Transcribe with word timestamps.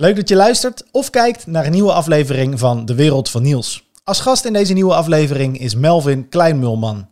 Leuk 0.00 0.16
dat 0.16 0.28
je 0.28 0.36
luistert 0.36 0.84
of 0.90 1.10
kijkt 1.10 1.46
naar 1.46 1.64
een 1.64 1.72
nieuwe 1.72 1.92
aflevering 1.92 2.58
van 2.58 2.84
De 2.84 2.94
Wereld 2.94 3.30
van 3.30 3.42
Niels. 3.42 3.90
Als 4.04 4.20
gast 4.20 4.44
in 4.44 4.52
deze 4.52 4.72
nieuwe 4.72 4.94
aflevering 4.94 5.58
is 5.58 5.74
Melvin 5.74 6.28
Kleinmulman. 6.28 7.08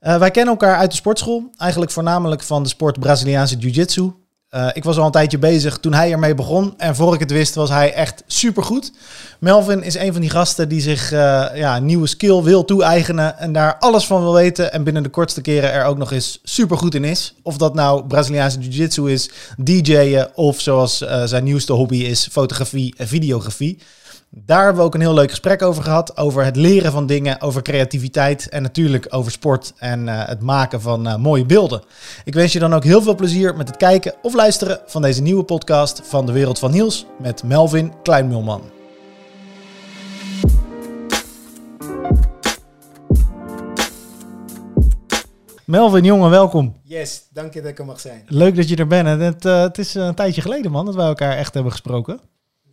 Uh, 0.00 0.18
wij 0.18 0.30
kennen 0.30 0.52
elkaar 0.52 0.76
uit 0.76 0.90
de 0.90 0.96
sportschool, 0.96 1.50
eigenlijk 1.56 1.90
voornamelijk 1.90 2.42
van 2.42 2.62
de 2.62 2.68
sport 2.68 3.00
Braziliaanse 3.00 3.56
Jiu-Jitsu. 3.56 4.12
Uh, 4.54 4.68
ik 4.72 4.84
was 4.84 4.98
al 4.98 5.06
een 5.06 5.10
tijdje 5.10 5.38
bezig 5.38 5.78
toen 5.78 5.92
hij 5.92 6.12
ermee 6.12 6.34
begon. 6.34 6.74
En 6.76 6.96
voor 6.96 7.14
ik 7.14 7.20
het 7.20 7.30
wist, 7.30 7.54
was 7.54 7.68
hij 7.68 7.92
echt 7.92 8.22
supergoed. 8.26 8.92
Melvin 9.38 9.82
is 9.82 9.94
een 9.94 10.12
van 10.12 10.20
die 10.20 10.30
gasten 10.30 10.68
die 10.68 10.80
zich 10.80 11.12
uh, 11.12 11.46
ja, 11.54 11.76
een 11.76 11.84
nieuwe 11.84 12.06
skill 12.06 12.42
wil 12.42 12.64
toe-eigenen. 12.64 13.38
En 13.38 13.52
daar 13.52 13.76
alles 13.78 14.06
van 14.06 14.22
wil 14.22 14.32
weten. 14.32 14.72
En 14.72 14.84
binnen 14.84 15.02
de 15.02 15.08
kortste 15.08 15.40
keren 15.40 15.72
er 15.72 15.84
ook 15.84 15.96
nog 15.96 16.12
eens 16.12 16.38
supergoed 16.42 16.94
in 16.94 17.04
is. 17.04 17.34
Of 17.42 17.56
dat 17.56 17.74
nou 17.74 18.04
Braziliaanse 18.04 18.58
Jiu-Jitsu 18.58 19.10
is, 19.10 19.30
DJ'en. 19.56 20.30
Of 20.34 20.60
zoals 20.60 21.02
uh, 21.02 21.24
zijn 21.24 21.44
nieuwste 21.44 21.72
hobby 21.72 21.96
is, 21.96 22.28
fotografie 22.30 22.94
en 22.96 23.08
videografie. 23.08 23.78
Daar 24.30 24.64
hebben 24.64 24.80
we 24.82 24.86
ook 24.86 24.94
een 24.94 25.00
heel 25.00 25.14
leuk 25.14 25.30
gesprek 25.30 25.62
over 25.62 25.82
gehad. 25.82 26.16
Over 26.16 26.44
het 26.44 26.56
leren 26.56 26.92
van 26.92 27.06
dingen, 27.06 27.40
over 27.40 27.62
creativiteit 27.62 28.48
en 28.48 28.62
natuurlijk 28.62 29.06
over 29.10 29.32
sport 29.32 29.72
en 29.76 30.06
uh, 30.06 30.26
het 30.26 30.40
maken 30.40 30.80
van 30.80 31.06
uh, 31.06 31.16
mooie 31.16 31.46
beelden. 31.46 31.82
Ik 32.24 32.34
wens 32.34 32.52
je 32.52 32.58
dan 32.58 32.74
ook 32.74 32.84
heel 32.84 33.02
veel 33.02 33.14
plezier 33.14 33.56
met 33.56 33.68
het 33.68 33.76
kijken 33.76 34.14
of 34.22 34.34
luisteren 34.34 34.80
van 34.86 35.02
deze 35.02 35.22
nieuwe 35.22 35.42
podcast 35.44 36.00
van 36.04 36.26
de 36.26 36.32
Wereld 36.32 36.58
van 36.58 36.70
Niels 36.70 37.06
met 37.18 37.42
Melvin 37.42 37.92
Kleinmulman. 38.02 38.62
Melvin, 45.64 46.04
jongen, 46.04 46.30
welkom. 46.30 46.76
Yes, 46.82 47.22
dank 47.32 47.54
je 47.54 47.60
dat 47.60 47.70
ik 47.70 47.78
er 47.78 47.84
mag 47.84 48.00
zijn. 48.00 48.22
Leuk 48.26 48.56
dat 48.56 48.68
je 48.68 48.76
er 48.76 48.86
bent. 48.86 49.20
Het, 49.20 49.44
uh, 49.44 49.60
het 49.60 49.78
is 49.78 49.94
een 49.94 50.14
tijdje 50.14 50.40
geleden, 50.40 50.70
man, 50.70 50.84
dat 50.84 50.94
wij 50.94 51.06
elkaar 51.06 51.36
echt 51.36 51.54
hebben 51.54 51.72
gesproken. 51.72 52.20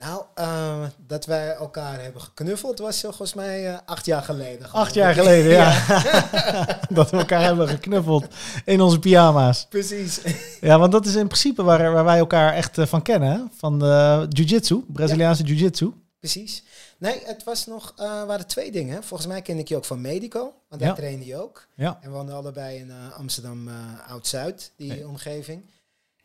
Nou, 0.06 0.24
uh, 0.40 0.88
dat 1.08 1.26
wij 1.26 1.56
elkaar 1.56 2.02
hebben 2.02 2.22
geknuffeld 2.22 2.80
was 2.80 3.02
volgens 3.02 3.34
mij 3.34 3.72
uh, 3.72 3.78
acht 3.86 4.06
jaar 4.06 4.22
geleden. 4.22 4.72
Acht 4.72 4.94
jaar 4.94 5.14
geleden, 5.14 5.52
ja. 5.52 5.84
ja. 5.88 6.80
dat 6.90 7.10
we 7.10 7.18
elkaar 7.18 7.42
hebben 7.42 7.68
geknuffeld 7.68 8.26
in 8.66 8.82
onze 8.82 9.00
pyjama's. 9.00 9.66
Precies. 9.70 10.22
Ja, 10.62 10.80
want 10.80 10.92
dat 10.92 11.06
is 11.06 11.16
in 11.16 11.28
principe 11.28 11.64
waar, 11.64 11.92
waar 11.92 12.04
wij 12.04 12.18
elkaar 12.18 12.54
echt 12.54 12.78
uh, 12.78 12.86
van 12.86 13.02
kennen. 13.02 13.52
Van 13.58 13.80
de 13.80 14.26
jiu-jitsu, 14.30 14.84
Braziliaanse 14.88 15.44
ja. 15.44 15.50
jiu-jitsu. 15.50 15.94
Precies. 16.20 16.64
Nee, 16.98 17.22
het 17.24 17.44
was 17.44 17.66
nog, 17.66 17.94
waren 17.98 18.48
twee 18.48 18.72
dingen. 18.72 19.04
Volgens 19.04 19.30
mij 19.30 19.42
ken 19.42 19.58
ik 19.58 19.68
je 19.68 19.76
ook 19.76 19.86
van 19.86 20.02
Medico, 20.02 20.54
want 20.70 20.82
daar 20.82 20.90
ja. 20.90 20.96
trainde 20.96 21.26
je 21.26 21.42
ook. 21.42 21.68
Ja. 21.76 22.00
En 22.02 22.10
we 22.10 22.16
woonden 22.16 22.36
allebei 22.36 22.78
in 22.78 22.92
Amsterdam 23.18 23.70
Oud-Zuid, 24.08 24.72
die 24.76 25.08
omgeving. 25.08 25.66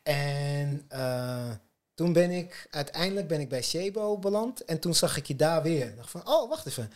En 0.03 0.87
toen 2.01 2.13
ben 2.13 2.31
ik, 2.31 2.67
uiteindelijk 2.71 3.29
ben 3.29 3.41
ik 3.41 3.49
bij 3.49 3.63
Shebo 3.63 4.19
beland. 4.19 4.65
En 4.65 4.79
toen 4.79 4.95
zag 4.95 5.17
ik 5.17 5.27
je 5.27 5.37
daar 5.37 5.63
weer. 5.63 5.87
Ik 5.87 5.97
dacht 5.97 6.11
van, 6.11 6.21
oh, 6.25 6.49
wacht 6.49 6.67
even. 6.67 6.91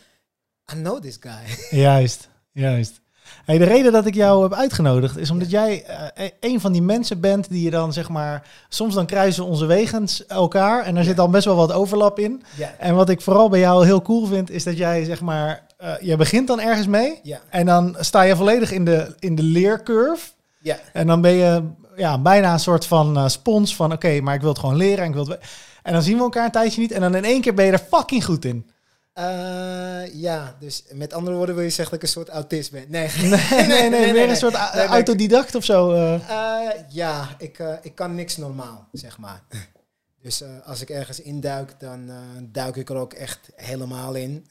I 0.73 0.75
know 0.75 1.01
this 1.01 1.17
guy. 1.19 1.57
Juist, 1.81 2.29
juist. 2.51 3.01
Hey, 3.45 3.57
de 3.57 3.63
reden 3.63 3.91
dat 3.91 4.05
ik 4.05 4.13
jou 4.13 4.43
heb 4.43 4.53
uitgenodigd 4.53 5.17
is 5.17 5.29
omdat 5.29 5.49
ja. 5.49 5.65
jij 5.65 5.85
uh, 6.17 6.29
een 6.39 6.59
van 6.59 6.71
die 6.71 6.81
mensen 6.81 7.19
bent 7.19 7.49
die 7.49 7.63
je 7.63 7.69
dan 7.69 7.93
zeg 7.93 8.09
maar... 8.09 8.47
Soms 8.69 8.93
dan 8.93 9.05
kruisen 9.05 9.45
onze 9.45 9.65
wegens 9.65 10.25
elkaar 10.25 10.83
en 10.83 10.95
er 10.95 11.01
ja. 11.01 11.07
zit 11.07 11.15
dan 11.15 11.31
best 11.31 11.45
wel 11.45 11.55
wat 11.55 11.71
overlap 11.71 12.19
in. 12.19 12.43
Ja. 12.55 12.75
En 12.79 12.95
wat 12.95 13.09
ik 13.09 13.21
vooral 13.21 13.49
bij 13.49 13.59
jou 13.59 13.85
heel 13.85 14.01
cool 14.01 14.25
vind 14.25 14.49
is 14.49 14.63
dat 14.63 14.77
jij 14.77 15.03
zeg 15.03 15.21
maar... 15.21 15.65
Uh, 15.83 15.93
je 16.01 16.15
begint 16.15 16.47
dan 16.47 16.59
ergens 16.59 16.87
mee 16.87 17.21
en 17.49 17.65
dan 17.65 17.95
sta 17.99 18.21
je 18.21 18.35
volledig 18.35 18.71
in 18.71 18.85
de, 18.85 19.15
in 19.19 19.35
de 19.35 19.43
leercurve. 19.43 20.31
Ja. 20.59 20.77
En 20.93 21.07
dan 21.07 21.21
ben 21.21 21.33
je 21.33 21.63
ja, 21.95 22.21
bijna 22.21 22.53
een 22.53 22.59
soort 22.59 22.85
van 22.85 23.17
uh, 23.17 23.27
spons 23.27 23.75
van 23.75 23.93
oké, 23.93 24.05
okay, 24.05 24.19
maar 24.19 24.35
ik 24.35 24.41
wil 24.41 24.49
het 24.49 24.59
gewoon 24.59 24.75
leren 24.75 25.03
en 25.03 25.09
ik 25.09 25.13
wil 25.13 25.27
het... 25.27 25.39
En 25.83 25.93
dan 25.93 26.01
zien 26.01 26.17
we 26.17 26.23
elkaar 26.23 26.45
een 26.45 26.51
tijdje 26.51 26.81
niet 26.81 26.91
en 26.91 27.01
dan 27.01 27.15
in 27.15 27.23
één 27.23 27.41
keer 27.41 27.53
ben 27.53 27.65
je 27.65 27.71
er 27.71 27.85
fucking 27.89 28.25
goed 28.25 28.45
in. 28.45 28.69
Uh, 29.17 30.13
ja, 30.13 30.55
dus 30.59 30.83
met 30.91 31.13
andere 31.13 31.35
woorden 31.35 31.55
wil 31.55 31.63
je 31.63 31.69
zeggen 31.69 31.85
dat 31.85 31.93
ik 31.93 32.01
een 32.01 32.13
soort 32.13 32.29
autist 32.29 32.71
ben? 32.71 32.85
Nee, 32.89 33.09
nee, 33.21 33.29
nee, 33.29 33.67
nee, 33.67 33.89
nee 33.99 34.13
meer 34.13 34.29
een 34.29 34.35
soort 34.35 34.73
nee, 34.73 34.85
autodidact 34.85 35.55
of 35.55 35.63
zo. 35.63 35.93
Uh. 35.93 36.29
Uh, 36.29 36.69
ja, 36.89 37.35
ik, 37.37 37.63
ik 37.81 37.95
kan 37.95 38.15
niks 38.15 38.37
normaal, 38.37 38.87
zeg 38.91 39.17
maar. 39.17 39.43
Dus 40.21 40.43
als 40.63 40.81
ik 40.81 40.89
ergens 40.89 41.21
induik, 41.21 41.79
dan 41.79 42.11
duik 42.51 42.75
ik 42.75 42.89
er 42.89 42.95
ook 42.95 43.13
echt 43.13 43.49
helemaal 43.55 44.13
in. 44.13 44.45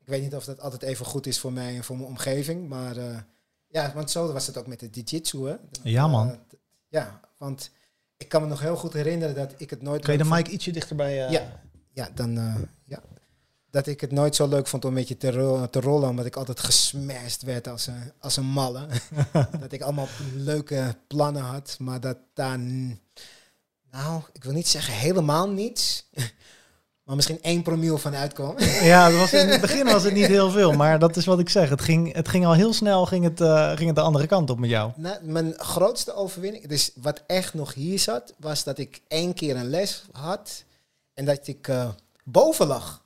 Ik 0.00 0.06
weet 0.06 0.22
niet 0.22 0.34
of 0.34 0.44
dat 0.44 0.60
altijd 0.60 0.82
even 0.82 1.06
goed 1.06 1.26
is 1.26 1.38
voor 1.38 1.52
mij 1.52 1.76
en 1.76 1.84
voor 1.84 1.96
mijn 1.96 2.08
omgeving, 2.08 2.68
maar 2.68 2.94
ja, 3.70 3.92
want 3.94 4.10
zo 4.10 4.32
was 4.32 4.46
het 4.46 4.56
ook 4.56 4.66
met 4.66 4.80
de 4.80 4.88
jiu-jitsu, 4.90 5.46
hè? 5.48 5.54
Ja, 5.82 6.06
man. 6.06 6.38
Ja, 6.90 7.20
want 7.38 7.70
ik 8.16 8.28
kan 8.28 8.42
me 8.42 8.48
nog 8.48 8.60
heel 8.60 8.76
goed 8.76 8.92
herinneren 8.92 9.34
dat 9.34 9.54
ik 9.56 9.70
het 9.70 9.82
nooit... 9.82 10.02
Kun 10.04 10.12
je 10.12 10.18
de 10.18 10.28
mic 10.28 10.48
ietsje 10.48 10.70
dichterbij... 10.70 11.24
Uh... 11.26 11.30
Ja, 11.30 11.60
ja, 11.92 12.08
dan... 12.14 12.38
Uh, 12.38 12.54
ja. 12.84 13.02
Dat 13.70 13.86
ik 13.86 14.00
het 14.00 14.12
nooit 14.12 14.34
zo 14.34 14.48
leuk 14.48 14.66
vond 14.66 14.84
om 14.84 14.92
met 14.92 15.08
je 15.08 15.16
te, 15.16 15.30
ro 15.30 15.70
te 15.70 15.80
rollen, 15.80 16.08
omdat 16.08 16.26
ik 16.26 16.36
altijd 16.36 16.60
gesmashed 16.60 17.42
werd 17.42 17.68
als 17.68 17.86
een, 17.86 18.12
als 18.18 18.36
een 18.36 18.46
malle. 18.46 18.86
dat 19.60 19.72
ik 19.72 19.80
allemaal 19.82 20.08
leuke 20.34 20.96
plannen 21.06 21.42
had, 21.42 21.76
maar 21.78 22.00
dat 22.00 22.18
daar... 22.34 22.58
Nou, 23.90 24.22
ik 24.32 24.44
wil 24.44 24.52
niet 24.52 24.68
zeggen 24.68 24.94
helemaal 24.94 25.50
niets. 25.50 26.08
Maar 27.10 27.18
misschien 27.18 27.42
één 27.42 27.62
promiel 27.62 27.98
van 27.98 28.14
uitkwam. 28.14 28.54
Ja, 28.82 29.12
was 29.12 29.32
in 29.32 29.48
het 29.48 29.60
begin 29.60 29.84
was 29.84 30.02
het 30.02 30.12
niet 30.14 30.26
heel 30.26 30.50
veel, 30.50 30.72
maar 30.72 30.98
dat 30.98 31.16
is 31.16 31.24
wat 31.24 31.38
ik 31.38 31.48
zeg. 31.48 31.68
Het 31.68 31.80
ging, 31.80 32.14
het 32.14 32.28
ging 32.28 32.46
al 32.46 32.52
heel 32.52 32.72
snel, 32.72 33.06
ging 33.06 33.24
het, 33.24 33.40
uh, 33.40 33.70
ging 33.70 33.86
het 33.86 33.96
de 33.96 34.02
andere 34.02 34.26
kant 34.26 34.50
op 34.50 34.58
met 34.58 34.70
jou. 34.70 34.92
Nou, 34.96 35.16
mijn 35.22 35.54
grootste 35.56 36.14
overwinning, 36.14 36.66
dus 36.66 36.90
wat 36.94 37.22
echt 37.26 37.54
nog 37.54 37.74
hier 37.74 37.98
zat, 37.98 38.34
was 38.38 38.64
dat 38.64 38.78
ik 38.78 39.00
één 39.08 39.34
keer 39.34 39.56
een 39.56 39.70
les 39.70 40.04
had 40.12 40.64
en 41.14 41.24
dat 41.24 41.46
ik 41.46 41.68
uh, 41.68 41.88
boven 42.24 42.66
lag. 42.66 43.04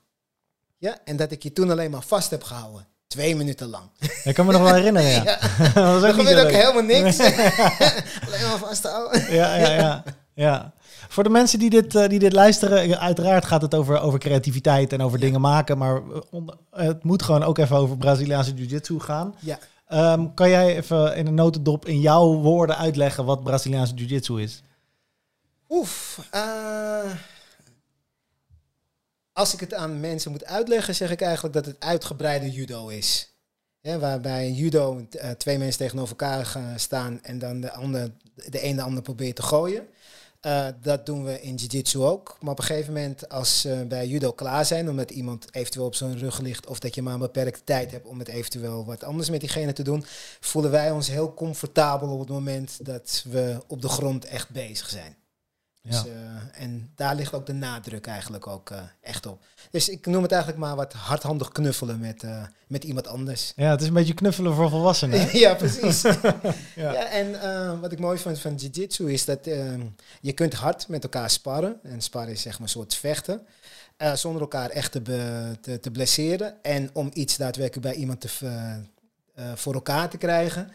Ja, 0.79 0.99
en 1.05 1.17
dat 1.17 1.31
ik 1.31 1.43
je 1.43 1.53
toen 1.53 1.71
alleen 1.71 1.91
maar 1.91 2.03
vast 2.03 2.31
heb 2.31 2.43
gehouden. 2.43 2.87
Twee 3.07 3.37
minuten 3.37 3.69
lang. 3.69 3.85
Ik 4.25 4.35
kan 4.35 4.47
me 4.47 4.53
nog 4.53 4.63
wel 4.63 4.75
herinneren, 4.75 5.11
ja. 5.11 5.25
ja. 5.25 5.39
dat 5.75 6.01
was 6.01 6.11
ook 6.11 6.17
gebeurde 6.17 6.43
ook 6.43 6.51
helemaal 6.51 6.83
niks. 6.83 7.21
alleen 7.21 8.49
maar 8.49 8.59
vasthouden. 8.59 9.33
ja, 9.33 9.55
ja, 9.55 9.73
ja. 9.73 10.05
ja. 10.35 10.73
Voor 11.15 11.23
de 11.23 11.31
mensen 11.31 11.59
die 11.59 11.71
dit, 11.71 11.95
uh, 11.95 12.09
die 12.09 12.19
dit 12.19 12.33
luisteren, 12.33 12.99
uiteraard 12.99 13.45
gaat 13.45 13.63
het 13.63 13.75
over, 13.75 14.01
over 14.01 14.19
creativiteit 14.19 14.93
en 14.93 15.01
over 15.01 15.19
ja. 15.19 15.25
dingen 15.25 15.41
maken. 15.41 15.79
Maar 15.79 16.03
onder, 16.31 16.57
het 16.71 17.05
moet 17.05 17.23
gewoon 17.23 17.43
ook 17.43 17.59
even 17.59 17.77
over 17.77 17.97
Braziliaanse 17.97 18.55
Jiu-Jitsu 18.55 19.01
gaan. 19.01 19.35
Ja. 19.39 19.59
Um, 20.13 20.35
kan 20.35 20.49
jij 20.49 20.77
even 20.77 21.17
in 21.17 21.27
een 21.27 21.35
notendop 21.35 21.87
in 21.87 22.01
jouw 22.01 22.35
woorden 22.35 22.77
uitleggen 22.77 23.25
wat 23.25 23.45
Braziliaanse 23.45 23.95
Jiu-Jitsu 23.95 24.43
is? 24.43 24.63
Oef. 25.69 26.29
Uh, 26.35 27.11
als 29.33 29.55
ik 29.55 29.61
het 29.61 29.75
aan 29.75 30.01
mensen 30.01 30.31
moet 30.31 30.45
uitleggen, 30.45 30.95
zeg 30.95 31.11
ik 31.11 31.21
eigenlijk 31.21 31.55
dat 31.55 31.67
het 31.67 31.77
uitgebreide 31.79 32.51
judo 32.51 32.89
is. 32.89 33.35
Ja, 33.81 33.99
waarbij 33.99 34.51
judo 34.51 35.07
uh, 35.11 35.31
twee 35.31 35.59
mensen 35.59 35.79
tegenover 35.79 36.11
elkaar 36.11 36.47
gaan 36.47 36.79
staan 36.79 37.19
en 37.23 37.39
dan 37.39 37.61
de, 37.61 37.73
ander, 37.73 38.11
de 38.35 38.65
een 38.65 38.77
de 38.77 38.83
ander 38.83 39.03
probeert 39.03 39.37
te 39.37 39.43
gooien. 39.43 39.87
Uh, 40.47 40.67
dat 40.83 41.07
doen 41.07 41.25
we 41.25 41.41
in 41.41 41.55
jiu-jitsu 41.55 42.01
ook. 42.01 42.37
Maar 42.41 42.51
op 42.51 42.59
een 42.59 42.65
gegeven 42.65 42.93
moment, 42.93 43.29
als 43.29 43.63
we 43.63 43.85
bij 43.89 44.07
judo 44.07 44.33
klaar 44.33 44.65
zijn, 44.65 44.89
omdat 44.89 45.11
iemand 45.11 45.47
eventueel 45.51 45.87
op 45.87 45.95
zijn 45.95 46.19
rug 46.19 46.39
ligt, 46.39 46.67
of 46.67 46.79
dat 46.79 46.95
je 46.95 47.03
maar 47.03 47.15
een 47.15 47.21
beperkte 47.21 47.65
tijd 47.65 47.91
hebt 47.91 48.07
om 48.07 48.19
het 48.19 48.29
eventueel 48.29 48.85
wat 48.85 49.05
anders 49.05 49.31
met 49.31 49.41
diegene 49.41 49.73
te 49.73 49.83
doen, 49.83 50.05
voelen 50.41 50.71
wij 50.71 50.91
ons 50.91 51.09
heel 51.09 51.35
comfortabel 51.35 52.09
op 52.09 52.19
het 52.19 52.29
moment 52.29 52.85
dat 52.85 53.25
we 53.29 53.63
op 53.67 53.83
de 53.83 53.89
grond 53.89 54.25
echt 54.25 54.51
bezig 54.51 54.89
zijn. 54.89 55.17
Dus, 55.89 56.03
ja. 56.03 56.05
uh, 56.05 56.63
en 56.63 56.91
daar 56.95 57.15
ligt 57.15 57.35
ook 57.35 57.47
de 57.47 57.53
nadruk 57.53 58.07
eigenlijk 58.07 58.47
ook 58.47 58.71
uh, 58.71 58.79
echt 59.01 59.27
op. 59.27 59.43
Dus 59.71 59.89
ik 59.89 60.07
noem 60.07 60.23
het 60.23 60.33
eigenlijk 60.33 60.63
maar 60.63 60.77
wat 60.77 60.93
hardhandig 60.93 61.49
knuffelen 61.49 62.01
met, 62.01 62.23
uh, 62.23 62.43
met 62.67 62.85
iemand 62.85 63.07
anders. 63.07 63.53
Ja, 63.57 63.71
het 63.71 63.81
is 63.81 63.87
een 63.87 63.95
beetje 63.95 64.15
knuffelen 64.15 64.55
voor 64.55 64.71
volwassenen. 64.71 65.29
ja, 65.39 65.55
precies. 65.55 66.03
ja. 66.03 66.23
ja. 66.75 67.05
en 67.05 67.81
wat 67.81 67.93
ik 67.93 67.99
mooi 67.99 68.19
vind 68.19 68.39
van 68.41 68.55
jiu-jitsu 68.55 69.13
is 69.13 69.25
dat 69.25 69.45
je 70.21 70.33
kunt 70.35 70.55
hard 70.55 70.89
met 70.89 71.03
elkaar 71.03 71.31
sparren. 71.31 71.79
En 71.83 72.01
sparren 72.01 72.33
is 72.33 72.43
zeg 72.43 72.53
maar 72.53 72.63
een 72.63 72.69
soort 72.69 72.95
vechten. 72.95 73.41
zonder 74.15 74.41
elkaar 74.41 74.71
echt 74.71 74.93
te, 74.93 75.03
te, 75.61 75.81
te, 75.81 75.91
blesseren. 75.91 76.63
En 76.63 76.91
om 76.93 77.11
iets 77.13 77.37
daadwerkelijk 77.37 77.87
bij 77.87 77.95
iemand 77.95 78.21
te, 78.21 78.29
voor 79.55 79.75
elkaar 79.75 80.11
te 80.11 80.17
krijgen 80.17 80.73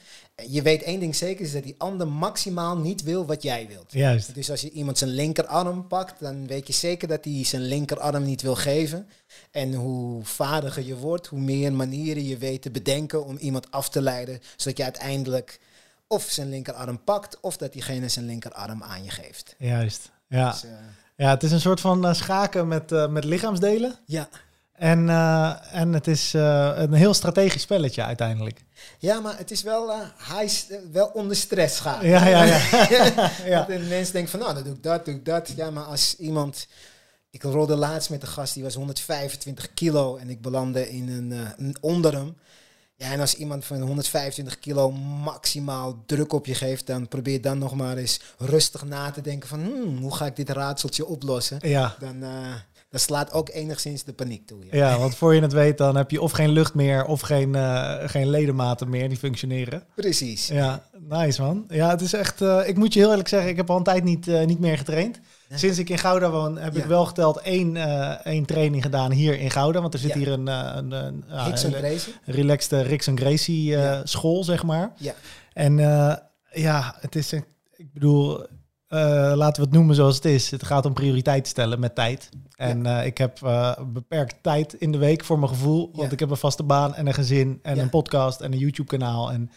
je 0.47 0.61
weet 0.61 0.83
één 0.83 0.99
ding 0.99 1.15
zeker, 1.15 1.45
is 1.45 1.51
dat 1.51 1.63
die 1.63 1.75
ander 1.77 2.07
maximaal 2.07 2.77
niet 2.77 3.03
wil 3.03 3.25
wat 3.25 3.43
jij 3.43 3.67
wilt. 3.67 3.91
Juist. 3.91 4.35
Dus 4.35 4.51
als 4.51 4.61
je 4.61 4.71
iemand 4.71 4.97
zijn 4.97 5.09
linkerarm 5.09 5.87
pakt, 5.87 6.19
dan 6.19 6.47
weet 6.47 6.67
je 6.67 6.73
zeker 6.73 7.07
dat 7.07 7.25
hij 7.25 7.43
zijn 7.43 7.61
linkerarm 7.61 8.23
niet 8.23 8.41
wil 8.41 8.55
geven. 8.55 9.07
En 9.51 9.73
hoe 9.73 10.23
vaardiger 10.23 10.85
je 10.85 10.95
wordt, 10.95 11.27
hoe 11.27 11.39
meer 11.39 11.73
manieren 11.73 12.25
je 12.25 12.37
weet 12.37 12.61
te 12.61 12.71
bedenken 12.71 13.25
om 13.25 13.37
iemand 13.37 13.71
af 13.71 13.89
te 13.89 14.01
leiden, 14.01 14.39
zodat 14.55 14.77
je 14.77 14.83
uiteindelijk 14.83 15.59
of 16.07 16.23
zijn 16.23 16.49
linkerarm 16.49 17.03
pakt, 17.03 17.39
of 17.41 17.57
dat 17.57 17.73
diegene 17.73 18.09
zijn 18.09 18.25
linkerarm 18.25 18.83
aan 18.83 19.03
je 19.03 19.09
geeft. 19.09 19.55
Juist, 19.57 20.11
ja. 20.27 20.51
Dus, 20.51 20.63
uh, 20.63 20.71
ja, 21.15 21.29
het 21.29 21.43
is 21.43 21.51
een 21.51 21.61
soort 21.61 21.79
van 21.79 22.05
uh, 22.05 22.13
schaken 22.13 22.67
met, 22.67 22.91
uh, 22.91 23.07
met 23.07 23.23
lichaamsdelen. 23.23 23.95
Ja. 24.05 24.29
En, 24.79 25.07
uh, 25.07 25.55
en 25.71 25.93
het 25.93 26.07
is 26.07 26.33
uh, 26.33 26.71
een 26.75 26.93
heel 26.93 27.13
strategisch 27.13 27.61
spelletje 27.61 28.03
uiteindelijk. 28.03 28.63
Ja, 28.99 29.19
maar 29.19 29.37
het 29.37 29.51
is 29.51 29.61
wel, 29.61 29.89
uh, 29.89 29.95
hij 30.17 30.43
is 30.43 30.67
wel 30.91 31.07
onder 31.13 31.35
stress 31.35 31.79
gaan. 31.79 32.05
Ja, 32.05 32.27
ja, 32.27 32.43
ja. 32.43 32.59
ja. 33.45 33.63
De 33.65 33.79
mensen 33.89 34.13
denken 34.13 34.31
van, 34.31 34.39
nou, 34.39 34.53
dan 34.53 34.63
doe 34.63 34.73
ik 34.73 34.83
dat, 34.83 35.05
doe 35.05 35.13
ik 35.13 35.25
dat. 35.25 35.53
Ja, 35.55 35.71
maar 35.71 35.83
als 35.83 36.15
iemand 36.17 36.67
Ik 37.31 37.43
rolde 37.43 37.75
laatst 37.75 38.09
met 38.09 38.21
een 38.21 38.27
gast 38.27 38.53
die 38.53 38.63
was 38.63 38.75
125 38.75 39.73
kilo 39.73 40.17
en 40.17 40.29
ik 40.29 40.41
belandde 40.41 40.89
in 40.89 41.09
een, 41.09 41.31
eh, 41.31 41.39
een 41.57 41.75
onder 41.81 42.13
hem. 42.13 42.37
Ja, 42.95 43.11
en 43.11 43.19
als 43.19 43.35
iemand 43.35 43.65
van 43.65 43.81
125 43.81 44.59
kilo 44.59 44.91
maximaal 44.91 46.03
druk 46.05 46.33
op 46.33 46.45
je 46.45 46.55
geeft, 46.55 46.87
dan 46.87 47.07
probeer 47.07 47.41
dan 47.41 47.57
nog 47.57 47.75
maar 47.75 47.97
eens 47.97 48.19
rustig 48.37 48.85
na 48.85 49.11
te 49.11 49.21
denken 49.21 49.49
van 49.49 49.59
hmm, 49.59 49.97
hoe 49.97 50.15
ga 50.15 50.25
ik 50.25 50.35
dit 50.35 50.49
raadseltje 50.49 51.05
oplossen? 51.05 51.57
Ja. 51.61 51.95
Dan, 51.99 52.23
dan 52.89 52.99
slaat 52.99 53.31
ook 53.31 53.49
enigszins 53.49 54.03
de 54.03 54.13
paniek 54.13 54.47
toe. 54.47 54.63
Ja. 54.71 54.75
ja, 54.89 54.97
want 54.97 55.15
voor 55.15 55.35
je 55.35 55.41
het 55.41 55.51
weet, 55.53 55.77
dan 55.77 55.95
heb 55.95 56.11
je 56.11 56.21
of 56.21 56.31
geen 56.31 56.49
lucht 56.49 56.73
meer 56.73 57.05
of 57.05 57.21
geen, 57.21 57.55
eh, 57.55 57.93
geen 58.05 58.29
ledematen 58.29 58.89
meer 58.89 59.09
die 59.09 59.17
functioneren. 59.17 59.83
Precies. 59.95 60.47
Ja, 60.47 60.83
nice 61.07 61.41
man. 61.41 61.65
Ja, 61.67 61.89
het 61.89 62.01
is 62.01 62.13
echt. 62.13 62.41
eh, 62.41 62.61
ik 62.67 62.77
moet 62.77 62.93
je 62.93 62.99
heel 62.99 63.09
eerlijk 63.09 63.27
zeggen, 63.27 63.49
ik 63.49 63.57
heb 63.57 63.69
al 63.69 63.77
een 63.77 63.83
tijd 63.83 64.03
niet, 64.03 64.27
eh, 64.27 64.45
niet 64.45 64.59
meer 64.59 64.77
getraind. 64.77 65.19
Nee. 65.49 65.59
Sinds 65.59 65.77
ik 65.77 65.89
in 65.89 65.97
Gouda 65.97 66.29
woon, 66.31 66.57
heb 66.57 66.75
ik 66.77 66.85
wel 66.85 67.05
geteld 67.05 67.37
één, 67.37 67.75
één 68.23 68.45
training 68.45 68.83
gedaan 68.83 69.11
hier 69.11 69.39
in 69.39 69.51
Gouda. 69.51 69.81
Want 69.81 69.93
er 69.93 69.99
zit 69.99 70.11
Ja. 70.11 70.17
hier 70.17 70.31
een, 70.31 70.47
een, 70.47 70.91
een, 70.91 71.23
en 71.27 71.73
een 71.73 71.99
relaxed 72.25 72.87
Gracie 73.19 73.77
school, 74.03 74.43
zeg 74.43 74.63
maar. 74.63 74.93
Ja. 74.97 75.13
En 75.53 75.77
ja, 76.51 76.95
het 76.99 77.15
is, 77.15 77.31
een, 77.31 77.45
ik 77.75 77.93
bedoel, 77.93 78.45
laten 78.89 79.61
we 79.61 79.67
het 79.67 79.71
noemen 79.77 79.95
zoals 79.95 80.15
het 80.15 80.25
is. 80.25 80.51
Het 80.51 80.63
gaat 80.65 80.85
om 80.85 80.93
prioriteit 80.93 81.47
stellen 81.47 81.79
met 81.79 81.95
tijd. 81.95 82.29
En 82.55 82.85
eh, 82.85 83.05
ik 83.05 83.17
heb 83.17 83.39
eh, 83.43 83.71
beperkt 83.93 84.35
tijd 84.41 84.73
in 84.73 84.91
de 84.91 84.97
week 84.97 85.23
voor 85.23 85.39
mijn 85.39 85.51
gevoel. 85.51 85.89
Want 85.93 86.07
Ja. 86.07 86.11
ik 86.13 86.19
heb 86.19 86.29
een 86.29 86.37
vaste 86.37 86.63
baan 86.63 86.95
en 86.95 87.07
een 87.07 87.13
gezin 87.13 87.59
en 87.61 87.79
een 87.79 87.89
podcast 87.89 88.41
en 88.41 88.51
een 88.53 88.59
YouTube-kanaal. 88.59 89.31
En 89.31 89.51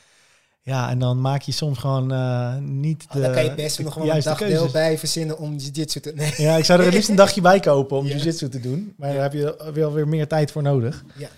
ja, 0.64 0.90
en 0.90 0.99
dan 0.99 1.20
maak 1.20 1.43
je 1.43 1.52
soms 1.52 1.79
gewoon 1.79 2.12
eh, 2.12 2.56
niet 2.58 3.00
de 3.12 3.19
Oh, 3.19 3.25
dan 3.25 3.32
kan 3.32 3.44
je 3.44 3.55
best 3.55 3.76
de 3.76 3.82
nog 3.82 3.94
wel 3.94 4.11
een 4.14 4.20
dagdeel 4.20 4.69
bij 4.73 4.99
verzinnen 4.99 5.38
om 5.38 5.56
jiu-jitsu 5.56 6.00
te... 6.00 6.12
Nee. 6.14 6.32
Ja, 6.37 6.56
ik 6.56 6.64
zou 6.64 6.78
er 6.78 6.85
het 6.85 6.94
liefst 6.94 7.08
een 7.08 7.17
dagje 7.17 7.40
bij 7.40 7.61
kopen 7.61 7.96
om 7.96 8.06
Ja. 8.06 8.14
jiu-jitsu 8.14 8.49
te 8.49 8.61
doen. 8.61 8.94
Maar 8.96 9.08
Ja. 9.08 9.14
daar 9.14 9.23
heb 9.23 9.32
je 9.32 9.70
wel 9.75 9.93
weer 9.93 10.08
meer 10.08 10.28
tijd 10.28 10.50
voor 10.50 10.62
nodig. 10.62 11.05
Ja. 11.17 11.28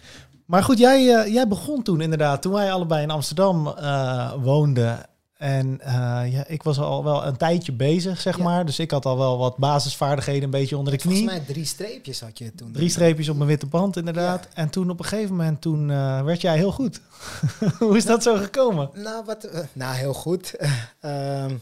Maar 0.47 0.62
goed, 0.62 0.79
jij, 0.79 1.14
eh, 1.14 1.32
jij 1.32 1.49
begon 1.49 1.82
toen 1.82 2.00
inderdaad, 2.00 2.43
toen 2.43 2.52
wij 2.52 2.73
allebei 2.73 3.02
in 3.02 3.11
Amsterdam 3.11 3.67
eh, 3.67 4.32
woonden. 4.43 4.99
En 5.44 5.81
eh, 5.81 6.32
ja, 6.32 6.46
ik 6.46 6.62
was 6.62 6.79
al 6.79 7.05
wel 7.05 7.26
een 7.26 7.37
tijdje 7.37 7.73
bezig, 7.73 8.20
zeg 8.20 8.37
Ja. 8.37 8.43
maar. 8.43 8.67
Dus 8.67 8.79
ik 8.79 8.91
had 8.91 9.05
al 9.06 9.19
wel 9.19 9.38
wat 9.38 9.56
basisvaardigheden 9.56 10.43
een 10.43 10.50
beetje 10.50 10.76
onder 10.76 10.93
de 10.93 10.99
knie. 10.99 11.17
Volgens 11.17 11.37
mij 11.37 11.46
drie 11.55 11.64
streepjes 11.64 12.20
had 12.20 12.38
je 12.38 12.55
toen. 12.55 12.73
Drie 12.73 12.88
streepjes 12.88 13.29
op 13.29 13.37
mijn 13.37 13.49
witte 13.49 13.67
band, 13.67 13.96
inderdaad. 13.96 14.49
En 14.55 14.70
toen 14.70 14.91
op 14.91 14.99
een 14.99 15.05
gegeven 15.05 15.31
moment, 15.37 15.61
toen 15.61 15.91
eh, 15.91 16.23
werd 16.23 16.41
jij 16.41 16.56
heel 16.56 16.73
goed. 16.73 17.00
Hoe 17.79 17.96
is 17.96 18.05
dat 18.05 18.23
zo 18.23 18.37
gekomen? 18.37 18.91
Nou, 18.94 19.25
wat, 19.25 19.44
eh, 19.44 19.61
nou 19.73 19.94
heel 19.94 20.14
goed. 20.14 20.55
Ehm, 21.00 21.55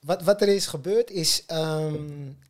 wat, 0.00 0.22
wat 0.22 0.42
er 0.42 0.48
is 0.48 0.66
gebeurd 0.66 1.10
is, 1.10 1.42
ehm, 1.46 1.94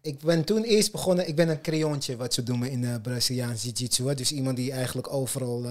ik 0.01 0.21
ben 0.21 0.45
toen 0.45 0.63
eerst 0.63 0.93
begonnen, 0.93 1.29
ik 1.29 1.37
ben 1.37 1.49
een 1.49 1.61
creontje, 1.61 2.17
wat 2.17 2.35
ze 2.35 2.43
noemen 2.45 2.71
in 2.71 2.81
de 2.81 3.01
Braziliaans 3.03 3.63
Jiu-Jitsu. 3.63 4.15
Dus 4.15 4.33
iemand 4.33 4.57
die 4.57 4.73
eigenlijk 4.73 5.13
overal 5.13 5.65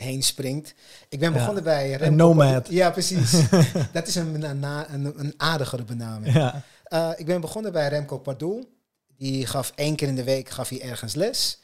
heen 0.00 0.22
springt. 0.22 0.74
Ik 1.08 1.18
ben 1.18 1.32
Ja, 1.32 1.38
begonnen 1.38 1.62
bij... 1.62 1.92
een 1.92 1.98
Remco 1.98 2.16
nomad. 2.16 2.68
Ja, 2.70 2.90
precies. 2.90 3.30
Dat 3.92 4.06
is 4.06 4.14
een, 4.14 4.42
een, 4.42 4.62
een, 4.62 5.12
een 5.16 5.34
aardigere 5.36 5.84
benaming. 5.84 6.34
Ja, 6.34 6.62
Eh, 6.84 7.10
ik 7.16 7.26
ben 7.26 7.40
begonnen 7.40 7.72
bij 7.72 7.88
Remco 7.88 8.18
Pardoel. 8.18 8.78
Die 9.16 9.46
gaf 9.46 9.72
één 9.74 9.96
keer 9.96 10.08
in 10.08 10.14
de 10.16 10.24
week 10.24 10.48
gaf 10.48 10.68
hij 10.68 10.80
ergens 10.82 11.14
les. 11.14 11.58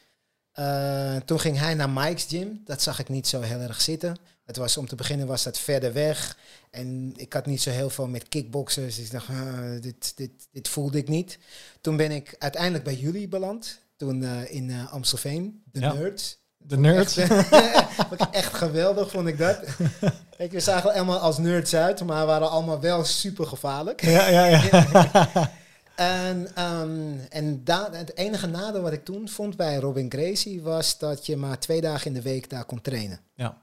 Eh, 0.51 1.15
toen 1.15 1.39
ging 1.39 1.57
hij 1.59 1.73
naar 1.73 1.89
Mike's 1.89 2.25
gym. 2.29 2.61
Dat 2.65 2.81
zag 2.81 2.99
ik 2.99 3.09
niet 3.09 3.27
zo 3.27 3.41
heel 3.41 3.59
erg 3.59 3.81
zitten. 3.81 4.17
Het 4.45 4.57
was, 4.57 4.77
om 4.77 4.87
te 4.87 4.95
beginnen 4.95 5.27
was 5.27 5.43
dat 5.43 5.59
verder 5.59 5.93
weg. 5.93 6.37
En 6.71 7.13
ik 7.15 7.33
had 7.33 7.45
niet 7.45 7.61
zo 7.61 7.69
heel 7.69 7.89
veel 7.89 8.07
met 8.07 8.27
kickboxers. 8.29 8.95
Dus 8.95 9.05
ik 9.05 9.11
dacht, 9.11 9.29
ah, 9.29 9.81
dit, 9.81 10.17
dit, 10.17 10.31
dit 10.51 10.67
voelde 10.67 10.97
ik 10.97 11.07
niet. 11.07 11.37
Toen 11.81 11.97
ben 11.97 12.11
ik 12.11 12.35
uiteindelijk 12.39 12.83
bij 12.83 12.95
jullie 12.95 13.27
beland. 13.27 13.79
Toen 13.95 14.23
eh, 14.23 14.51
in 14.55 14.87
Amstelveen. 14.89 15.61
De 15.71 15.79
Ja. 15.79 15.93
Nerds. 15.93 16.37
De 16.57 16.77
nerds. 16.77 17.17
Echt, 17.17 17.31
ik 18.11 18.21
echt 18.31 18.53
geweldig, 18.53 19.11
vond 19.11 19.27
ik 19.27 19.37
dat. 19.37 19.59
Kijk, 20.37 20.51
we 20.51 20.59
zagen 20.59 20.93
allemaal 20.93 21.19
als 21.19 21.37
nerds 21.37 21.75
uit, 21.75 22.03
maar 22.03 22.25
waren 22.25 22.49
allemaal 22.49 22.79
wel 22.79 23.03
super 23.03 23.45
gevaarlijk. 23.45 24.01
Ja, 24.01 24.27
ja, 24.27 24.45
ja. 24.45 25.51
En, 25.95 26.55
ehm, 26.55 27.17
en 27.29 27.63
het 27.91 28.17
enige 28.17 28.47
nadeel 28.47 28.81
wat 28.81 28.91
ik 28.91 29.05
toen 29.05 29.29
vond 29.29 29.55
bij 29.55 29.75
Robin 29.75 30.11
Gracie 30.11 30.61
was 30.61 30.97
dat 30.97 31.25
je 31.25 31.37
maar 31.37 31.59
twee 31.59 31.81
dagen 31.81 32.07
in 32.07 32.13
de 32.13 32.21
week 32.21 32.49
daar 32.49 32.65
kon 32.65 32.81
trainen. 32.81 33.19
Ja. 33.35 33.61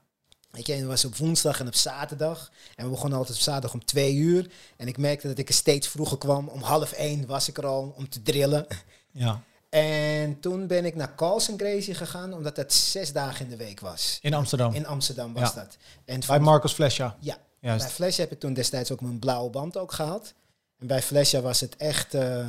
Weet 0.51 0.67
je, 0.67 0.73
en 0.73 0.79
dat 0.79 0.87
was 0.87 1.05
op 1.05 1.15
woensdag 1.15 1.59
en 1.59 1.67
op 1.67 1.75
zaterdag. 1.75 2.51
En 2.75 2.83
we 2.83 2.89
begonnen 2.91 3.17
altijd 3.17 3.37
op 3.37 3.43
zaterdag 3.43 3.73
om 3.73 3.85
twee 3.85 4.15
uur. 4.15 4.51
En 4.77 4.87
ik 4.87 4.97
merkte 4.97 5.27
dat 5.27 5.37
ik 5.37 5.47
er 5.47 5.53
steeds 5.53 5.87
vroeger 5.87 6.17
kwam. 6.17 6.47
Om 6.47 6.61
half 6.61 6.91
één 6.91 7.25
was 7.25 7.47
ik 7.47 7.57
er 7.57 7.65
al 7.65 7.93
om 7.97 8.09
te 8.09 8.21
drillen. 8.21 8.67
ja. 9.11 9.41
En 9.75 10.39
toen 10.39 10.67
ben 10.67 10.85
ik 10.85 10.95
naar 10.95 11.15
Carlsen 11.15 11.57
Gracie 11.59 11.93
gegaan, 11.93 12.33
omdat 12.33 12.55
dat 12.55 12.73
zes 12.73 13.13
dagen 13.13 13.45
in 13.45 13.49
de 13.51 13.57
week 13.57 13.79
was. 13.79 14.17
In 14.21 14.33
Amsterdam. 14.33 14.73
In 14.73 14.87
Amsterdam 14.87 15.33
was 15.33 15.53
Ja. 15.53 15.61
dat. 15.61 15.77
En 16.05 16.19
Bij 16.27 16.39
Marcos 16.39 16.73
Flesja. 16.73 17.15
Ja. 17.19 17.37
Juist. 17.59 17.85
bij 17.85 17.93
Flash 17.93 18.17
heb 18.17 18.31
ik 18.31 18.39
toen 18.39 18.53
destijds 18.53 18.91
ook 18.91 19.01
mijn 19.01 19.19
blauwe 19.19 19.49
band 19.49 19.77
ook 19.77 19.91
gehaald. 19.91 20.33
En 20.79 20.87
bij 20.87 21.01
Flasha 21.01 21.41
was 21.41 21.59
het 21.59 21.75
echt... 21.75 22.13
eh, 22.13 22.47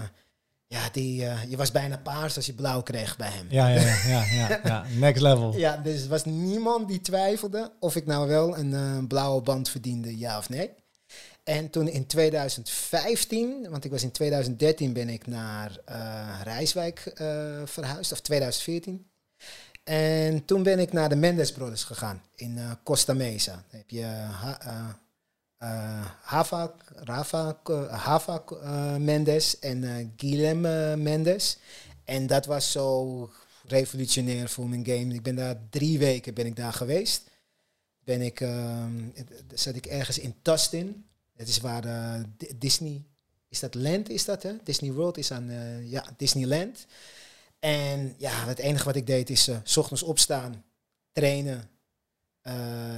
ja, 0.67 0.89
die, 0.93 1.27
eh, 1.27 1.45
je 1.51 1.57
was 1.57 1.71
bijna 1.71 1.97
paars 1.99 2.37
als 2.37 2.47
je 2.47 2.53
blauw 2.53 2.83
kreeg 2.83 3.17
bij 3.17 3.31
hem. 3.31 3.47
Ja, 3.51 3.69
ja, 3.69 3.81
ja, 3.81 3.97
ja, 4.07 4.25
ja, 4.25 4.61
ja. 4.65 4.85
Next 4.99 5.23
level. 5.23 5.57
Ja, 5.57 5.77
dus 5.77 6.03
er 6.03 6.09
was 6.09 6.25
niemand 6.25 6.89
die 6.89 7.01
twijfelde 7.01 7.73
of 7.81 7.97
ik 7.97 8.07
nou 8.07 8.29
wel 8.29 8.59
een 8.59 8.75
eh, 8.75 9.07
blauwe 9.09 9.43
band 9.43 9.69
verdiende, 9.69 10.19
ja 10.19 10.39
of 10.39 10.49
nee. 10.49 10.71
En 11.47 11.71
toen 11.71 11.89
in 11.89 12.07
2015, 12.07 13.71
want 13.71 13.85
ik 13.85 13.91
was 13.91 14.03
in 14.03 14.11
2013 14.11 14.93
ben 14.93 15.09
ik 15.09 15.27
naar 15.27 15.79
eh, 15.85 16.41
Rijswijk 16.43 16.99
eh, 17.07 17.63
verhuisd, 17.65 18.13
of 18.13 18.21
2014. 18.21 19.07
En 19.85 20.45
toen 20.45 20.63
ben 20.63 20.79
ik 20.79 20.93
naar 20.93 21.09
de 21.09 21.17
Mendes 21.17 21.53
Brothers 21.53 21.85
gegaan 21.85 22.23
in 22.35 22.59
eh, 22.59 22.71
Costa 22.83 23.15
Mesa. 23.15 23.53
Dan 23.53 23.81
heb 23.81 23.91
je 23.91 24.05
ha, 24.05 24.99
Hava, 26.23 26.75
Rafa, 26.95 27.57
Hava 27.91 28.43
Mendes 28.99 29.59
en 29.59 30.13
Guilhem 30.17 30.65
eh, 30.65 30.95
Mendes. 30.95 31.59
En 32.05 32.27
dat 32.27 32.47
was 32.47 32.73
zo 32.73 33.31
revolutionair 33.67 34.49
voor 34.49 34.69
mijn 34.69 34.87
game. 34.87 35.15
Ik 35.15 35.23
ben 35.23 35.35
daar 35.35 35.57
drie 35.71 35.99
weken 35.99 36.35
ben 36.35 36.47
ik 36.47 36.57
daar 36.57 36.73
geweest. 36.73 37.31
Ben 38.05 38.21
ik, 38.21 38.41
ehm, 38.41 38.93
zat 39.55 39.75
ik 39.75 39.87
ergens 39.87 40.19
in 40.19 40.35
Tustin. 40.43 41.07
Het 41.37 41.49
is 41.49 41.59
waar 41.59 41.85
eh, 41.85 42.23
Di- 42.37 42.59
Disney, 42.59 43.05
is 43.49 43.61
dat 43.61 43.75
Land 43.75 44.09
is 44.09 44.25
dat 44.25 44.43
hè? 44.43 44.53
Disney 44.65 44.93
World 44.93 45.19
is 45.19 45.33
aan, 45.33 45.51
eh, 45.51 45.91
ja, 45.91 46.05
Disneyland. 46.17 46.87
En 47.59 48.15
ja, 48.19 48.47
het 48.47 48.59
enige 48.59 48.85
wat 48.85 48.97
ik 48.97 49.07
deed 49.07 49.31
is 49.31 49.49
eh, 49.49 49.57
s 49.63 49.77
ochtends 49.77 50.03
opstaan, 50.03 50.65
trainen. 51.13 51.69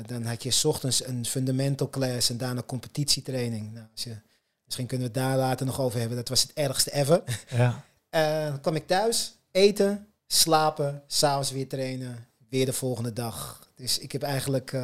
Dan 0.06 0.24
had 0.24 0.42
je 0.42 0.50
s 0.50 0.64
ochtends 0.64 1.06
een 1.06 1.26
fundamental 1.26 1.90
class 1.90 2.30
en 2.30 2.36
daarna 2.36 2.62
competitietraining. 2.62 3.72
Nou, 3.72 3.86
als 3.92 4.04
je, 4.04 4.16
misschien 4.64 4.86
kunnen 4.86 5.12
we 5.12 5.18
het 5.20 5.28
daar 5.28 5.36
later 5.36 5.66
nog 5.66 5.80
over 5.80 5.98
hebben. 5.98 6.16
Dat 6.16 6.28
was 6.28 6.42
het 6.42 6.52
ergste 6.52 6.92
ever. 6.92 7.22
Ja. 7.48 7.84
Dan 8.50 8.60
kwam 8.60 8.74
ik 8.74 8.86
thuis, 8.86 9.34
eten, 9.50 10.06
slapen, 10.26 11.02
s'avonds 11.06 11.50
weer 11.50 11.68
trainen, 11.68 12.26
weer 12.48 12.66
de 12.66 12.72
volgende 12.72 13.12
dag. 13.12 13.68
Dus 13.74 13.98
ik 13.98 14.12
heb 14.12 14.22
eigenlijk, 14.22 14.76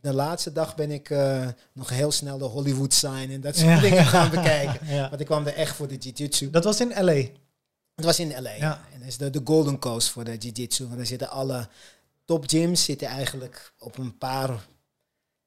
de 0.00 0.12
laatste 0.14 0.52
dag 0.52 0.74
ben 0.74 0.90
ik 0.90 1.10
eh, 1.10 1.46
nog 1.72 1.88
heel 1.90 2.12
snel 2.12 2.38
de 2.38 2.44
Hollywood 2.44 2.92
sign 2.94 3.28
en 3.30 3.40
dat 3.40 3.56
soort 3.56 3.68
Ja. 3.70 3.80
dingen 3.88 4.04
gaan 4.04 4.30
bekijken. 4.40 4.86
ja. 4.86 5.08
Want 5.08 5.20
ik 5.20 5.26
kwam 5.26 5.46
er 5.46 5.54
echt 5.54 5.76
voor 5.76 5.88
de 5.88 5.96
jiu-jitsu. 5.96 6.50
Dat 6.50 6.64
was 6.64 6.80
in 6.80 7.04
L.A. 7.04 7.24
Het 7.94 8.04
was 8.04 8.18
in 8.20 8.42
LA. 8.42 8.50
Ja. 8.50 8.80
En 8.92 8.98
dat 8.98 9.08
is 9.08 9.16
de, 9.16 9.30
de 9.30 9.40
Golden 9.44 9.78
Coast 9.78 10.08
voor 10.10 10.24
de 10.24 10.36
jiu-jitsu. 10.36 10.84
Want 10.84 10.96
daar 10.96 11.06
zitten 11.06 11.30
alle 11.30 11.68
top 12.24 12.44
gyms 12.48 12.84
zitten 12.84 13.08
eigenlijk 13.08 13.72
op 13.78 13.98
een 13.98 14.18
paar, 14.18 14.66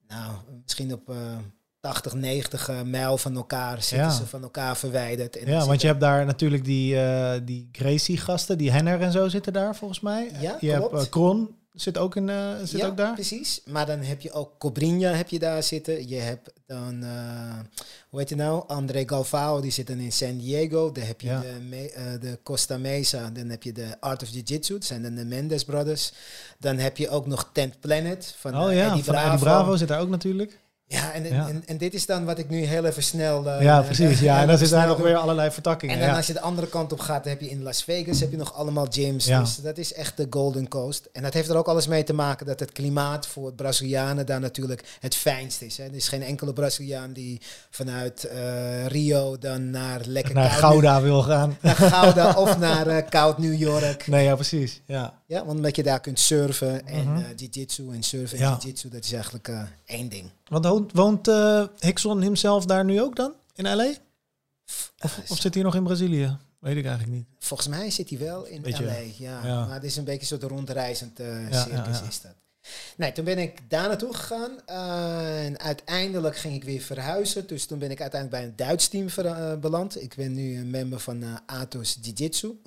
nou, 0.08 0.32
misschien 0.63 0.94
op 0.94 1.10
eh 1.10 1.15
80, 1.79 2.13
90 2.13 2.70
eh, 2.70 2.82
mijl 2.82 3.18
van 3.18 3.36
elkaar 3.36 3.82
zitten 3.84 4.08
Ja. 4.08 4.13
ze 4.13 4.25
van 4.25 4.44
elkaar 4.44 4.77
verwijderd. 4.77 5.38
En 5.38 5.51
Ja, 5.51 5.65
want 5.65 5.82
je 5.82 5.88
hebt 5.88 6.00
daar 6.00 6.25
natuurlijk 6.25 6.65
die, 6.65 7.00
eh, 7.01 7.39
die 7.44 7.70
Gracie-gasten, 7.72 8.58
die 8.58 8.72
Henner 8.72 9.01
en 9.01 9.12
zo 9.12 9.27
zitten 9.29 9.53
daar 9.53 9.75
volgens 9.75 10.00
mij. 10.00 10.32
Ja, 10.39 10.58
je 10.60 10.74
klopt. 10.75 10.91
hebt 10.91 11.03
eh, 11.03 11.10
Kron, 11.12 11.56
zit 11.74 11.98
ook, 11.98 12.16
in, 12.16 12.30
eh, 12.30 12.54
zit 12.64 12.80
ja, 12.80 12.88
ook 12.88 12.98
daar. 12.98 13.14
precies. 13.14 13.62
Maar 13.66 13.86
dan 13.86 14.00
heb 14.00 14.22
je 14.22 14.32
ook 14.32 14.58
Cobrinha 14.58 15.12
heb 15.12 15.30
je 15.30 15.40
daar 15.40 15.64
zitten. 15.64 16.08
Je 16.08 16.16
hebt 16.16 16.50
dan, 16.66 17.04
eh, 17.04 17.60
hoe 18.10 18.20
heet 18.20 18.30
je 18.30 18.36
nou? 18.36 18.64
André 18.68 19.04
Galvao, 19.06 19.62
die 19.62 19.72
zit 19.72 19.88
dan 19.88 19.98
in 20.00 20.12
San 20.12 20.38
Diego. 20.38 20.92
Dan 20.92 21.04
heb 21.04 21.22
je 21.22 21.28
Ja. 21.28 21.40
de, 21.42 21.60
Me- 21.70 21.90
eh, 21.92 22.04
de 22.22 22.40
Costa 22.44 22.78
Mesa. 22.78 23.30
Dan 23.30 23.50
heb 23.50 23.64
je 23.64 23.72
de 23.72 23.96
Art 24.00 24.24
of 24.24 24.30
Jiu-Jitsu. 24.30 24.74
Dat 24.74 24.84
zijn 24.86 25.02
dan 25.02 25.16
de 25.16 25.26
Mendes 25.26 25.64
Brothers. 25.64 26.12
Dan 26.60 26.78
heb 26.78 26.98
je 26.98 27.10
ook 27.10 27.28
nog 27.28 27.50
Tent 27.54 27.80
Planet 27.80 28.36
van 28.40 28.58
oh 28.62 28.74
ja, 28.74 28.88
Eddie 28.88 29.04
van 29.04 29.14
Bravo. 29.14 29.28
Eddie 29.32 29.44
Bravo 29.46 29.76
zit 29.76 29.88
daar 29.88 30.00
ook 30.02 30.10
natuurlijk. 30.10 30.60
Ja, 30.91 31.13
en, 31.13 31.24
Ja. 31.24 31.48
En, 31.48 31.63
en 31.65 31.77
dit 31.77 31.93
is 31.93 32.05
dan 32.05 32.25
wat 32.25 32.38
ik 32.38 32.50
nu 32.50 32.63
heel 32.65 32.86
even 32.86 33.03
snel... 33.03 33.50
eh, 33.50 33.62
ja, 33.62 33.81
precies. 33.81 34.19
Ja, 34.19 34.41
en 34.41 34.48
dan 34.48 34.58
zitten 34.58 34.77
daar 34.77 34.88
nog 34.88 34.98
weer 34.98 35.15
allerlei 35.15 35.51
vertakkingen. 35.51 35.96
En 35.96 36.01
dan 36.01 36.10
ja. 36.10 36.15
als 36.15 36.27
je 36.27 36.34
de 36.34 36.41
andere 36.41 36.67
kant 36.67 36.91
op 36.91 37.00
gaat, 37.00 37.25
heb 37.25 37.41
je 37.41 37.50
in 37.50 37.63
Las 37.63 37.84
Vegas 37.84 38.19
heb 38.19 38.31
je 38.31 38.38
nog 38.38 38.53
allemaal 38.53 38.86
gyms. 38.89 39.25
Ja. 39.25 39.39
Dus 39.39 39.55
dat 39.55 39.77
is 39.77 39.93
echt 39.93 40.17
de 40.17 40.27
Golden 40.29 40.67
Coast. 40.67 41.10
En 41.13 41.24
dat 41.24 41.34
heeft 41.34 41.50
er 41.50 41.58
ook 41.58 41.67
alles 41.67 41.88
mee 41.88 42.03
te 42.03 42.13
maken 42.13 42.46
dat 42.46 42.60
het 42.60 42.72
klimaat 42.72 43.27
voor 43.27 43.53
Brazilianen 43.53 44.25
daar 44.25 44.39
natuurlijk 44.39 44.98
het 45.00 45.15
fijnst 45.15 45.62
is. 45.62 45.77
Hè. 45.77 45.84
Er 45.84 45.96
is 45.96 46.08
geen 46.08 46.24
enkele 46.24 46.53
Braziliaan 46.53 47.13
die 47.13 47.41
vanuit 47.69 48.24
eh, 48.24 48.86
Rio 48.86 49.38
dan 49.38 49.69
naar 49.69 50.01
lekker 50.05 50.34
Naar 50.34 50.50
Gouda 50.50 51.01
wil 51.01 51.22
gaan. 51.22 51.58
naar 51.62 51.75
Gouda 51.75 52.34
of 52.43 52.58
naar 52.58 52.88
eh, 52.88 53.10
koud 53.10 53.38
New 53.38 53.60
York. 53.60 54.08
Nee, 54.08 54.24
ja, 54.24 54.36
precies. 54.36 54.81
Ja. 54.86 55.19
Ja, 55.30 55.46
want 55.46 55.58
omdat 55.58 55.76
je 55.76 55.84
daar 55.84 56.00
kunt 56.00 56.20
surfen 56.20 56.88
en 56.88 57.16
eh, 57.16 57.24
jiu-jitsu 57.36 57.94
en 57.94 58.04
surfen 58.04 58.38
en 58.38 58.44
Ja. 58.44 58.50
jiu-jitsu, 58.60 58.90
dat 58.90 59.04
is 59.04 59.12
eigenlijk 59.14 59.48
eh, 59.48 59.62
één 59.86 60.10
ding. 60.10 60.30
Want 60.48 60.66
woont, 60.66 60.92
woont 60.94 61.28
eh, 61.28 61.64
Hickson 61.80 62.22
himself 62.22 62.66
daar 62.66 62.86
nu 62.86 63.02
ook 63.02 63.16
dan? 63.16 63.34
In 63.56 63.76
L.A.? 63.76 63.94
Of, 65.00 65.22
of 65.30 65.38
zit 65.40 65.54
hij 65.54 65.64
nog 65.64 65.76
in 65.76 65.84
Brazilië? 65.84 66.38
Weet 66.60 66.78
ik 66.78 66.86
eigenlijk 66.86 67.16
niet. 67.18 67.26
Volgens 67.40 67.68
mij 67.70 67.90
zit 67.90 68.10
hij 68.10 68.20
wel 68.20 68.46
in 68.46 68.62
Beetje, 68.62 68.86
LA, 68.86 68.92
ja. 69.18 69.46
ja. 69.46 69.66
Maar 69.66 69.74
het 69.74 69.84
is 69.84 69.96
een 69.98 70.04
beetje 70.04 70.22
een 70.22 70.40
soort 70.40 70.52
rondreizend 70.52 71.18
Ja, 71.50 71.64
circus 71.64 72.02
is 72.08 72.22
dat. 72.22 72.32
Nee, 72.98 73.12
toen 73.12 73.26
ben 73.26 73.38
ik 73.38 73.60
daar 73.70 73.88
naartoe 73.88 74.14
gegaan. 74.14 74.66
en 75.46 75.60
uiteindelijk 75.60 76.38
ging 76.38 76.56
ik 76.56 76.64
weer 76.64 76.82
verhuizen. 76.82 77.48
Dus 77.48 77.66
toen 77.66 77.80
ben 77.80 77.92
ik 77.92 78.02
uiteindelijk 78.02 78.42
bij 78.42 78.50
een 78.52 78.56
Duits 78.68 78.88
team 78.88 79.10
ver- 79.10 79.60
beland. 79.60 80.02
Ik 80.02 80.16
ben 80.16 80.34
nu 80.34 80.58
een 80.58 80.70
member 80.70 81.00
van 81.00 81.24
Atos 81.46 81.98
Jiu-Jitsu. 82.02 82.62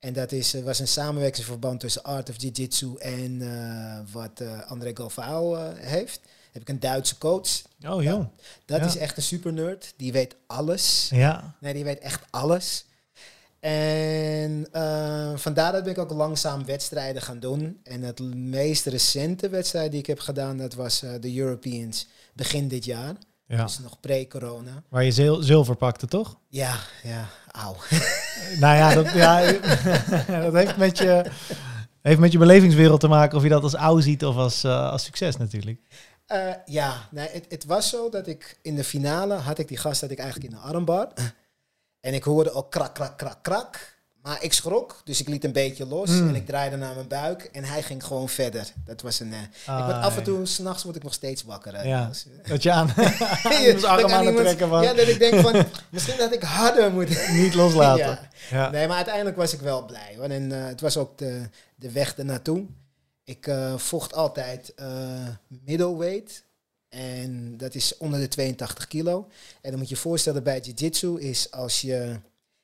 En 0.00 0.12
dat 0.12 0.32
is, 0.32 0.54
eh, 0.54 0.62
was 0.62 0.78
een 0.78 0.88
samenwerkingsverband 0.88 1.80
tussen 1.80 2.02
Art 2.02 2.28
of 2.28 2.34
Jiu-Jitsu 2.38 2.96
en 2.98 3.42
eh, 3.42 4.12
wat 4.12 4.40
eh, 4.40 4.70
André 4.70 4.90
Galvao 4.94 5.72
heeft. 5.74 6.20
Heb 6.52 6.62
ik 6.62 6.68
een 6.68 6.80
Duitse 6.80 7.18
coach. 7.18 7.62
Oh, 7.86 8.02
joh. 8.02 8.24
Dat 8.64 8.80
Ja. 8.80 8.86
is 8.86 8.96
echt 8.96 9.16
een 9.16 9.22
super 9.22 9.52
nerd. 9.52 9.92
Die 9.96 10.12
weet 10.12 10.36
alles. 10.46 11.08
Ja. 11.12 11.54
Nee, 11.60 11.74
die 11.74 11.84
weet 11.84 11.98
echt 11.98 12.22
alles. 12.30 12.84
En 13.60 14.66
vandaar 15.36 15.72
dat 15.72 15.82
ben 15.82 15.92
ik 15.92 15.98
ook 15.98 16.10
langzaam 16.10 16.64
wedstrijden 16.64 17.22
gaan 17.22 17.38
doen. 17.40 17.80
En 17.84 18.02
het 18.02 18.20
meest 18.34 18.86
recente 18.86 19.48
wedstrijd 19.48 19.90
die 19.90 20.00
ik 20.00 20.06
heb 20.06 20.18
gedaan, 20.20 20.56
dat 20.56 20.74
was 20.74 21.00
de 21.20 21.36
Europeans 21.36 22.06
begin 22.32 22.68
dit 22.68 22.84
jaar. 22.84 23.14
Ja. 23.56 23.64
Dus 23.64 23.78
nog 23.78 24.00
pre-corona. 24.00 24.82
Waar 24.88 25.04
je 25.04 25.12
zil- 25.12 25.42
zilver 25.42 25.76
pakte, 25.76 26.06
toch? 26.06 26.36
Ja, 26.48 26.74
ja, 27.02 27.28
auw. 27.52 27.76
nou 28.58 28.76
ja, 28.76 28.94
dat, 28.94 29.12
ja, 29.12 29.52
dat 30.42 30.52
heeft, 30.52 30.76
met 30.76 30.98
je, 30.98 31.30
heeft 32.02 32.18
met 32.18 32.32
je 32.32 32.38
belevingswereld 32.38 33.00
te 33.00 33.08
maken 33.08 33.36
of 33.36 33.42
je 33.42 33.48
dat 33.48 33.62
als 33.62 33.74
oud 33.74 34.02
ziet 34.02 34.24
of 34.24 34.36
als, 34.36 34.64
eh, 34.64 34.90
als 34.90 35.04
succes 35.04 35.36
natuurlijk. 35.36 35.80
Eh, 36.26 36.50
ja, 36.64 37.08
nee, 37.10 37.28
het, 37.32 37.46
het 37.48 37.64
was 37.64 37.88
zo 37.88 38.08
dat 38.08 38.26
ik 38.26 38.58
in 38.62 38.74
de 38.76 38.84
finale 38.84 39.34
had 39.34 39.58
ik 39.58 39.68
die 39.68 39.78
gast 39.78 40.00
had 40.00 40.10
ik 40.10 40.18
eigenlijk 40.18 40.52
in 40.52 40.58
de 40.58 40.62
armbar. 40.66 41.08
En 42.00 42.14
ik 42.14 42.24
hoorde 42.24 42.52
ook 42.52 42.70
krak, 42.70 42.94
krak, 42.94 43.18
krak, 43.18 43.38
krak. 43.42 43.98
Maar 44.22 44.42
ik 44.42 44.52
schrok, 44.52 45.00
dus 45.04 45.20
ik 45.20 45.28
liet 45.28 45.44
een 45.44 45.52
beetje 45.52 45.86
los 45.86 46.10
Mm. 46.10 46.28
en 46.28 46.34
ik 46.34 46.46
draaide 46.46 46.76
naar 46.76 46.94
mijn 46.94 47.08
buik 47.08 47.42
en 47.52 47.64
hij 47.64 47.82
ging 47.82 48.04
gewoon 48.04 48.28
verder. 48.28 48.72
Dat 48.84 49.02
was 49.02 49.20
een. 49.20 49.32
eh, 49.32 49.40
ik 49.42 49.48
word 49.66 49.78
Ah, 49.96 50.02
af 50.04 50.16
en 50.16 50.22
toe, 50.22 50.46
s'nachts 50.46 50.82
word 50.82 50.96
ik 50.96 51.02
nog 51.02 51.14
steeds 51.14 51.42
wakker. 51.42 51.76
hè. 51.76 51.82
Ja. 51.82 52.06
Dus, 52.06 52.26
eh, 52.42 52.50
Dat 52.50 52.62
je 52.62 52.70
aan, 52.70 52.86
dat 52.96 53.84
arm 53.84 53.98
ik 53.98 54.10
aan 54.12 54.24
iemand- 54.24 54.36
trekken 54.36 54.68
van 54.68 54.82
Ja, 54.82 54.94
dat 54.94 55.08
ik 55.08 55.18
denk 55.18 55.40
van, 55.40 55.64
misschien 55.90 56.16
dat 56.18 56.32
ik 56.34 56.42
harder 56.42 56.92
moet. 56.92 57.28
niet 57.42 57.54
loslaten. 57.54 58.04
Ja. 58.50 58.58
Ja. 58.58 58.70
Nee, 58.70 58.86
maar 58.86 58.96
uiteindelijk 58.96 59.36
was 59.36 59.52
ik 59.52 59.60
wel 59.60 59.84
blij. 59.86 60.14
Hoor. 60.16 60.24
En 60.24 60.52
eh, 60.52 60.66
het 60.66 60.80
was 60.80 60.96
ook 60.96 61.18
de, 61.18 61.42
de 61.76 61.90
weg 61.90 62.16
ernaartoe. 62.16 62.66
Ik 63.24 63.46
eh, 63.46 63.76
vocht 63.76 64.14
altijd 64.14 64.72
eh, 64.74 64.88
middleweight. 65.48 66.44
En 66.88 67.56
dat 67.56 67.74
is 67.74 67.96
onder 67.96 68.20
de 68.20 68.28
82 68.28 68.86
kilo. 68.86 69.28
En 69.60 69.70
dan 69.70 69.78
moet 69.78 69.88
je 69.88 69.94
je 69.94 70.00
voorstellen 70.00 70.42
bij 70.42 70.60
jiu-jitsu 70.60 71.20
is 71.20 71.50
als 71.50 71.80
je 71.80 72.16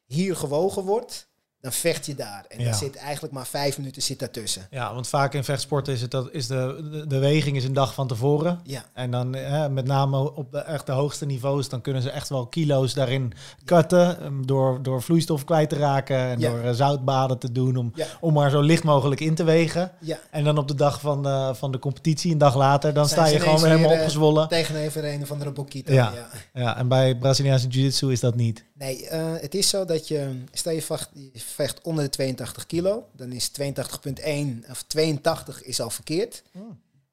hier 0.06 0.36
gewogen 0.36 0.82
wordt, 0.82 1.25
dan 1.66 1.74
vecht 1.74 2.06
je 2.06 2.14
daar. 2.14 2.44
En 2.48 2.58
Ja. 2.58 2.64
daar 2.64 2.74
zit 2.74 2.96
eigenlijk 2.96 3.34
maar 3.34 3.46
vijf 3.46 3.78
minuten 3.78 4.02
zit 4.02 4.18
daartussen. 4.18 4.66
Ja, 4.70 4.94
want 4.94 5.08
vaak 5.08 5.34
in 5.34 5.44
vechtsporten 5.44 5.92
is 5.92 6.00
het 6.00 6.10
dat 6.10 6.28
is 6.32 6.46
de, 6.46 6.88
de, 6.90 7.06
de 7.06 7.18
weging 7.18 7.56
is 7.56 7.64
een 7.64 7.72
dag 7.72 7.94
van 7.94 8.06
tevoren. 8.08 8.60
Ja, 8.64 8.84
En 8.94 9.10
dan 9.10 9.34
eh, 9.34 9.66
met 9.66 9.86
name 9.86 10.34
op 10.34 10.52
de 10.52 10.58
echt 10.58 10.86
de 10.86 10.92
hoogste 10.92 11.26
niveaus, 11.26 11.68
dan 11.68 11.80
kunnen 11.80 12.02
ze 12.02 12.10
echt 12.10 12.28
wel 12.28 12.46
kilo's 12.46 12.94
daarin 12.94 13.32
cutten. 13.64 14.18
Door, 14.44 14.82
door 14.82 15.02
vloeistof 15.02 15.44
kwijt 15.44 15.68
te 15.68 15.76
raken 15.76 16.16
en 16.18 16.38
Ja. 16.40 16.50
door 16.50 16.60
eh, 16.60 16.70
zoutbaden 16.72 17.38
te 17.38 17.52
doen. 17.52 17.76
Om, 17.76 17.92
om 18.20 18.32
maar 18.32 18.50
zo 18.50 18.60
licht 18.60 18.84
mogelijk 18.84 19.20
in 19.20 19.34
te 19.34 19.44
wegen. 19.44 19.92
ja. 20.00 20.18
En 20.30 20.44
dan 20.44 20.58
op 20.58 20.68
de 20.68 20.74
dag 20.74 21.00
van, 21.00 21.26
eh, 21.26 21.54
van 21.54 21.72
de 21.72 21.78
competitie, 21.78 22.32
een 22.32 22.38
dag 22.38 22.56
later, 22.56 22.94
dan 22.94 23.08
Zijn 23.08 23.26
sta 23.26 23.32
je 23.36 23.40
gewoon 23.40 23.60
weer 23.60 23.70
helemaal 23.70 23.96
opgezwollen. 23.98 24.48
Tegenover 24.48 25.04
een 25.04 25.26
van 25.26 25.38
de 25.38 25.50
Bokito. 25.50 25.92
Ja. 25.92 26.12
ja. 26.54 26.76
En 26.76 26.88
bij 26.88 27.16
Braziliaanse 27.16 27.68
Jiu-Jitsu 27.68 28.12
is 28.12 28.20
dat 28.20 28.34
niet. 28.34 28.64
Nee, 28.78 29.06
het 29.40 29.54
is 29.54 29.68
zo 29.68 29.84
dat 29.84 30.08
je, 30.08 30.42
stel 30.52 30.72
je 30.72 30.82
vecht, 30.82 31.10
je 31.14 31.30
vecht 31.56 31.82
onder 31.82 32.04
de 32.04 32.10
82 32.10 32.66
kilo, 32.66 33.08
dan 33.12 33.32
is 33.32 33.50
82,1 33.60 34.70
of 34.70 34.82
82 34.86 35.62
is 35.62 35.80
al 35.80 35.90
verkeerd. 35.90 36.42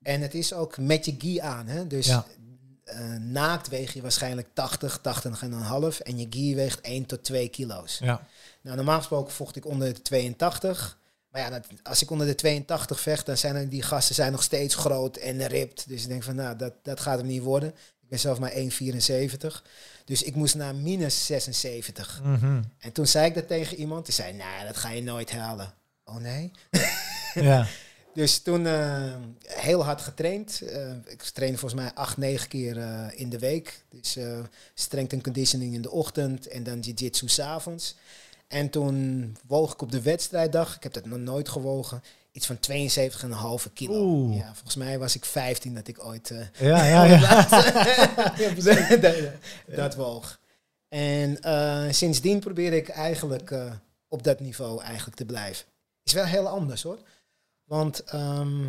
En 0.02 0.22
het 0.22 0.34
is 0.34 0.54
ook 0.54 0.78
met 0.78 1.06
je 1.06 1.16
gi 1.18 1.38
aan, 1.40 1.68
hè? 1.68 1.88
dus 1.88 2.06
Ja. 2.06 2.26
eh, 2.84 3.00
naakt 3.20 3.68
weeg 3.68 3.94
je 3.94 4.02
waarschijnlijk 4.02 4.48
80, 4.54 5.00
80 5.02 5.42
en 5.42 5.52
een 5.52 5.62
half 5.62 6.00
en 6.00 6.18
je 6.20 6.28
gi 6.30 6.56
weegt 6.56 6.82
1 6.82 7.06
tot 7.06 7.24
2 7.24 7.48
kilo's. 7.50 7.98
Ja. 7.98 8.28
Nou, 8.62 8.76
normaal 8.76 8.98
gesproken 8.98 9.34
vocht 9.34 9.56
ik 9.56 9.66
onder 9.66 9.94
de 9.94 10.02
82. 10.02 10.98
Maar 11.30 11.42
ja, 11.42 11.50
dat, 11.50 11.66
als 11.84 12.02
ik 12.02 12.10
onder 12.12 12.28
de 12.28 12.36
82 12.36 13.00
vecht, 13.00 13.26
dan 13.26 13.38
zijn 13.38 13.56
er, 13.56 13.70
die 13.70 13.82
gasten 13.82 14.16
zijn 14.16 14.32
nog 14.32 14.44
steeds 14.44 14.76
groot 14.76 15.18
en 15.18 15.48
ripped. 15.48 15.84
Dus 15.88 16.02
ik 16.04 16.08
denk 16.10 16.24
van, 16.24 16.36
nou, 16.36 16.56
dat, 16.56 16.74
dat 16.84 17.00
gaat 17.00 17.18
hem 17.18 17.28
niet 17.28 17.42
worden. 17.44 17.70
Ik 18.02 18.10
ben 18.10 18.20
zelf 18.20 18.40
maar 18.40 18.52
1,74. 18.52 19.62
Dus 20.06 20.24
ik 20.24 20.36
moest 20.36 20.56
naar 20.56 20.76
minus 20.76 21.26
76. 21.26 22.22
Mhm. 22.24 22.62
En 22.80 22.92
toen 22.92 23.08
zei 23.08 23.26
ik 23.26 23.34
dat 23.34 23.48
tegen 23.48 23.78
iemand. 23.78 24.06
Die 24.06 24.14
zei, 24.14 24.34
nou, 24.34 24.66
dat 24.66 24.78
ga 24.78 24.90
je 24.90 25.04
nooit 25.04 25.32
halen. 25.32 25.74
Oh 26.04 26.16
nee? 26.16 26.52
ja. 27.34 27.68
Dus 28.14 28.40
toen 28.40 28.68
eh, 28.68 29.16
heel 29.44 29.84
hard 29.84 30.02
getraind. 30.02 30.62
Eh, 30.62 30.92
ik 31.06 31.22
train 31.22 31.58
volgens 31.58 31.82
mij 31.82 31.92
acht, 31.94 32.18
negen 32.18 32.48
keer 32.48 32.78
eh, 32.78 33.08
in 33.20 33.30
de 33.30 33.40
week. 33.40 33.84
Dus 33.90 34.18
strength 34.74 35.14
and 35.14 35.24
conditioning 35.24 35.74
in 35.74 35.82
de 35.82 35.92
ochtend 35.92 36.48
en 36.48 36.64
dan 36.64 36.80
jiu-jitsu 36.80 37.28
s'avonds. 37.28 37.96
En 38.48 38.70
toen 38.70 39.38
woog 39.48 39.74
ik 39.74 39.82
op 39.82 39.92
de 39.92 40.02
wedstrijddag, 40.02 40.76
ik 40.76 40.84
heb 40.84 40.94
dat 40.94 41.06
nog 41.06 41.20
nooit 41.20 41.50
gewogen, 41.50 42.04
iets 42.34 42.46
van 42.46 42.58
72,5 43.68 43.74
kilo. 43.74 44.04
Oeh. 44.06 44.38
Ja, 44.38 44.46
volgens 44.54 44.76
mij 44.76 45.00
was 45.00 45.16
ik 45.16 45.26
15 45.26 45.74
dat 45.76 45.88
ik 45.88 46.06
ooit... 46.06 46.32
eh, 46.32 46.40
Ja, 46.60 46.86
ja, 46.86 47.04
ja. 47.14 47.48
dat 49.76 49.96
woog. 49.96 50.40
En 50.90 51.42
eh, 51.42 51.86
sindsdien 51.92 52.40
probeer 52.40 52.74
ik 52.74 52.90
eigenlijk 52.90 53.52
eh, 53.52 53.72
op 54.08 54.24
dat 54.24 54.40
niveau 54.40 54.82
eigenlijk 54.84 55.18
te 55.18 55.26
blijven. 55.26 55.66
Is 56.04 56.14
wel 56.14 56.26
heel 56.26 56.48
anders 56.48 56.84
hoor. 56.84 57.00
Want 57.64 58.04
ehm, 58.04 58.66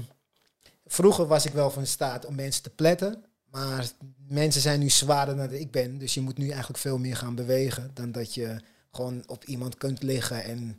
vroeger 0.87 1.27
was 1.27 1.45
ik 1.47 1.53
wel 1.53 1.71
van 1.71 1.87
staat 1.87 2.27
om 2.27 2.35
mensen 2.35 2.63
te 2.63 2.71
pletten. 2.71 3.25
Maar 3.51 3.87
mensen 4.29 4.61
zijn 4.61 4.81
nu 4.81 4.89
zwaarder 4.91 5.37
dan 5.37 5.53
ik 5.53 5.71
ben. 5.71 5.99
Dus 5.99 6.15
je 6.15 6.21
moet 6.21 6.39
nu 6.39 6.49
eigenlijk 6.49 6.79
veel 6.79 6.99
meer 6.99 7.17
gaan 7.17 7.35
bewegen. 7.35 7.91
Dan 7.95 8.13
dat 8.13 8.35
je 8.35 8.57
gewoon 8.91 9.23
op 9.27 9.45
iemand 9.45 9.77
kunt 9.77 10.03
liggen 10.03 10.45
en... 10.45 10.79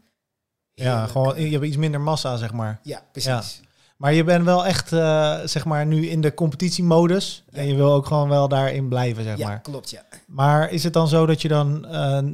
ja, 0.76 1.08
gewoon, 1.08 1.42
je 1.42 1.52
hebt 1.52 1.64
iets 1.66 1.78
minder 1.78 2.02
massa, 2.02 2.38
zeg 2.38 2.54
maar. 2.54 2.80
Ja, 2.84 3.02
precies. 3.12 3.64
Maar 3.98 4.14
je 4.14 4.24
bent 4.24 4.46
wel 4.46 4.66
echt, 4.66 4.92
eh, 4.94 5.38
zeg 5.44 5.66
maar, 5.66 5.86
nu 5.86 6.08
in 6.08 6.22
de 6.22 6.34
competitiemodus. 6.34 7.44
Ja. 7.50 7.58
En 7.60 7.68
je 7.68 7.76
wil 7.76 7.92
ook 7.94 8.06
gewoon 8.06 8.30
wel 8.30 8.48
daarin 8.48 8.88
blijven, 8.88 9.24
zeg 9.24 9.38
Ja, 9.38 9.48
maar. 9.48 9.62
klopt 9.62 9.90
ja. 9.90 10.02
Maar 10.28 10.72
is 10.72 10.84
het 10.84 10.94
dan 10.94 11.08
zo 11.08 11.26
dat 11.26 11.42
je 11.42 11.48
dan, 11.48 11.86
eh, 11.88 12.18
eh, 12.18 12.26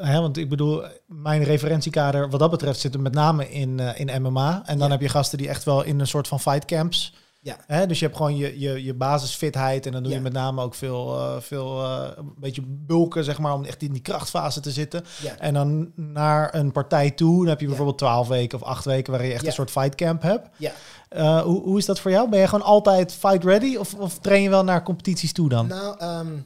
hè, 0.00 0.20
want 0.20 0.36
ik 0.36 0.48
bedoel, 0.48 0.82
mijn 1.06 1.42
referentiekader 1.44 2.30
wat 2.30 2.40
dat 2.40 2.50
betreft 2.50 2.80
zit 2.80 2.94
er 2.94 3.00
met 3.00 3.14
name 3.14 3.50
in, 3.50 3.78
in 3.78 4.22
MMA. 4.22 4.62
En 4.64 4.78
dan 4.78 4.86
Ja. 4.86 4.92
heb 4.92 5.00
je 5.02 5.08
gasten 5.08 5.38
die 5.38 5.48
echt 5.48 5.64
wel 5.64 5.82
in 5.82 6.00
een 6.00 6.06
soort 6.06 6.28
van 6.28 6.40
fight 6.40 6.64
camps. 6.64 7.14
Ja. 7.42 7.56
Hè, 7.66 7.86
dus 7.86 7.98
je 7.98 8.04
hebt 8.04 8.16
gewoon 8.16 8.36
je, 8.36 8.58
je, 8.58 8.84
je 8.84 8.94
basisfitheid 8.94 9.86
en 9.86 9.92
dan 9.92 10.02
doe 10.02 10.10
je 10.10 10.16
Ja. 10.16 10.22
met 10.22 10.32
name 10.32 10.62
ook 10.62 10.74
veel, 10.74 11.16
eh, 11.18 11.40
veel 11.40 11.82
eh, 11.84 12.10
een 12.16 12.34
beetje 12.38 12.62
bulken, 12.66 13.24
zeg 13.24 13.38
maar, 13.38 13.54
om 13.54 13.64
echt 13.64 13.82
in 13.82 13.92
die 13.92 14.02
krachtfase 14.02 14.60
te 14.60 14.70
zitten. 14.70 15.04
ja. 15.22 15.38
En 15.38 15.54
dan 15.54 15.92
naar 15.94 16.54
een 16.54 16.72
partij 16.72 17.10
toe, 17.10 17.36
dan 17.38 17.46
heb 17.48 17.56
je 17.58 17.62
Ja. 17.62 17.68
bijvoorbeeld 17.68 17.98
12 17.98 18.28
weken 18.28 18.58
of 18.62 18.64
8 18.64 18.84
weken 18.84 19.10
waarin 19.10 19.28
je 19.28 19.34
echt 19.34 19.42
Ja. 19.42 19.48
een 19.48 19.54
soort 19.54 19.70
fight 19.70 19.94
camp 19.94 20.22
hebt. 20.22 20.48
Ja. 20.58 20.72
Eh, 21.08 21.42
hoe, 21.42 21.62
hoe 21.62 21.78
is 21.78 21.84
dat 21.84 22.00
voor 22.00 22.10
jou? 22.10 22.28
Ben 22.28 22.40
je 22.40 22.46
gewoon 22.48 22.64
altijd 22.66 23.12
fight 23.12 23.44
ready 23.44 23.76
of, 23.76 23.94
of 23.94 24.18
train 24.18 24.42
je 24.42 24.48
wel 24.50 24.64
naar 24.64 24.82
competities 24.82 25.32
toe 25.32 25.48
dan? 25.48 25.66
Nou, 25.66 25.98
ehm, 25.98 26.36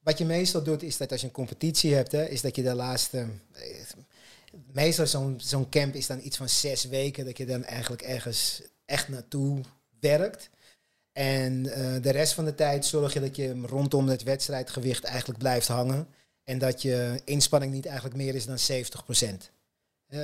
wat 0.00 0.18
je 0.18 0.24
meestal 0.24 0.62
doet 0.62 0.82
is 0.82 0.96
dat 0.96 1.10
als 1.12 1.20
je 1.20 1.26
een 1.26 1.32
competitie 1.32 1.94
hebt, 1.94 2.12
hè, 2.12 2.24
is 2.24 2.40
dat 2.40 2.56
je 2.56 2.62
de 2.62 2.74
laatste. 2.74 3.26
Meestal 4.72 5.06
zo'n 5.06 5.34
zo'n 5.36 5.68
camp 5.68 5.94
is 5.94 6.06
dan 6.06 6.20
iets 6.22 6.36
van 6.36 6.48
zes 6.48 6.84
weken 6.84 7.24
dat 7.24 7.36
je 7.38 7.46
dan 7.46 7.64
eigenlijk 7.64 8.02
ergens 8.02 8.62
echt 8.84 9.08
naartoe 9.08 9.60
En 11.12 11.72
eh, 11.72 12.02
de 12.02 12.10
rest 12.10 12.32
van 12.32 12.44
de 12.44 12.54
tijd 12.54 12.86
zorg 12.86 13.12
je 13.12 13.20
dat 13.20 13.36
je 13.36 13.62
rondom 13.66 14.08
het 14.08 14.22
wedstrijdgewicht 14.22 15.04
eigenlijk 15.04 15.38
blijft 15.38 15.68
hangen. 15.68 16.06
En 16.44 16.58
dat 16.58 16.82
je 16.82 17.20
inspanning 17.24 17.72
niet 17.72 17.86
eigenlijk 17.86 18.16
meer 18.16 18.34
is 18.34 18.46
dan 18.46 18.58
70%. 18.58 19.50
Eh, 20.06 20.20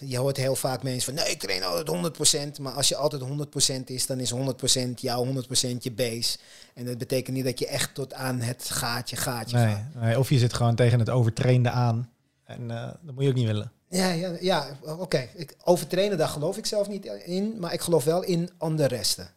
je 0.00 0.18
hoort 0.18 0.36
heel 0.36 0.56
vaak 0.56 0.82
mensen 0.82 1.14
van, 1.14 1.24
nee, 1.24 1.32
ik 1.32 1.40
train 1.40 1.62
altijd 1.62 1.86
100%. 1.86 2.60
Maar 2.60 2.72
als 2.72 2.88
je 2.88 2.96
altijd 2.96 3.22
100% 3.22 3.90
is, 3.90 4.06
dan 4.06 4.20
is 4.20 4.30
100% 4.30 5.00
jouw 5.00 5.24
100% 5.24 5.82
je 5.82 5.92
base. 5.92 6.38
En 6.74 6.84
dat 6.84 6.98
betekent 6.98 7.36
niet 7.36 7.44
dat 7.44 7.58
je 7.58 7.66
echt 7.66 7.94
tot 7.94 8.14
aan 8.14 8.40
het 8.40 8.70
gaatje, 8.70 9.16
gaatje 9.16 9.56
Nee, 9.56 9.66
gaat. 9.66 9.94
nee, 9.94 10.18
of 10.18 10.30
je 10.30 10.38
zit 10.38 10.54
gewoon 10.54 10.74
tegen 10.74 10.98
het 10.98 11.10
overtrainde 11.10 11.70
aan. 11.70 12.12
En 12.44 12.70
eh, 12.70 12.90
dat 13.02 13.14
moet 13.14 13.22
je 13.22 13.28
ook 13.28 13.34
niet 13.34 13.46
willen. 13.46 13.72
Ja, 13.88 14.10
ja, 14.10 14.32
ja 14.40 14.66
oké. 14.82 15.28
Ik 15.34 15.54
Overtrainen, 15.64 16.18
daar 16.18 16.28
geloof 16.28 16.56
ik 16.56 16.66
zelf 16.66 16.88
niet 16.88 17.04
in. 17.04 17.58
Maar 17.58 17.72
ik 17.72 17.80
geloof 17.80 18.04
wel 18.04 18.22
in 18.22 18.50
andere 18.58 18.88
resten. 18.96 19.28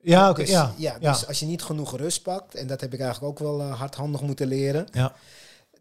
Ja, 0.00 0.30
oké. 0.30 0.40
Dus, 0.40 0.50
ja, 0.50 0.74
ja, 0.76 0.96
ja. 1.00 1.12
dus 1.12 1.26
als 1.26 1.40
je 1.40 1.46
niet 1.46 1.62
genoeg 1.62 1.96
rust 1.96 2.22
pakt, 2.22 2.54
en 2.54 2.66
dat 2.66 2.80
heb 2.80 2.92
ik 2.92 3.00
eigenlijk 3.00 3.30
ook 3.32 3.38
wel 3.48 3.60
eh, 3.60 3.78
hardhandig 3.78 4.20
moeten 4.20 4.46
leren, 4.46 4.86
Ja. 4.92 5.14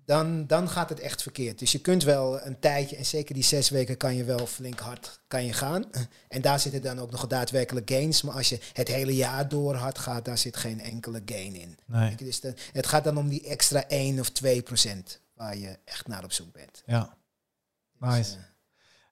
dan, 0.05 0.47
dan 0.47 0.69
gaat 0.69 0.89
het 0.89 0.99
echt 0.99 1.21
verkeerd. 1.21 1.59
Dus 1.59 1.71
je 1.71 1.79
kunt 1.79 2.03
wel 2.03 2.41
een 2.45 2.59
tijdje, 2.59 2.95
en 2.95 3.05
zeker 3.05 3.33
die 3.33 3.43
zes 3.43 3.69
weken 3.69 3.97
kan 3.97 4.15
je 4.15 4.23
wel 4.23 4.45
flink 4.45 4.79
hard 4.79 5.19
kan 5.27 5.45
je 5.45 5.53
gaan. 5.53 5.85
En 6.27 6.41
daar 6.41 6.59
zitten 6.59 6.81
dan 6.81 6.99
ook 6.99 7.11
nog 7.11 7.27
daadwerkelijk 7.27 7.89
gains. 7.89 8.21
Maar 8.21 8.35
als 8.35 8.49
je 8.49 8.59
het 8.73 8.87
hele 8.87 9.15
jaar 9.15 9.49
door 9.49 9.75
hard 9.75 9.97
gaat, 9.97 10.25
daar 10.25 10.37
zit 10.37 10.57
geen 10.57 10.81
enkele 10.81 11.21
gain 11.25 11.55
in. 11.55 11.77
Nee, 11.85 12.15
Dus 12.15 12.39
de, 12.39 12.53
het 12.71 12.87
gaat 12.87 13.03
dan 13.03 13.17
om 13.17 13.29
die 13.29 13.43
extra 13.47 13.87
1 13.87 14.19
of 14.19 14.29
2 14.29 14.61
procent 14.61 15.19
waar 15.33 15.57
je 15.57 15.77
echt 15.85 16.07
naar 16.07 16.23
op 16.23 16.31
zoek 16.31 16.51
bent. 16.53 16.81
ja. 16.85 17.19
Dus, 18.01 18.10
Nice. 18.17 18.36
eh, 18.36 18.43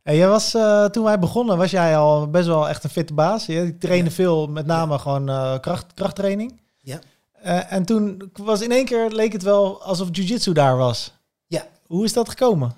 En 0.03 0.15
jij 0.15 0.27
was, 0.27 0.53
eh, 0.53 0.85
toen 0.85 1.03
wij 1.03 1.19
begonnen, 1.19 1.57
was 1.57 1.71
jij 1.71 1.97
al 1.97 2.29
best 2.29 2.47
wel 2.47 2.69
echt 2.69 2.83
een 2.83 2.89
fitte 2.89 3.13
baas. 3.13 3.45
Je 3.45 3.77
trainde 3.77 4.09
Ja. 4.09 4.15
veel, 4.15 4.47
met 4.47 4.65
name 4.65 4.99
gewoon 4.99 5.29
eh, 5.29 5.59
kracht, 5.59 5.93
krachttraining. 5.93 6.61
Ja. 6.81 6.99
Eh, 7.31 7.71
en 7.73 7.85
toen 7.85 8.31
was 8.33 8.61
in 8.61 8.71
één 8.71 8.85
keer, 8.85 9.09
leek 9.09 9.33
het 9.33 9.43
wel 9.43 9.83
alsof 9.83 10.07
jiu-jitsu 10.11 10.53
daar 10.53 10.77
was. 10.77 11.13
Ja. 11.47 11.67
Hoe 11.87 12.05
is 12.05 12.13
dat 12.13 12.29
gekomen? 12.29 12.73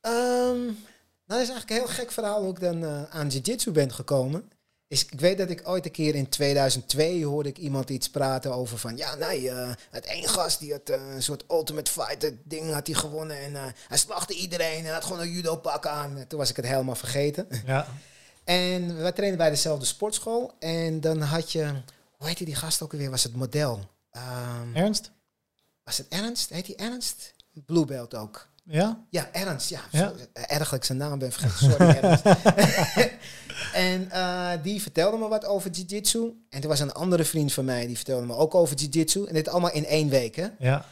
Ehm, 0.00 0.14
nou, 0.64 0.74
dat 1.26 1.40
is 1.40 1.48
eigenlijk 1.48 1.70
een 1.70 1.76
heel 1.76 1.86
gek 1.94 2.10
verhaal 2.12 2.40
hoe 2.42 2.50
ik 2.50 2.60
dan 2.60 2.84
eh, 2.84 3.02
aan 3.10 3.28
jiu-jitsu 3.28 3.70
ben 3.70 3.92
gekomen. 3.92 4.50
Is, 4.88 5.04
ik 5.04 5.20
weet 5.20 5.38
dat 5.38 5.50
ik 5.50 5.68
ooit 5.68 5.84
een 5.84 5.90
keer 5.90 6.14
in 6.14 6.28
2002 6.28 7.24
hoorde 7.24 7.48
ik 7.48 7.58
iemand 7.58 7.90
iets 7.90 8.10
praten 8.10 8.54
over 8.54 8.78
van... 8.78 8.96
Ja, 8.96 9.14
nee, 9.14 9.50
eh, 9.50 9.70
het 9.90 10.06
één 10.06 10.28
gast 10.28 10.58
die 10.58 10.72
had 10.72 10.88
eh, 10.88 11.14
een 11.14 11.22
soort 11.22 11.44
ultimate 11.50 11.90
fighter 11.90 12.36
ding 12.44 12.72
had 12.72 12.86
hij 12.86 12.96
gewonnen. 12.96 13.38
En 13.38 13.56
eh, 13.56 13.64
hij 13.88 13.98
slachtte 13.98 14.34
iedereen 14.34 14.86
en 14.86 14.92
had 14.92 15.04
gewoon 15.04 15.20
een 15.20 15.30
judo 15.30 15.56
pak 15.56 15.86
aan. 15.86 16.16
En 16.16 16.26
toen 16.26 16.38
was 16.38 16.50
ik 16.50 16.56
het 16.56 16.66
helemaal 16.66 16.94
vergeten. 16.94 17.48
Ja. 17.66 17.86
En 18.44 18.96
wij 18.96 19.12
trainen 19.12 19.38
bij 19.38 19.50
dezelfde 19.50 19.86
sportschool. 19.86 20.54
En 20.58 21.00
dan 21.00 21.20
had 21.20 21.52
je... 21.52 21.82
Hoe 22.16 22.26
heette 22.26 22.44
die 22.44 22.54
gast 22.54 22.82
ook 22.82 22.92
alweer? 22.92 23.10
Was 23.10 23.22
het 23.22 23.36
model? 23.36 23.80
Ehm, 24.10 24.74
Ernst? 24.76 25.10
was 25.84 25.98
het 25.98 26.08
Ernst? 26.08 26.50
Heet 26.50 26.66
hij 26.66 26.76
Ernst? 26.76 27.34
Blue 27.52 27.84
belt 27.84 28.14
ook. 28.14 28.48
Ja? 28.66 29.04
Ja, 29.10 29.28
Ernst, 29.32 29.68
ja. 29.68 29.80
Ja. 29.90 30.12
Erg 30.32 30.68
dat 30.68 30.78
ik 30.78 30.84
zijn 30.84 30.98
naam 30.98 31.18
ben 31.18 31.32
vergeten. 31.32 31.70
Sorry, 31.70 31.96
Ernst. 32.00 32.24
en 33.72 34.10
eh, 34.10 34.52
die 34.62 34.82
vertelde 34.82 35.16
me 35.16 35.28
wat 35.28 35.44
over 35.44 35.70
jiu-jitsu. 35.70 36.32
En 36.50 36.62
er 36.62 36.68
was 36.68 36.80
een 36.80 36.92
andere 36.92 37.24
vriend 37.24 37.52
van 37.52 37.64
mij, 37.64 37.86
die 37.86 37.96
vertelde 37.96 38.26
me 38.26 38.34
ook 38.34 38.54
over 38.54 38.76
jiu-jitsu. 38.76 39.24
En 39.24 39.34
dit 39.34 39.48
allemaal 39.48 39.72
in 39.72 39.86
één 39.86 40.08
week, 40.08 40.36
hè. 40.36 40.46
Ja. 40.58 40.84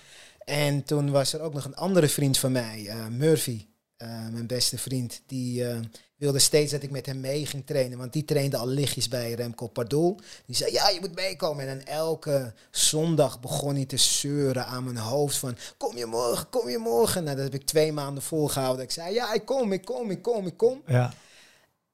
En 0.45 0.85
toen 0.85 1.11
was 1.11 1.33
er 1.33 1.41
ook 1.41 1.55
nog 1.55 1.65
een 1.65 1.77
andere 1.77 2.09
vriend 2.09 2.39
van 2.39 2.53
mij, 2.53 2.87
eh, 2.89 3.07
Murphy, 3.07 3.67
eh, 3.97 4.09
mijn 4.09 4.47
beste 4.47 4.79
vriend. 4.79 5.23
Die 5.27 5.69
eh, 5.69 5.79
wilde 6.25 6.39
steeds 6.39 6.73
dat 6.73 6.83
ik 6.83 6.91
met 6.91 7.07
hem 7.07 7.21
mee 7.21 7.47
ging 7.47 7.67
trainen. 7.67 7.99
Want 7.99 8.13
die 8.13 8.25
trainde 8.25 8.57
al 8.57 8.67
lichtjes 8.67 9.09
bij 9.09 9.33
Remco 9.33 9.67
Pardoel. 9.67 10.21
Die 10.47 10.57
zei, 10.57 10.73
ja, 10.73 10.89
je 10.89 11.01
moet 11.01 11.15
meekomen. 11.15 11.69
En 11.69 11.79
dan 11.79 11.87
elke 11.87 12.53
zondag 12.71 13.41
begon 13.41 13.75
hij 13.75 13.85
te 13.85 13.97
zeuren 13.97 14.67
aan 14.67 14.85
mijn 14.85 14.97
hoofd 14.97 15.37
van... 15.37 15.57
Kom 15.77 15.97
je 15.97 16.07
morgen, 16.07 16.49
kom 16.49 16.69
je 16.69 16.79
morgen? 16.79 17.25
Nou, 17.25 17.37
dat 17.37 17.45
heb 17.45 17.55
ik 17.55 17.67
twee 17.67 17.93
maanden 17.93 18.23
volgehouden. 18.23 18.85
Ik 18.85 18.91
zei, 18.91 19.15
ja, 19.15 19.33
ik 19.33 19.45
kom, 19.45 19.73
ik 19.73 19.85
kom, 19.85 20.11
ik 20.11 20.23
kom, 20.23 20.47
ik 20.47 20.57
kom. 20.57 20.83
Ja. 20.87 21.13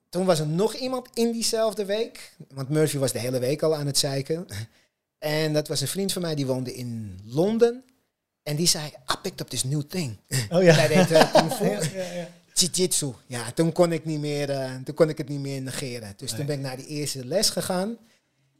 Toen 0.08 0.24
was 0.24 0.38
er 0.38 0.46
nog 0.46 0.74
iemand 0.74 1.08
in 1.14 1.32
diezelfde 1.32 1.84
week. 1.84 2.32
Want 2.48 2.68
Murphy 2.68 2.98
was 2.98 3.12
de 3.12 3.18
hele 3.18 3.38
week 3.38 3.62
al 3.62 3.74
aan 3.74 3.86
het 3.86 3.98
zeiken. 3.98 4.46
En 5.18 5.52
dat 5.52 5.68
was 5.68 5.80
een 5.80 5.88
vriend 5.88 6.12
van 6.12 6.22
mij, 6.22 6.34
die 6.34 6.46
woonde 6.46 6.74
in 6.74 7.20
Londen. 7.24 7.84
En 8.42 8.56
die 8.56 8.66
zei, 8.66 8.86
I 8.86 9.14
picked 9.22 9.40
up 9.40 9.48
this 9.48 9.64
new 9.64 9.82
thing. 9.82 10.16
Oh 10.50 10.62
ja. 10.62 10.74
Zij 10.74 10.88
deed 10.88 11.10
uh. 11.10 11.32
Ja, 11.60 11.80
ja, 11.94 12.12
ja. 12.12 12.28
Jiu-jitsu. 12.60 13.12
Ja, 13.26 13.52
toen 13.52 13.72
kon, 13.72 13.92
ik 13.92 14.04
niet 14.04 14.20
meer, 14.20 14.50
eh, 14.50 14.74
toen 14.84 14.94
kon 14.94 15.08
ik 15.08 15.18
het 15.18 15.28
niet 15.28 15.40
meer 15.40 15.62
negeren. 15.62 16.12
Dus 16.16 16.28
Nee. 16.30 16.38
toen 16.38 16.46
ben 16.46 16.56
ik 16.56 16.62
naar 16.62 16.76
die 16.76 16.86
eerste 16.86 17.24
les 17.24 17.50
gegaan. 17.50 17.96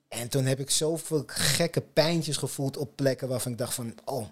En 0.08 0.28
toen 0.28 0.44
heb 0.44 0.60
ik 0.60 0.70
zoveel 0.70 1.22
gekke 1.26 1.80
pijntjes 1.80 2.36
gevoeld 2.36 2.76
op 2.76 2.96
plekken 2.96 3.28
waarvan 3.28 3.52
ik 3.52 3.58
dacht 3.58 3.74
van... 3.74 3.94
Oh, 4.04 4.26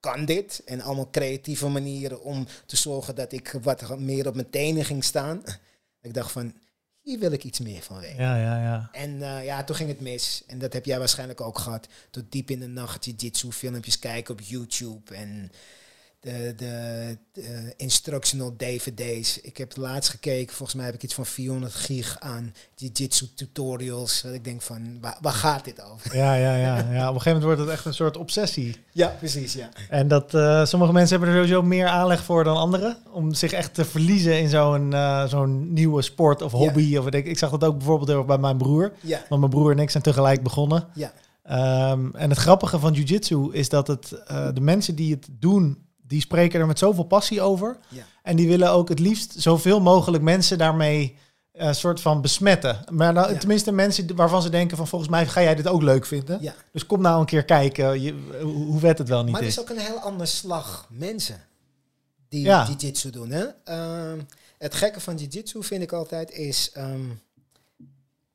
kan 0.00 0.24
dit? 0.24 0.62
En 0.64 0.80
allemaal 0.80 1.10
creatieve 1.10 1.68
manieren 1.68 2.22
om 2.22 2.46
te 2.66 2.76
zorgen 2.76 3.14
dat 3.14 3.32
ik 3.32 3.58
wat 3.62 3.98
meer 3.98 4.26
op 4.26 4.34
mijn 4.34 4.50
tenen 4.50 4.84
ging 4.84 5.04
staan. 5.04 5.42
Ik 6.00 6.14
dacht 6.14 6.32
van, 6.32 6.54
hier 7.00 7.18
wil 7.18 7.32
ik 7.32 7.44
iets 7.44 7.60
meer 7.60 7.82
van 7.82 8.00
weten. 8.00 8.22
Ja, 8.22 8.36
ja, 8.36 8.62
ja. 8.62 8.88
En 8.92 9.22
eh, 9.22 9.44
ja, 9.44 9.64
toen 9.64 9.76
ging 9.76 9.88
het 9.88 10.00
mis. 10.00 10.42
En 10.46 10.58
dat 10.58 10.72
heb 10.72 10.84
jij 10.84 10.98
waarschijnlijk 10.98 11.40
ook 11.40 11.58
gehad. 11.58 11.88
Tot 12.10 12.32
diep 12.32 12.50
in 12.50 12.60
de 12.60 12.66
nacht 12.66 13.04
jiu-jitsu 13.04 13.52
filmpjes 13.52 13.98
kijken 13.98 14.34
op 14.34 14.40
YouTube. 14.40 15.14
En 15.14 15.52
de, 16.22 16.52
de, 16.56 17.16
de 17.32 17.74
instructional 17.76 18.54
DVD's. 18.56 19.40
Ik 19.40 19.56
heb 19.56 19.76
laatst 19.76 20.10
gekeken. 20.10 20.54
Volgens 20.54 20.76
mij 20.76 20.86
heb 20.86 20.94
ik 20.94 21.02
iets 21.02 21.14
van 21.14 21.26
400 21.26 21.74
gig 21.74 22.16
aan 22.20 22.54
jiu-jitsu 22.74 23.26
tutorials. 23.34 24.22
Dat 24.22 24.32
ik 24.32 24.44
denk 24.44 24.62
van, 24.62 24.98
waar, 25.00 25.18
waar 25.20 25.32
gaat 25.32 25.64
dit 25.64 25.82
over? 25.82 26.16
Ja, 26.16 26.34
ja, 26.34 26.56
ja, 26.56 26.76
ja. 26.76 27.08
Op 27.08 27.14
een 27.14 27.20
gegeven 27.20 27.24
moment 27.24 27.42
wordt 27.42 27.60
het 27.60 27.68
echt 27.68 27.84
een 27.84 27.94
soort 27.94 28.16
obsessie. 28.16 28.76
Ja, 28.92 29.06
precies, 29.18 29.52
ja. 29.52 29.68
En 29.88 30.08
dat 30.08 30.34
eh, 30.34 30.64
sommige 30.64 30.92
mensen 30.92 31.18
hebben 31.18 31.36
er 31.36 31.42
sowieso 31.42 31.62
meer 31.66 31.86
aanleg 31.86 32.24
voor 32.24 32.44
dan 32.44 32.56
anderen. 32.56 32.96
Om 33.12 33.34
zich 33.34 33.52
echt 33.52 33.74
te 33.74 33.84
verliezen 33.84 34.40
in 34.40 34.48
zo'n 34.48 34.92
eh, 34.92 35.26
zo'n 35.26 35.72
nieuwe 35.72 36.02
sport 36.02 36.42
of 36.42 36.52
hobby. 36.52 36.96
Of 36.96 37.04
wat 37.04 37.14
ik, 37.14 37.26
ik 37.26 37.38
zag 37.38 37.50
dat 37.50 37.64
ook 37.64 37.76
bijvoorbeeld 37.76 38.08
heel 38.08 38.24
bij 38.24 38.38
mijn 38.38 38.56
broer. 38.56 38.92
Ja, 39.00 39.24
Want 39.28 39.40
mijn 39.40 39.52
broer 39.52 39.70
en 39.70 39.78
ik 39.78 39.90
zijn 39.90 40.02
tegelijk 40.02 40.42
begonnen. 40.42 40.88
ja, 40.94 41.12
Ehm, 41.42 42.08
en 42.14 42.30
het 42.30 42.38
grappige 42.38 42.78
van 42.78 42.92
jiu-jitsu 42.92 43.48
is 43.52 43.68
dat 43.68 43.86
het, 43.86 44.12
eh, 44.26 44.48
de 44.54 44.60
mensen 44.60 44.94
die 44.94 45.14
het 45.14 45.28
doen, 45.30 45.78
die 46.12 46.20
spreken 46.20 46.60
er 46.60 46.66
met 46.66 46.78
zoveel 46.78 47.04
passie 47.04 47.40
over. 47.42 47.76
ja. 47.88 48.04
En 48.22 48.36
die 48.36 48.48
willen 48.48 48.70
ook 48.70 48.88
het 48.88 48.98
liefst 48.98 49.34
zoveel 49.36 49.80
mogelijk 49.80 50.22
mensen 50.22 50.58
daarmee 50.58 51.16
een 51.52 51.74
soort 51.74 52.00
van 52.00 52.20
besmetten. 52.20 52.84
Maar 52.90 53.12
nou, 53.12 53.32
Ja. 53.32 53.38
tenminste 53.38 53.72
mensen 53.72 54.16
waarvan 54.16 54.42
ze 54.42 54.48
denken 54.50 54.76
van 54.76 54.86
volgens 54.88 55.10
mij 55.10 55.26
ga 55.26 55.42
jij 55.42 55.54
dit 55.54 55.66
ook 55.66 55.82
leuk 55.82 56.06
vinden. 56.06 56.38
ja. 56.42 56.54
Dus 56.72 56.86
kom 56.86 57.00
nou 57.00 57.20
een 57.20 57.26
keer 57.26 57.44
kijken 57.44 58.00
je, 58.02 58.14
hoe 58.42 58.78
vet 58.78 58.98
het 58.98 59.08
wel 59.08 59.22
niet 59.22 59.32
Maar 59.32 59.40
het 59.40 59.50
is. 59.50 59.56
is 59.56 59.62
ook 59.62 59.70
een 59.70 59.78
heel 59.78 59.98
ander 59.98 60.26
slag 60.26 60.86
mensen 60.90 61.40
die 62.28 62.44
Ja. 62.44 62.66
jiu-jitsu 62.66 63.10
doen. 63.10 63.30
Hè? 63.30 63.44
Ehm, 63.64 64.20
het 64.58 64.74
gekke 64.74 65.00
van 65.00 65.16
jiu-jitsu 65.16 65.62
vind 65.62 65.82
ik 65.82 65.92
altijd 65.92 66.30
is... 66.30 66.70
ehm, 66.72 67.04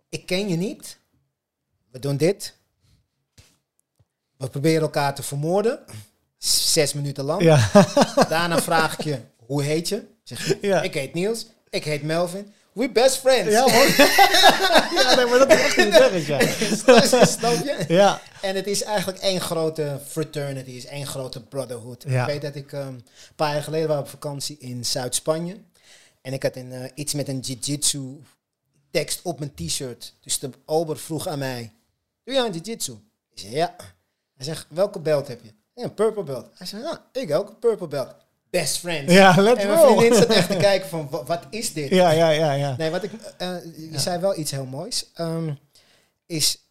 ik 0.09 0.25
ken 0.25 0.47
je 0.49 0.55
niet. 0.55 0.97
We 1.91 1.99
doen 1.99 2.17
dit. 2.17 2.55
We 4.37 4.49
proberen 4.49 4.81
elkaar 4.81 5.15
te 5.15 5.23
vermoorden. 5.23 5.79
Zes 6.37 6.93
minuten 6.93 7.23
lang. 7.23 7.41
Ja, 7.41 7.69
Daarna 8.29 8.61
vraag 8.61 8.97
ik 8.97 9.03
je, 9.03 9.19
hoe 9.45 9.63
heet 9.63 9.87
je? 9.89 10.03
Zeg 10.23 10.47
je, 10.47 10.57
Ja. 10.61 10.81
ik 10.81 10.93
heet 10.93 11.13
Niels. 11.13 11.45
Ik 11.69 11.83
heet 11.83 12.03
Melvin. 12.03 12.53
We 12.73 12.89
best 12.91 13.17
friends. 13.17 13.51
ja, 13.51 13.61
hoor. 13.61 13.87
ja 15.01 15.15
nee, 15.15 15.25
maar 15.25 15.37
dat 15.39 15.51
is 15.51 15.61
echt 15.61 15.77
niet 15.77 16.25
ja. 16.25 17.25
Snap 17.25 17.63
je? 17.63 17.85
Ja, 17.87 18.21
En 18.41 18.55
het 18.55 18.67
is 18.67 18.83
eigenlijk 18.83 19.17
één 19.19 19.41
grote 19.41 19.99
fraternity, 20.07 20.69
is 20.69 20.85
één 20.85 21.07
grote 21.07 21.43
brotherhood. 21.43 22.03
Ja. 22.07 22.21
Ik 22.21 22.27
weet 22.27 22.41
dat 22.41 22.55
ik 22.55 22.71
ehm, 22.73 22.87
een 22.87 23.03
paar 23.35 23.53
jaar 23.53 23.63
geleden 23.63 23.87
was 23.87 23.99
op 23.99 24.09
vakantie 24.09 24.57
in 24.59 24.85
Zuid-Spanje. 24.85 25.57
En 26.21 26.33
ik 26.33 26.43
had 26.43 26.55
een, 26.55 26.71
eh, 26.71 26.89
iets 26.95 27.13
met 27.13 27.27
een 27.27 27.39
jiu-jitsu 27.39 28.21
tekst 28.91 29.19
op 29.23 29.39
mijn 29.39 29.53
t-shirt. 29.53 30.13
Dus 30.21 30.39
de 30.39 30.49
ober 30.65 30.97
vroeg 30.97 31.27
aan 31.27 31.39
mij, 31.39 31.71
doe 32.23 32.33
je 32.35 32.41
aan 32.41 32.51
jiu-jitsu? 32.51 32.91
Ik 33.31 33.39
zei, 33.39 33.55
ja. 33.55 33.75
Hij 34.35 34.45
zegt, 34.45 34.65
welke 34.69 34.99
belt 34.99 35.27
heb 35.27 35.43
je? 35.43 35.53
Een 35.83 35.93
purple 35.93 36.23
belt. 36.23 36.47
Hij 36.53 36.67
zei, 36.67 36.81
ja, 36.81 37.05
ik 37.11 37.31
ook 37.33 37.49
een 37.49 37.59
purple 37.59 37.87
belt. 37.87 38.15
Best 38.49 38.77
friends. 38.77 39.13
ja 39.13 39.35
let's 39.41 39.61
en 39.61 39.67
mijn 39.67 39.79
roll. 39.79 39.97
vriendin 39.97 40.17
zat 40.19 40.29
echt 40.29 40.49
te 40.49 40.57
kijken 40.69 40.89
van, 40.89 41.07
wa- 41.09 41.23
wat 41.23 41.43
is 41.49 41.73
dit? 41.73 41.89
Ja, 41.89 42.11
ja, 42.11 42.29
ja, 42.29 42.51
ja. 42.53 42.75
Nee, 42.77 42.89
wat 42.89 43.03
ik, 43.03 43.11
eh, 43.37 43.47
je 43.75 43.89
Ja. 43.91 43.97
zei 43.99 44.19
wel 44.19 44.37
iets 44.39 44.51
heel 44.51 44.65
moois. 44.65 45.05
Ehm, 45.13 45.53
is, 46.25 46.61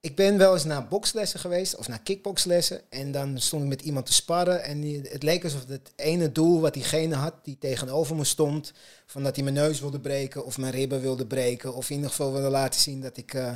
ik 0.00 0.16
ben 0.16 0.38
wel 0.38 0.52
eens 0.52 0.64
naar 0.64 0.88
bokslessen 0.88 1.40
geweest 1.40 1.76
of 1.76 1.88
naar 1.88 2.00
kickboxlessen. 2.02 2.80
En 2.90 3.12
dan 3.12 3.38
stond 3.40 3.62
ik 3.62 3.68
met 3.68 3.82
iemand 3.82 4.06
te 4.06 4.12
sparren. 4.12 4.62
En 4.64 4.80
die, 4.80 5.00
het 5.08 5.22
leek 5.22 5.44
alsof 5.44 5.64
het 5.68 5.92
ene 5.96 6.32
doel 6.32 6.60
wat 6.60 6.74
diegene 6.74 7.14
had, 7.14 7.34
die 7.42 7.58
tegenover 7.58 8.16
me 8.16 8.24
stond. 8.24 8.72
Van 9.06 9.22
dat 9.22 9.34
hij 9.34 9.44
mijn 9.44 9.56
neus 9.56 9.80
wilde 9.80 10.00
breken 10.00 10.44
of 10.44 10.58
mijn 10.58 10.72
ribben 10.72 11.00
wilde 11.00 11.26
breken. 11.26 11.74
Of 11.74 11.88
in 11.90 11.94
ieder 11.96 12.10
geval 12.10 12.32
wilde 12.32 12.48
laten 12.50 12.80
zien 12.80 13.00
dat 13.00 13.16
ik 13.16 13.34
eh, 13.34 13.52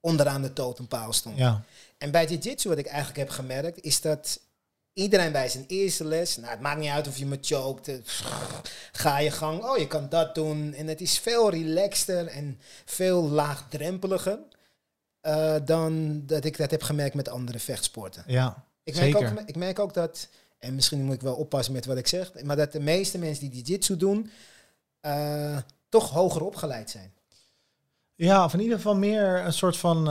onderaan 0.00 0.42
de 0.42 0.52
totempaal 0.52 1.12
stond. 1.12 1.36
Ja, 1.38 1.62
En 1.98 2.10
bij 2.10 2.26
jiu-jitsu 2.26 2.68
wat 2.68 2.78
ik 2.78 2.86
eigenlijk 2.86 3.18
heb 3.18 3.28
gemerkt, 3.28 3.80
is 3.82 4.00
dat 4.00 4.40
iedereen 4.92 5.32
bij 5.32 5.48
zijn 5.48 5.64
eerste 5.66 6.04
les, 6.04 6.36
nou 6.36 6.50
het 6.50 6.60
maakt 6.60 6.80
niet 6.80 6.90
uit 6.90 7.08
of 7.08 7.18
je 7.18 7.26
me 7.26 7.38
choked, 7.40 7.88
eh, 7.88 7.94
ga 8.92 9.18
je 9.18 9.30
gang, 9.30 9.64
oh 9.64 9.76
je 9.78 9.86
kan 9.86 10.08
dat 10.08 10.34
doen. 10.34 10.74
En 10.74 10.86
het 10.86 11.00
is 11.00 11.18
veel 11.18 11.50
relaxter 11.50 12.26
en 12.26 12.60
veel 12.84 13.22
laagdrempeliger 13.22 14.38
eh, 15.20 15.54
dan 15.64 16.22
dat 16.26 16.44
ik 16.44 16.56
dat 16.56 16.70
heb 16.70 16.82
gemerkt 16.82 17.14
met 17.14 17.28
andere 17.28 17.58
vechtsporten. 17.58 18.24
ja. 18.26 18.66
Ik 18.82 18.94
merk, 18.94 19.12
Zeker. 19.12 19.32
ook, 19.32 19.48
ik 19.48 19.56
merk 19.56 19.78
ook 19.78 19.94
dat 19.94 20.28
en 20.58 20.74
misschien 20.74 21.04
moet 21.04 21.14
ik 21.14 21.20
wel 21.20 21.34
oppassen 21.34 21.72
met 21.74 21.86
wat 21.86 21.96
ik 21.96 22.06
zeg, 22.06 22.42
maar 22.42 22.56
dat 22.56 22.72
de 22.72 22.80
meeste 22.80 23.18
mensen 23.18 23.50
die 23.50 23.62
jiu-jitsu 23.62 23.96
doen, 23.96 24.30
eh, 25.00 25.58
toch 25.88 26.10
hoger 26.10 26.44
opgeleid 26.44 26.90
zijn. 26.90 27.12
Ja, 28.14 28.44
of 28.44 28.52
in 28.54 28.60
ieder 28.60 28.76
geval 28.76 28.96
meer 28.96 29.44
een 29.44 29.52
soort 29.52 29.76
van, 29.76 30.04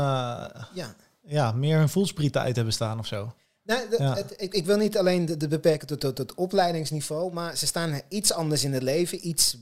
Ja. 0.73 0.95
Ja, 1.27 1.51
meer 1.51 1.77
hun 1.77 1.89
voelsprieten 1.89 2.41
uit 2.41 2.55
hebben 2.55 2.73
staan 2.73 2.99
of 2.99 3.05
zo. 3.07 3.33
Nee, 3.63 3.87
de- 3.89 3.95
Ja. 4.03 4.15
het, 4.15 4.33
ik, 4.37 4.53
ik 4.53 4.65
wil 4.65 4.77
niet 4.77 4.97
alleen 4.97 5.25
de, 5.25 5.37
de 5.37 5.47
beperken 5.47 5.87
tot, 5.87 5.99
tot, 5.99 6.15
tot 6.15 6.33
opleidingsniveau, 6.35 7.33
maar 7.33 7.57
ze 7.57 7.65
staan 7.67 8.01
iets 8.09 8.33
anders 8.33 8.63
in 8.63 8.73
het 8.73 8.83
leven, 8.83 9.27
iets 9.27 9.57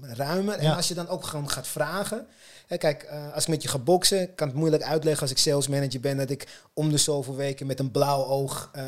ruimer. 0.00 0.54
En 0.54 0.62
Ja. 0.64 0.74
als 0.74 0.88
je 0.88 0.94
dan 0.94 1.08
ook 1.08 1.24
gewoon 1.24 1.50
gaat 1.50 1.66
vragen. 1.66 2.26
Hè, 2.66 2.76
kijk, 2.76 3.02
eh, 3.02 3.32
als 3.32 3.42
ik 3.42 3.48
met 3.48 3.62
je 3.62 3.68
ga 3.68 3.78
boksen, 3.78 4.34
kan 4.34 4.48
het 4.48 4.56
moeilijk 4.56 4.82
uitleggen 4.82 5.22
als 5.22 5.30
ik 5.30 5.38
sales 5.38 5.68
manager 5.68 6.00
ben 6.00 6.16
dat 6.16 6.30
ik 6.30 6.60
om 6.74 6.90
de 6.90 6.96
zoveel 6.98 7.36
weken 7.36 7.66
met 7.66 7.78
een 7.80 7.90
blauw 7.90 8.24
oog 8.24 8.70
eh, 8.72 8.84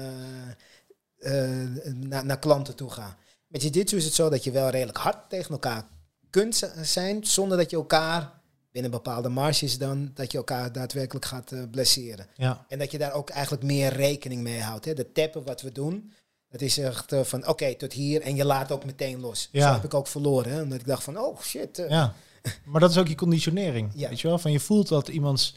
eh, 1.19 1.85
naar, 1.95 2.25
naar 2.25 2.39
klanten 2.39 2.75
toe 2.77 2.91
ga. 2.91 3.17
Met 3.47 3.63
jiu-jitsu 3.63 3.97
is 3.97 4.05
het 4.05 4.15
zo 4.15 4.29
dat 4.29 4.45
je 4.45 4.51
wel 4.51 4.69
redelijk 4.69 4.99
hard 4.99 5.31
tegen 5.31 5.51
elkaar 5.51 5.83
kunt 6.31 6.73
zijn, 6.83 7.27
zonder 7.27 7.59
dat 7.59 7.71
je 7.71 7.77
elkaar 7.77 8.38
binnen 8.73 8.91
bepaalde 8.91 9.29
marges 9.29 9.79
dan, 9.79 10.11
dat 10.15 10.33
je 10.33 10.39
elkaar 10.39 10.73
daadwerkelijk 10.73 11.25
gaat 11.27 11.53
eh, 11.53 11.61
blesseren. 11.71 12.27
Ja, 12.35 12.65
En 12.69 12.79
dat 12.79 12.91
je 12.91 12.99
daar 12.99 13.13
ook 13.13 13.31
eigenlijk 13.31 13.63
meer 13.63 13.93
rekening 13.93 14.43
mee 14.43 14.61
houdt. 14.61 14.85
Hè? 14.85 14.95
De 14.95 15.13
tappen 15.13 15.45
wat 15.45 15.61
we 15.63 15.73
doen, 15.73 16.13
dat 16.51 16.61
is 16.61 16.79
echt 16.79 17.13
eh, 17.13 17.21
van 17.23 17.47
oké, 17.49 17.75
tot 17.75 17.93
hier. 17.93 18.21
En 18.23 18.37
je 18.37 18.45
laat 18.45 18.73
ook 18.73 18.85
meteen 18.85 19.21
los. 19.21 19.49
Ja. 19.53 19.67
Zo 19.69 19.73
heb 19.75 19.85
ik 19.85 19.95
ook 19.95 20.07
verloren. 20.07 20.53
Hè? 20.53 20.63
Omdat 20.63 20.81
ik 20.81 20.87
dacht 20.87 21.03
van, 21.05 21.19
oh 21.19 21.41
shit. 21.41 21.79
eh, 21.79 21.91
ja. 21.91 22.13
Maar 22.65 22.81
dat 22.81 22.91
is 22.91 22.99
ook 22.99 23.09
je 23.09 23.15
conditionering. 23.15 23.91
Ja. 23.95 24.09
Weet 24.09 24.21
je 24.21 24.29
wel? 24.29 24.39
Van 24.39 24.53
je 24.53 24.61
voelt 24.61 24.89
dat 24.89 25.09
iemands, 25.09 25.57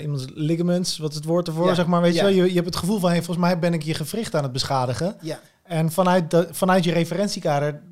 iemands 0.00 0.24
ligaments, 0.34 0.98
wat 0.98 1.10
is 1.10 1.16
het 1.16 1.24
woord 1.24 1.46
ervoor, 1.48 1.66
Ja. 1.66 1.74
zeg 1.74 1.86
maar. 1.86 2.00
Weet 2.00 2.14
Ja. 2.14 2.26
je 2.28 2.34
wel? 2.34 2.44
Je, 2.44 2.48
je 2.48 2.54
hebt 2.54 2.66
het 2.66 2.76
gevoel 2.76 2.98
van, 2.98 3.08
hey, 3.10 3.22
volgens 3.22 3.46
mij 3.46 3.58
ben 3.58 3.74
ik 3.74 3.82
je 3.82 3.94
gewricht 3.94 4.34
aan 4.34 4.42
het 4.42 4.52
beschadigen. 4.52 5.16
ja. 5.20 5.40
En 5.62 5.92
vanuit, 5.92 6.30
de, 6.30 6.48
vanuit 6.50 6.84
je 6.84 6.92
referentiekader 6.92 7.82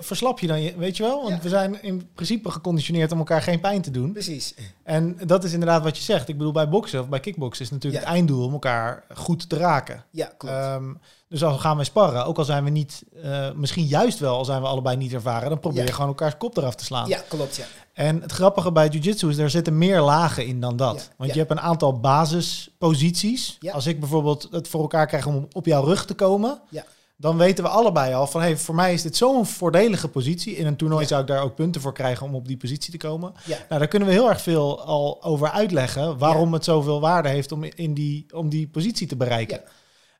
verslap 0.00 0.38
je 0.40 0.46
dan 0.46 0.60
je, 0.62 0.76
weet 0.76 0.96
je 0.96 1.02
wel? 1.02 1.22
Want 1.22 1.34
Ja. 1.34 1.40
we 1.42 1.48
zijn 1.48 1.82
in 1.82 2.08
principe 2.14 2.50
geconditioneerd 2.50 3.12
om 3.12 3.18
elkaar 3.18 3.42
geen 3.42 3.60
pijn 3.60 3.82
te 3.82 3.90
doen. 3.90 4.12
precies. 4.12 4.54
En 4.82 5.16
dat 5.26 5.44
is 5.44 5.52
inderdaad 5.52 5.82
wat 5.82 5.96
je 5.96 6.02
zegt. 6.02 6.28
Ik 6.28 6.38
bedoel, 6.38 6.52
bij 6.52 6.68
boksen 6.68 7.00
of 7.00 7.08
bij 7.08 7.20
kickboksen 7.20 7.64
is 7.64 7.70
natuurlijk 7.70 8.02
Ja. 8.02 8.08
het 8.08 8.16
einddoel 8.18 8.44
om 8.46 8.52
elkaar 8.52 9.04
goed 9.14 9.48
te 9.48 9.56
raken. 9.56 10.04
Ja, 10.10 10.30
klopt. 10.38 10.54
Ehm, 10.54 10.92
dus 11.28 11.44
als 11.44 11.60
gaan 11.60 11.76
we 11.76 11.84
sparren, 11.84 12.24
ook 12.26 12.38
al 12.38 12.44
zijn 12.44 12.64
we 12.64 12.70
niet, 12.70 13.02
eh, 13.22 13.50
misschien 13.52 13.84
juist 13.86 14.18
wel, 14.18 14.36
al 14.36 14.44
zijn 14.44 14.60
we 14.60 14.66
allebei 14.66 14.96
niet 14.96 15.12
ervaren, 15.12 15.48
dan 15.48 15.60
probeer 15.60 15.80
Ja. 15.80 15.86
je 15.86 15.92
gewoon 15.92 16.08
elkaars 16.08 16.36
kop 16.36 16.56
eraf 16.56 16.74
te 16.74 16.84
slaan. 16.84 17.08
ja, 17.08 17.20
klopt. 17.28 17.56
Ja. 17.56 17.64
En 17.92 18.22
het 18.22 18.32
grappige 18.32 18.72
bij 18.72 18.88
jiu-jitsu 18.88 19.28
is, 19.28 19.38
er 19.38 19.50
zitten 19.50 19.78
meer 19.78 20.00
lagen 20.00 20.46
in 20.46 20.60
dan 20.60 20.76
dat. 20.76 21.10
Want 21.16 21.32
je 21.32 21.38
hebt 21.38 21.50
een 21.50 21.60
aantal 21.60 22.00
basisposities. 22.00 23.56
Ja. 23.60 23.72
Als 23.72 23.86
ik 23.86 24.00
bijvoorbeeld 24.00 24.48
het 24.50 24.68
voor 24.68 24.80
elkaar 24.80 25.06
krijg 25.06 25.26
om 25.26 25.48
op 25.52 25.66
jouw 25.66 25.84
rug 25.84 26.04
te 26.06 26.14
komen, 26.14 26.60
Ja. 26.70 26.84
Dan 27.16 27.36
weten 27.36 27.64
we 27.64 27.70
allebei 27.70 28.14
al 28.14 28.26
van, 28.26 28.40
hey, 28.40 28.56
voor 28.56 28.74
mij 28.74 28.92
is 28.92 29.02
dit 29.02 29.16
zo'n 29.16 29.46
voordelige 29.46 30.08
positie. 30.08 30.56
In 30.56 30.66
een 30.66 30.76
toernooi 30.76 31.02
Ja. 31.02 31.08
zou 31.08 31.20
ik 31.20 31.26
daar 31.26 31.42
ook 31.42 31.54
punten 31.54 31.80
voor 31.80 31.92
krijgen 31.92 32.26
om 32.26 32.34
op 32.34 32.46
die 32.46 32.56
positie 32.56 32.90
te 32.90 33.06
komen. 33.06 33.32
Ja. 33.44 33.56
Nou, 33.68 33.78
daar 33.78 33.88
kunnen 33.88 34.08
we 34.08 34.14
heel 34.14 34.28
erg 34.28 34.40
veel 34.40 34.82
al 34.84 35.22
over 35.22 35.50
uitleggen 35.50 36.18
waarom 36.18 36.52
het 36.52 36.64
zoveel 36.64 37.00
waarde 37.00 37.28
heeft 37.28 37.52
om 37.52 37.64
in 37.64 37.94
die, 37.94 38.26
om 38.34 38.48
die 38.48 38.68
positie 38.68 39.06
te 39.06 39.16
bereiken. 39.16 39.56
Ja. 39.64 39.70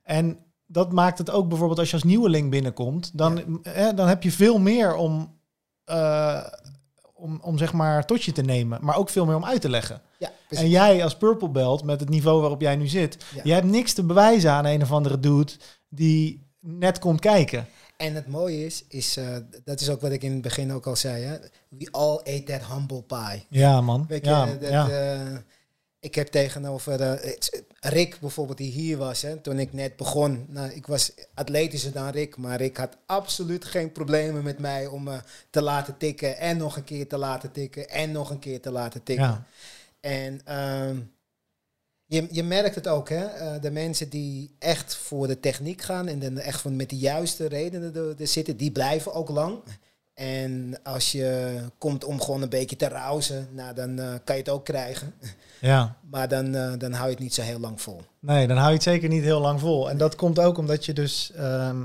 En 0.02 0.38
dat 0.66 0.92
maakt 0.92 1.18
het 1.18 1.30
ook 1.30 1.48
bijvoorbeeld 1.48 1.78
als 1.78 1.88
je 1.88 1.94
als 1.94 2.04
nieuweling 2.04 2.50
binnenkomt, 2.50 3.18
dan, 3.18 3.62
eh, 3.62 3.88
dan 3.94 4.08
heb 4.08 4.22
je 4.22 4.30
veel 4.32 4.58
meer 4.58 4.94
om, 4.94 5.38
eh, 5.84 6.44
om, 7.14 7.40
om 7.42 7.58
zeg 7.58 7.72
maar 7.72 8.06
tot 8.06 8.22
je 8.22 8.32
te 8.32 8.42
nemen, 8.42 8.78
maar 8.82 8.96
ook 8.96 9.08
veel 9.08 9.26
meer 9.26 9.36
om 9.36 9.44
uit 9.44 9.60
te 9.60 9.68
leggen. 9.70 10.00
En 10.48 10.68
jij 10.68 11.04
als 11.04 11.16
purple 11.16 11.48
belt 11.50 11.84
met 11.84 12.00
het 12.00 12.08
niveau 12.08 12.40
waarop 12.40 12.60
jij 12.60 12.76
nu 12.76 12.86
zit, 12.86 13.24
je 13.42 13.52
hebt 13.52 13.66
niks 13.66 13.92
te 13.92 14.04
bewijzen 14.04 14.50
aan 14.50 14.64
een 14.64 14.82
of 14.82 14.92
andere 14.92 15.20
dude 15.20 15.52
die 15.88 16.43
net 16.66 16.98
komt 16.98 17.20
kijken. 17.20 17.66
En 17.96 18.14
het 18.14 18.26
mooie 18.26 18.64
is, 18.66 18.84
is 18.88 19.16
eh, 19.16 19.36
dat 19.64 19.80
is 19.80 19.88
ook 19.90 20.00
wat 20.00 20.12
ik 20.12 20.22
in 20.22 20.32
het 20.32 20.42
begin 20.42 20.72
ook 20.72 20.86
al 20.86 20.96
zei. 20.96 21.22
Hè? 21.24 21.36
We 21.68 21.88
all 21.90 22.18
ate 22.18 22.42
that 22.44 22.66
humble 22.66 23.02
pie. 23.02 23.46
Ja, 23.48 23.80
man. 23.80 24.04
Weet 24.08 24.24
je, 24.24 24.30
ja, 24.30 24.46
dat, 24.46 24.70
ja. 24.70 24.88
eh, 24.88 25.36
ik 26.00 26.14
heb 26.14 26.26
tegenover 26.26 27.00
het- 27.00 27.62
Rick 27.80 28.20
bijvoorbeeld, 28.20 28.58
die 28.58 28.70
hier 28.72 28.96
was, 28.96 29.22
hè, 29.22 29.36
toen 29.36 29.58
ik 29.58 29.72
net 29.72 29.96
begon. 29.96 30.46
Nou, 30.48 30.70
ik 30.70 30.86
was 30.86 31.12
atletischer 31.34 31.92
dan 31.92 32.08
Rick, 32.08 32.36
maar 32.36 32.56
Rick 32.56 32.76
had 32.76 32.96
absoluut 33.06 33.64
geen 33.64 33.92
problemen 33.92 34.42
met 34.42 34.58
mij 34.58 34.86
om 34.86 35.02
me 35.02 35.18
te 35.50 35.62
laten 35.62 35.96
tikken 35.96 36.38
en 36.38 36.56
nog 36.56 36.76
een 36.76 36.84
keer 36.84 37.08
te 37.08 37.16
laten 37.18 37.52
tikken 37.52 37.88
en 37.88 38.12
nog 38.12 38.30
een 38.30 38.38
keer 38.38 38.60
te 38.60 38.70
laten 38.70 39.02
tikken. 39.02 39.24
ja. 39.26 39.44
En 40.00 40.40
ehm, 40.44 40.96
je, 42.14 42.26
je 42.30 42.42
merkt 42.42 42.74
het 42.74 42.88
ook, 42.88 43.08
hè? 43.08 43.24
eh, 43.24 43.52
de 43.60 43.70
mensen 43.70 44.08
die 44.08 44.50
echt 44.58 44.96
voor 44.96 45.26
de 45.26 45.40
techniek 45.40 45.82
gaan 45.82 46.08
en 46.08 46.18
dan 46.18 46.38
echt 46.38 46.60
van 46.60 46.76
met 46.76 46.90
de 46.90 46.96
juiste 46.96 47.46
redenen 47.48 47.94
er, 47.94 48.14
er 48.20 48.26
zitten, 48.26 48.56
die 48.56 48.70
blijven 48.70 49.14
ook 49.14 49.28
lang. 49.28 49.58
En 50.14 50.78
als 50.82 51.12
je 51.12 51.56
komt 51.78 52.04
om 52.04 52.20
gewoon 52.20 52.42
een 52.42 52.48
beetje 52.48 52.76
te 52.76 52.88
rousen, 52.88 53.48
nou, 53.52 53.74
dan 53.74 53.98
eh, 53.98 54.12
kan 54.24 54.36
je 54.36 54.42
het 54.42 54.50
ook 54.50 54.64
krijgen. 54.64 55.14
ja. 55.60 55.96
Maar 56.10 56.28
dan, 56.28 56.54
eh, 56.54 56.72
dan 56.78 56.92
hou 56.92 57.04
je 57.06 57.14
het 57.14 57.22
niet 57.22 57.34
zo 57.34 57.42
heel 57.42 57.58
lang 57.60 57.80
vol. 57.80 58.02
Nee, 58.20 58.46
dan 58.46 58.56
hou 58.56 58.68
je 58.68 58.74
het 58.74 58.82
zeker 58.82 59.08
niet 59.08 59.22
heel 59.22 59.40
lang 59.40 59.60
vol. 59.60 59.90
En 59.90 59.98
dat 59.98 60.14
komt 60.16 60.38
ook 60.38 60.58
omdat 60.58 60.84
je 60.84 60.92
dus 60.92 61.32
ehm, 61.36 61.82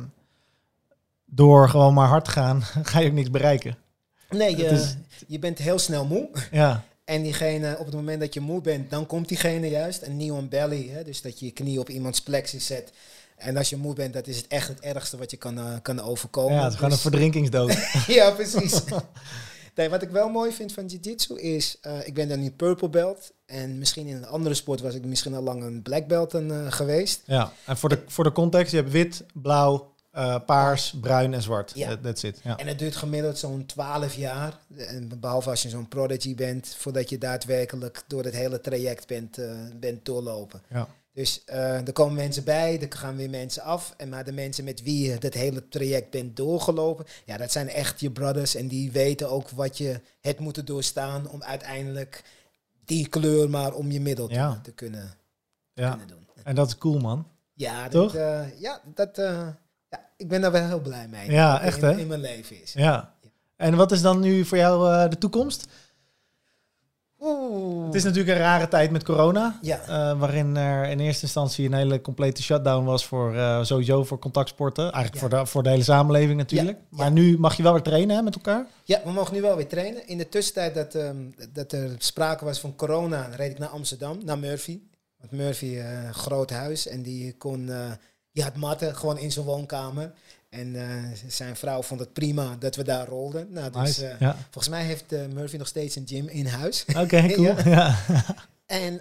door 1.25 1.69
gewoon 1.69 1.93
maar 1.93 2.07
hard 2.07 2.25
te 2.25 2.31
gaan, 2.31 2.61
ga 2.83 2.99
je 2.99 3.07
ook 3.07 3.13
niks 3.13 3.31
bereiken. 3.31 3.77
Nee, 4.29 4.57
je, 4.57 4.65
is- 4.65 4.95
je 5.27 5.39
bent 5.39 5.57
heel 5.57 5.79
snel 5.79 6.05
moe. 6.05 6.29
Ja, 6.51 6.83
En 7.09 7.21
diegene, 7.21 7.75
op 7.79 7.85
het 7.85 7.95
moment 7.95 8.19
dat 8.19 8.33
je 8.33 8.39
moe 8.39 8.61
bent, 8.61 8.89
dan 8.89 9.05
komt 9.05 9.27
diegene 9.27 9.69
juist. 9.69 10.01
Een 10.01 10.13
knee 10.17 10.33
on 10.33 10.49
belly, 10.49 10.89
hè? 10.89 11.03
dus 11.03 11.21
dat 11.21 11.39
je 11.39 11.45
je 11.45 11.51
knie 11.51 11.79
op 11.79 11.89
iemands 11.89 12.21
plexus 12.21 12.65
zet. 12.65 12.91
En 13.37 13.57
als 13.57 13.69
je 13.69 13.77
moe 13.77 13.93
bent, 13.93 14.13
dat 14.13 14.27
is 14.27 14.37
het 14.37 14.47
echt 14.47 14.67
het 14.67 14.79
ergste 14.79 15.17
wat 15.17 15.31
je 15.31 15.37
kan, 15.37 15.57
eh, 15.57 15.73
kan 15.81 16.01
overkomen. 16.01 16.53
ja 16.55 16.63
het 16.63 16.69
is 16.69 16.75
gewoon 16.75 16.91
een 16.91 16.95
Dus- 16.95 17.05
verdrinkingsdood. 17.05 17.77
ja, 18.17 18.31
precies. 18.31 18.81
nee, 19.75 19.89
wat 19.89 20.01
ik 20.01 20.09
wel 20.09 20.29
mooi 20.29 20.51
vind 20.51 20.73
van 20.73 20.85
jiu-jitsu 20.85 21.35
is, 21.39 21.77
eh, 21.81 22.07
ik 22.07 22.13
ben 22.13 22.27
dan 22.27 22.39
nu 22.39 22.51
purple 22.51 22.89
belt. 22.89 23.31
En 23.45 23.77
misschien 23.77 24.07
in 24.07 24.15
een 24.15 24.27
andere 24.27 24.55
sport 24.55 24.81
was 24.81 24.93
ik 24.93 25.05
misschien 25.05 25.33
al 25.35 25.43
lang 25.43 25.63
een 25.63 25.81
black 25.81 26.07
belt 26.07 26.33
eh, 26.33 26.71
geweest. 26.71 27.21
Ja, 27.25 27.53
en 27.65 27.77
voor 27.77 27.89
de, 27.89 28.03
voor 28.07 28.23
de 28.23 28.31
context, 28.31 28.71
je 28.71 28.77
hebt 28.77 28.91
wit, 28.91 29.23
blauw, 29.33 29.93
eh, 30.19 30.35
paars, 30.45 30.93
bruin 31.01 31.33
en 31.33 31.41
zwart. 31.41 31.71
Ja. 31.75 31.87
That- 31.89 32.03
That's 32.03 32.23
it. 32.23 32.39
Ja. 32.43 32.57
En 32.57 32.67
het 32.67 32.79
duurt 32.79 32.95
gemiddeld 32.95 33.37
zo'n 33.37 33.65
12 33.65 34.13
jaar. 34.15 34.57
En 34.77 35.19
behalve 35.19 35.49
als 35.49 35.61
je 35.61 35.69
zo'n 35.69 35.87
prodigy 35.87 36.35
bent, 36.35 36.75
voordat 36.77 37.09
je 37.09 37.17
daadwerkelijk 37.17 38.03
door 38.07 38.23
het 38.23 38.33
hele 38.33 38.61
traject 38.61 39.07
bent, 39.07 39.37
eh, 39.37 39.51
bent 39.79 40.05
doorlopen. 40.05 40.61
Ja. 40.69 40.87
Dus 41.13 41.43
eh, 41.45 41.87
er 41.87 41.93
komen 41.93 42.15
mensen 42.15 42.43
bij, 42.43 42.81
er 42.81 42.97
gaan 42.97 43.15
weer 43.15 43.29
mensen 43.29 43.63
af. 43.63 43.93
En 43.97 44.09
maar 44.09 44.25
de 44.25 44.31
mensen 44.31 44.63
met 44.63 44.81
wie 44.81 45.09
je 45.11 45.17
dat 45.17 45.33
hele 45.33 45.67
traject 45.67 46.09
bent 46.09 46.35
doorgelopen, 46.37 47.05
ja, 47.25 47.37
dat 47.37 47.51
zijn 47.51 47.69
echt 47.69 47.99
je 47.99 48.11
brothers. 48.11 48.55
En 48.55 48.67
die 48.67 48.91
weten 48.91 49.29
ook 49.29 49.49
wat 49.49 49.77
je 49.77 50.01
het 50.21 50.39
moeten 50.39 50.65
doorstaan 50.65 51.29
om 51.29 51.43
uiteindelijk 51.43 52.23
die 52.85 53.07
kleur 53.07 53.49
maar 53.49 53.73
om 53.73 53.91
je 53.91 54.01
middel 54.01 54.27
te, 54.27 54.33
Ja. 54.33 54.59
te 54.63 54.71
kunnen, 54.71 55.13
doen. 55.73 56.27
en 56.43 56.55
dat 56.55 56.67
is 56.67 56.77
cool, 56.77 56.99
man. 56.99 57.27
Ja, 57.53 57.87
Toch? 57.87 58.11
Dat, 58.11 58.45
ja, 58.59 58.81
dat, 58.93 59.17
ik 60.19 60.27
ben 60.27 60.41
daar 60.41 60.51
wel 60.51 60.67
heel 60.67 60.81
blij 60.81 61.07
mee. 61.07 61.31
Ja, 61.31 61.61
echt, 61.61 61.77
in, 61.77 61.83
hè? 61.83 61.97
in 61.97 62.07
mijn 62.07 62.19
leven 62.21 62.61
is. 62.61 62.73
Ja. 62.73 63.13
En 63.55 63.75
wat 63.75 63.91
is 63.91 64.01
dan 64.01 64.19
nu 64.19 64.45
voor 64.45 64.57
jou 64.57 64.93
eh, 64.93 65.09
de 65.09 65.17
toekomst? 65.17 65.67
Oeh. 67.19 67.85
Het 67.85 67.95
is 67.95 68.03
natuurlijk 68.03 68.37
een 68.37 68.43
rare 68.43 68.67
tijd 68.67 68.91
met 68.91 69.03
corona. 69.03 69.59
Ja. 69.61 69.79
eh, 69.81 70.19
waarin 70.19 70.55
er 70.57 70.89
in 70.89 70.99
eerste 70.99 71.23
instantie 71.23 71.65
een 71.65 71.73
hele 71.73 72.01
complete 72.01 72.41
shutdown 72.43 72.85
was 72.85 73.05
voor 73.05 73.35
eh, 73.35 73.63
sowieso 73.63 74.03
voor 74.03 74.19
contactsporten. 74.19 74.83
Eigenlijk 74.91 75.13
Ja. 75.13 75.19
voor, 75.19 75.29
de, 75.29 75.45
voor 75.45 75.63
de 75.63 75.69
hele 75.69 75.83
samenleving 75.83 76.37
natuurlijk. 76.37 76.77
Ja, 76.77 76.97
Maar 76.97 77.11
nu 77.11 77.37
mag 77.39 77.57
je 77.57 77.63
wel 77.63 77.73
weer 77.73 77.81
trainen 77.81 78.15
hè, 78.15 78.21
met 78.21 78.35
elkaar. 78.35 78.65
Ja, 78.83 79.01
we 79.03 79.11
mogen 79.11 79.33
nu 79.33 79.41
wel 79.41 79.55
weer 79.55 79.67
trainen. 79.67 80.07
In 80.07 80.17
de 80.17 80.29
tussentijd 80.29 80.73
dat, 80.75 80.95
ehm, 80.95 81.17
dat 81.53 81.71
er 81.71 81.89
sprake 81.97 82.45
was 82.45 82.59
van 82.59 82.75
corona, 82.75 83.29
reed 83.35 83.51
ik 83.51 83.59
naar 83.59 83.69
Amsterdam, 83.69 84.17
naar 84.25 84.39
Murphy. 84.39 84.79
Want 85.19 85.31
Murphy, 85.31 85.77
een 85.77 86.13
groot 86.13 86.49
huis, 86.49 86.87
en 86.87 87.01
die 87.01 87.37
kon, 87.37 87.69
die 88.39 88.47
had 88.47 88.57
matten 88.57 88.95
gewoon 88.95 89.17
in 89.17 89.31
zijn 89.31 89.45
woonkamer. 89.45 90.11
En 90.49 90.75
eh, 90.75 91.03
zijn 91.27 91.55
vrouw 91.55 91.81
vond 91.81 91.99
het 91.99 92.13
prima 92.13 92.55
dat 92.59 92.75
we 92.75 92.83
daar 92.83 93.07
rolden. 93.07 93.47
Nou, 93.51 93.71
dus, 93.71 93.81
Nice. 93.81 94.07
eh, 94.07 94.19
ja. 94.19 94.35
volgens 94.41 94.69
mij 94.69 94.83
heeft 94.83 95.11
eh, 95.13 95.25
Murphy 95.33 95.57
nog 95.57 95.67
steeds 95.67 95.95
een 95.95 96.07
gym 96.07 96.27
in 96.27 96.45
huis. 96.45 96.85
Oké, 96.97 97.27
cool. 97.33 97.43
Ja. 97.43 97.63
Ja. 97.65 97.97
En, 98.65 98.99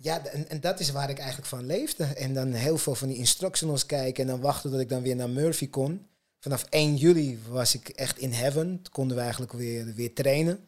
ja, 0.00 0.24
en, 0.26 0.48
en 0.48 0.60
dat 0.60 0.80
is 0.80 0.90
waar 0.90 1.10
ik 1.10 1.18
eigenlijk 1.18 1.48
van 1.48 1.66
leefde. 1.66 2.04
En 2.04 2.34
dan 2.34 2.52
heel 2.52 2.78
veel 2.78 2.94
van 2.94 3.08
die 3.08 3.16
instructionals 3.16 3.86
kijken 3.86 4.24
en 4.24 4.30
dan 4.30 4.40
wachten 4.40 4.70
tot 4.70 4.80
ik 4.80 4.88
dan 4.88 5.02
weer 5.02 5.16
naar 5.16 5.30
Murphy 5.30 5.68
kon. 5.70 6.06
Vanaf 6.40 6.64
1 6.68 6.96
juli 6.96 7.38
was 7.48 7.74
ik 7.74 7.88
echt 7.88 8.18
in 8.18 8.32
heaven. 8.32 8.66
Toen 8.82 8.92
konden 8.92 9.16
we 9.16 9.22
eigenlijk 9.22 9.52
weer, 9.52 9.94
weer 9.94 10.14
trainen. 10.14 10.58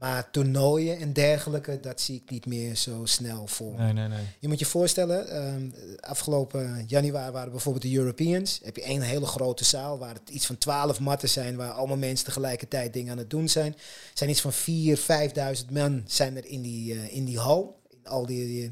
Maar 0.00 0.30
toernooien 0.30 0.98
en 0.98 1.12
dergelijke, 1.12 1.80
dat 1.80 2.00
zie 2.00 2.16
ik 2.24 2.30
niet 2.30 2.46
meer 2.46 2.74
zo 2.76 3.00
snel 3.04 3.46
voor. 3.46 3.74
Nee, 3.78 3.92
nee, 3.92 4.08
nee. 4.08 4.24
Je 4.38 4.48
moet 4.48 4.58
je 4.58 4.64
voorstellen, 4.66 5.28
ehm, 5.28 5.70
afgelopen 6.00 6.84
januari 6.86 7.32
waren 7.32 7.50
bijvoorbeeld 7.50 7.84
de 7.84 7.94
Europeans. 7.96 8.60
Heb 8.64 8.76
je 8.76 8.82
één 8.82 9.00
hele 9.00 9.26
grote 9.26 9.64
zaal 9.64 9.98
waar 9.98 10.14
het 10.14 10.28
iets 10.30 10.46
van 10.46 10.58
twaalf 10.58 11.00
matten 11.00 11.28
zijn, 11.28 11.56
waar 11.56 11.70
allemaal 11.70 11.96
mensen 11.96 12.24
tegelijkertijd 12.26 12.92
dingen 12.92 13.12
aan 13.12 13.18
het 13.18 13.30
doen 13.30 13.48
zijn. 13.48 13.72
Er 13.72 13.80
zijn 14.14 14.30
iets 14.30 14.40
van 14.40 14.52
4.000, 14.52 15.00
5.000 15.00 15.70
man 15.70 16.02
zijn 16.06 16.36
er 16.36 16.46
in 16.46 16.62
die, 16.62 16.92
eh, 16.94 17.16
in 17.16 17.24
die 17.24 17.38
hal. 17.38 17.80
In 17.90 18.06
al 18.06 18.26
die, 18.26 18.46
die- 18.46 18.70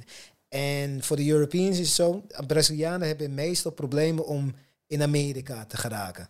En 0.48 1.02
voor 1.02 1.16
de 1.16 1.28
Europeans 1.28 1.78
is 1.78 1.86
het 1.86 1.96
zo, 1.96 2.24
Brazilianen 2.46 3.08
hebben 3.08 3.34
meestal 3.34 3.72
problemen 3.72 4.26
om 4.26 4.54
in 4.86 5.02
Amerika 5.02 5.64
te 5.64 5.76
geraken. 5.76 6.26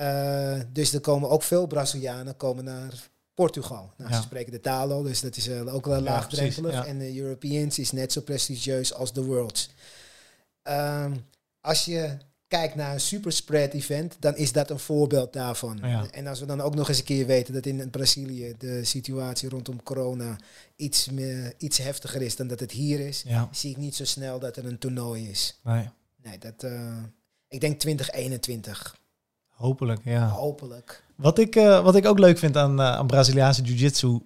Uh, 0.00 0.60
dus 0.72 0.92
er 0.94 1.00
komen 1.00 1.30
ook 1.30 1.42
veel 1.42 1.66
Brazilianen 1.66 2.36
komen 2.36 2.64
naar 2.64 3.08
Portugal. 3.38 3.92
Nou, 3.96 4.14
Ze 4.14 4.22
spreken 4.22 4.52
de 4.52 4.60
taal 4.60 4.92
al, 4.92 5.02
dus 5.02 5.20
dat 5.20 5.36
is 5.36 5.48
uh, 5.48 5.74
ook 5.74 5.86
wel 5.86 6.00
laagdrempelig. 6.00 6.72
Ja, 6.72 6.84
en 6.84 6.98
de 6.98 7.16
Europeans 7.16 7.78
is 7.78 7.92
net 7.92 8.12
zo 8.12 8.20
prestigieus 8.20 8.94
als 8.94 9.12
de 9.12 9.24
Worlds. 9.24 9.70
Um, 10.62 11.24
als 11.60 11.84
je 11.84 12.16
kijkt 12.48 12.74
naar 12.74 12.92
een 12.92 13.00
superspread 13.00 13.72
event, 13.72 14.16
dan 14.20 14.36
is 14.36 14.52
dat 14.52 14.70
een 14.70 14.78
voorbeeld 14.78 15.32
daarvan. 15.32 15.82
En 16.10 16.26
als 16.26 16.40
we 16.40 16.46
dan 16.46 16.60
ook 16.60 16.74
nog 16.74 16.88
eens 16.88 16.98
een 16.98 17.04
keer 17.04 17.26
weten 17.26 17.54
dat 17.54 17.66
in 17.66 17.90
Brazilië 17.90 18.54
de 18.58 18.84
situatie 18.84 19.48
rondom 19.48 19.82
corona 19.82 20.36
iets, 20.76 21.10
meer, 21.10 21.54
iets 21.58 21.78
heftiger 21.78 22.22
is 22.22 22.36
dan 22.36 22.46
dat 22.46 22.60
het 22.60 22.70
hier 22.70 23.00
is, 23.00 23.24
zie 23.50 23.70
ik 23.70 23.76
niet 23.76 23.96
zo 23.96 24.04
snel 24.04 24.38
dat 24.38 24.56
er 24.56 24.66
een 24.66 24.78
toernooi 24.78 25.28
is. 25.28 25.60
Nee. 25.62 25.88
Nee, 26.22 26.38
dat, 26.38 26.62
uh, 26.64 26.96
ik 27.48 27.60
denk 27.60 27.80
2021. 27.80 28.98
Hopelijk, 29.48 30.00
ja. 30.04 30.28
Hopelijk. 30.28 31.06
Wat 31.18 31.38
ik, 31.38 31.56
uh, 31.56 31.82
wat 31.82 31.96
ik 31.96 32.06
ook 32.06 32.18
leuk 32.18 32.38
vind 32.38 32.56
aan, 32.56 32.80
uh, 32.80 32.92
aan 32.92 33.06
Braziliaanse 33.06 33.62
jiu-jitsu, 33.62 34.18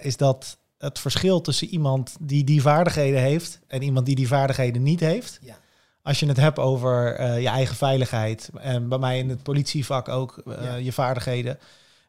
is 0.00 0.16
dat 0.16 0.58
het 0.78 0.98
verschil 0.98 1.40
tussen 1.40 1.68
iemand 1.68 2.16
die 2.20 2.44
die 2.44 2.62
vaardigheden 2.62 3.20
heeft 3.20 3.60
en 3.66 3.82
iemand 3.82 4.06
die 4.06 4.14
die 4.14 4.28
vaardigheden 4.28 4.82
niet 4.82 5.00
heeft. 5.00 5.38
Ja 5.42 5.58
als 6.02 6.20
je 6.20 6.26
het 6.26 6.36
hebt 6.36 6.58
over 6.58 7.22
je 7.40 7.48
eigen 7.48 7.76
veiligheid, 7.76 8.50
en 8.60 8.88
bij 8.88 8.98
mij 8.98 9.18
in 9.18 9.28
het 9.28 9.42
politievak 9.42 10.08
ook 10.08 10.42
je 10.80 10.92
vaardigheden, 10.92 11.58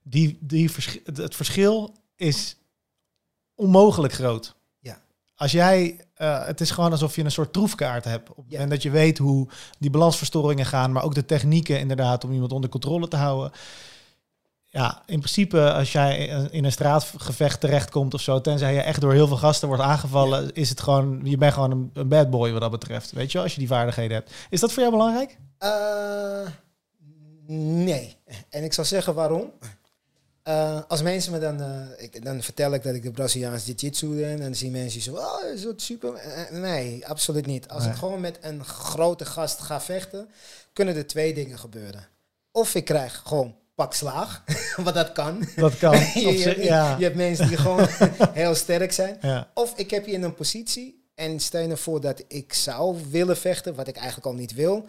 die, 0.03 0.37
die 0.39 0.71
vers 0.71 0.97
het 1.13 1.35
verschil 1.35 1.95
is 2.15 2.57
onmogelijk 3.55 4.13
groot. 4.13 4.55
Ja. 4.79 5.01
Als 5.35 5.51
jij, 5.51 5.99
het 6.15 6.61
is 6.61 6.71
gewoon 6.71 6.91
alsof 6.91 7.15
je 7.15 7.23
een 7.23 7.31
soort 7.31 7.53
troefkaart 7.53 8.03
hebt. 8.03 8.29
Ja. 8.47 8.59
En 8.59 8.69
dat 8.69 8.83
je 8.83 8.89
weet 8.89 9.17
hoe 9.17 9.47
die 9.79 9.89
balansverstoringen 9.89 10.65
gaan, 10.65 10.91
maar 10.91 11.03
ook 11.03 11.15
de 11.15 11.25
technieken 11.25 11.79
inderdaad 11.79 12.23
om 12.23 12.31
iemand 12.31 12.51
onder 12.51 12.69
controle 12.69 13.07
te 13.07 13.15
houden 13.17 13.51
ja, 14.73 15.03
in 15.05 15.17
principe 15.19 15.71
als 15.71 15.91
jij 15.91 16.25
in 16.51 16.65
een 16.65 16.71
straatgevecht 16.71 17.59
terechtkomt 17.59 18.13
of 18.13 18.21
zo, 18.21 18.41
tenzij 18.41 18.73
je 18.73 18.81
echt 18.81 19.01
door 19.01 19.13
heel 19.13 19.27
veel 19.27 19.37
gasten 19.37 19.67
wordt 19.67 19.83
aangevallen, 19.83 20.53
is 20.53 20.69
het 20.69 20.81
gewoon, 20.81 21.21
je 21.23 21.37
bent 21.37 21.53
gewoon 21.53 21.71
een, 21.71 21.89
een, 21.93 22.07
bad 22.07 22.29
boy 22.29 22.51
wat 22.51 22.61
dat 22.61 22.71
betreft. 22.71 23.11
Weet 23.11 23.31
je 23.31 23.39
als 23.39 23.53
je 23.53 23.59
die 23.59 23.67
vaardigheden 23.67 24.17
hebt. 24.17 24.31
Is 24.49 24.59
dat 24.59 24.71
voor 24.71 24.81
jou 24.81 24.91
belangrijk? 24.95 25.37
Uh, 25.63 26.47
nee. 27.47 28.17
En 28.49 28.63
ik 28.63 28.73
zal 28.73 28.85
zeggen 28.85 29.13
waarom. 29.13 29.51
Uh, 30.47 30.79
als 30.87 31.01
mensen 31.01 31.31
me 31.31 31.39
dan, 31.39 31.61
uh, 31.61 32.03
ik, 32.03 32.23
dan 32.23 32.41
vertel 32.41 32.73
ik 32.73 32.83
dat 32.83 32.95
ik 32.95 33.03
de 33.03 33.11
Braziliaanse 33.11 33.65
jiu-jitsu 33.65 34.07
ben 34.07 34.29
en 34.29 34.41
dan 34.41 34.55
zien 34.55 34.71
mensen 34.71 35.01
zo, 35.01 35.15
oh, 35.15 35.53
is 35.53 35.61
dat 35.61 35.81
super? 35.81 36.21
nee, 36.51 37.07
absoluut 37.07 37.45
niet. 37.45 37.69
Als 37.69 37.83
nee. 37.83 37.91
ik 37.91 37.97
gewoon 37.97 38.21
met 38.21 38.37
een 38.41 38.65
grote 38.65 39.25
gast 39.25 39.59
ga 39.59 39.81
vechten, 39.81 40.29
kunnen 40.73 40.95
er 40.95 41.07
twee 41.07 41.33
dingen 41.33 41.59
gebeuren. 41.59 42.07
Of 42.51 42.75
ik 42.75 42.85
krijg 42.85 43.21
gewoon 43.25 43.55
pak 43.81 43.93
slaag, 43.93 44.43
wat 44.85 44.93
dat 44.93 45.11
kan. 45.11 45.47
Dat 45.55 45.77
kan. 45.77 45.99
je, 46.13 46.37
je, 46.37 46.63
ja. 46.63 46.97
je, 46.97 47.03
hebt 47.03 47.15
mensen 47.15 47.47
die 47.47 47.57
gewoon 47.57 47.87
heel 48.41 48.55
sterk 48.55 48.91
zijn. 48.91 49.19
Of 49.53 49.73
ik 49.75 49.91
heb 49.91 50.05
je 50.05 50.11
in 50.11 50.23
een 50.23 50.33
positie 50.33 51.09
en 51.15 51.39
stel 51.39 51.61
je 51.61 51.67
ervoor 51.67 52.01
dat 52.01 52.23
ik 52.27 52.53
zou 52.53 52.97
willen 53.09 53.37
vechten, 53.37 53.75
wat 53.75 53.87
ik 53.87 53.95
eigenlijk 53.95 54.25
al 54.25 54.33
niet 54.33 54.53
wil. 54.53 54.85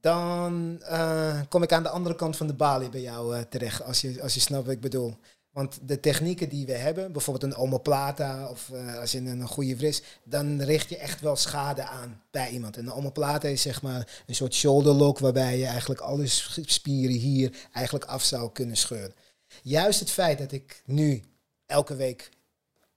Dan 0.00 0.82
uh, 0.90 1.40
kom 1.48 1.62
ik 1.62 1.72
aan 1.72 1.82
de 1.82 1.88
andere 1.88 2.14
kant 2.14 2.36
van 2.36 2.46
de 2.46 2.54
balie 2.54 2.88
bij 2.88 3.00
jou 3.00 3.36
uh, 3.36 3.42
terecht, 3.42 3.84
als 3.84 4.00
je, 4.00 4.22
als 4.22 4.34
je 4.34 4.40
snapt 4.40 4.64
wat 4.64 4.74
ik 4.74 4.80
bedoel. 4.80 5.16
Want 5.56 5.78
de 5.82 6.00
technieken 6.00 6.48
die 6.48 6.66
we 6.66 6.72
hebben, 6.72 7.12
bijvoorbeeld 7.12 7.52
een 7.52 7.58
omoplata 7.58 8.48
of 8.48 8.70
uh, 8.72 8.98
als 8.98 9.12
je 9.12 9.18
een 9.18 9.48
goede 9.48 9.76
fris, 9.76 10.02
dan 10.24 10.60
richt 10.60 10.88
je 10.88 10.96
echt 10.96 11.20
wel 11.20 11.36
schade 11.36 11.82
aan 11.82 12.22
bij 12.30 12.50
iemand. 12.50 12.76
En 12.76 12.86
een 12.86 12.92
omoplata 12.92 13.48
is 13.48 13.62
zeg 13.62 13.82
maar 13.82 14.22
een 14.26 14.34
soort 14.34 14.54
shoulder 14.54 14.94
lock 14.94 15.18
waarbij 15.18 15.58
je 15.58 15.66
eigenlijk 15.66 16.00
alle 16.00 16.26
spieren 16.50 17.16
hier 17.16 17.68
eigenlijk 17.72 18.04
af 18.04 18.22
zou 18.22 18.52
kunnen 18.52 18.76
scheuren. 18.76 19.14
Juist 19.62 20.00
het 20.00 20.10
feit 20.10 20.38
dat 20.38 20.52
ik 20.52 20.82
nu 20.84 21.22
elke 21.66 21.94
week 21.96 22.30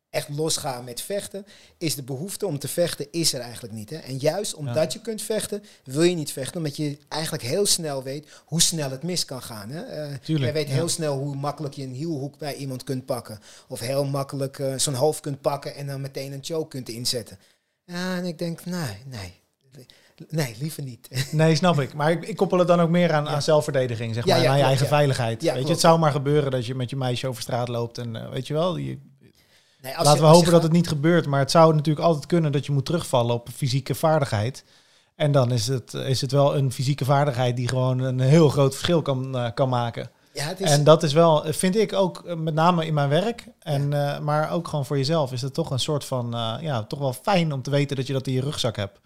echt 0.10 0.30
losgaan 0.30 0.84
met 0.84 1.02
vechten, 1.02 1.46
is 1.78 1.96
de 1.96 2.04
behoefte 2.04 2.46
om 2.46 2.60
te 2.60 2.68
vechten 2.68 3.08
is 3.12 3.34
er 3.34 3.40
eigenlijk 3.40 3.74
niet. 3.74 3.90
Hè? 3.90 3.98
En 3.98 4.18
juist 4.18 4.54
omdat 4.54 4.94
je 4.94 5.02
kunt 5.02 5.22
vechten, 5.22 5.64
wil 5.84 6.02
je 6.02 6.16
niet 6.16 6.32
vechten, 6.32 6.58
omdat 6.58 6.76
je 6.76 6.98
eigenlijk 7.08 7.44
heel 7.44 7.66
snel 7.66 8.04
weet 8.04 8.28
hoe 8.46 8.62
snel 8.62 8.92
het 8.92 9.04
mis 9.04 9.26
kan 9.26 9.42
gaan. 9.42 9.70
Hè? 9.70 10.10
Uh, 10.10 10.18
je 10.24 10.52
weet 10.52 10.68
heel 10.68 10.90
snel 10.90 11.18
hoe 11.18 11.36
makkelijk 11.36 11.74
je 11.74 11.84
een 11.84 11.94
hielhoek 11.94 12.38
bij 12.38 12.56
iemand 12.56 12.84
kunt 12.84 13.06
pakken. 13.06 13.40
Of 13.68 13.80
heel 13.80 14.06
makkelijk 14.06 14.58
uh, 14.58 14.78
zo'n 14.78 14.94
hoofd 14.94 15.20
kunt 15.20 15.42
pakken 15.42 15.76
en 15.76 15.88
dan 15.88 16.02
meteen 16.02 16.32
een 16.32 16.44
choke 16.44 16.68
kunt 16.68 16.90
inzetten. 16.90 17.40
Ja, 17.86 18.18
en 18.18 18.26
ik 18.26 18.38
denk, 18.38 18.66
nee, 18.66 18.98
nee. 19.06 19.38
Nee, 20.30 20.56
liever 20.60 20.84
niet. 20.84 21.10
Nee, 21.32 21.56
snap 21.56 21.80
ik. 21.80 21.94
Maar 21.94 22.12
ik, 22.12 22.28
ik 22.28 22.36
koppel 22.36 22.60
het 22.60 22.68
dan 22.68 22.80
ook 22.80 22.90
meer 22.90 23.14
aan, 23.14 23.28
aan 23.28 23.42
zelfverdediging, 23.42 24.14
zeg 24.14 24.26
maar. 24.26 24.48
aan 24.48 24.58
je 24.58 24.64
eigen 24.64 24.88
veiligheid. 24.88 25.42
weet 25.42 25.64
je, 25.64 25.72
het 25.72 25.80
zou 25.80 26.00
maar 26.00 26.12
gebeuren 26.12 26.52
dat 26.52 26.66
je 26.66 26.76
met 26.76 26.90
je 26.90 26.96
meisje 26.96 27.28
over 27.28 27.42
straat 27.42 27.68
loopt 27.68 27.98
en 27.98 28.16
uh, 28.16 28.30
weet 28.30 28.48
je 28.48 28.54
wel, 28.54 28.78
je, 28.78 28.98
Nee, 29.82 29.94
Laten 29.98 30.22
we 30.22 30.28
hopen 30.28 30.52
dat 30.52 30.64
het 30.64 30.72
niet 30.72 30.88
gebeurt. 30.88 31.28
Maar 31.28 31.40
het 31.40 31.52
zou 31.52 31.76
natuurlijk 31.76 32.06
altijd 32.06 32.26
kunnen 32.26 32.52
dat 32.52 32.66
je 32.66 32.72
moet 32.72 32.86
terugvallen 32.86 33.36
op 33.36 33.50
fysieke 33.56 33.96
vaardigheid. 33.96 34.64
En 35.16 35.32
dan 35.32 35.52
is 35.52 35.68
het, 35.68 35.94
is 35.94 36.22
het 36.22 36.32
wel 36.32 36.56
een 36.56 36.72
fysieke 36.72 37.06
vaardigheid 37.06 37.56
die 37.56 37.68
gewoon 37.68 38.00
een 38.00 38.20
heel 38.20 38.50
groot 38.50 38.74
verschil 38.74 39.02
kan, 39.02 39.36
uh, 39.36 39.48
kan 39.54 39.70
maken. 39.70 40.12
Ja, 40.34 40.44
het 40.44 40.60
is... 40.60 40.72
En 40.72 40.84
dat 40.84 41.04
is 41.04 41.14
wel, 41.14 41.44
vind 41.48 41.76
ik 41.76 41.94
ook 41.94 42.24
eh, 42.26 42.36
met 42.36 42.54
name 42.54 42.86
in 42.86 42.94
mijn 42.94 43.10
werk, 43.10 43.48
en, 43.60 43.90
ja. 43.90 44.18
uh, 44.18 44.24
maar 44.24 44.52
ook 44.52 44.68
gewoon 44.68 44.86
voor 44.86 44.98
jezelf, 44.98 45.32
is 45.32 45.42
het 45.42 45.54
toch 45.54 45.72
een 45.72 45.80
soort 45.80 46.06
van, 46.06 46.36
uh, 46.36 46.56
ja, 46.62 46.84
toch 46.84 47.00
wel 47.00 47.14
fijn 47.14 47.54
om 47.54 47.62
te 47.62 47.70
weten 47.70 47.96
dat 47.96 48.08
je 48.08 48.14
dat 48.14 48.28
in 48.28 48.34
je 48.34 48.42
rugzak 48.42 48.76
hebt. 48.76 49.00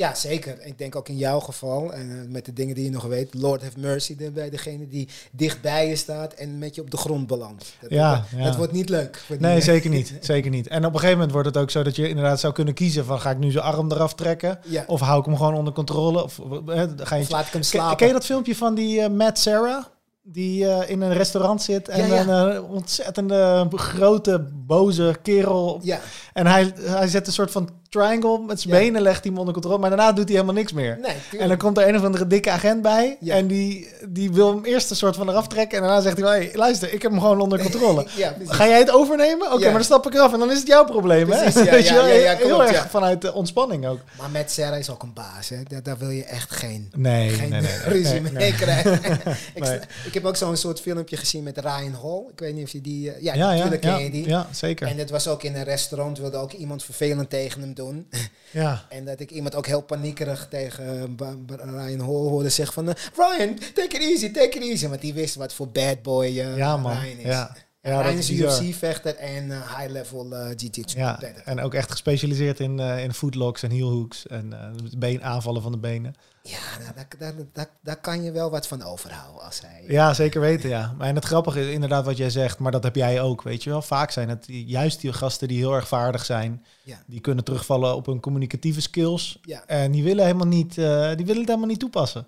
Ja, 0.00 0.14
zeker. 0.14 0.58
Ik 0.60 0.78
denk 0.78 0.96
ook 0.96 1.08
in 1.08 1.16
jouw 1.16 1.40
geval, 1.40 1.92
en 1.92 2.10
uh, 2.10 2.32
met 2.32 2.44
de 2.44 2.52
dingen 2.52 2.74
die 2.74 2.84
je 2.84 2.90
nog 2.90 3.04
weet, 3.04 3.34
Lord 3.34 3.62
have 3.62 3.80
mercy 3.80 4.32
bij 4.32 4.50
degene 4.50 4.88
die 4.88 5.08
dichtbij 5.30 5.88
je 5.88 5.96
staat 5.96 6.32
en 6.32 6.58
met 6.58 6.74
je 6.74 6.80
op 6.80 6.90
de 6.90 6.96
grond 6.96 7.26
belandt. 7.26 7.76
Dat, 7.80 7.90
ja, 7.90 8.24
ja. 8.36 8.44
dat 8.44 8.56
wordt 8.56 8.72
niet 8.72 8.88
leuk. 8.88 9.22
Nee, 9.38 9.60
zeker 9.60 9.90
niet. 9.90 10.14
Zeker 10.20 10.50
niet. 10.50 10.68
En 10.68 10.78
op 10.84 10.92
een 10.92 10.98
gegeven 10.98 11.12
moment 11.12 11.32
wordt 11.32 11.46
het 11.46 11.56
ook 11.56 11.70
zo 11.70 11.82
dat 11.82 11.96
je 11.96 12.08
inderdaad 12.08 12.40
zou 12.40 12.52
kunnen 12.52 12.74
kiezen 12.74 13.04
van 13.04 13.20
ga 13.20 13.30
ik 13.30 13.38
nu 13.38 13.50
zijn 13.50 13.64
arm 13.64 13.92
eraf 13.92 14.14
trekken? 14.14 14.58
Ja. 14.64 14.84
Of 14.86 15.00
hou 15.00 15.18
ik 15.18 15.24
hem 15.24 15.36
gewoon 15.36 15.54
onder 15.54 15.72
controle? 15.72 16.22
Of, 16.22 16.38
uh, 16.38 16.82
ga 16.96 17.14
je 17.14 17.22
of 17.22 17.30
laat 17.30 17.46
ik 17.46 17.52
hem 17.52 17.62
slapen? 17.62 17.96
Ken 17.96 18.06
je 18.06 18.12
dat 18.12 18.24
filmpje 18.24 18.56
van 18.56 18.74
die 18.74 19.00
uh, 19.00 19.08
Matt 19.08 19.38
Sarah? 19.38 19.84
Die 20.22 20.64
uh, 20.64 20.90
in 20.90 21.00
een 21.00 21.12
restaurant 21.12 21.62
zit 21.62 21.88
en 21.88 22.06
ja, 22.06 22.14
ja. 22.14 22.26
een 22.26 22.54
uh, 22.54 22.70
ontzettende 22.70 23.68
grote, 23.70 24.48
boze 24.52 25.16
kerel. 25.22 25.80
Ja. 25.82 26.00
En 26.32 26.46
hij, 26.46 26.72
hij 26.80 27.08
zet 27.08 27.26
een 27.26 27.32
soort 27.32 27.50
van 27.50 27.70
triangle 27.88 28.38
met 28.38 28.60
zijn 28.60 28.74
ja. 28.74 28.80
benen, 28.80 29.02
legt 29.02 29.22
hij 29.22 29.30
hem 29.30 29.38
onder 29.38 29.54
controle. 29.54 29.78
Maar 29.78 29.88
daarna 29.88 30.12
doet 30.12 30.24
hij 30.24 30.32
helemaal 30.32 30.54
niks 30.54 30.72
meer. 30.72 30.98
Nee, 31.02 31.40
en 31.40 31.48
dan 31.48 31.56
komt 31.56 31.78
er 31.78 31.88
een 31.88 31.96
of 31.96 32.04
andere 32.04 32.26
dikke 32.26 32.50
agent 32.50 32.82
bij. 32.82 33.16
Ja. 33.20 33.34
En 33.34 33.46
die, 33.46 33.88
die 34.08 34.32
wil 34.32 34.54
hem 34.54 34.64
eerst 34.64 34.90
een 34.90 34.96
soort 34.96 35.16
van 35.16 35.28
eraf 35.28 35.48
trekken. 35.48 35.78
En 35.78 35.84
daarna 35.84 36.00
zegt 36.00 36.20
hij, 36.20 36.38
hey, 36.38 36.50
luister, 36.54 36.92
ik 36.92 37.02
heb 37.02 37.10
hem 37.10 37.20
gewoon 37.20 37.40
onder 37.40 37.62
controle. 37.70 38.06
ja, 38.16 38.34
Ga 38.44 38.66
jij 38.66 38.78
het 38.78 38.90
overnemen? 38.90 39.46
Oké, 39.46 39.54
okay, 39.54 39.64
maar 39.64 39.72
dan 39.72 39.84
stap 39.84 40.06
ik 40.06 40.14
eraf. 40.14 40.32
En 40.32 40.38
dan 40.38 40.50
is 40.50 40.58
het 40.58 40.66
jouw 40.66 40.84
probleem. 40.84 41.26
Precies, 41.26 41.54
hè? 41.54 41.60
Ja, 41.60 41.70
Weet 41.78 41.88
je 41.88 41.94
wel? 41.94 42.04
Heel 42.04 42.64
erg 42.64 42.90
vanuit 42.90 43.22
de 43.22 43.32
ontspanning 43.32 43.86
ook. 43.86 43.98
Maar 44.18 44.30
met 44.30 44.50
Sarah 44.50 44.78
is 44.78 44.90
ook 44.90 45.02
een 45.02 45.12
baas. 45.12 45.48
Hè? 45.48 45.62
Daar, 45.68 45.82
daar 45.82 45.98
wil 45.98 46.10
je 46.10 46.24
echt 46.24 46.50
geen, 46.50 46.90
nee, 46.96 47.28
geen 47.28 47.50
nee, 47.50 47.60
nee, 47.60 47.78
ruzie 47.84 48.20
mee 48.20 48.54
krijgen. 48.54 48.92
ik, 49.54 49.86
ik 50.04 50.14
heb 50.14 50.24
ook 50.24 50.36
zo'n 50.36 50.56
soort 50.56 50.80
filmpje 50.80 51.16
gezien 51.16 51.42
met 51.42 51.58
Ryan 51.58 51.96
Hall. 52.02 52.22
Ik 52.32 52.38
weet 52.38 52.54
niet 52.54 52.64
of 52.64 52.70
je 52.70 52.80
die... 52.80 53.08
Uh, 53.08 53.22
ja, 53.22 53.34
ja, 53.34 53.48
natuurlijk 53.48 53.80
ken 53.80 54.04
je 54.04 54.10
die. 54.10 54.28
Ja, 54.28 54.46
zeker. 54.52 54.86
En 54.86 54.98
het 54.98 55.10
was 55.10 55.28
ook 55.28 55.42
in 55.42 55.54
een 55.54 55.64
restaurant, 55.64 56.18
wilde 56.18 56.36
ook 56.36 56.52
iemand 56.52 56.84
vervelend 56.84 57.30
tegen 57.30 57.60
hem 57.60 57.74
doen. 57.78 58.08
Ja. 58.50 58.84
En 58.88 59.04
dat 59.04 59.20
ik 59.20 59.30
iemand 59.30 59.54
ook 59.54 59.66
heel 59.66 59.82
paniekerig 59.82 60.46
tegen 60.50 61.16
Ryan 61.46 62.00
Hall 62.00 62.28
hoorde 62.28 62.48
zeggen 62.48 62.74
van... 62.74 62.88
Uh, 62.88 62.94
Ryan, 63.16 63.58
take 63.74 63.96
it 63.96 64.00
easy, 64.00 64.30
take 64.30 64.58
it 64.58 64.62
easy. 64.62 64.88
Want 64.88 65.00
die 65.00 65.14
wist 65.14 65.34
wat 65.34 65.52
voor 65.52 65.68
bad 65.68 66.02
boy 66.02 66.26
uh, 66.26 66.56
ja, 66.56 66.76
man. 66.76 67.00
Ryan 67.00 67.18
is. 67.18 67.24
Ja. 67.24 67.56
Ja, 67.82 68.00
Ryan 68.00 68.16
is 68.16 68.30
UFC-vechter 68.30 69.14
en 69.14 69.46
uh, 69.46 69.78
high-level 69.78 70.32
uh, 70.32 70.48
jiu-jitsu. 70.56 70.98
Ja, 70.98 71.20
en 71.44 71.60
ook 71.60 71.74
echt 71.74 71.90
gespecialiseerd 71.90 72.60
in, 72.60 72.78
uh, 72.78 73.02
in 73.02 73.12
footlocks 73.12 73.62
en 73.62 73.70
heelhooks 73.70 74.26
en 74.26 74.54
been 74.98 75.22
aanvallen 75.22 75.62
van 75.62 75.72
de 75.72 75.78
benen. 75.78 76.14
Ja, 76.48 76.82
nou, 76.82 76.94
daar, 76.94 77.06
daar, 77.18 77.44
daar, 77.52 77.68
daar 77.80 78.00
kan 78.00 78.22
je 78.22 78.32
wel 78.32 78.50
wat 78.50 78.66
van 78.66 78.82
overhouden 78.82 79.42
als 79.42 79.60
hij... 79.60 79.84
Ja, 79.86 80.14
zeker 80.14 80.40
weten, 80.40 80.68
ja. 80.68 80.94
Maar 80.98 81.08
en 81.08 81.14
het 81.14 81.24
grappige 81.24 81.60
is 81.60 81.72
inderdaad 81.72 82.04
wat 82.04 82.16
jij 82.16 82.30
zegt, 82.30 82.58
maar 82.58 82.72
dat 82.72 82.82
heb 82.82 82.94
jij 82.94 83.20
ook, 83.20 83.42
weet 83.42 83.62
je 83.62 83.70
wel. 83.70 83.82
Vaak 83.82 84.10
zijn 84.10 84.28
het 84.28 84.44
juist 84.48 85.00
die 85.00 85.12
gasten 85.12 85.48
die 85.48 85.58
heel 85.58 85.74
erg 85.74 85.88
vaardig 85.88 86.24
zijn, 86.24 86.64
ja. 86.82 87.02
die 87.06 87.20
kunnen 87.20 87.44
terugvallen 87.44 87.94
op 87.94 88.06
hun 88.06 88.20
communicatieve 88.20 88.80
skills. 88.80 89.38
Ja. 89.42 89.62
En 89.66 89.90
die 89.90 90.02
willen 90.02 90.24
helemaal 90.24 90.46
niet, 90.46 90.74
die 90.74 90.84
willen 90.84 91.16
het 91.16 91.48
helemaal 91.48 91.66
niet 91.66 91.80
toepassen. 91.80 92.26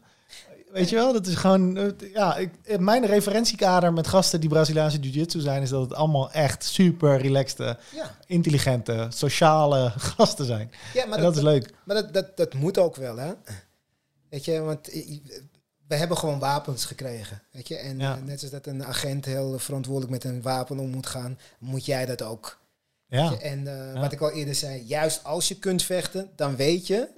Weet 0.73 0.89
je 0.89 0.97
wel, 0.97 1.13
dat 1.13 1.27
is 1.27 1.35
gewoon, 1.35 1.95
ja, 2.13 2.37
ik, 2.37 2.79
mijn 2.79 3.07
referentiekader 3.07 3.93
met 3.93 4.07
gasten 4.07 4.41
die 4.41 4.49
Braziliaanse 4.49 4.99
jiu-jitsu 4.99 5.41
zijn, 5.41 5.63
is 5.63 5.71
dat 5.71 5.81
het 5.81 5.95
allemaal 5.95 6.31
echt 6.31 6.65
super 6.65 7.19
relaxte, 7.19 7.79
ja. 7.95 8.17
intelligente, 8.27 9.07
sociale 9.09 9.93
gasten 10.17 10.45
zijn. 10.45 10.71
Ja, 10.95 11.07
maar 11.07 11.19
en 11.19 11.25
dat, 11.25 11.35
dat, 11.35 11.37
is 11.45 11.51
leuk. 11.51 11.75
Maar 11.85 11.97
dat, 11.97 12.15
dat, 12.15 12.37
dat 12.37 12.55
moet 12.55 12.79
ook 12.79 12.97
wel, 12.97 13.17
hè? 13.17 13.33
Weet 14.31 14.45
je, 14.45 14.61
want 14.61 14.87
we 15.87 15.95
hebben 15.97 16.17
gewoon 16.17 16.39
wapens 16.39 16.85
gekregen, 16.85 17.43
weet 17.51 17.69
je. 17.69 17.77
En 17.77 17.99
ja. 17.99 18.17
uh, 18.17 18.23
net 18.23 18.39
zoals 18.39 18.55
dat 18.55 18.67
een 18.67 18.85
agent 18.85 19.25
heel 19.25 19.59
verantwoordelijk 19.59 20.13
met 20.13 20.25
een 20.25 20.43
wapen 20.43 20.79
om 20.79 20.91
moet 20.91 21.07
gaan, 21.07 21.39
moet 21.59 21.85
jij 21.85 22.07
dat 22.07 22.23
ook. 22.23 22.59
Ja. 23.07 23.39
En 23.41 23.67
eh, 23.67 23.95
Ja. 23.95 24.01
wat 24.01 24.13
ik 24.13 24.21
al 24.21 24.31
eerder 24.31 24.55
zei, 24.55 24.83
juist 24.83 25.25
als 25.25 25.49
je 25.49 25.59
kunt 25.59 25.83
vechten, 25.83 26.31
dan 26.37 26.57
weet 26.57 26.87
je. 26.87 27.09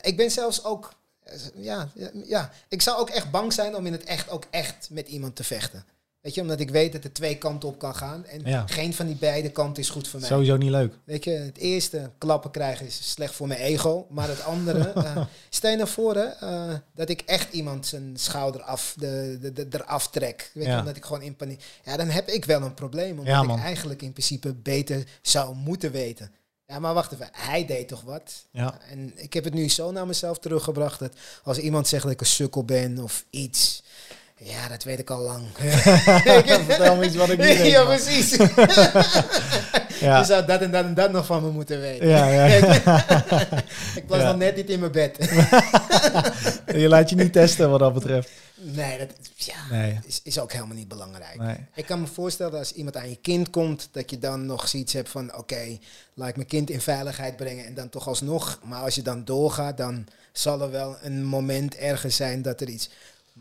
Ik 0.00 0.16
ben 0.16 0.30
zelfs 0.30 0.64
ook, 0.64 0.94
eh, 1.22 1.34
ja, 1.54 1.88
ja, 2.24 2.52
ik 2.68 2.82
zou 2.82 2.98
ook 2.98 3.10
echt 3.10 3.30
bang 3.30 3.52
zijn 3.52 3.76
om 3.76 3.86
in 3.86 3.92
het 3.92 4.04
echt 4.04 4.30
ook 4.30 4.44
echt 4.50 4.90
met 4.90 5.08
iemand 5.08 5.36
te 5.36 5.44
vechten. 5.44 5.84
Weet 6.26 6.34
je, 6.34 6.40
omdat 6.40 6.60
ik 6.60 6.70
weet 6.70 6.92
dat 6.92 7.04
er 7.04 7.12
twee 7.12 7.36
kanten 7.38 7.68
op 7.68 7.78
kan 7.78 7.94
gaan. 7.94 8.24
En 8.26 8.40
Ja. 8.44 8.64
geen 8.66 8.94
van 8.94 9.06
die 9.06 9.16
beide 9.16 9.50
kanten 9.50 9.82
is 9.82 9.88
goed 9.90 10.08
voor 10.08 10.20
mij. 10.20 10.28
Sowieso 10.28 10.56
niet 10.56 10.70
leuk. 10.70 10.94
Weet 11.04 11.24
je, 11.24 11.30
het 11.30 11.56
eerste 11.58 12.10
klappen 12.18 12.50
krijgen 12.50 12.86
is 12.86 13.10
slecht 13.10 13.34
voor 13.34 13.46
mijn 13.46 13.60
ego. 13.60 14.06
Maar 14.10 14.28
het 14.28 14.42
andere, 14.44 14.78
eh 14.92 15.16
stel 15.48 15.70
je 15.70 15.76
naar 15.76 15.88
voren 15.88 16.40
eh, 16.40 16.74
dat 16.94 17.08
ik 17.08 17.20
echt 17.20 17.52
iemand 17.52 17.86
zijn 17.86 18.12
schouder 18.16 18.62
af, 18.62 18.94
de, 18.98 19.38
de, 19.40 19.52
de, 19.52 19.66
eraf 19.70 20.08
trek. 20.10 20.50
Weet 20.54 20.64
Ja. 20.66 20.72
je, 20.72 20.78
omdat 20.78 20.96
ik 20.96 21.04
gewoon 21.04 21.22
in 21.22 21.36
paniek... 21.36 21.62
Ja, 21.84 21.96
dan 21.96 22.08
heb 22.08 22.28
ik 22.28 22.44
wel 22.44 22.62
een 22.62 22.74
probleem. 22.74 23.18
Omdat 23.18 23.26
Ja, 23.48 23.54
ik 23.54 23.60
eigenlijk 23.60 24.02
in 24.02 24.12
principe 24.12 24.54
beter 24.54 25.04
zou 25.22 25.54
moeten 25.54 25.92
weten. 25.92 26.30
Ja, 26.66 26.78
maar 26.78 26.94
wacht 26.94 27.12
even. 27.12 27.28
Hij 27.32 27.66
deed 27.66 27.88
toch 27.88 28.02
wat? 28.02 28.32
Ja. 28.50 28.78
En 28.90 29.12
ik 29.16 29.32
heb 29.32 29.44
het 29.44 29.54
nu 29.54 29.68
zo 29.68 29.90
naar 29.92 30.06
mezelf 30.06 30.38
teruggebracht 30.38 30.98
dat 30.98 31.12
als 31.42 31.58
iemand 31.58 31.88
zegt 31.88 32.02
dat 32.02 32.12
ik 32.12 32.20
een 32.20 32.26
sukkel 32.26 32.64
ben 32.64 32.98
of 32.98 33.24
iets... 33.30 33.82
Ja, 34.38 34.68
dat 34.68 34.84
weet 34.84 34.98
ik 34.98 35.10
al 35.10 35.20
lang. 35.20 35.44
Vertel 36.66 36.96
me 36.96 37.04
iets 37.04 37.16
wat 37.16 37.28
ik 37.28 37.38
niet 37.38 37.46
weet. 37.58 37.70
ja, 37.70 37.84
precies. 37.84 38.36
Ja. 40.00 40.18
Je 40.18 40.24
zou 40.24 40.46
dat 40.46 40.60
en 40.60 40.70
dat 40.70 40.84
en 40.84 40.94
dat 40.94 41.12
nog 41.12 41.26
van 41.26 41.42
me 41.44 41.50
moeten 41.50 41.80
weten. 41.80 42.08
Ja, 42.08 42.28
ja. 42.28 42.44
ik 43.94 44.04
was 44.06 44.18
Ja. 44.20 44.26
nog 44.26 44.36
net 44.36 44.56
niet 44.56 44.70
in 44.70 44.80
mijn 44.80 44.92
bed. 44.92 45.16
Je 46.66 46.88
laat 46.88 47.10
je 47.10 47.16
niet 47.16 47.32
testen 47.32 47.70
wat 47.70 47.80
dat 47.80 47.94
betreft. 47.94 48.30
nee, 48.54 48.98
dat 48.98 49.08
ja, 49.34 49.54
Nee. 49.70 49.98
is, 50.06 50.20
is 50.24 50.38
ook 50.38 50.52
helemaal 50.52 50.76
niet 50.76 50.88
belangrijk. 50.88 51.38
nee. 51.38 51.56
Ik 51.74 51.86
kan 51.86 52.00
me 52.00 52.06
voorstellen 52.06 52.58
als 52.58 52.72
iemand 52.72 52.96
aan 52.96 53.08
je 53.08 53.18
kind 53.22 53.50
komt, 53.50 53.88
dat 53.92 54.10
je 54.10 54.18
dan 54.18 54.46
nog 54.46 54.68
zoiets 54.68 54.92
hebt 54.92 55.08
van, 55.08 55.36
oké, 55.36 55.78
laat 56.14 56.28
ik 56.28 56.36
mijn 56.36 56.48
kind 56.48 56.70
in 56.70 56.80
veiligheid 56.80 57.36
brengen 57.36 57.66
en 57.66 57.74
dan 57.74 57.88
toch 57.88 58.08
alsnog. 58.08 58.58
Maar 58.64 58.80
als 58.82 58.94
je 58.94 59.02
dan 59.02 59.24
doorgaat, 59.24 59.76
dan 59.76 60.06
zal 60.32 60.60
er 60.62 60.70
wel 60.70 60.96
een 61.02 61.24
moment 61.24 61.76
ergens 61.76 62.16
zijn 62.16 62.42
dat 62.42 62.60
er 62.60 62.68
iets... 62.68 62.90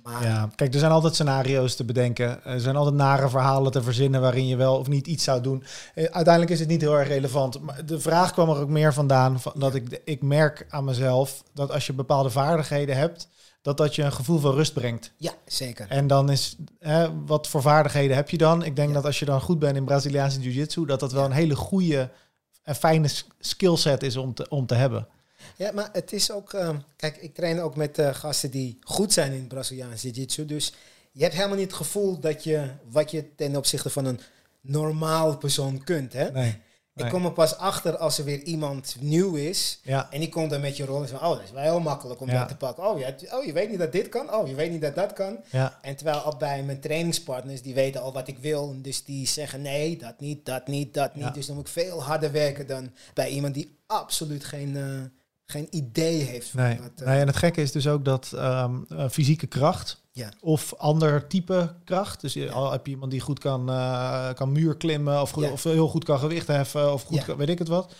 Maar 0.04 0.24
Ja, 0.24 0.50
kijk, 0.56 0.74
er 0.74 0.80
zijn 0.80 0.92
altijd 0.92 1.14
scenario's 1.14 1.76
te 1.76 1.84
bedenken. 1.84 2.44
Er 2.44 2.60
zijn 2.60 2.76
altijd 2.76 2.96
nare 2.96 3.30
verhalen 3.30 3.72
te 3.72 3.84
verzinnen 3.84 4.22
waarin 4.22 4.48
je 4.48 4.56
wel 4.56 4.78
of 4.78 4.88
niet 4.88 5.08
iets 5.08 5.24
zou 5.24 5.42
doen. 5.42 5.64
Eh, 5.96 6.04
Uiteindelijk 6.04 6.54
is 6.54 6.60
het 6.60 6.68
niet 6.70 6.82
heel 6.82 6.98
erg 7.00 7.08
relevant. 7.08 7.62
Maar 7.62 7.86
de 7.86 8.00
vraag 8.00 8.32
kwam 8.32 8.50
er 8.50 8.58
ook 8.58 8.70
meer 8.70 8.94
vandaan 8.94 9.40
van 9.40 9.52
dat 9.56 9.76
ik, 9.76 10.02
ik 10.06 10.22
merk 10.22 10.66
aan 10.70 10.84
mezelf 10.84 11.44
dat 11.54 11.72
als 11.72 11.86
je 11.88 11.94
bepaalde 11.94 12.30
vaardigheden 12.30 12.98
hebt, 12.98 13.28
dat 13.62 13.78
dat 13.78 13.96
je 13.96 14.04
een 14.04 14.12
gevoel 14.14 14.40
van 14.40 14.54
rust 14.54 14.74
brengt. 14.74 15.12
ja, 15.18 15.32
zeker. 15.46 15.86
En 15.90 16.08
dan 16.08 16.30
is, 16.32 16.56
hè, 16.80 17.26
wat 17.26 17.48
voor 17.48 17.62
vaardigheden 17.62 18.16
heb 18.16 18.30
je 18.30 18.38
dan? 18.38 18.64
Ik 18.64 18.76
denk 18.76 18.88
Ja. 18.88 18.94
dat 18.96 19.06
als 19.06 19.20
je 19.20 19.26
dan 19.26 19.42
goed 19.42 19.60
bent 19.60 19.76
in 19.76 19.86
Braziliaanse 19.86 20.40
Jiu-Jitsu, 20.40 20.86
dat 20.86 21.00
dat 21.00 21.12
wel 21.12 21.26
een 21.26 21.32
hele 21.32 21.56
goede 21.56 22.10
en 22.64 22.76
fijne 22.76 23.10
skillset 23.40 24.04
is 24.04 24.18
om 24.18 24.34
te, 24.34 24.46
om 24.50 24.66
te 24.66 24.76
hebben. 24.76 25.08
Ja, 25.58 25.72
maar 25.72 25.90
het 25.94 26.14
is 26.14 26.32
ook... 26.32 26.54
eh, 26.54 26.70
kijk, 26.96 27.18
ik 27.18 27.34
train 27.36 27.62
ook 27.62 27.76
met 27.76 27.98
eh, 28.00 28.14
gasten 28.14 28.52
die 28.52 28.78
goed 28.82 29.14
zijn 29.14 29.32
in 29.34 29.48
Braziliaans 29.48 30.02
Jiu-Jitsu. 30.02 30.46
Dus 30.46 30.74
je 31.12 31.24
hebt 31.24 31.36
helemaal 31.36 31.58
niet 31.58 31.66
het 31.68 31.76
gevoel 31.76 32.20
dat 32.20 32.44
je... 32.44 32.70
wat 32.90 33.12
je 33.12 33.36
ten 33.36 33.56
opzichte 33.56 33.90
van 33.90 34.06
een 34.06 34.20
normaal 34.62 35.38
persoon 35.38 35.84
kunt, 35.84 36.14
hè? 36.14 36.32
Nee. 36.32 36.64
Ik 36.96 37.10
kom 37.10 37.26
er 37.26 37.32
pas 37.32 37.58
achter 37.58 37.98
als 37.98 38.18
er 38.18 38.24
weer 38.24 38.42
iemand 38.44 38.96
nieuw 39.00 39.36
is. 39.36 39.80
Ja, 39.84 40.12
En 40.12 40.20
die 40.20 40.30
komt 40.30 40.50
dan 40.50 40.62
met 40.62 40.78
je 40.78 40.86
rol 40.86 41.02
en 41.02 41.08
zegt, 41.08 41.22
oh, 41.22 41.30
dat 41.30 41.42
is 41.44 41.52
wel 41.52 41.62
heel 41.64 41.80
makkelijk 41.80 42.20
om 42.22 42.30
Ja. 42.30 42.40
dat 42.40 42.48
te 42.48 42.56
pakken. 42.56 42.84
Oh, 42.90 43.00
ja, 43.00 43.16
oh, 43.32 43.46
je 43.46 43.54
weet 43.54 43.70
niet 43.70 43.80
dat 43.80 43.92
dit 43.92 44.10
kan. 44.10 44.34
Oh, 44.34 44.48
je 44.48 44.56
weet 44.56 44.72
niet 44.72 44.82
dat 44.82 44.96
dat 44.96 45.14
kan. 45.14 45.38
ja, 45.52 45.80
En 45.82 45.96
terwijl 45.96 46.18
al 46.18 46.38
bij 46.38 46.64
mijn 46.64 46.80
trainingspartners, 46.80 47.62
die 47.62 47.74
weten 47.74 48.02
al 48.02 48.14
wat 48.14 48.28
ik 48.28 48.38
wil. 48.38 48.76
Dus 48.82 49.04
die 49.04 49.28
zeggen, 49.28 49.62
nee, 49.62 49.98
dat 49.98 50.20
niet, 50.20 50.46
dat 50.46 50.68
niet, 50.68 50.94
dat 50.94 51.16
niet. 51.16 51.34
Dus 51.34 51.46
dan 51.46 51.56
moet 51.56 51.68
ik 51.68 51.74
veel 51.74 52.04
harder 52.04 52.32
werken 52.32 52.68
dan 52.68 52.92
bij 53.14 53.30
iemand 53.30 53.54
die 53.54 53.78
absoluut 53.88 54.46
geen, 54.46 54.78
eh, 54.78 54.84
geen 55.46 55.68
idee 55.70 56.22
heeft. 56.22 56.50
Van 56.50 56.62
nee. 56.62 56.80
wat, 56.80 56.92
eh, 56.96 57.08
nee. 57.08 57.20
En 57.20 57.28
het 57.28 57.36
gekke 57.36 57.62
is 57.62 57.72
dus 57.72 57.88
ook 57.88 58.06
dat 58.06 58.32
ehm, 58.36 58.76
eh, 58.90 59.10
fysieke 59.10 59.48
kracht 59.48 60.04
Ja. 60.12 60.32
of 60.40 60.74
ander 60.74 61.28
type 61.28 61.76
kracht. 61.84 62.22
Dus 62.22 62.34
je, 62.34 62.52
al 62.52 62.72
heb 62.72 62.86
je 62.86 62.92
iemand 62.92 63.12
die 63.12 63.22
goed 63.22 63.40
kan, 63.40 63.70
eh, 63.70 64.34
kan 64.34 64.52
muur 64.52 64.78
klimmen 64.78 65.22
of, 65.22 65.32
goed, 65.32 65.52
of 65.52 65.64
heel 65.64 65.88
goed 65.88 66.04
kan 66.04 66.20
gewicht 66.20 66.48
heffen 66.48 66.94
of 66.94 67.04
goed 67.04 67.24
kan, 67.24 67.38
weet 67.38 67.50
ik 67.50 67.60
het 67.60 67.68
wat. 67.68 67.94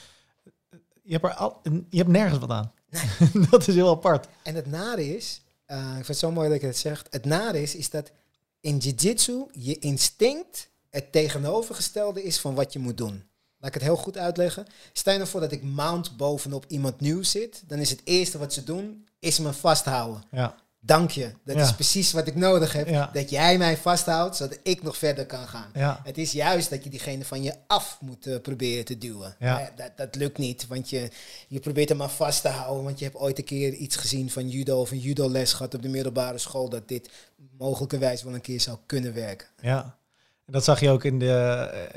Je 1.04 1.12
hebt, 1.12 1.24
er 1.24 1.34
al, 1.34 1.62
je 1.90 1.98
hebt 1.98 2.10
nergens 2.10 2.40
wat 2.40 2.50
aan. 2.50 2.72
dat 3.50 3.68
is 3.68 3.76
heel 3.76 3.90
apart. 3.90 4.28
En 4.44 4.56
het 4.56 4.66
nare 4.68 5.16
is, 5.16 5.42
eh, 5.66 5.78
ik 5.78 5.94
vind 5.94 6.08
het 6.08 6.18
zo 6.18 6.32
mooi 6.32 6.50
dat 6.50 6.62
je 6.62 6.68
het 6.68 6.78
zegt. 6.78 7.08
Het 7.10 7.26
nare 7.26 7.62
is, 7.62 7.76
is 7.76 7.90
dat 7.90 8.12
in 8.60 8.78
jiu-jitsu 8.78 9.46
je 9.52 9.80
instinct 9.80 10.70
het 10.90 11.12
tegenovergestelde 11.12 12.24
is 12.24 12.40
van 12.40 12.56
wat 12.56 12.74
je 12.74 12.80
moet 12.80 12.98
doen. 12.98 13.24
Laat 13.66 13.76
ik 13.76 13.82
het 13.82 13.90
heel 13.90 14.02
goed 14.04 14.18
uitleggen. 14.18 14.66
Stel 14.94 15.12
je 15.14 15.20
nou 15.20 15.32
voor 15.32 15.40
dat 15.42 15.52
ik 15.52 15.64
mount 15.64 16.18
bovenop 16.18 16.66
iemand 16.68 17.00
nieuw 17.00 17.24
zit. 17.24 17.64
Dan 17.68 17.80
is 17.80 17.90
het 17.90 18.02
eerste 18.04 18.38
wat 18.38 18.54
ze 18.54 18.64
doen, 18.64 19.08
is 19.20 19.40
me 19.40 19.54
vasthouden. 19.54 20.24
Ja, 20.32 20.56
Dank 20.80 21.12
je. 21.12 21.32
Dat 21.46 21.56
Ja. 21.56 21.62
is 21.64 21.74
precies 21.74 22.12
wat 22.12 22.28
ik 22.28 22.36
nodig 22.36 22.74
heb. 22.74 22.88
Ja. 22.88 23.10
Dat 23.14 23.30
jij 23.30 23.58
mij 23.58 23.78
vasthoudt, 23.78 24.36
zodat 24.36 24.58
ik 24.64 24.84
nog 24.84 24.98
verder 24.98 25.26
kan 25.26 25.48
gaan. 25.48 25.70
ja, 25.74 26.02
Het 26.04 26.18
is 26.18 26.32
juist 26.32 26.70
dat 26.70 26.84
je 26.84 26.90
diegene 26.90 27.26
van 27.26 27.44
je 27.44 27.54
af 27.68 27.98
moet 28.02 28.28
eh, 28.28 28.40
proberen 28.42 28.86
te 28.86 28.98
duwen. 28.98 29.36
Ja. 29.40 29.54
Maar 29.54 29.72
dat, 29.76 29.92
dat 29.96 30.16
lukt 30.16 30.38
niet, 30.38 30.68
want 30.68 30.90
je, 30.90 31.10
je 31.48 31.60
probeert 31.60 31.90
hem 31.90 31.98
maar 31.98 32.10
vast 32.10 32.42
te 32.42 32.48
houden. 32.48 32.84
Want 32.84 33.00
je 33.00 33.06
hebt 33.06 33.18
ooit 33.18 33.38
een 33.38 33.44
keer 33.44 33.74
iets 33.74 33.96
gezien 33.96 34.32
van 34.32 34.50
judo 34.50 34.80
of 34.82 34.92
een 34.92 35.00
judo-les 35.00 35.54
gehad 35.54 35.74
op 35.74 35.82
de 35.82 35.90
middelbare 35.90 36.38
school. 36.38 36.70
Dat 36.70 36.88
dit 36.88 37.10
mogelijkerwijs 37.58 38.24
wel 38.24 38.34
een 38.34 38.42
keer 38.42 38.62
zou 38.62 38.78
kunnen 38.86 39.14
werken. 39.14 39.48
ja. 39.62 39.98
En 40.46 40.54
dat 40.54 40.64
zag 40.64 40.80
je 40.80 40.90
ook 40.90 41.04
in, 41.04 41.20
de, 41.20 41.26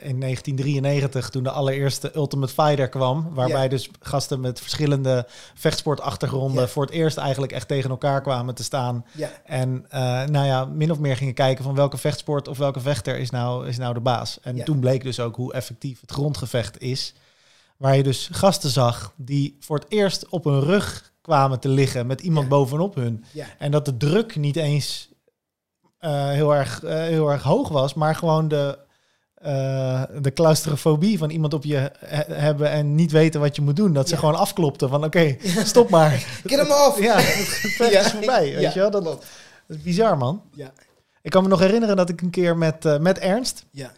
in 0.00 0.20
1993 0.20 1.30
toen 1.30 1.42
de 1.42 1.50
allereerste 1.50 2.10
Ultimate 2.16 2.52
Fighter 2.52 2.88
kwam. 2.88 3.28
Waarbij 3.34 3.62
Ja. 3.62 3.68
dus 3.68 3.90
gasten 4.00 4.40
met 4.40 4.60
verschillende 4.60 5.26
vechtsportachtergronden 5.54 6.62
Ja. 6.62 6.68
voor 6.68 6.82
het 6.84 6.92
eerst 6.92 7.16
eigenlijk 7.16 7.52
echt 7.52 7.68
tegen 7.68 7.90
elkaar 7.90 8.22
kwamen 8.22 8.54
te 8.54 8.62
staan. 8.62 9.04
Ja, 9.12 9.30
En 9.44 9.84
eh, 9.88 10.00
nou 10.24 10.46
ja, 10.46 10.64
min 10.64 10.90
of 10.90 10.98
meer 10.98 11.16
gingen 11.16 11.34
kijken 11.34 11.64
van 11.64 11.74
welke 11.74 11.96
vechtsport 11.96 12.48
of 12.48 12.58
welke 12.58 12.80
vechter 12.80 13.18
is 13.18 13.30
nou, 13.30 13.66
is 13.68 13.78
nou 13.78 13.94
de 13.94 14.00
baas. 14.00 14.38
En 14.42 14.64
toen 14.64 14.78
bleek 14.80 15.02
dus 15.02 15.20
ook 15.20 15.36
hoe 15.36 15.52
effectief 15.52 16.00
het 16.00 16.10
grondgevecht 16.10 16.80
is. 16.80 17.14
Waar 17.76 17.96
je 17.96 18.02
dus 18.02 18.28
gasten 18.32 18.70
zag 18.70 19.12
die 19.16 19.56
voor 19.60 19.76
het 19.78 19.86
eerst 19.88 20.28
op 20.28 20.44
hun 20.44 20.60
rug 20.60 21.12
kwamen 21.20 21.60
te 21.60 21.68
liggen 21.68 22.06
met 22.06 22.20
iemand 22.20 22.48
bovenop 22.48 22.94
hun. 22.94 23.24
ja, 23.32 23.46
En 23.58 23.70
dat 23.70 23.84
de 23.84 23.96
druk 23.96 24.36
niet 24.36 24.56
eens 24.56 25.07
eh, 25.98 26.28
heel, 26.28 26.54
erg, 26.54 26.82
eh, 26.84 26.94
heel 26.96 27.28
erg 27.30 27.42
hoog 27.42 27.68
was, 27.68 27.94
maar 27.94 28.14
gewoon 28.14 28.48
de, 28.48 28.78
eh, 29.34 30.02
de 30.20 30.32
claustrofobie 30.32 31.18
van 31.18 31.30
iemand 31.30 31.54
op 31.54 31.64
je 31.64 31.90
he- 31.98 32.34
hebben 32.34 32.70
en 32.70 32.94
niet 32.94 33.10
weten 33.12 33.40
wat 33.40 33.56
je 33.56 33.62
moet 33.62 33.76
doen. 33.76 33.92
Dat 33.92 34.08
ze 34.08 34.14
Ja. 34.14 34.20
gewoon 34.20 34.34
afklopten 34.36 34.88
van 34.88 35.04
oké, 35.04 35.36
stop 35.64 35.90
maar. 35.90 36.10
Get 36.44 36.58
hem 36.58 36.70
off! 36.70 36.98
Ja, 37.02 37.16
het 37.78 37.90
Ja. 37.92 38.00
is 38.00 38.10
voorbij, 38.10 38.54
weet 38.54 38.72
je 38.72 38.78
wel. 38.80 38.90
Dat, 38.90 39.04
dat 39.04 39.24
is 39.66 39.82
bizar, 39.82 40.18
man. 40.18 40.42
Ja, 40.54 40.70
Ik 41.22 41.30
kan 41.30 41.42
me 41.42 41.48
nog 41.48 41.60
herinneren 41.60 41.96
dat 41.96 42.08
ik 42.08 42.20
een 42.20 42.30
keer 42.30 42.56
met, 42.56 43.00
met 43.00 43.18
Ernst... 43.18 43.64
ja, 43.70 43.90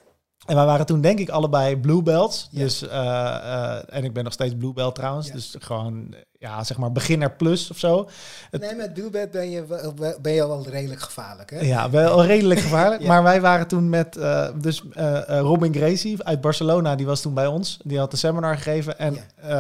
En 0.47 0.55
wij 0.57 0.65
waren 0.65 0.87
toen 0.87 1.01
denk 1.01 1.19
ik 1.19 1.29
allebei 1.29 1.77
blue 1.77 2.03
belts. 2.03 2.49
Ja. 2.51 2.61
Dus, 2.61 2.89
eh, 2.89 2.97
eh, 3.37 3.83
en 3.89 4.05
ik 4.05 4.13
ben 4.13 4.25
nog 4.25 4.33
steeds 4.33 4.55
blue 4.57 4.73
belt 4.73 4.95
trouwens. 4.95 5.27
Ja. 5.27 5.33
Dus 5.33 5.57
gewoon, 5.59 6.15
ja, 6.39 6.65
zeg 6.65 6.79
maar 6.79 6.93
beginner 6.93 7.31
plus 7.33 7.71
of 7.71 7.79
zo. 7.79 8.09
Het- 8.51 8.61
Nee, 8.61 8.75
met 8.75 8.95
duelbed 8.95 9.31
ben 9.31 9.51
je, 9.51 9.67
wel- 9.67 9.95
ben 10.23 10.33
je 10.33 10.47
wel 10.47 10.67
redelijk 10.69 11.01
gevaarlijk, 11.01 11.51
hè? 11.51 11.61
Ja, 11.61 11.91
wel 11.91 12.25
redelijk 12.25 12.61
gevaarlijk. 12.61 13.01
Ja. 13.03 13.09
Maar 13.09 13.23
wij 13.23 13.41
waren 13.41 13.67
toen 13.67 13.89
met 13.89 14.17
eh, 14.17 14.49
dus 14.61 14.83
Robin 15.27 15.75
Gracie 15.75 16.25
uit 16.25 16.41
Barcelona. 16.41 16.95
Die 16.95 17.07
was 17.07 17.21
toen 17.21 17.35
bij 17.35 17.47
ons. 17.47 17.79
Die 17.85 17.99
had 17.99 18.13
een 18.13 18.19
seminar 18.19 18.57
gegeven. 18.57 18.99
En 18.99 19.17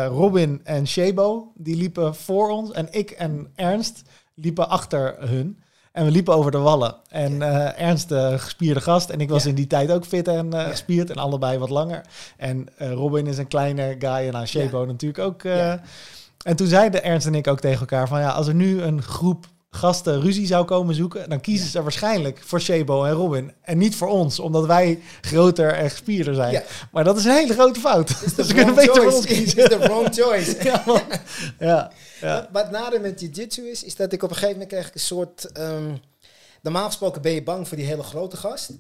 Robin 0.08 0.60
en 0.64 0.86
Shebo, 0.86 1.52
die 1.54 1.76
liepen 1.76 2.14
voor 2.14 2.50
ons. 2.50 2.70
En 2.72 2.88
ik 2.90 3.10
en 3.10 3.52
Ernst 3.54 4.02
liepen 4.34 4.68
achter 4.68 5.16
hun. 5.18 5.62
En 5.92 6.04
we 6.04 6.10
liepen 6.10 6.34
over 6.34 6.50
de 6.50 6.58
wallen. 6.58 6.94
En 7.08 7.42
eh, 7.42 7.80
Ernst, 7.82 8.08
de 8.08 8.38
gespierde 8.38 8.80
gast. 8.80 9.10
En 9.10 9.20
ik 9.20 9.28
was 9.28 9.42
Ja. 9.42 9.48
in 9.48 9.54
die 9.54 9.66
tijd 9.66 9.90
ook 9.90 10.04
fit 10.04 10.28
en 10.28 10.52
eh, 10.52 10.68
gespierd. 10.68 11.10
En 11.10 11.16
allebei 11.16 11.58
wat 11.58 11.70
langer. 11.70 12.00
En 12.36 12.68
eh, 12.76 12.92
Robin 12.92 13.26
is 13.26 13.38
een 13.38 13.48
kleine 13.48 13.96
guy. 13.98 14.28
En 14.32 14.46
Shebo 14.48 14.84
natuurlijk 14.84 15.24
ook. 15.24 15.42
En 16.44 16.56
toen 16.56 16.66
zeiden 16.66 17.04
Ernst 17.04 17.26
en 17.26 17.34
ik 17.34 17.46
ook 17.46 17.60
tegen 17.60 17.80
elkaar 17.80 18.08
van... 18.08 18.20
ja, 18.20 18.30
als 18.30 18.46
er 18.46 18.54
nu 18.54 18.82
een 18.82 19.02
groep 19.02 19.46
gasten 19.70 20.20
ruzie 20.20 20.46
zou 20.46 20.64
komen 20.64 20.94
zoeken... 20.94 21.28
dan 21.28 21.40
kiezen 21.40 21.68
ze 21.68 21.82
waarschijnlijk 21.82 22.42
voor 22.44 22.60
Shebo 22.60 23.04
en 23.04 23.12
Robin. 23.12 23.52
En 23.62 23.78
niet 23.78 23.96
voor 23.96 24.08
ons, 24.08 24.38
omdat 24.40 24.66
wij 24.66 25.00
groter 25.20 25.72
en 25.72 25.90
gespierder 25.90 26.34
zijn. 26.34 26.52
Ja. 26.52 26.62
Maar 26.92 27.04
dat 27.04 27.16
is 27.16 27.24
een 27.24 27.32
hele 27.32 27.52
grote 27.52 27.80
fout. 27.80 28.08
Ze 28.46 28.54
kunnen 28.54 28.74
beter 28.74 28.94
voor 28.94 29.12
ons. 29.12 29.24
It's 29.26 29.54
kiezen. 29.54 29.70
the 29.70 29.78
wrong 29.78 30.08
choice. 30.14 30.56
ja. 31.58 31.90
Wat, 32.20 32.48
wat 32.52 32.70
nader 32.70 33.00
met 33.00 33.20
jiu-jitsu 33.20 33.70
is, 33.70 33.84
is 33.84 33.96
dat 33.96 34.12
ik 34.12 34.22
op 34.22 34.28
een 34.30 34.34
gegeven 34.36 34.52
moment 34.52 34.70
krijg 34.70 34.88
ik 34.88 34.94
een 34.94 35.00
soort... 35.00 35.52
ehm, 35.52 35.94
normaal 36.62 36.86
gesproken 36.86 37.22
ben 37.22 37.32
je 37.32 37.42
bang 37.42 37.68
voor 37.68 37.76
die 37.76 37.86
hele 37.86 38.02
grote 38.02 38.36
gast. 38.36 38.70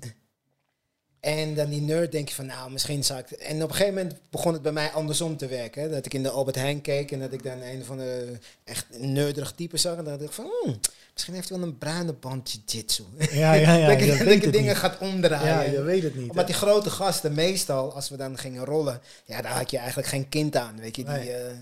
En 1.20 1.54
dan 1.54 1.70
die 1.70 1.80
nerd 1.80 2.12
denk 2.12 2.28
je 2.28 2.34
van, 2.34 2.46
nou, 2.46 2.70
misschien 2.70 3.04
zou 3.04 3.18
ik... 3.20 3.30
En 3.30 3.62
op 3.62 3.68
een 3.68 3.74
gegeven 3.74 3.94
moment 3.94 4.14
begon 4.30 4.52
het 4.52 4.62
bij 4.62 4.72
mij 4.72 4.90
andersom 4.90 5.36
te 5.36 5.46
werken. 5.46 5.82
hè. 5.82 5.90
Dat 5.90 6.06
ik 6.06 6.14
in 6.14 6.22
de 6.22 6.30
Albert 6.30 6.56
Heijn 6.56 6.80
keek 6.80 7.10
en 7.12 7.20
dat 7.20 7.32
ik 7.32 7.42
dan 7.42 7.60
een 7.62 7.84
van 7.84 7.96
de 7.98 8.38
echt 8.64 8.86
nerdig 8.98 9.52
type 9.52 9.76
zag. 9.76 9.96
En 9.96 10.04
dan 10.04 10.12
dacht 10.18 10.28
ik 10.28 10.32
van, 10.32 10.50
hmm, 10.62 10.80
misschien 11.12 11.34
heeft 11.34 11.48
hij 11.48 11.58
wel 11.58 11.66
een 11.68 11.78
bruine 11.78 12.12
band 12.12 12.50
jiu-jitsu. 12.52 13.04
Ja, 13.30 13.52
ja, 13.52 13.74
ja. 13.74 13.88
dat 13.94 14.00
je 14.00 14.24
dat 14.24 14.52
dingen 14.52 14.62
niet. 14.64 14.76
gaat 14.76 14.98
omdraaien. 14.98 15.46
Ja, 15.72 15.78
je 15.78 15.82
weet 15.82 16.02
het 16.02 16.14
niet. 16.14 16.30
Omdat 16.30 16.46
hè? 16.46 16.52
die 16.52 16.54
grote 16.60 16.90
gasten 16.90 17.34
meestal, 17.34 17.94
als 17.94 18.08
we 18.08 18.16
dan 18.16 18.38
gingen 18.38 18.64
rollen, 18.64 19.00
ja, 19.24 19.42
daar 19.42 19.52
had 19.56 19.70
je 19.70 19.78
eigenlijk 19.78 20.08
geen 20.08 20.28
kind 20.28 20.56
aan. 20.56 20.80
Weet 20.80 20.96
je, 20.96 21.04
die 21.04 21.12
Nee. 21.12 21.32
eh, 21.32 21.52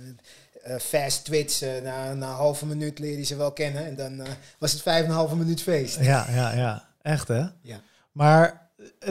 fast 0.79 1.25
twits, 1.25 1.63
eh, 1.63 1.83
na, 1.83 2.15
na 2.15 2.29
een 2.29 2.35
halve 2.35 2.67
minuut 2.67 2.99
leer 2.99 3.19
je 3.19 3.25
ze 3.25 3.37
wel 3.37 3.53
kennen. 3.53 3.85
En 3.85 3.95
dan 3.95 4.21
eh, 4.21 4.33
was 4.59 4.73
het 4.73 4.83
vijf 4.83 5.05
en 5.05 5.11
een 5.11 5.17
halve 5.17 5.37
minuut 5.37 5.63
feest. 5.63 6.01
Ja, 6.01 6.27
ja, 6.31 6.55
ja. 6.55 6.89
Echt 7.03 7.29
hè? 7.29 7.45
Ja. 7.63 7.81
Maar 8.13 8.45
eh, 8.45 8.53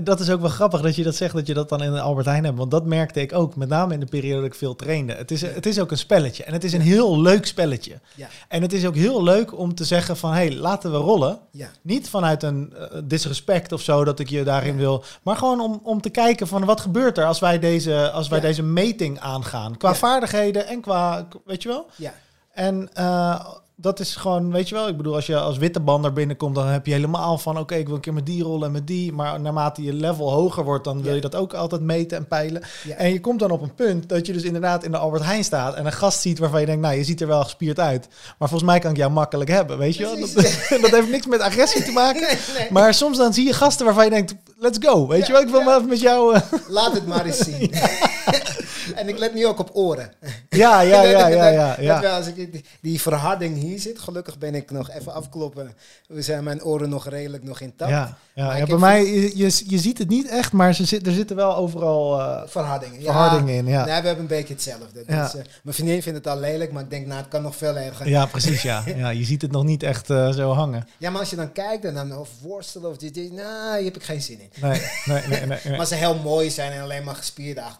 dat 0.03 0.19
is 0.19 0.29
ook 0.29 0.41
wel 0.41 0.49
grappig 0.49 0.81
dat 0.81 0.95
je 0.95 1.03
dat 1.03 1.15
zegt, 1.15 1.33
dat 1.33 1.47
je 1.47 1.53
dat 1.53 1.69
dan 1.69 1.83
in 1.83 1.91
de 1.91 1.99
Albert 2.01 2.25
Heijn 2.25 2.43
hebt. 2.43 2.57
Want 2.57 2.71
dat 2.71 2.85
merkte 2.85 3.21
ik 3.21 3.33
ook, 3.33 3.55
met 3.55 3.69
name 3.69 3.93
in 3.93 3.99
de 3.99 4.05
periode 4.05 4.41
dat 4.41 4.51
ik 4.51 4.57
veel 4.57 4.75
trainde. 4.75 5.13
Het 5.13 5.31
is, 5.31 5.41
het 5.41 5.65
is 5.65 5.79
ook 5.79 5.91
een 5.91 5.97
spelletje. 5.97 6.43
En 6.43 6.53
het 6.53 6.63
is 6.63 6.73
een 6.73 6.81
heel 6.81 7.21
leuk 7.21 7.45
spelletje. 7.45 7.99
Ja, 8.15 8.27
En 8.47 8.61
het 8.61 8.73
is 8.73 8.85
ook 8.85 8.95
heel 8.95 9.23
leuk 9.23 9.57
om 9.57 9.75
te 9.75 9.83
zeggen 9.83 10.17
van, 10.17 10.31
hé, 10.31 10.45
hey, 10.47 10.55
laten 10.55 10.91
we 10.91 10.97
rollen. 10.97 11.39
ja, 11.51 11.69
Niet 11.81 12.09
vanuit 12.09 12.43
een 12.43 12.73
eh, 12.73 12.99
disrespect 13.03 13.71
of 13.71 13.81
zo 13.81 14.03
dat 14.03 14.19
ik 14.19 14.29
je 14.29 14.43
daarin 14.43 14.77
wil. 14.77 15.03
Maar 15.23 15.35
gewoon 15.37 15.59
om, 15.59 15.79
om 15.83 16.01
te 16.01 16.09
kijken 16.09 16.47
van 16.47 16.65
wat 16.65 16.81
gebeurt 16.81 17.17
er 17.17 17.25
als 17.25 17.39
wij 17.39 17.59
deze, 17.59 18.11
als 18.11 18.27
wij 18.27 18.39
deze 18.39 18.63
meting 18.63 19.19
aangaan. 19.19 19.77
Qua 19.77 19.95
vaardigheden 19.95 20.67
en 20.67 20.81
qua, 20.81 21.27
weet 21.45 21.63
je 21.63 21.69
wel? 21.69 21.85
ja. 21.95 22.13
En 22.51 22.89
eh, 22.93 23.45
dat 23.79 23.99
is 23.99 24.15
gewoon, 24.15 24.51
weet 24.51 24.69
je 24.69 24.75
wel, 24.75 24.87
ik 24.87 24.97
bedoel, 24.97 25.15
als 25.15 25.25
je 25.25 25.37
als 25.39 25.57
witte 25.57 25.79
bander 25.79 26.13
binnenkomt, 26.13 26.55
dan 26.55 26.67
heb 26.67 26.85
je 26.85 26.91
helemaal 26.93 27.37
van, 27.37 27.57
oké, 27.59 27.75
ik 27.75 27.85
wil 27.85 27.95
een 27.95 28.01
keer 28.01 28.13
met 28.13 28.25
die 28.25 28.43
rollen 28.43 28.65
en 28.67 28.71
met 28.71 28.87
die. 28.87 29.11
Maar 29.13 29.39
naarmate 29.41 29.83
je 29.83 29.93
level 29.93 30.31
hoger 30.31 30.63
wordt, 30.63 30.83
dan 30.83 31.01
wil 31.01 31.15
je 31.15 31.21
dat 31.21 31.35
ook 31.35 31.53
altijd 31.53 31.81
meten 31.81 32.17
en 32.17 32.27
peilen. 32.27 32.61
En 32.97 33.09
je 33.11 33.19
komt 33.19 33.39
dan 33.39 33.51
op 33.51 33.61
een 33.61 33.73
punt 33.75 34.09
dat 34.09 34.25
je 34.25 34.33
dus 34.33 34.43
inderdaad 34.43 34.83
in 34.83 34.91
de 34.91 34.97
Albert 34.97 35.23
Heijn 35.23 35.43
staat 35.43 35.75
en 35.75 35.85
een 35.85 35.91
gast 35.91 36.21
ziet 36.21 36.39
waarvan 36.39 36.59
je 36.59 36.65
denkt, 36.65 36.81
nou, 36.81 36.95
je 36.95 37.03
ziet 37.03 37.21
er 37.21 37.27
wel 37.27 37.43
gespierd 37.43 37.79
uit. 37.79 38.07
Maar 38.37 38.49
volgens 38.49 38.69
mij 38.69 38.79
kan 38.79 38.91
ik 38.91 38.97
jou 38.97 39.11
makkelijk 39.11 39.49
hebben, 39.49 39.77
weet 39.77 39.95
je 39.95 40.03
wel? 40.03 40.15
Dat, 40.81 40.91
heeft 40.91 41.09
niks 41.09 41.25
met 41.25 41.39
agressie 41.41 41.83
te 41.83 41.91
maken. 41.91 42.21
Nee, 42.27 42.37
nee. 42.57 42.67
Maar 42.71 42.93
soms 42.93 43.17
dan 43.17 43.33
zie 43.33 43.45
je 43.45 43.53
gasten 43.53 43.85
waarvan 43.85 44.03
je 44.03 44.09
denkt, 44.09 44.35
let's 44.57 44.77
go, 44.81 45.07
weet 45.07 45.27
je 45.27 45.31
wel? 45.33 45.41
Ik 45.41 45.49
wil 45.49 45.61
maar 45.63 45.75
even 45.77 45.89
met 45.89 45.99
jou... 45.99 46.35
eh, 46.35 46.41
Laat 46.67 46.93
het 46.93 47.07
maar 47.07 47.25
eens 47.25 47.37
zien. 47.37 47.71
en 48.95 49.07
ik 49.07 49.17
let 49.17 49.33
nu 49.33 49.47
ook 49.47 49.59
op 49.59 49.69
oren. 49.73 50.11
ja, 50.49 50.81
ja, 50.81 51.03
ja, 51.17 51.27
ja, 51.27 51.47
ja. 51.47 51.75
ja. 51.79 52.01
wel, 52.01 52.15
als 52.15 52.27
ik 52.27 52.35
die, 52.35 52.63
die 52.81 53.01
verharding 53.01 53.57
hier 53.57 53.79
zit, 53.79 53.99
gelukkig 53.99 54.37
ben 54.37 54.55
ik 54.55 54.71
nog 54.71 54.89
even 54.89 55.13
afkloppen. 55.13 55.73
We 56.07 56.21
zijn 56.21 56.43
mijn 56.43 56.63
oren 56.63 56.89
nog 56.89 57.09
redelijk 57.09 57.43
nog 57.43 57.59
intact. 57.59 57.91
Ja, 57.91 58.17
ja, 58.33 58.65
bij 58.65 58.77
mij, 58.77 59.05
je, 59.05 59.37
je, 59.37 59.63
je 59.67 59.77
ziet 59.77 59.97
het 59.97 60.09
niet 60.09 60.27
echt, 60.27 60.51
maar 60.51 60.73
ze 60.73 60.85
zit, 60.85 61.07
er 61.07 61.13
zitten 61.13 61.35
wel 61.35 61.55
overal 61.55 62.19
eh, 62.19 62.41
Verhardingen. 62.45 63.01
verhardingen 63.01 63.55
in. 63.55 63.65
Ja. 63.65 63.85
Nee, 63.85 64.01
we 64.01 64.07
hebben 64.07 64.19
een 64.19 64.27
beetje 64.27 64.53
hetzelfde. 64.53 65.03
Dus, 65.05 65.35
eh, 65.35 65.41
mijn 65.63 65.75
vriendin 65.75 66.01
vindt 66.01 66.17
het 66.17 66.27
al 66.27 66.39
lelijk, 66.39 66.71
maar 66.71 66.83
ik 66.83 66.89
denk, 66.89 67.05
nou, 67.05 67.19
het 67.19 67.27
kan 67.27 67.41
nog 67.41 67.55
veel 67.55 67.77
erger. 67.77 68.09
ja, 68.09 68.25
precies. 68.25 68.61
Ja. 68.61 68.83
Ja, 68.97 69.09
je 69.09 69.23
ziet 69.23 69.41
het 69.41 69.51
nog 69.51 69.63
niet 69.63 69.83
echt 69.83 70.09
eh, 70.09 70.31
zo 70.31 70.51
hangen. 70.51 70.87
Ja, 70.97 71.09
maar 71.09 71.19
als 71.19 71.29
je 71.29 71.35
dan 71.35 71.51
kijkt 71.51 71.85
en 71.85 71.93
dan 71.93 72.17
of 72.17 72.29
worstelen 72.41 72.89
of 72.89 72.97
dit, 72.97 73.13
dit, 73.13 73.31
nou, 73.31 73.75
hier 73.75 73.85
heb 73.85 73.95
ik 73.95 74.03
geen 74.03 74.21
zin 74.21 74.39
in. 74.39 74.49
Nee, 74.61 74.81
nee, 75.05 75.21
nee. 75.27 75.45
nee, 75.45 75.59
nee. 75.63 75.77
Maar 75.77 75.85
ze 75.85 75.95
heel 75.95 76.15
mooi 76.15 76.49
zijn 76.49 76.71
en 76.71 76.81
alleen 76.81 77.03
maar 77.03 77.15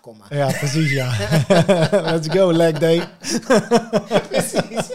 kom 0.01 0.17
maar. 0.17 0.37
Ja, 0.37 0.47
precies, 0.47 0.91
ja. 0.97 1.11
Let's 2.11 2.27
go, 2.29 2.51
leg 2.53 2.79
day. 2.79 3.07
Precies. 4.29 4.89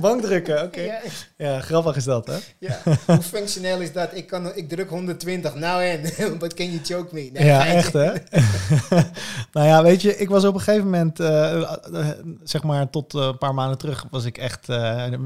Bankdrukken, 0.00 0.62
oké. 0.62 0.80
Ja, 0.80 1.00
Ja, 1.36 1.60
grappig 1.60 1.96
is 1.96 2.04
dat, 2.04 2.26
hè? 2.26 2.36
ja. 2.58 2.78
Hoe 3.06 3.22
functioneel 3.22 3.80
is 3.80 3.92
dat? 3.92 4.14
Ik, 4.14 4.26
kan, 4.26 4.54
ik 4.56 4.68
druk 4.68 4.88
120, 4.88 5.54
nou 5.54 5.82
en, 5.84 6.00
but 6.38 6.54
can 6.54 6.66
you 6.66 6.78
choke 6.84 7.14
me? 7.14 7.30
Nee, 7.32 7.44
ja, 7.44 7.66
echt, 7.66 7.92
hè? 7.92 8.10
nou 9.52 9.66
ja, 9.66 9.82
weet 9.82 10.02
je, 10.02 10.16
ik 10.16 10.28
was 10.28 10.44
op 10.44 10.54
een 10.54 10.60
gegeven 10.60 10.84
moment, 10.84 11.20
eh, 11.20 11.62
eh, 11.62 12.08
zeg 12.42 12.62
maar 12.62 12.90
tot 12.90 13.14
eh, 13.14 13.20
een 13.22 13.38
paar 13.38 13.54
maanden 13.54 13.78
terug, 13.78 14.06
was 14.10 14.24
ik 14.24 14.38
echt 14.38 14.64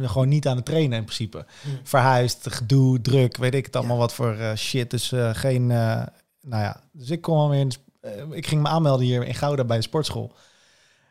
gewoon 0.02 0.28
niet 0.28 0.46
aan 0.46 0.56
het 0.56 0.64
trainen 0.64 0.98
in 0.98 1.04
principe. 1.04 1.44
Hmm. 1.62 1.78
Verhuisd, 1.82 2.46
gedoe, 2.50 3.00
druk, 3.00 3.36
weet 3.36 3.54
ik 3.54 3.66
het 3.66 3.76
allemaal 3.76 3.94
Ja. 3.96 4.00
wat 4.02 4.14
voor 4.14 4.36
shit. 4.56 4.90
Dus 4.90 5.12
geen, 5.32 5.66
nou 5.66 6.62
ja, 6.62 6.80
dus 6.92 7.10
ik 7.10 7.20
kon 7.20 7.38
alweer, 7.38 7.60
in 7.60 7.68
de 7.68 7.74
sp- 7.74 7.84
ik 8.30 8.46
ging 8.46 8.62
me 8.62 8.68
aanmelden 8.68 9.06
hier 9.06 9.26
in 9.26 9.34
Gouda 9.34 9.64
bij 9.64 9.76
de 9.76 9.82
sportschool. 9.82 10.32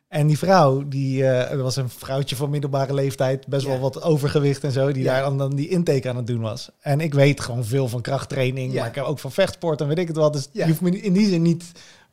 En 0.08 0.28
die 0.28 0.38
vrouw, 0.38 0.88
die 0.88 1.28
eh, 1.28 1.62
was 1.62 1.76
een 1.76 1.90
vrouwtje 1.90 2.36
van 2.36 2.50
middelbare 2.50 2.94
leeftijd, 2.94 3.48
best 3.48 3.64
Ja. 3.66 3.70
wel 3.72 3.80
wat 3.80 4.02
overgewicht 4.02 4.64
en 4.64 4.72
zo, 4.72 4.92
die 4.92 5.04
Ja. 5.04 5.20
daar 5.22 5.38
dan, 5.38 5.56
die 5.56 5.68
intake 5.70 6.10
aan 6.10 6.16
het 6.16 6.28
doen 6.28 6.42
was. 6.42 6.70
En 6.80 7.00
ik 7.02 7.14
weet 7.14 7.42
gewoon 7.42 7.66
veel 7.66 7.88
van 7.88 8.02
krachttraining, 8.02 8.74
Ja. 8.74 8.80
maar 8.80 8.90
ik 8.90 8.96
heb 8.96 9.04
ook 9.06 9.20
van 9.20 9.32
vechtsport 9.32 9.82
en 9.82 9.88
weet 9.88 9.98
ik 10.00 10.08
het 10.08 10.18
wat. 10.18 10.34
Dus 10.34 10.48
je 10.52 10.66
hoeft 10.66 10.82
me 10.82 11.02
in 11.02 11.14
die 11.14 11.30
zin 11.30 11.42
niet 11.42 11.64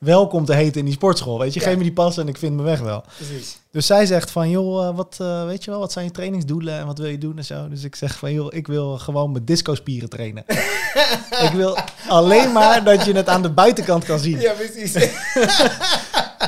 welkom 0.05 0.45
te 0.45 0.55
heten 0.55 0.79
in 0.79 0.85
die 0.85 0.95
sportschool. 0.95 1.39
Weet 1.39 1.55
je, 1.55 1.61
Ja. 1.61 1.67
geef 1.67 1.77
me 1.77 1.83
die 1.83 1.93
pas 1.93 2.17
en 2.17 2.29
ik 2.29 2.37
vind 2.39 2.57
me 2.57 2.63
weg 2.63 2.81
wel. 2.81 3.05
Precies. 3.17 3.57
Dus 3.71 3.87
zij 3.87 4.07
zegt 4.07 4.31
van, 4.31 4.51
joh, 4.51 4.87
eh, 4.89 4.97
wat, 4.97 5.17
eh, 5.21 5.45
weet 5.47 5.65
je 5.65 5.71
wel, 5.71 5.81
wat 5.81 5.93
zijn 5.93 6.05
je 6.05 6.11
trainingsdoelen 6.11 6.79
en 6.79 6.87
wat 6.87 6.99
wil 6.99 7.09
je 7.09 7.19
doen 7.19 7.37
en 7.39 7.45
zo. 7.45 7.69
Dus 7.69 7.85
ik 7.85 7.95
zeg 7.97 8.19
van, 8.19 8.33
joh, 8.33 8.47
ik 8.55 8.67
wil 8.67 8.99
gewoon 8.99 9.33
met 9.33 9.47
discospieren 9.47 10.09
trainen. 10.09 10.45
ik 11.47 11.51
wil 11.55 11.77
alleen 12.09 12.53
maar 12.53 12.85
dat 12.85 13.05
je 13.05 13.13
het 13.13 13.29
aan 13.29 13.43
de 13.43 13.51
buitenkant 13.51 14.05
kan 14.05 14.19
zien. 14.19 14.41
Ja, 14.41 14.53
precies. 14.53 14.93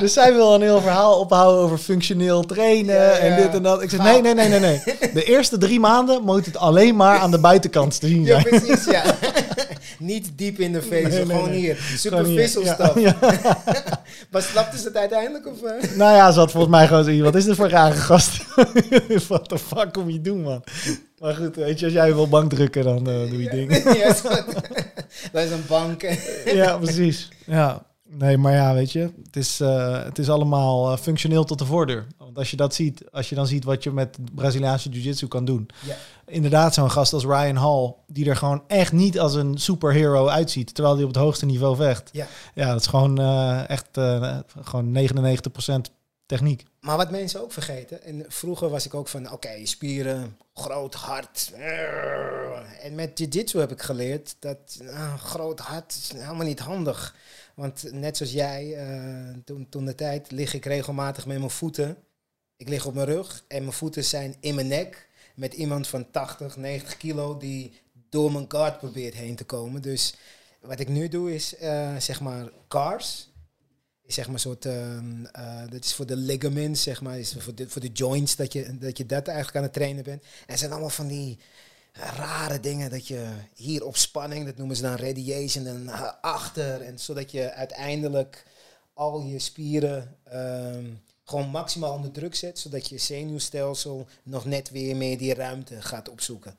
Dus 0.00 0.12
zij 0.12 0.34
wil 0.34 0.54
een 0.54 0.60
heel 0.62 0.80
verhaal 0.80 1.18
ophouden 1.20 1.62
over 1.62 1.78
functioneel 1.78 2.42
trainen 2.44 2.94
Ja, 2.94 3.10
en 3.10 3.30
ja. 3.30 3.36
dit 3.36 3.54
en 3.54 3.62
dat. 3.62 3.82
Ik 3.82 3.90
zeg, 3.90 4.02
nee, 4.02 4.20
nee, 4.20 4.34
nee, 4.34 4.48
nee, 4.48 4.60
nee. 4.60 4.82
De 5.14 5.24
eerste 5.24 5.58
drie 5.58 5.80
maanden 5.80 6.22
moet 6.22 6.46
het 6.46 6.56
alleen 6.56 6.96
maar 6.96 7.18
aan 7.18 7.30
de 7.30 7.38
buitenkant 7.38 8.00
te 8.00 8.06
zien 8.06 8.24
Ja, 8.24 8.40
zijn. 8.40 8.60
precies, 8.60 8.84
ja. 8.84 9.02
Niet 10.04 10.38
diep 10.38 10.58
in 10.58 10.72
de 10.72 10.82
face, 10.82 10.92
Nee, 10.94 11.10
nee, 11.10 11.24
gewoon 11.36 11.48
nee. 11.50 11.58
hier. 11.58 11.76
Superficial 11.96 12.64
Ja, 12.64 12.74
stuff. 12.74 13.00
ja. 13.00 13.16
Maar 14.30 14.42
slapte 14.42 14.78
ze 14.78 14.84
het 14.84 14.96
uiteindelijk? 14.96 15.46
Of, 15.46 15.62
eh? 15.62 15.96
Nou 15.96 16.14
ja, 16.16 16.32
ze 16.32 16.38
had 16.38 16.50
volgens 16.50 16.72
mij 16.72 16.86
gewoon 16.86 17.04
zoiets. 17.04 17.22
Wat 17.22 17.34
is 17.34 17.44
dit 17.44 17.56
voor 17.56 17.68
rare 17.68 17.94
gast? 17.94 18.44
What 19.28 19.48
the 19.48 19.58
fuck 19.58 19.92
kom 19.92 20.10
je 20.10 20.20
doen, 20.20 20.42
man? 20.42 20.62
Maar 21.18 21.34
goed, 21.34 21.56
weet 21.56 21.78
je, 21.78 21.84
als 21.84 21.94
jij 21.94 22.14
wil 22.14 22.28
bankdrukken, 22.28 22.84
dan 22.84 22.98
eh, 22.98 23.30
doe 23.30 23.42
je 23.42 23.50
ding. 23.50 23.72
ja, 23.98 24.04
is 24.04 24.20
goed. 24.20 24.44
Dat 25.32 25.44
is 25.44 25.50
een 25.50 25.64
bank. 25.68 26.02
ja, 26.44 26.76
precies. 26.78 27.28
Ja. 27.46 27.82
Nee, 28.18 28.38
maar 28.38 28.52
ja, 28.52 28.74
weet 28.74 28.92
je, 28.92 29.00
het 29.24 29.36
is, 29.36 29.60
eh, 29.60 30.04
het 30.04 30.18
is 30.18 30.28
allemaal 30.28 30.96
functioneel 30.96 31.44
tot 31.44 31.58
de 31.58 31.64
voordeur. 31.64 32.06
Want 32.18 32.38
als 32.38 32.50
je 32.50 32.56
dat 32.56 32.74
ziet, 32.74 33.02
als 33.10 33.28
je 33.28 33.34
dan 33.34 33.46
ziet 33.46 33.64
wat 33.64 33.82
je 33.82 33.90
met 33.90 34.18
Braziliaanse 34.34 34.88
jiu-jitsu 34.88 35.26
kan 35.28 35.44
doen. 35.44 35.68
Ja. 35.86 35.94
Inderdaad, 36.26 36.74
zo'n 36.74 36.90
gast 36.90 37.12
als 37.12 37.24
Ryan 37.24 37.56
Hall, 37.56 37.94
die 38.06 38.28
er 38.28 38.36
gewoon 38.36 38.64
echt 38.66 38.92
niet 38.92 39.18
als 39.20 39.34
een 39.34 39.58
superhero 39.58 40.28
uitziet, 40.28 40.74
terwijl 40.74 40.94
hij 40.94 41.04
op 41.04 41.12
het 41.12 41.22
hoogste 41.22 41.46
niveau 41.46 41.76
vecht. 41.76 42.10
Ja. 42.12 42.26
Ja, 42.54 42.70
dat 42.70 42.80
is 42.80 42.86
gewoon 42.86 43.18
eh, 43.18 43.68
echt 43.68 43.88
eh, 43.92 44.38
gewoon 44.60 44.98
99% 45.88 45.92
techniek. 46.26 46.64
Maar 46.80 46.96
wat 46.96 47.10
mensen 47.10 47.42
ook 47.42 47.52
vergeten, 47.52 48.02
en 48.02 48.24
vroeger 48.28 48.68
was 48.68 48.86
ik 48.86 48.94
ook 48.94 49.08
van, 49.08 49.32
oké, 49.32 49.66
spieren, 49.66 50.36
groot 50.54 50.94
hart. 50.94 51.52
En 52.82 52.94
met 52.94 53.18
jiu-jitsu 53.18 53.58
heb 53.58 53.70
ik 53.70 53.82
geleerd 53.82 54.36
dat 54.38 54.78
nou, 54.80 55.18
groot 55.18 55.58
hart 55.58 55.92
is 55.92 56.12
helemaal 56.12 56.46
niet 56.46 56.58
handig. 56.58 57.14
Want 57.54 57.92
net 57.92 58.16
zoals 58.16 58.32
jij, 58.32 58.74
eh, 58.74 59.36
toen, 59.44 59.66
toen 59.68 59.84
de 59.84 59.94
tijd 59.94 60.30
lig 60.30 60.54
ik 60.54 60.64
regelmatig 60.64 61.26
met 61.26 61.38
mijn 61.38 61.50
voeten. 61.50 61.96
Ik 62.56 62.68
lig 62.68 62.86
op 62.86 62.94
mijn 62.94 63.06
rug 63.06 63.44
en 63.48 63.60
mijn 63.62 63.72
voeten 63.72 64.04
zijn 64.04 64.36
in 64.40 64.54
mijn 64.54 64.66
nek. 64.66 65.08
Met 65.34 65.54
iemand 65.54 65.88
van 65.88 66.10
80, 66.10 66.56
90 66.56 66.96
kilo 66.96 67.36
die 67.36 67.80
door 68.08 68.32
mijn 68.32 68.44
guard 68.48 68.78
probeert 68.78 69.14
heen 69.14 69.36
te 69.36 69.44
komen. 69.44 69.82
Dus 69.82 70.14
wat 70.60 70.80
ik 70.80 70.88
nu 70.88 71.08
doe 71.08 71.34
is, 71.34 71.56
eh, 71.56 71.96
zeg 71.96 72.20
maar, 72.20 72.50
cars 72.68 73.28
zeg 74.06 74.28
maar 74.28 74.38
soort, 74.38 74.66
ehm, 74.66 75.24
eh, 75.24 75.62
dat 75.70 75.84
is 75.84 75.94
voor 75.94 76.06
de 76.06 76.16
ligaments, 76.16 76.82
zeg 76.82 77.00
maar, 77.00 77.18
is 77.18 77.36
voor 77.38 77.54
de, 77.54 77.68
voor 77.68 77.80
de 77.80 77.92
joints, 77.92 78.36
dat 78.36 78.52
je, 78.52 79.06
dat 79.06 79.26
eigenlijk 79.26 79.56
aan 79.56 79.62
het 79.62 79.72
trainen 79.72 80.04
bent. 80.04 80.22
En 80.46 80.58
zijn 80.58 80.70
allemaal 80.70 80.90
van 80.90 81.06
die 81.06 81.38
rare 81.92 82.60
dingen, 82.60 82.90
dat 82.90 83.08
je 83.08 83.26
hier 83.54 83.84
op 83.84 83.96
spanning, 83.96 84.46
dat 84.46 84.56
noemen 84.56 84.76
ze 84.76 84.82
dan 84.82 84.96
radiation, 84.96 85.66
en 85.66 85.88
eh, 85.88 86.12
achter, 86.20 86.80
en 86.80 86.98
zodat 86.98 87.30
je 87.30 87.52
uiteindelijk 87.52 88.44
al 88.94 89.20
je 89.20 89.38
spieren 89.38 90.16
ehm, 90.24 90.86
gewoon 91.24 91.48
maximaal 91.50 91.94
onder 91.94 92.10
druk 92.10 92.34
zet, 92.34 92.58
zodat 92.58 92.88
je 92.88 92.98
zenuwstelsel 92.98 94.06
nog 94.22 94.44
net 94.44 94.70
weer 94.70 94.96
meer 94.96 95.18
die 95.18 95.34
ruimte 95.34 95.82
gaat 95.82 96.08
opzoeken. 96.08 96.54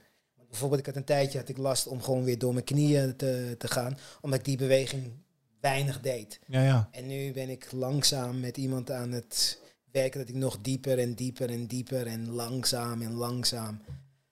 Bijvoorbeeld, 0.50 0.80
ik 0.80 0.86
had 0.86 0.96
een 0.96 1.04
tijdje 1.04 1.38
had 1.40 1.50
ik 1.50 1.58
last 1.58 1.88
om 1.88 2.02
gewoon 2.02 2.24
weer 2.24 2.38
door 2.40 2.54
mijn 2.54 2.66
knieën 2.66 3.16
te, 3.16 3.56
te 3.58 3.68
gaan, 3.68 3.98
omdat 4.22 4.40
ik 4.40 4.46
die 4.46 4.58
beweging 4.58 5.12
weinig 5.60 6.02
deed. 6.02 6.40
Ja, 6.48 6.64
ja. 6.64 6.90
En 6.92 7.08
nu 7.08 7.32
ben 7.32 7.50
ik 7.50 7.72
langzaam 7.72 8.40
met 8.40 8.58
iemand 8.58 8.92
aan 8.92 9.12
het 9.12 9.60
werken 9.92 10.20
dat 10.20 10.30
ik 10.30 10.36
nog 10.36 10.58
dieper 10.62 11.00
en 11.00 11.14
dieper 11.14 11.50
en 11.50 11.66
dieper 11.66 12.08
en 12.08 12.30
langzaam 12.30 13.02
en 13.02 13.14
langzaam. 13.14 13.82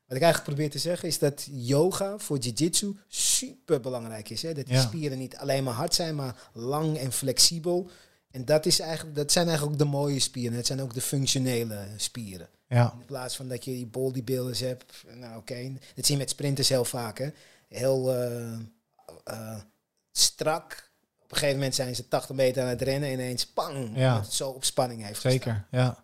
Wat 0.08 0.18
ik 0.18 0.24
eigenlijk 0.24 0.44
probeer 0.44 0.70
te 0.70 0.78
zeggen 0.90 1.08
is 1.08 1.20
dat 1.20 1.48
yoga 1.52 2.18
voor 2.18 2.38
jiu-jitsu 2.38 2.98
super 3.08 3.80
belangrijk 3.80 4.30
is. 4.30 4.42
Hè? 4.42 4.54
Dat 4.54 4.66
die 4.66 4.76
Ja. 4.76 4.82
spieren 4.82 5.18
niet 5.18 5.36
alleen 5.38 5.64
maar 5.64 5.74
hard 5.74 5.94
zijn, 5.94 6.16
maar 6.16 6.50
lang 6.54 6.98
en 6.98 7.12
flexibel. 7.12 7.90
En 8.34 8.46
dat, 8.46 8.66
is 8.66 8.80
eigenlijk, 8.80 9.16
dat 9.16 9.32
zijn 9.32 9.48
eigenlijk 9.48 9.76
ook 9.82 9.86
de 9.86 9.92
mooie 9.98 10.20
spieren. 10.20 10.58
Het 10.58 10.66
zijn 10.68 10.82
ook 10.82 10.94
de 10.94 11.02
functionele 11.02 11.88
spieren. 11.98 12.48
ja. 12.68 12.94
In 13.00 13.06
plaats 13.06 13.36
van 13.36 13.48
dat 13.48 13.66
je 13.66 13.72
die 13.72 13.86
bodybuilders 13.86 14.60
hebt. 14.60 15.04
Nou 15.20 15.38
oké, 15.38 15.72
dat 15.96 16.06
zie 16.06 16.16
je 16.16 16.22
met 16.22 16.30
sprinters 16.30 16.70
heel 16.70 16.86
vaak. 16.86 17.18
Hè? 17.18 17.30
Heel 17.68 18.14
eh, 18.14 18.54
eh, 19.24 19.58
strak 20.12 20.92
een 21.34 21.40
gegeven 21.40 21.56
moment 21.60 21.76
zijn 21.76 21.96
ze 21.96 22.08
80 22.08 22.36
meter 22.36 22.64
aan 22.64 22.70
het 22.70 22.82
rennen 22.82 23.10
en 23.10 23.14
ineens 23.16 23.46
pang, 23.48 23.92
Ja. 23.96 24.20
het 24.22 24.34
zo 24.34 24.50
op 24.50 24.64
spanning 24.64 25.00
heeft 25.02 25.14
gestaan. 25.14 25.32
Zeker, 25.32 25.66
ja. 25.72 26.04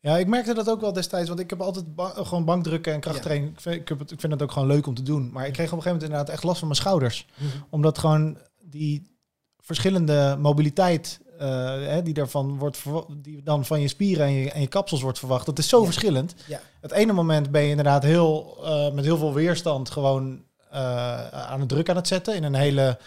Ja, 0.00 0.16
ik 0.18 0.26
merkte 0.26 0.54
dat 0.54 0.68
ook 0.70 0.80
wel 0.80 0.92
destijds, 0.92 1.28
want 1.28 1.40
ik 1.40 1.50
heb 1.50 1.60
altijd 1.60 1.94
ba- 1.94 2.24
gewoon 2.24 2.44
bankdrukken 2.44 2.92
en 2.92 3.00
krachttraining. 3.00 3.52
Ik, 3.52 3.60
vind, 3.60 3.74
ik, 3.80 3.88
heb 3.88 3.98
het, 3.98 4.10
ik 4.10 4.20
vind 4.20 4.32
het 4.32 4.42
ook 4.42 4.52
gewoon 4.52 4.68
leuk 4.68 4.86
om 4.86 4.94
te 4.94 5.02
doen. 5.02 5.30
Maar 5.32 5.46
ik 5.46 5.52
kreeg 5.52 5.72
op 5.72 5.76
een 5.76 5.82
gegeven 5.82 5.92
moment 5.92 6.10
inderdaad 6.10 6.28
echt 6.34 6.42
last 6.42 6.58
van 6.58 6.68
mijn 6.68 6.80
schouders. 6.80 7.26
Mhm. 7.36 7.48
Omdat 7.70 7.98
gewoon 7.98 8.38
die 8.64 9.16
verschillende 9.58 10.36
mobiliteit 10.40 11.20
eh, 11.42 11.48
hè, 11.92 12.02
die, 12.02 12.14
daarvan 12.14 12.58
wordt 12.58 12.78
die 13.16 13.42
dan 13.42 13.64
van 13.64 13.80
je 13.80 13.88
spieren 13.88 14.26
en 14.26 14.32
je, 14.32 14.50
en 14.50 14.60
je 14.60 14.66
kapsels 14.66 15.02
wordt 15.02 15.18
verwacht, 15.18 15.46
dat 15.46 15.58
is 15.58 15.68
zo 15.68 15.78
Ja. 15.78 15.84
verschillend. 15.84 16.34
Ja. 16.46 16.60
Het 16.80 16.90
ene 16.92 17.12
moment 17.12 17.50
ben 17.50 17.62
je 17.62 17.68
inderdaad 17.70 18.02
heel, 18.02 18.56
eh, 18.64 18.90
met 18.92 19.04
heel 19.04 19.16
veel 19.18 19.32
weerstand 19.34 19.90
gewoon 19.90 20.42
eh, 20.70 21.28
aan 21.28 21.60
het 21.60 21.68
druk 21.68 21.88
aan 21.90 21.96
het 21.96 22.08
zetten 22.08 22.34
in 22.34 22.44
een 22.44 22.54
hele 22.54 22.98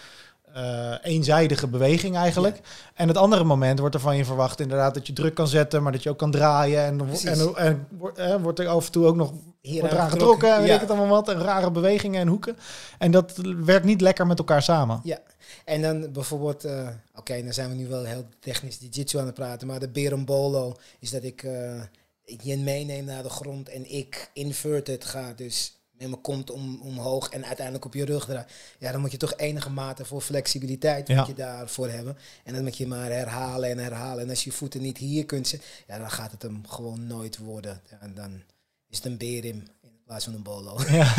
eenzijdige 1.02 1.66
beweging 1.66 2.16
eigenlijk. 2.16 2.60
En 2.94 3.08
het 3.08 3.16
andere 3.16 3.44
moment 3.44 3.78
wordt 3.78 3.94
er 3.94 4.00
van 4.00 4.16
je 4.16 4.24
verwacht 4.24 4.60
inderdaad 4.60 4.94
dat 4.94 5.06
je 5.06 5.12
druk 5.12 5.34
kan 5.34 5.48
zetten, 5.48 5.82
maar 5.82 5.92
dat 5.92 6.02
je 6.02 6.10
ook 6.10 6.18
kan 6.18 6.30
draaien. 6.30 6.84
En, 6.84 6.96
Precies. 6.96 7.24
en, 7.24 7.56
en, 7.56 7.86
wordt- 7.98 8.20
wordt 8.40 8.58
er 8.58 8.68
af 8.68 8.86
en 8.86 8.92
toe 8.92 9.06
ook 9.06 9.16
nog 9.16 9.32
Hier 9.60 9.80
wordt 9.80 9.94
eraan 9.94 10.10
getrokken 10.10 10.54
en 10.54 10.62
weet 10.62 10.74
ik 10.74 10.80
het 10.80 10.88
allemaal 10.90 11.08
wat. 11.08 11.28
En 11.28 11.40
rare 11.42 11.70
bewegingen 11.70 12.20
en 12.20 12.28
hoeken. 12.28 12.56
En 12.98 13.10
dat 13.10 13.40
werkt 13.64 13.84
niet 13.84 14.00
lekker 14.00 14.26
met 14.26 14.38
elkaar 14.38 14.62
samen. 14.62 15.00
Ja, 15.02 15.18
en 15.66 15.82
dan 15.82 16.12
bijvoorbeeld, 16.12 16.64
eh, 16.64 16.88
oké, 17.14 17.42
dan 17.42 17.52
zijn 17.52 17.68
we 17.68 17.74
nu 17.74 17.86
wel 17.86 18.04
heel 18.04 18.26
technisch 18.40 18.78
jiu-jitsu 18.78 19.18
aan 19.18 19.26
het 19.26 19.34
praten, 19.34 19.66
maar 19.66 19.80
de 19.80 19.88
berombolo 19.88 20.76
is 20.98 21.10
dat 21.10 21.22
ik 21.22 21.42
eh, 21.42 21.82
je 22.24 22.56
meeneem 22.56 23.04
naar 23.04 23.22
de 23.22 23.28
grond 23.28 23.68
en 23.68 23.90
ik 23.92 24.30
inverted 24.32 25.04
ga, 25.04 25.32
dus 25.32 25.74
met 25.90 26.08
mijn 26.08 26.20
kont 26.20 26.50
om, 26.50 26.80
omhoog 26.82 27.28
en 27.28 27.44
uiteindelijk 27.44 27.84
op 27.84 27.94
je 27.94 28.04
rug 28.04 28.24
draai. 28.24 28.44
Ja, 28.78 28.92
dan 28.92 29.00
moet 29.00 29.10
je 29.10 29.16
toch 29.16 29.36
enige 29.36 29.70
mate 29.70 30.04
voor 30.04 30.20
flexibiliteit 30.20 31.08
Ja. 31.08 31.16
moet 31.18 31.26
je 31.26 31.34
daarvoor 31.34 31.88
hebben. 31.88 32.16
En 32.44 32.54
dan 32.54 32.62
moet 32.62 32.76
je 32.76 32.86
maar 32.86 33.10
herhalen 33.10 33.70
en 33.70 33.78
herhalen. 33.78 34.22
En 34.24 34.30
als 34.30 34.44
je 34.44 34.52
voeten 34.52 34.80
niet 34.80 34.98
hier 34.98 35.26
kunt 35.26 35.48
zetten, 35.48 35.68
ja, 35.86 35.98
dan 35.98 36.10
gaat 36.10 36.30
het 36.30 36.42
hem 36.42 36.66
gewoon 36.66 37.06
nooit 37.06 37.38
worden. 37.38 37.80
Ja, 37.90 37.98
en 38.00 38.14
dan 38.14 38.42
is 38.88 38.96
het 38.96 39.06
een 39.06 39.16
berim 39.16 39.62
in 39.82 40.00
plaats 40.04 40.24
van 40.24 40.34
een 40.34 40.42
bolo. 40.42 40.80
Ja, 40.88 41.14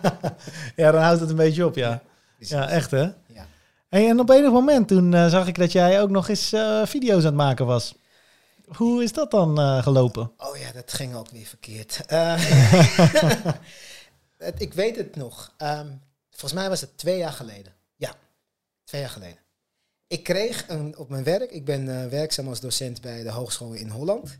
ja 0.76 0.90
dan 0.90 1.02
houdt 1.02 1.20
het 1.20 1.30
een 1.30 1.36
beetje 1.36 1.66
op, 1.66 1.74
ja. 1.76 2.02
Ja, 2.38 2.68
echt 2.68 2.90
hè? 2.90 3.02
Ja. 3.26 3.46
En 3.92 4.20
op 4.20 4.30
enig 4.30 4.50
moment 4.50 4.88
toen 4.88 5.14
eh, 5.14 5.28
zag 5.28 5.46
ik 5.46 5.58
dat 5.58 5.72
jij 5.72 6.00
ook 6.00 6.10
nog 6.10 6.28
eens 6.28 6.52
eh, 6.52 6.86
video's 6.86 7.18
aan 7.18 7.24
het 7.24 7.34
maken 7.34 7.66
was. 7.66 7.94
Hoe 8.64 9.02
is 9.02 9.12
dat 9.12 9.30
dan 9.30 9.60
eh, 9.60 9.82
gelopen? 9.82 10.32
Oh 10.36 10.56
ja, 10.56 10.72
dat 10.72 10.92
ging 10.92 11.14
ook 11.14 11.30
weer 11.30 11.46
verkeerd. 11.46 12.00
Ik 14.58 14.74
weet 14.74 14.96
het 14.96 15.16
nog. 15.16 15.54
Ehm, 15.56 15.86
volgens 16.30 16.52
mij 16.52 16.68
was 16.68 16.80
het 16.80 16.98
twee 16.98 17.18
jaar 17.18 17.32
geleden. 17.32 17.72
Ja, 17.96 18.14
twee 18.84 19.00
jaar 19.00 19.10
geleden. 19.10 19.38
Ik 20.06 20.22
kreeg 20.22 20.64
een, 20.68 20.98
op 20.98 21.08
mijn 21.08 21.24
werk, 21.24 21.50
ik 21.50 21.64
ben 21.64 22.10
werkzaam 22.10 22.48
als 22.48 22.60
docent 22.60 23.00
bij 23.00 23.22
de 23.22 23.30
hogeschool 23.30 23.72
in 23.72 23.88
Holland. 23.88 24.38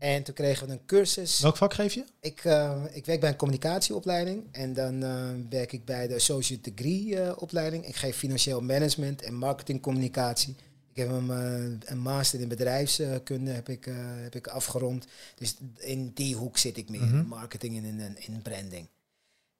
En 0.00 0.22
toen 0.22 0.34
kregen 0.34 0.66
we 0.66 0.72
een 0.72 0.84
cursus. 0.86 1.40
Welk 1.40 1.56
vak 1.56 1.74
geef 1.74 1.94
je? 1.94 2.04
Ik, 2.20 2.44
eh, 2.44 2.84
ik 2.90 3.06
werk 3.06 3.20
bij 3.20 3.28
een 3.28 3.36
communicatieopleiding 3.36 4.48
en 4.52 4.72
dan 4.72 5.02
eh, 5.02 5.28
werk 5.50 5.72
ik 5.72 5.84
bij 5.84 6.06
de 6.08 6.14
Associate 6.14 6.72
Degree 6.72 7.20
eh, 7.20 7.32
opleiding. 7.36 7.86
Ik 7.86 7.96
geef 7.96 8.16
financieel 8.16 8.60
management 8.60 9.22
en 9.22 9.34
marketingcommunicatie. 9.34 10.56
Ik 10.92 10.96
heb 10.96 11.10
een, 11.10 11.80
een 11.84 11.98
master 11.98 12.40
in 12.40 12.48
bedrijfskunde 12.48 13.50
heb 13.50 13.68
ik, 13.68 13.84
heb 14.22 14.34
ik 14.34 14.46
afgerond. 14.46 15.06
Dus 15.34 15.56
in 15.76 16.10
die 16.14 16.34
hoek 16.36 16.58
zit 16.58 16.76
ik 16.76 16.88
meer, 16.88 17.00
Mhm. 17.00 17.18
in 17.18 17.26
marketing 17.26 17.76
en 17.76 17.84
in, 17.84 18.16
in 18.18 18.42
branding. 18.42 18.88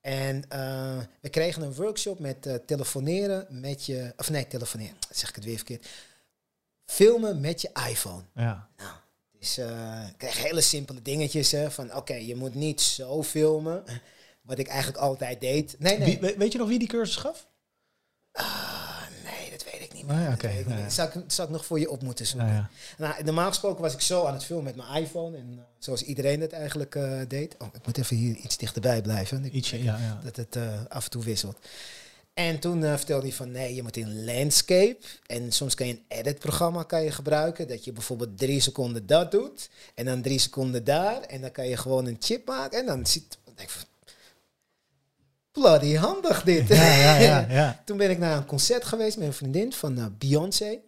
En 0.01 0.45
we 1.21 1.29
kregen 1.31 1.63
een 1.63 1.75
workshop 1.75 2.19
met 2.19 2.61
telefoneren 2.67 3.47
met 3.61 3.87
je, 3.87 4.13
of 4.17 4.31
nee, 4.31 4.47
telefoneren, 4.47 4.97
zeg 5.11 5.29
ik 5.29 5.35
het 5.35 5.45
weer 5.45 5.57
verkeerd. 5.57 5.89
Filmen 6.85 7.41
met 7.41 7.61
je 7.61 7.71
iPhone. 7.89 8.23
Ja. 8.35 8.69
Nou, 8.77 8.93
dus 9.41 9.59
eh, 9.59 10.07
ik 10.09 10.19
kreeg 10.19 10.43
hele 10.43 10.61
simpele 10.61 11.03
dingetjes 11.03 11.51
hè, 11.51 11.71
van 11.71 11.95
oké, 11.95 12.15
je 12.15 12.37
moet 12.37 12.55
niet 12.55 12.81
zo 12.81 13.23
filmen. 13.23 13.85
Wat 14.43 14.59
ik 14.59 14.69
eigenlijk 14.69 14.99
altijd 14.99 15.41
deed. 15.41 15.77
Nee, 15.79 15.99
nee. 15.99 16.19
Wie, 16.21 16.35
weet 16.37 16.53
je 16.53 16.59
nog 16.59 16.69
wie 16.69 16.79
die 16.79 16.89
cursus 16.89 17.17
gaf? 17.17 17.49
Ah, 18.33 19.01
nee, 19.25 19.51
dat 19.51 19.65
weet 19.73 19.81
ik 19.81 19.93
niet 19.93 20.07
meer. 20.07 20.17
Nee, 20.17 20.25
Dat 20.25 20.35
oké, 20.35 20.47
weet 20.49 20.59
ik 20.61 20.67
nee. 20.67 20.83
niet. 20.83 20.93
Zal, 20.93 21.07
ik, 21.07 21.13
zal 21.27 21.45
ik 21.45 21.51
nog 21.51 21.65
voor 21.65 21.79
je 21.81 21.91
op 21.91 22.03
moeten 22.03 22.27
zoeken? 22.27 22.49
Nou 22.49 22.61
ja. 22.61 22.71
Nou, 22.99 23.25
normaal 23.25 23.49
gesproken 23.49 23.83
was 23.83 23.93
ik 23.93 24.01
zo 24.01 24.25
aan 24.25 24.35
het 24.35 24.45
filmen 24.45 24.65
met 24.65 24.77
mijn 24.77 25.03
iPhone. 25.03 25.37
En 25.37 25.55
eh, 25.59 25.65
zoals 25.79 26.03
iedereen 26.03 26.41
het 26.41 26.53
eigenlijk 26.53 26.95
eh, 26.95 27.21
deed. 27.29 27.55
Oh, 27.59 27.69
ik 27.73 27.87
moet 27.87 27.99
even 27.99 28.17
hier 28.17 28.37
iets 28.37 28.57
dichterbij 28.57 29.03
blijven. 29.03 29.45
Ik- 29.45 29.53
Ietsje, 29.53 29.83
ja, 29.83 29.99
ja. 29.99 30.21
dat 30.25 30.37
het 30.37 30.57
af 30.89 31.05
en 31.05 31.11
toe 31.11 31.25
wisselt. 31.25 31.59
En 32.49 32.59
toen 32.59 32.85
eh, 32.85 32.97
vertelde 32.97 33.27
hij 33.27 33.37
van 33.37 33.51
nee, 33.51 33.75
je 33.75 33.83
moet 33.83 33.97
in 33.97 34.25
landscape. 34.25 34.99
En 35.27 35.53
soms 35.53 35.75
kan 35.75 35.87
je 35.87 35.93
een 35.93 36.05
edit-programma 36.19 36.83
kan 36.83 37.03
je 37.03 37.11
gebruiken. 37.11 37.69
Dat 37.69 37.85
je 37.85 37.93
bijvoorbeeld 37.93 38.39
drie 38.39 38.61
seconden 38.61 39.07
dat 39.07 39.31
doet. 39.31 39.71
En 39.95 40.05
dan 40.05 40.23
drie 40.23 40.39
seconden 40.39 40.85
daar. 40.85 41.21
En 41.21 41.41
dan 41.41 41.53
kan 41.53 41.69
je 41.69 41.77
gewoon 41.77 42.07
een 42.07 42.17
chip 42.21 42.47
maken. 42.47 42.79
En 42.79 42.87
dan 42.87 43.07
ziet. 43.07 43.39
Denk 43.55 43.71
van, 43.71 43.85
bloody 45.53 45.95
handig 45.95 46.43
dit. 46.43 46.69
Ja, 46.69 46.95
ja, 46.95 47.17
ja, 47.17 47.47
ja. 47.49 47.81
Toen 47.85 47.97
ben 47.97 48.11
ik 48.11 48.19
naar 48.19 48.37
een 48.37 48.47
concert 48.47 48.85
geweest 48.85 49.17
met 49.17 49.27
een 49.27 49.33
vriendin 49.33 49.73
van 49.73 49.99
eh, 49.99 50.05
Beyoncé. 50.19 50.79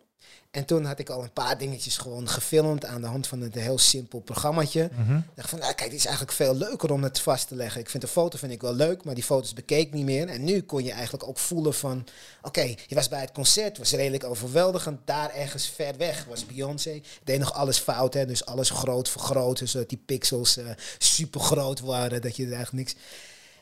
En 0.53 0.65
toen 0.65 0.85
had 0.85 0.99
ik 0.99 1.11
al 1.11 1.23
een 1.23 1.33
paar 1.33 1.59
dingetjes 1.59 1.97
gewoon 1.97 2.29
gefilmd 2.29 2.85
aan 2.85 3.01
de 3.01 3.07
hand 3.07 3.27
van 3.27 3.41
een 3.41 3.59
heel 3.59 3.79
simpel 3.79 4.21
programmaatje. 4.21 4.83
Ik 4.85 5.25
dacht 5.35 5.49
van, 5.49 5.59
nou, 5.59 5.75
kijk, 5.75 5.91
dit 5.91 5.99
is 5.99 6.05
eigenlijk 6.05 6.37
veel 6.37 6.57
leuker 6.57 6.93
om 6.93 7.03
het 7.03 7.21
vast 7.21 7.49
te 7.49 7.55
leggen. 7.55 7.81
Ik 7.81 7.91
vind 7.91 8.03
de 8.03 8.09
foto 8.09 8.39
vind 8.39 8.53
ik 8.53 8.61
wel 8.61 8.75
leuk, 8.75 9.05
maar 9.05 9.15
die 9.15 9.25
foto's 9.25 9.53
bekeek 9.53 9.87
ik 9.87 9.93
niet 9.93 10.05
meer. 10.05 10.29
En 10.29 10.45
nu 10.45 10.63
kon 10.63 10.85
je 10.85 10.93
eigenlijk 10.93 11.29
ook 11.29 11.39
voelen 11.39 11.75
van, 11.75 12.07
oké, 12.43 12.75
je 12.87 12.95
was 12.95 13.09
bij 13.09 13.21
het 13.21 13.33
concert, 13.33 13.79
was 13.79 13.93
redelijk 13.93 14.25
overweldigend. 14.25 15.01
Daar 15.05 15.31
ergens 15.35 15.69
ver 15.69 15.97
weg 15.97 16.25
was 16.25 16.47
Beyoncé. 16.47 17.01
Deed 17.25 17.39
nog 17.39 17.53
alles 17.53 17.79
fout, 17.79 18.15
hè, 18.15 18.27
dus 18.27 18.47
alles 18.47 18.71
groot 18.71 19.09
vergroten, 19.09 19.69
zodat 19.69 19.89
die 19.89 20.03
pixels 20.07 20.57
eh, 20.57 20.67
super 20.99 21.41
groot 21.41 21.81
waren, 21.81 22.23
dat 22.23 22.37
je 22.37 22.47
er 22.47 22.53
eigenlijk 22.53 22.89
niks... 22.89 23.03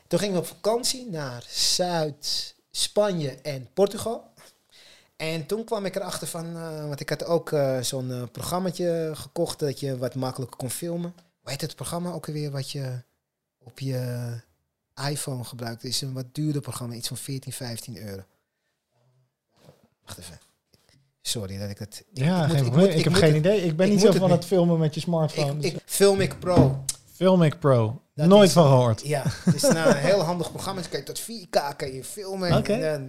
Toen 0.07 0.19
gingen 0.19 0.35
we 0.35 0.41
op 0.41 0.47
vakantie 0.47 1.09
naar 1.09 1.45
Zuid-Spanje 1.49 3.37
en 3.41 3.69
Portugal. 3.73 4.30
En 5.21 5.45
toen 5.45 5.63
kwam 5.63 5.85
ik 5.85 5.95
erachter 5.95 6.27
van, 6.27 6.45
eh, 6.55 6.87
want 6.87 6.99
ik 6.99 7.09
had 7.09 7.25
ook 7.25 7.51
eh, 7.51 7.79
zo'n 7.81 8.29
programmaatje 8.31 9.11
gekocht 9.13 9.59
dat 9.59 9.79
je 9.79 9.97
wat 9.97 10.15
makkelijker 10.15 10.57
kon 10.57 10.69
filmen. 10.69 11.13
Hoe 11.41 11.51
heet 11.51 11.61
het 11.61 11.75
programma 11.75 12.11
ook 12.11 12.27
alweer 12.27 12.51
wat 12.51 12.71
je 12.71 13.01
op 13.63 13.79
je 13.79 14.29
iPhone 15.09 15.43
gebruikt? 15.43 15.81
Het 15.81 15.91
is 15.91 16.01
een 16.01 16.13
wat 16.13 16.25
duurder 16.31 16.61
programma, 16.61 16.93
iets 16.93 17.07
van 17.07 17.17
14, 17.17 17.51
15 17.53 17.97
euro. 18.07 18.21
Wacht 20.05 20.17
even. 20.17 20.39
Sorry 21.21 21.57
dat 21.57 21.69
ik 21.69 21.77
het... 21.79 22.03
Ja, 22.13 22.45
ik 22.45 22.47
moet- 22.57 22.65
ik 22.65 22.71
moet- 22.75 22.95
ik, 22.95 23.03
heb 23.03 23.13
geen 23.13 23.27
het- 23.27 23.37
idee. 23.37 23.61
Ik 23.61 23.75
ben 23.75 23.85
ik 23.85 23.91
niet 23.91 24.01
zo 24.01 24.11
van 24.11 24.31
het 24.31 24.45
filmen 24.45 24.79
met 24.79 24.93
je 24.93 24.99
smartphone. 24.99 25.53
Ik, 25.61 25.73
ik, 25.73 25.81
Filmic 25.85 26.39
Pro. 26.39 26.83
Filmic 27.13 27.59
Pro. 27.59 28.01
Dat 28.15 28.27
Nooit 28.27 28.47
is- 28.47 28.53
van 28.53 28.67
gehoord. 28.67 29.01
Ja, 29.07 29.23
het 29.25 29.55
is 29.55 29.61
nou 29.61 29.89
een 29.89 29.95
heel 29.97 30.19
handig 30.21 30.51
programma. 30.51 30.81
Dus 30.81 30.89
kan 30.89 30.99
je 30.99 31.05
tot 31.05 31.19
4K 31.21 31.75
kan 31.77 31.91
je 31.93 32.03
filmen. 32.03 32.57
Oké. 32.57 32.73
En, 32.73 33.05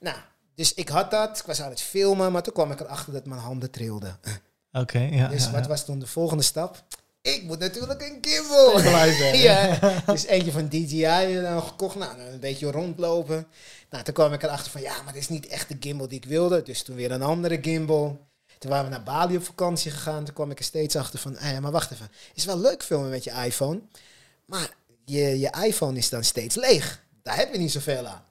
nou, 0.00 0.16
dus 0.58 0.74
ik 0.74 0.88
had 0.88 1.10
dat. 1.10 1.38
Ik 1.38 1.44
was 1.44 1.62
aan 1.62 1.70
het 1.70 1.80
filmen, 1.80 2.32
maar 2.32 2.42
toen 2.42 2.52
kwam 2.52 2.70
ik 2.70 2.80
erachter 2.80 3.12
dat 3.12 3.26
mijn 3.26 3.40
handen 3.40 3.70
trilden. 3.70 4.18
Oké, 4.72 4.98
ja. 4.98 5.28
Dus 5.28 5.44
ja, 5.44 5.50
wat 5.50 5.62
ja. 5.62 5.68
was 5.68 5.84
toen 5.84 5.98
de 5.98 6.06
volgende 6.06 6.42
stap? 6.42 6.84
Ik 7.22 7.42
moet 7.42 7.58
natuurlijk 7.58 8.02
een 8.02 8.18
gimbal. 8.20 8.80
Ja, 9.48 9.78
dus 10.06 10.26
eentje 10.26 10.52
van 10.52 10.68
DJI 10.68 11.40
dan 11.42 11.62
gekocht. 11.62 11.96
Nou, 11.96 12.20
een 12.20 12.40
beetje 12.40 12.70
rondlopen. 12.70 13.46
Nou, 13.90 14.04
toen 14.04 14.14
kwam 14.14 14.32
ik 14.32 14.42
erachter 14.42 14.70
van, 14.70 14.80
ja, 14.80 15.02
maar 15.02 15.12
dit 15.12 15.22
is 15.22 15.28
niet 15.28 15.46
echt 15.46 15.68
de 15.68 15.76
gimbal 15.80 16.08
die 16.08 16.18
ik 16.18 16.24
wilde. 16.24 16.62
Dus 16.62 16.82
toen 16.82 16.96
weer 16.96 17.10
een 17.10 17.22
andere 17.22 17.58
gimbal. 17.62 18.26
Toen 18.58 18.70
waren 18.70 18.84
we 18.84 18.90
naar 18.90 19.02
Bali 19.02 19.36
op 19.36 19.44
vakantie 19.44 19.90
gegaan. 19.90 20.24
Toen 20.24 20.34
kwam 20.34 20.50
ik 20.50 20.58
er 20.58 20.64
steeds 20.64 20.96
achter 20.96 21.18
van, 21.18 21.36
eh, 21.36 21.58
maar 21.58 21.72
wacht 21.72 21.90
even. 21.90 22.10
is 22.34 22.44
wel 22.44 22.58
leuk 22.58 22.82
filmen 22.82 23.10
met 23.10 23.24
je 23.24 23.30
iPhone. 23.30 23.80
Maar 24.44 24.70
je, 25.04 25.38
je 25.38 25.64
iPhone 25.64 25.98
is 25.98 26.08
dan 26.08 26.24
steeds 26.24 26.54
leeg. 26.54 27.02
Daar 27.22 27.36
heb 27.36 27.52
je 27.52 27.58
niet 27.58 27.72
zoveel 27.72 28.06
aan. 28.06 28.24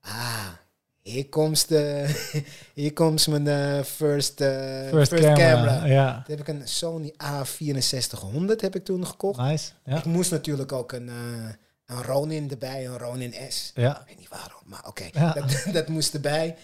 Ah, 0.00 0.48
hier 1.06 1.28
komt, 1.28 1.68
de, 1.68 2.14
hier 2.74 2.92
komt 2.92 3.26
mijn 3.26 3.46
eh, 3.46 3.84
first, 3.84 4.40
eh, 4.40 4.88
First, 4.88 5.14
camera. 5.14 5.84
Ja. 5.84 6.22
toen 6.26 6.36
heb 6.36 6.48
ik 6.48 6.54
een 6.54 6.68
Sony 6.68 7.14
A6400 7.24 8.56
heb 8.56 8.74
ik 8.74 8.84
toen 8.84 9.06
gekocht. 9.06 9.38
Nice. 9.40 9.70
Ja. 9.84 9.96
Ik 9.96 10.04
moest 10.04 10.30
natuurlijk 10.30 10.72
ook 10.72 10.92
een, 10.92 11.08
eh, 11.08 11.48
een 11.86 12.02
Ronin 12.02 12.50
erbij, 12.50 12.86
een 12.86 12.98
Ronin 12.98 13.34
S. 13.48 13.70
Ja. 13.74 14.00
Ik 14.00 14.06
weet 14.06 14.18
niet 14.18 14.28
waarom, 14.28 14.62
maar 14.64 14.84
oké, 14.86 15.04
Ja. 15.12 15.32
dat, 15.32 15.64
dat 15.72 15.88
moest 15.88 16.14
erbij. 16.14 16.56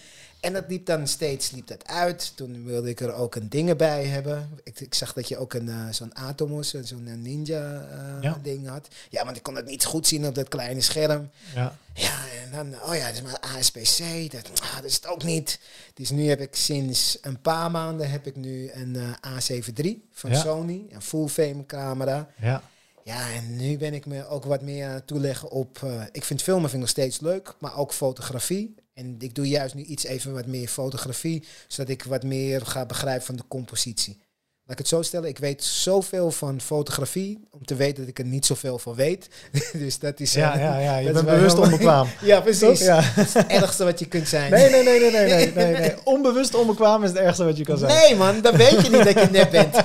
En 0.43 0.53
dat 0.53 0.63
liep 0.67 0.85
dan 0.85 1.07
steeds 1.07 1.51
liep 1.51 1.67
dat 1.67 1.87
uit. 1.87 2.31
Toen 2.35 2.65
wilde 2.65 2.89
ik 2.89 2.99
er 2.99 3.13
ook 3.13 3.35
een 3.35 3.49
ding 3.49 3.75
bij 3.75 4.05
hebben. 4.05 4.49
Ik, 4.63 4.79
ik 4.79 4.93
zag 4.93 5.13
dat 5.13 5.27
je 5.27 5.37
ook 5.37 5.53
een 5.53 5.69
eh, 5.69 5.87
zo'n 5.91 6.15
Atomos, 6.15 6.69
zo'n 6.69 7.07
eh, 7.07 7.13
Ninja 7.13 7.87
eh, 7.91 8.21
Ja. 8.21 8.39
ding 8.41 8.67
had. 8.67 8.87
Ja, 9.09 9.23
want 9.25 9.37
ik 9.37 9.43
kon 9.43 9.55
het 9.55 9.65
niet 9.65 9.85
goed 9.85 10.07
zien 10.07 10.27
op 10.27 10.35
dat 10.35 10.47
kleine 10.47 10.81
scherm. 10.81 11.29
Ja. 11.55 11.77
Ja, 11.93 12.19
en 12.43 12.51
dan, 12.51 12.81
oh 12.81 12.95
ja, 12.95 13.05
het 13.05 13.15
is 13.15 13.21
maar 13.21 13.39
ASPC. 13.39 14.31
Dat, 14.31 14.61
ah, 14.61 14.75
dat 14.75 14.83
is 14.83 14.95
het 14.95 15.07
ook 15.07 15.23
niet. 15.23 15.59
Dus 15.93 16.09
nu 16.09 16.27
heb 16.29 16.39
ik 16.41 16.55
sinds 16.55 17.17
een 17.21 17.41
paar 17.41 17.71
maanden 17.71 18.09
heb 18.11 18.27
ik 18.27 18.35
nu 18.35 18.71
een 18.73 18.95
eh, 18.95 19.37
A7 19.37 19.73
III 19.75 20.03
van 20.11 20.31
Ja. 20.31 20.39
Sony. 20.41 20.85
Een 20.89 21.01
full 21.01 21.27
frame 21.27 21.65
camera. 21.65 22.29
Ja. 22.41 22.63
Ja, 23.03 23.31
en 23.33 23.55
nu 23.55 23.77
ben 23.77 23.93
ik 23.93 24.05
me 24.05 24.27
ook 24.27 24.43
wat 24.45 24.61
meer 24.61 24.87
aan 24.87 24.93
het 24.93 25.07
toeleggen 25.07 25.49
op... 25.51 25.79
ik 26.11 26.23
vind 26.23 26.41
filmen 26.41 26.61
vind 26.69 26.73
ik 26.73 26.79
nog 26.79 26.89
steeds 26.89 27.19
leuk, 27.19 27.53
maar 27.59 27.77
ook 27.77 27.93
fotografie. 27.93 28.75
En 28.93 29.15
ik 29.19 29.35
doe 29.35 29.47
juist 29.47 29.75
nu 29.75 29.83
iets 29.83 30.03
even 30.03 30.33
wat 30.33 30.45
meer 30.45 30.67
fotografie, 30.67 31.43
zodat 31.67 31.91
ik 31.91 32.03
wat 32.03 32.23
meer 32.23 32.65
ga 32.65 32.85
begrijpen 32.85 33.25
van 33.25 33.35
de 33.35 33.47
compositie. 33.47 34.21
Laat 34.65 34.71
ik 34.71 34.77
het 34.77 34.87
zo 34.87 35.01
stellen, 35.01 35.29
ik 35.29 35.37
weet 35.37 35.63
zoveel 35.63 36.31
van 36.31 36.61
fotografie, 36.61 37.39
om 37.51 37.65
te 37.65 37.75
weten 37.75 37.97
dat 37.97 38.07
ik 38.07 38.19
er 38.19 38.25
niet 38.25 38.45
zoveel 38.45 38.79
van 38.79 38.95
weet. 38.95 39.27
dus 39.73 39.99
dat 39.99 40.19
is... 40.19 40.33
Ja, 40.33 40.53
eh, 40.53 40.59
ja, 40.59 40.79
ja, 40.79 40.97
je 40.97 41.11
bent 41.11 41.25
bewust 41.25 41.57
onbekwaam. 41.57 42.07
Ja, 42.21 42.41
precies. 42.41 42.79
Ja. 42.79 43.11
Dat 43.15 43.25
is 43.25 43.33
het 43.33 43.47
ergste 43.47 43.83
wat 43.83 43.99
je 43.99 44.07
kunt 44.07 44.27
zijn. 44.27 44.51
Nee, 44.51 44.69
nee, 44.69 44.83
nee, 44.83 44.99
nee, 44.99 45.11
nee, 45.11 45.25
nee, 45.27 45.51
nee, 45.53 45.79
nee. 45.79 45.95
Onbewust 46.13 46.55
onbekwaam 46.55 47.03
is 47.03 47.09
het 47.09 47.19
ergste 47.19 47.43
wat 47.43 47.57
je 47.57 47.63
kan 47.63 47.77
zijn. 47.77 47.93
Nee, 47.93 48.15
man, 48.15 48.41
dan 48.41 48.57
weet 48.57 48.81
je 48.81 48.89
niet 48.89 49.03
dat 49.03 49.19
je 49.19 49.27
nep 49.31 49.51
bent. 49.51 49.75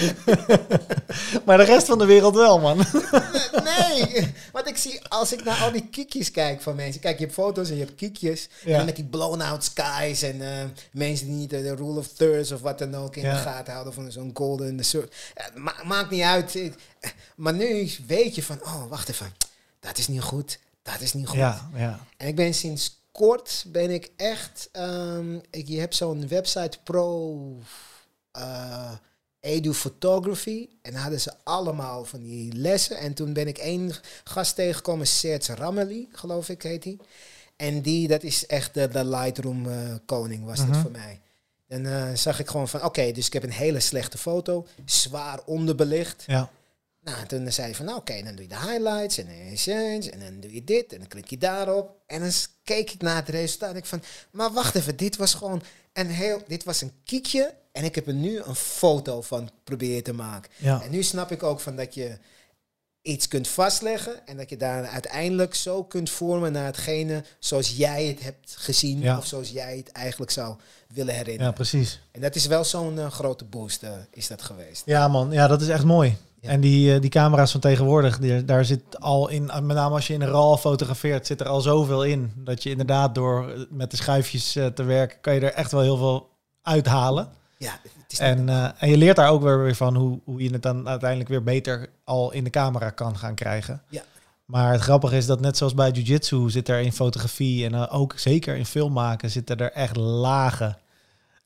Maar 1.46 1.56
de 1.58 1.64
rest 1.64 1.86
van 1.86 1.98
de 1.98 2.04
wereld 2.04 2.34
wel, 2.34 2.58
man. 2.60 2.76
Nee, 3.64 4.32
want 4.52 4.66
ik 4.68 4.76
zie, 4.76 5.00
als 5.08 5.32
ik 5.32 5.44
naar 5.44 5.62
al 5.62 5.72
die 5.72 5.88
kiekjes 5.88 6.30
kijk 6.30 6.60
van 6.60 6.74
mensen. 6.76 7.00
Kijk, 7.00 7.18
je 7.18 7.24
hebt 7.24 7.36
foto's 7.36 7.68
en 7.68 7.74
je 7.76 7.84
hebt 7.84 7.94
kiekjes. 7.94 8.48
En 8.64 8.72
dan 8.72 8.84
met 8.84 8.96
die 8.96 9.04
blown-out 9.04 9.64
skies 9.64 10.22
en 10.22 10.42
eh, 10.58 10.64
mensen 10.92 11.26
die 11.26 11.34
niet 11.36 11.50
de, 11.50 11.62
de 11.62 11.74
rule 11.74 11.98
of 11.98 12.08
thirds 12.08 12.52
of 12.52 12.60
wat 12.60 12.78
dan 12.78 12.94
ook 12.94 13.16
in 13.16 13.22
Ja. 13.22 13.34
de 13.34 13.40
gaten 13.42 13.72
houden 13.72 13.94
van 13.94 14.12
zo'n 14.12 14.30
golden 14.34 14.84
soort. 14.84 15.14
Ma- 15.54 15.82
maakt 15.84 16.10
niet 16.10 16.22
uit. 16.22 16.58
Maar 17.36 17.54
nu 17.54 17.90
weet 18.06 18.34
je 18.34 18.42
van, 18.42 18.60
oh, 18.62 18.88
wacht 18.88 19.08
even. 19.08 19.32
Dat 19.80 19.98
is 19.98 20.08
niet 20.08 20.20
goed. 20.22 20.58
Dat 20.82 21.00
is 21.00 21.12
niet 21.12 21.26
goed. 21.26 21.38
Ja, 21.38 21.70
ja. 21.74 21.98
En 22.16 22.26
ik 22.28 22.36
ben 22.36 22.54
sinds 22.54 22.98
kort, 23.12 23.64
ben 23.66 23.90
ik 23.90 24.10
echt, 24.16 24.68
ehm, 24.72 25.34
ik, 25.50 25.68
je 25.68 25.78
hebt 25.78 25.94
zo'n 25.96 26.28
website 26.28 26.78
Pro 26.84 27.36
eh, 28.32 28.90
Edu 29.40 29.72
Photography. 29.72 30.68
En 30.82 30.94
hadden 30.94 31.20
ze 31.20 31.32
allemaal 31.44 32.04
van 32.04 32.22
die 32.22 32.52
lessen. 32.52 32.98
En 32.98 33.14
toen 33.14 33.32
ben 33.32 33.48
ik 33.48 33.58
één 33.58 33.92
gast 34.24 34.54
tegengekomen, 34.54 35.06
Serge 35.06 35.54
Rameli, 35.54 36.08
geloof 36.12 36.48
ik 36.48 36.62
heet 36.62 36.84
hij. 36.84 36.96
En 37.56 37.80
die, 37.82 38.08
dat 38.08 38.22
is 38.22 38.46
echt 38.46 38.74
de, 38.74 38.88
de 38.88 39.04
Lightroom 39.04 39.68
eh, 39.68 39.76
koning, 40.06 40.44
was 40.44 40.58
Mhm. 40.58 40.72
dat 40.72 40.80
voor 40.80 40.90
mij. 40.90 41.20
Dan 41.68 41.86
eh, 41.86 42.14
zag 42.14 42.38
ik 42.40 42.48
gewoon 42.48 42.68
van, 42.68 42.84
oké, 42.84 43.12
dus 43.12 43.26
ik 43.26 43.32
heb 43.32 43.42
een 43.42 43.50
hele 43.52 43.80
slechte 43.80 44.18
foto, 44.18 44.66
zwaar 44.84 45.40
onderbelicht. 45.46 46.24
ja. 46.26 46.50
Nou, 47.02 47.26
toen 47.26 47.52
zei 47.52 47.66
hij 47.66 47.76
van, 47.76 47.84
nou, 47.86 47.98
oké, 47.98 48.22
dan 48.22 48.34
doe 48.34 48.42
je 48.42 48.48
de 48.48 48.58
highlights 48.58 49.18
en 49.18 49.26
de 49.26 49.48
essence 49.52 50.10
en 50.10 50.20
dan 50.20 50.40
doe 50.40 50.54
je 50.54 50.64
dit 50.64 50.92
en 50.92 50.98
dan 50.98 51.08
klik 51.08 51.26
je 51.30 51.38
daarop. 51.38 51.96
En 52.06 52.20
dan 52.20 52.30
keek 52.64 52.90
ik 52.90 53.02
naar 53.02 53.16
het 53.16 53.28
resultaat 53.28 53.70
en 53.70 53.76
ik 53.76 53.84
van, 53.84 54.02
maar 54.30 54.52
wacht 54.52 54.74
even, 54.74 54.96
dit 54.96 55.16
was 55.16 55.34
gewoon 55.34 55.62
een 55.92 56.10
heel, 56.10 56.42
dit 56.46 56.64
was 56.64 56.80
een 56.80 56.92
kiekje 57.04 57.54
en 57.72 57.84
ik 57.84 57.94
heb 57.94 58.06
er 58.06 58.14
nu 58.14 58.38
een 58.40 58.54
foto 58.54 59.22
van 59.22 59.50
proberen 59.64 60.02
te 60.02 60.12
maken. 60.12 60.50
ja. 60.56 60.82
En 60.82 60.90
nu 60.90 61.02
snap 61.02 61.30
ik 61.30 61.42
ook 61.42 61.60
van 61.60 61.76
dat 61.76 61.94
je 61.94 62.18
iets 63.02 63.28
kunt 63.28 63.48
vastleggen 63.48 64.26
en 64.26 64.36
dat 64.36 64.50
je 64.50 64.56
daar 64.56 64.86
uiteindelijk 64.86 65.54
zo 65.54 65.84
kunt 65.84 66.10
vormen 66.10 66.52
naar 66.52 66.64
hetgene 66.64 67.24
zoals 67.38 67.76
jij 67.76 68.04
het 68.06 68.20
hebt 68.22 68.54
gezien 68.56 68.98
Ja. 69.00 69.18
of 69.18 69.26
zoals 69.26 69.50
jij 69.50 69.76
het 69.76 69.92
eigenlijk 69.92 70.30
zou 70.30 70.56
willen 70.88 71.14
herinneren. 71.14 71.46
Ja, 71.46 71.52
precies. 71.52 72.00
En 72.10 72.20
dat 72.20 72.34
is 72.34 72.46
wel 72.46 72.64
zo'n 72.64 72.98
eh, 72.98 73.10
grote 73.10 73.44
boost 73.44 73.82
eh, 73.82 73.92
is 74.10 74.26
dat 74.26 74.42
geweest. 74.42 74.82
Ja, 74.86 75.08
man. 75.08 75.32
Ja, 75.32 75.46
dat 75.46 75.60
is 75.60 75.68
echt 75.68 75.84
mooi. 75.84 76.16
Ja. 76.40 76.48
En 76.48 76.60
die, 76.60 76.94
eh, 76.94 77.00
die 77.00 77.10
camera's 77.10 77.50
van 77.50 77.60
tegenwoordig, 77.60 78.18
die, 78.18 78.44
daar 78.44 78.64
zit 78.64 79.00
al 79.00 79.28
in, 79.28 79.44
met 79.44 79.76
name 79.76 79.94
als 79.94 80.06
je 80.06 80.14
in 80.14 80.20
een 80.20 80.28
RAW 80.28 80.58
fotografeert, 80.58 81.26
zit 81.26 81.40
er 81.40 81.48
al 81.48 81.60
zoveel 81.60 82.04
in. 82.04 82.32
Dat 82.36 82.62
je 82.62 82.70
inderdaad 82.70 83.14
door 83.14 83.50
eh, 83.50 83.60
met 83.70 83.90
de 83.90 83.96
schuifjes 83.96 84.56
eh, 84.56 84.66
te 84.66 84.82
werken, 84.82 85.20
kan 85.20 85.34
je 85.34 85.40
er 85.40 85.52
echt 85.52 85.72
wel 85.72 85.82
heel 85.82 85.96
veel 85.96 86.28
uithalen. 86.62 87.28
Ja, 87.60 87.78
het 87.82 88.12
is 88.12 88.18
En, 88.18 88.48
eh, 88.48 88.68
en 88.78 88.88
je 88.88 88.96
leert 88.96 89.16
daar 89.16 89.30
ook 89.30 89.42
weer 89.42 89.74
van 89.74 89.96
hoe, 89.96 90.20
hoe 90.24 90.42
je 90.42 90.52
het 90.52 90.62
dan 90.62 90.88
uiteindelijk 90.88 91.30
weer 91.30 91.42
beter 91.42 91.88
al 92.04 92.32
in 92.32 92.44
de 92.44 92.50
camera 92.50 92.90
kan 92.90 93.18
gaan 93.18 93.34
krijgen. 93.34 93.82
Ja. 93.88 94.02
Maar 94.44 94.72
het 94.72 94.80
grappige 94.80 95.16
is 95.16 95.26
dat 95.26 95.40
net 95.40 95.56
zoals 95.56 95.74
bij 95.74 95.90
jiu-jitsu 95.90 96.50
zit 96.50 96.68
er 96.68 96.80
in 96.80 96.92
fotografie 96.92 97.64
en 97.64 97.74
eh, 97.74 97.94
ook 97.94 98.14
zeker 98.16 98.56
in 98.56 98.66
filmmaken 98.66 99.30
zitten 99.30 99.56
er 99.56 99.72
echt 99.72 99.96
lagen. 99.96 100.78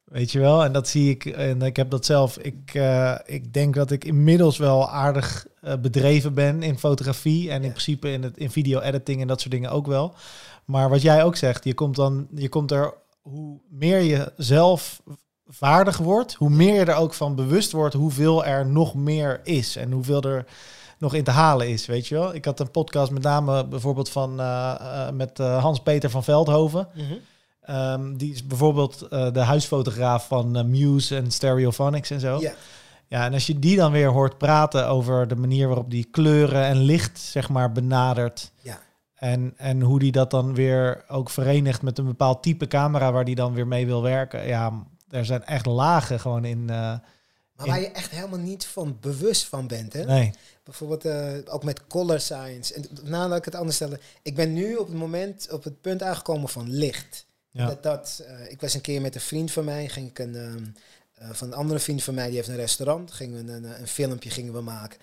Weet 0.04 0.32
je 0.32 0.38
wel? 0.38 0.64
En 0.64 0.72
dat 0.72 0.88
zie 0.88 1.10
ik. 1.10 1.24
En 1.24 1.62
ik 1.62 1.76
heb 1.76 1.90
dat 1.90 2.04
zelf. 2.04 2.38
Ik, 2.38 2.74
eh, 2.74 3.14
ik 3.24 3.52
denk 3.52 3.74
dat 3.74 3.90
ik 3.90 4.04
inmiddels 4.04 4.58
wel 4.58 4.90
aardig 4.90 5.46
eh, 5.60 5.76
bedreven 5.76 6.34
ben 6.34 6.62
in 6.62 6.78
fotografie. 6.78 7.50
En 7.50 7.62
in 7.62 7.70
principe 7.70 8.12
in, 8.12 8.22
het, 8.22 8.36
in 8.36 8.50
video 8.50 8.80
editing 8.80 9.20
en 9.20 9.26
dat 9.26 9.40
soort 9.40 9.52
dingen 9.52 9.70
ook 9.70 9.86
wel. 9.86 10.14
Maar 10.64 10.88
wat 10.88 11.02
jij 11.02 11.24
ook 11.24 11.36
zegt, 11.36 11.64
je 11.64 11.74
komt 11.74 11.96
dan, 11.96 12.26
je 12.34 12.48
komt 12.48 12.70
er, 12.70 12.94
hoe 13.22 13.58
meer 13.68 14.00
je 14.00 14.32
zelf 14.36 15.02
vaardig 15.46 15.96
wordt, 15.96 16.34
hoe 16.34 16.50
meer 16.50 16.74
je 16.74 16.84
er 16.84 16.96
ook 16.96 17.14
van 17.14 17.34
bewust 17.34 17.72
wordt 17.72 17.94
hoeveel 17.94 18.44
er 18.44 18.66
nog 18.66 18.94
meer 18.94 19.40
is 19.42 19.76
en 19.76 19.92
hoeveel 19.92 20.22
er 20.22 20.46
nog 20.98 21.14
in 21.14 21.24
te 21.24 21.30
halen 21.30 21.68
is, 21.68 21.86
weet 21.86 22.06
je 22.06 22.14
wel. 22.14 22.34
Ik 22.34 22.44
had 22.44 22.60
een 22.60 22.70
podcast 22.70 23.10
met 23.10 23.22
name 23.22 23.66
bijvoorbeeld 23.66 24.08
van 24.08 24.40
uh, 24.40 24.74
uh, 24.80 25.10
met 25.10 25.38
Hans-Peter 25.38 26.10
van 26.10 26.24
Veldhoven. 26.24 26.88
Mhm. 26.94 27.14
Um, 27.70 28.16
die 28.16 28.32
is 28.32 28.46
bijvoorbeeld 28.46 29.06
uh, 29.10 29.32
de 29.32 29.40
huisfotograaf 29.40 30.26
van 30.26 30.58
uh, 30.58 30.64
Muse 30.64 31.16
en 31.16 31.30
Stereophonics 31.30 32.10
en 32.10 32.20
zo. 32.20 32.40
Ja. 32.40 32.54
Ja, 33.06 33.24
en 33.24 33.32
als 33.32 33.46
je 33.46 33.58
die 33.58 33.76
dan 33.76 33.92
weer 33.92 34.08
hoort 34.08 34.38
praten 34.38 34.88
over 34.88 35.28
de 35.28 35.36
manier 35.36 35.66
waarop 35.66 35.90
die 35.90 36.04
kleuren 36.04 36.64
en 36.64 36.76
licht, 36.76 37.18
zeg 37.18 37.48
maar, 37.48 37.72
benadert. 37.72 38.52
Ja. 38.60 38.80
En, 39.14 39.54
en 39.56 39.80
hoe 39.80 39.98
die 39.98 40.12
dat 40.12 40.30
dan 40.30 40.54
weer 40.54 41.04
ook 41.08 41.30
verenigt 41.30 41.82
met 41.82 41.98
een 41.98 42.04
bepaald 42.04 42.42
type 42.42 42.66
camera 42.66 43.12
waar 43.12 43.24
die 43.24 43.34
dan 43.34 43.54
weer 43.54 43.66
mee 43.66 43.86
wil 43.86 44.02
werken. 44.02 44.46
Ja, 44.46 44.86
er 45.10 45.24
zijn 45.24 45.44
echt 45.44 45.66
lagen 45.66 46.20
gewoon 46.20 46.44
in. 46.44 46.60
Uh, 46.60 46.66
maar 46.66 47.66
waar 47.66 47.80
je 47.80 47.90
echt 47.90 48.10
helemaal 48.10 48.38
niet 48.38 48.66
van 48.66 48.96
bewust 49.00 49.44
van 49.44 49.66
bent, 49.66 49.92
hè? 49.92 50.04
Nee. 50.04 50.32
Bijvoorbeeld 50.64 51.06
uh, 51.06 51.32
ook 51.44 51.64
met 51.64 51.86
color 51.86 52.20
science. 52.20 52.74
En 52.74 52.88
laat 53.04 53.36
ik 53.36 53.44
het 53.44 53.54
anders 53.54 53.76
stellen. 53.76 54.00
Ik 54.22 54.34
ben 54.34 54.52
nu 54.52 54.74
op 54.74 54.86
het 54.86 54.96
moment, 54.96 55.48
op 55.50 55.64
het 55.64 55.80
punt 55.80 56.02
aangekomen 56.02 56.48
van 56.48 56.70
licht. 56.70 57.26
Ja. 57.54 57.66
Dat, 57.66 57.82
dat, 57.82 58.22
uh, 58.28 58.50
ik 58.50 58.60
was 58.60 58.74
een 58.74 58.80
keer 58.80 59.00
met 59.00 59.14
een 59.14 59.20
vriend 59.20 59.52
van 59.52 59.64
mij, 59.64 59.88
ging 59.88 60.08
ik 60.08 60.18
een, 60.18 60.34
um, 60.34 60.74
uh, 61.22 61.28
van 61.32 61.46
een 61.46 61.54
andere 61.54 61.78
vriend 61.78 62.02
van 62.02 62.14
mij, 62.14 62.26
die 62.26 62.36
heeft 62.36 62.48
een 62.48 62.56
restaurant, 62.56 63.12
gingen 63.12 63.46
we 63.46 63.52
een, 63.52 63.64
een, 63.64 63.80
een 63.80 63.88
filmpje 63.88 64.30
gingen 64.30 64.52
we 64.52 64.60
maken. 64.60 64.98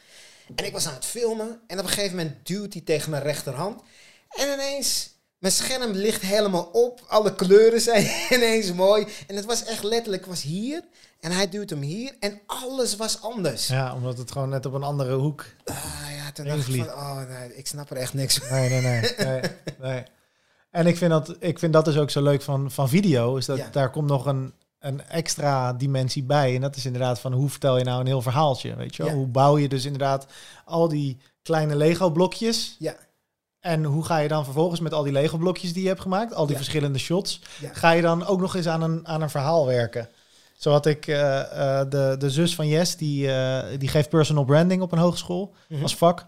En 0.55 0.65
ik 0.65 0.71
was 0.71 0.87
aan 0.87 0.93
het 0.93 1.05
filmen 1.05 1.59
en 1.67 1.79
op 1.79 1.83
een 1.83 1.89
gegeven 1.89 2.17
moment 2.17 2.47
duwt 2.47 2.73
hij 2.73 2.81
tegen 2.81 3.11
mijn 3.11 3.23
rechterhand. 3.23 3.81
En 4.29 4.53
ineens, 4.53 5.09
mijn 5.37 5.53
scherm 5.53 5.91
ligt 5.91 6.21
helemaal 6.21 6.63
op, 6.63 7.05
alle 7.07 7.35
kleuren 7.35 7.81
zijn 7.81 8.11
ineens 8.35 8.73
mooi. 8.73 9.07
En 9.27 9.35
het 9.35 9.45
was 9.45 9.63
echt 9.63 9.83
letterlijk, 9.83 10.25
was 10.25 10.41
hier 10.41 10.83
en 11.19 11.31
hij 11.31 11.49
duwt 11.49 11.69
hem 11.69 11.81
hier 11.81 12.15
en 12.19 12.41
alles 12.45 12.95
was 12.95 13.21
anders. 13.21 13.67
Ja, 13.67 13.95
omdat 13.95 14.17
het 14.17 14.31
gewoon 14.31 14.49
net 14.49 14.65
op 14.65 14.73
een 14.73 14.83
andere 14.83 15.15
hoek. 15.15 15.45
Ah 15.63 15.75
ja, 16.15 16.31
toen 16.31 16.45
dacht 16.45 16.67
ik 16.67 16.75
van, 16.75 16.93
oh 16.93 17.21
nee, 17.29 17.55
ik 17.55 17.67
snap 17.67 17.89
er 17.89 17.97
echt 17.97 18.13
niks 18.13 18.37
van. 18.37 18.57
Nee, 18.57 18.69
nee, 18.69 18.81
nee. 18.81 19.01
nee, 19.27 19.41
nee. 19.79 20.03
En 20.71 20.87
ik 20.87 20.97
vind, 20.97 21.11
dat, 21.11 21.35
ik 21.39 21.59
vind 21.59 21.73
dat 21.73 21.85
dus 21.85 21.97
ook 21.97 22.09
zo 22.09 22.21
leuk 22.21 22.41
van, 22.41 22.71
van 22.71 22.89
video, 22.89 23.35
is 23.35 23.45
dat 23.45 23.57
ja. 23.57 23.67
daar 23.71 23.91
komt 23.91 24.07
nog 24.07 24.25
een, 24.25 24.53
een 24.79 25.01
extra 25.07 25.73
dimensie 25.73 26.23
bij. 26.23 26.55
En 26.55 26.61
dat 26.61 26.75
is 26.75 26.85
inderdaad 26.85 27.19
van 27.19 27.33
hoe 27.33 27.49
vertel 27.49 27.77
je 27.77 27.83
nou 27.83 27.99
een 27.99 28.07
heel 28.07 28.21
verhaaltje, 28.21 28.75
weet 28.75 28.95
je 28.95 29.03
wel? 29.03 29.11
Ja. 29.11 29.17
Hoe 29.17 29.27
bouw 29.27 29.57
je 29.57 29.69
dus 29.69 29.85
inderdaad 29.85 30.25
al 30.65 30.87
die 30.87 31.17
kleine 31.41 31.75
Lego 31.75 32.09
blokjes. 32.09 32.75
Ja. 32.79 32.95
En 33.59 33.83
hoe 33.83 34.05
ga 34.05 34.17
je 34.17 34.27
dan 34.27 34.43
vervolgens 34.43 34.79
met 34.79 34.93
al 34.93 35.03
die 35.03 35.11
Lego 35.11 35.37
blokjes 35.37 35.73
die 35.73 35.81
je 35.81 35.87
hebt 35.87 36.01
gemaakt, 36.01 36.33
al 36.33 36.45
die 36.45 36.55
ja. 36.55 36.61
verschillende 36.61 36.99
shots, 36.99 37.41
ga 37.71 37.91
je 37.91 38.01
dan 38.01 38.25
ook 38.25 38.39
nog 38.39 38.55
eens 38.55 38.67
aan 38.67 38.81
een, 38.81 39.07
aan 39.07 39.21
een 39.21 39.29
verhaal 39.29 39.65
werken? 39.65 40.09
Zo 40.57 40.71
had 40.71 40.85
ik 40.85 41.07
uh, 41.07 41.15
uh, 41.17 41.81
de, 41.89 42.15
de 42.19 42.29
zus 42.29 42.55
van 42.55 42.67
Jes, 42.67 42.95
die, 42.95 43.27
uh, 43.27 43.59
die 43.77 43.89
geeft 43.89 44.09
personal 44.09 44.43
branding 44.43 44.81
op 44.81 44.91
een 44.91 44.97
hogeschool 44.97 45.45
mm 45.45 45.75
-hmm. 45.75 45.83
als 45.83 45.95
vak. 45.95 46.25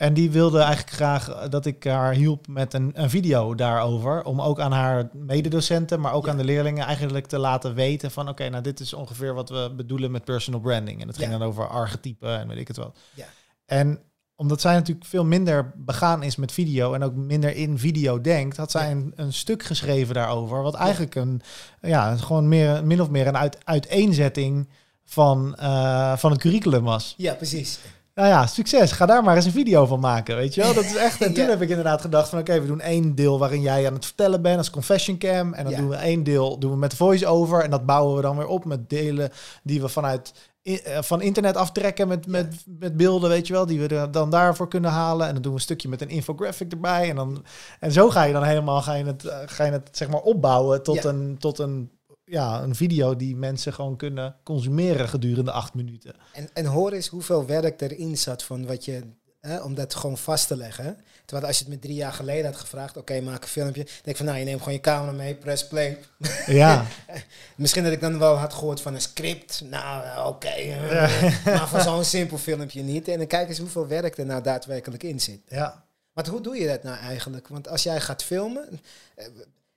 En 0.00 0.14
die 0.14 0.30
wilde 0.30 0.58
eigenlijk 0.58 0.90
graag 0.90 1.48
dat 1.48 1.66
ik 1.66 1.84
haar 1.84 2.12
hielp 2.12 2.46
met 2.46 2.74
een, 2.74 2.90
een 2.94 3.10
video 3.10 3.54
daarover. 3.54 4.24
Om 4.24 4.40
ook 4.40 4.60
aan 4.60 4.72
haar 4.72 5.08
mededocenten, 5.12 6.00
maar 6.00 6.12
ook 6.12 6.24
ja. 6.24 6.30
aan 6.30 6.36
de 6.36 6.44
leerlingen 6.44 6.86
eigenlijk 6.86 7.26
te 7.26 7.38
laten 7.38 7.74
weten 7.74 8.10
van... 8.10 8.22
oké, 8.22 8.30
okay, 8.30 8.48
nou 8.48 8.62
dit 8.62 8.80
is 8.80 8.94
ongeveer 8.94 9.34
wat 9.34 9.48
we 9.48 9.72
bedoelen 9.76 10.10
met 10.10 10.24
personal 10.24 10.60
branding. 10.60 11.00
En 11.00 11.06
het 11.06 11.16
ging 11.18 11.30
ja. 11.30 11.38
dan 11.38 11.48
over 11.48 11.68
archetypen 11.68 12.38
en 12.38 12.48
weet 12.48 12.58
ik 12.58 12.68
het 12.68 12.76
wel. 12.76 12.92
Ja. 13.14 13.24
En 13.66 14.00
omdat 14.36 14.60
zij 14.60 14.74
natuurlijk 14.74 15.06
veel 15.06 15.24
minder 15.24 15.72
begaan 15.76 16.22
is 16.22 16.36
met 16.36 16.52
video 16.52 16.94
en 16.94 17.02
ook 17.02 17.14
minder 17.14 17.56
in 17.56 17.78
video 17.78 18.20
denkt, 18.20 18.56
had 18.56 18.70
zij 18.70 18.90
een, 18.90 19.12
een 19.16 19.32
stuk 19.32 19.62
geschreven 19.62 20.14
daarover. 20.14 20.62
Wat 20.62 20.74
eigenlijk 20.74 21.14
een, 21.14 21.40
ja, 21.80 22.16
gewoon 22.16 22.48
meer, 22.48 22.84
min 22.84 23.00
of 23.00 23.10
meer 23.10 23.26
een 23.26 23.36
uit, 23.36 23.58
uiteenzetting 23.64 24.68
van, 25.04 25.56
uh, 25.60 26.16
van 26.16 26.30
het 26.30 26.40
curriculum 26.40 26.84
was. 26.84 27.14
Ja, 27.16 27.34
precies. 27.34 27.78
Nou 28.14 28.28
ja, 28.28 28.46
succes. 28.46 28.92
Ga 28.92 29.06
daar 29.06 29.22
maar 29.22 29.36
eens 29.36 29.44
een 29.44 29.52
video 29.52 29.86
van 29.86 30.00
maken, 30.00 30.36
weet 30.36 30.54
je 30.54 30.60
wel. 30.60 30.74
Dat 30.74 30.84
is 30.84 30.96
echt... 30.96 31.20
En 31.20 31.32
toen 31.34 31.44
ja. 31.44 31.50
heb 31.50 31.62
ik 31.62 31.68
inderdaad 31.68 32.00
gedacht 32.00 32.28
van... 32.28 32.38
oké, 32.38 32.50
okay, 32.50 32.62
we 32.62 32.68
doen 32.68 32.80
één 32.80 33.14
deel 33.14 33.38
waarin 33.38 33.60
jij 33.60 33.86
aan 33.86 33.94
het 33.94 34.06
vertellen 34.06 34.42
bent 34.42 34.58
als 34.58 34.70
confession 34.70 35.18
cam. 35.18 35.54
En 35.54 35.64
dan 35.64 35.72
ja. 35.72 35.78
doen 35.78 35.88
we 35.88 35.96
één 35.96 36.22
deel 36.22 36.58
doen 36.58 36.70
we 36.70 36.76
met 36.76 36.94
voice-over. 36.94 37.62
En 37.62 37.70
dat 37.70 37.86
bouwen 37.86 38.16
we 38.16 38.22
dan 38.22 38.36
weer 38.36 38.46
op 38.46 38.64
met 38.64 38.90
delen 38.90 39.30
die 39.62 39.80
we 39.80 39.88
vanuit... 39.88 40.32
Uh, 40.62 40.76
van 41.00 41.22
internet 41.22 41.56
aftrekken 41.56 42.08
met, 42.08 42.26
met, 42.26 42.64
met 42.78 42.96
beelden, 42.96 43.30
weet 43.30 43.46
je 43.46 43.52
wel, 43.52 43.66
die 43.66 43.80
we 43.80 44.10
dan 44.10 44.30
daarvoor 44.30 44.68
kunnen 44.68 44.90
halen. 44.90 45.26
En 45.26 45.32
dan 45.32 45.42
doen 45.42 45.52
we 45.52 45.58
een 45.58 45.64
stukje 45.64 45.88
met 45.88 46.00
een 46.00 46.08
infographic 46.08 46.72
erbij. 46.72 47.08
En, 47.08 47.16
dan, 47.16 47.44
en 47.80 47.92
zo 47.92 48.10
ga 48.10 48.22
je 48.22 48.32
dan 48.32 48.42
helemaal 48.42 48.82
ga 48.82 48.94
je 48.94 49.04
het, 49.04 49.24
uh, 49.24 49.36
ga 49.46 49.64
je 49.64 49.72
het 49.72 49.88
zeg 49.92 50.08
maar 50.08 50.20
opbouwen 50.20 50.82
tot, 50.82 51.04
een, 51.04 51.36
tot 51.38 51.58
een 51.58 51.90
ja, 52.30 52.62
een 52.62 52.74
video 52.74 53.16
die 53.16 53.36
mensen 53.36 53.72
gewoon 53.72 53.96
kunnen 53.96 54.36
consumeren 54.42 55.08
gedurende 55.08 55.50
acht 55.52 55.74
minuten. 55.74 56.14
En, 56.32 56.48
en 56.52 56.66
hoor 56.66 56.92
eens 56.92 57.08
hoeveel 57.08 57.46
werk 57.46 57.80
erin 57.80 58.18
zat 58.18 58.42
van 58.42 58.66
wat 58.66 58.84
je 58.84 59.02
hè, 59.40 59.60
om 59.60 59.74
dat 59.74 59.94
gewoon 59.94 60.18
vast 60.18 60.46
te 60.46 60.56
leggen. 60.56 60.98
Terwijl 61.24 61.48
als 61.48 61.58
je 61.58 61.64
het 61.64 61.72
me 61.72 61.78
drie 61.78 61.94
jaar 61.94 62.12
geleden 62.12 62.44
had 62.44 62.56
gevraagd, 62.56 62.96
oké, 62.96 63.20
maak 63.20 63.42
een 63.42 63.48
filmpje. 63.48 63.82
denk 63.84 64.04
ik 64.04 64.16
van, 64.16 64.26
nou, 64.26 64.38
je 64.38 64.44
neemt 64.44 64.58
gewoon 64.58 64.74
je 64.74 64.80
camera 64.80 65.12
mee, 65.12 65.34
press 65.34 65.66
play. 65.66 65.98
Ja, 66.46 66.86
Misschien 67.56 67.84
dat 67.84 67.92
ik 67.92 68.00
dan 68.00 68.18
wel 68.18 68.36
had 68.36 68.54
gehoord 68.54 68.80
van 68.80 68.94
een 68.94 69.00
script. 69.00 69.62
Nou, 69.64 70.04
eh, 70.04 70.26
oké. 70.26 70.48
eh, 70.48 71.44
maar 71.56 71.68
van 71.68 71.80
zo'n 71.80 72.04
simpel 72.04 72.38
filmpje 72.38 72.82
niet. 72.82 73.08
En 73.08 73.18
dan 73.18 73.26
kijk 73.26 73.48
eens 73.48 73.58
hoeveel 73.58 73.86
werk 73.86 74.18
er 74.18 74.26
nou 74.26 74.42
daadwerkelijk 74.42 75.02
in 75.02 75.20
zit. 75.20 75.40
ja. 75.48 75.88
Maar 76.12 76.28
hoe 76.28 76.40
doe 76.40 76.56
je 76.56 76.66
dat 76.66 76.82
nou 76.82 76.98
eigenlijk? 76.98 77.48
Want 77.48 77.68
als 77.68 77.82
jij 77.82 78.00
gaat 78.00 78.22
filmen, 78.22 78.80
eh, 79.14 79.26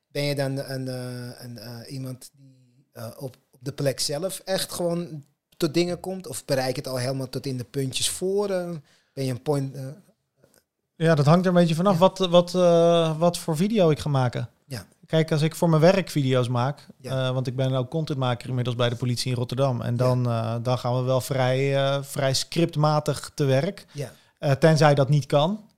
ben 0.07 0.23
je 0.23 0.35
dan 0.35 0.57
een, 0.57 0.87
een, 1.43 1.85
iemand 1.87 2.29
die 2.33 2.42
eh, 2.93 3.05
op, 3.17 3.35
op 3.51 3.59
de 3.59 3.71
plek 3.71 3.99
zelf 3.99 4.39
echt 4.45 4.71
gewoon 4.71 5.23
tot 5.57 5.73
dingen 5.73 5.99
komt? 5.99 6.27
Of 6.27 6.45
bereik 6.45 6.75
het 6.75 6.87
al 6.87 6.97
helemaal 6.97 7.29
tot 7.29 7.45
in 7.45 7.57
de 7.57 7.63
puntjes 7.63 8.09
voor? 8.09 8.49
eh? 8.49 8.69
ben 9.13 9.25
je 9.25 9.31
een 9.31 9.41
point... 9.41 9.75
eh, 9.75 9.81
Ja, 10.95 11.15
dat 11.15 11.25
hangt 11.25 11.41
er 11.45 11.47
een 11.51 11.57
beetje 11.57 11.75
vanaf 11.75 11.97
wat, 11.97 12.17
wat, 12.17 12.51
wat 13.17 13.37
voor 13.37 13.55
video 13.55 13.89
ik 13.89 13.99
ga 13.99 14.09
maken. 14.09 14.49
Ja. 14.65 14.85
Kijk, 15.05 15.31
als 15.31 15.41
ik 15.41 15.55
voor 15.55 15.69
mijn 15.69 15.81
werk 15.81 16.09
video's 16.09 16.47
maak, 16.47 16.87
Ja. 16.97 17.33
want 17.33 17.47
ik 17.47 17.55
ben 17.55 17.73
ook 17.73 17.89
contentmaker 17.89 18.47
inmiddels 18.49 18.75
bij 18.75 18.89
de 18.89 18.95
politie 18.95 19.31
in 19.31 19.37
Rotterdam. 19.37 19.81
En 19.81 19.97
dan, 19.97 20.23
dan 20.63 20.77
gaan 20.77 20.95
we 20.95 21.01
wel 21.01 21.21
vrij, 21.21 21.77
vrij 22.03 22.33
scriptmatig 22.33 23.31
te 23.33 23.43
werk. 23.43 23.85
ja, 23.91 24.11
tenzij 24.55 24.95
dat 24.95 25.09
niet 25.09 25.25
kan. 25.25 25.69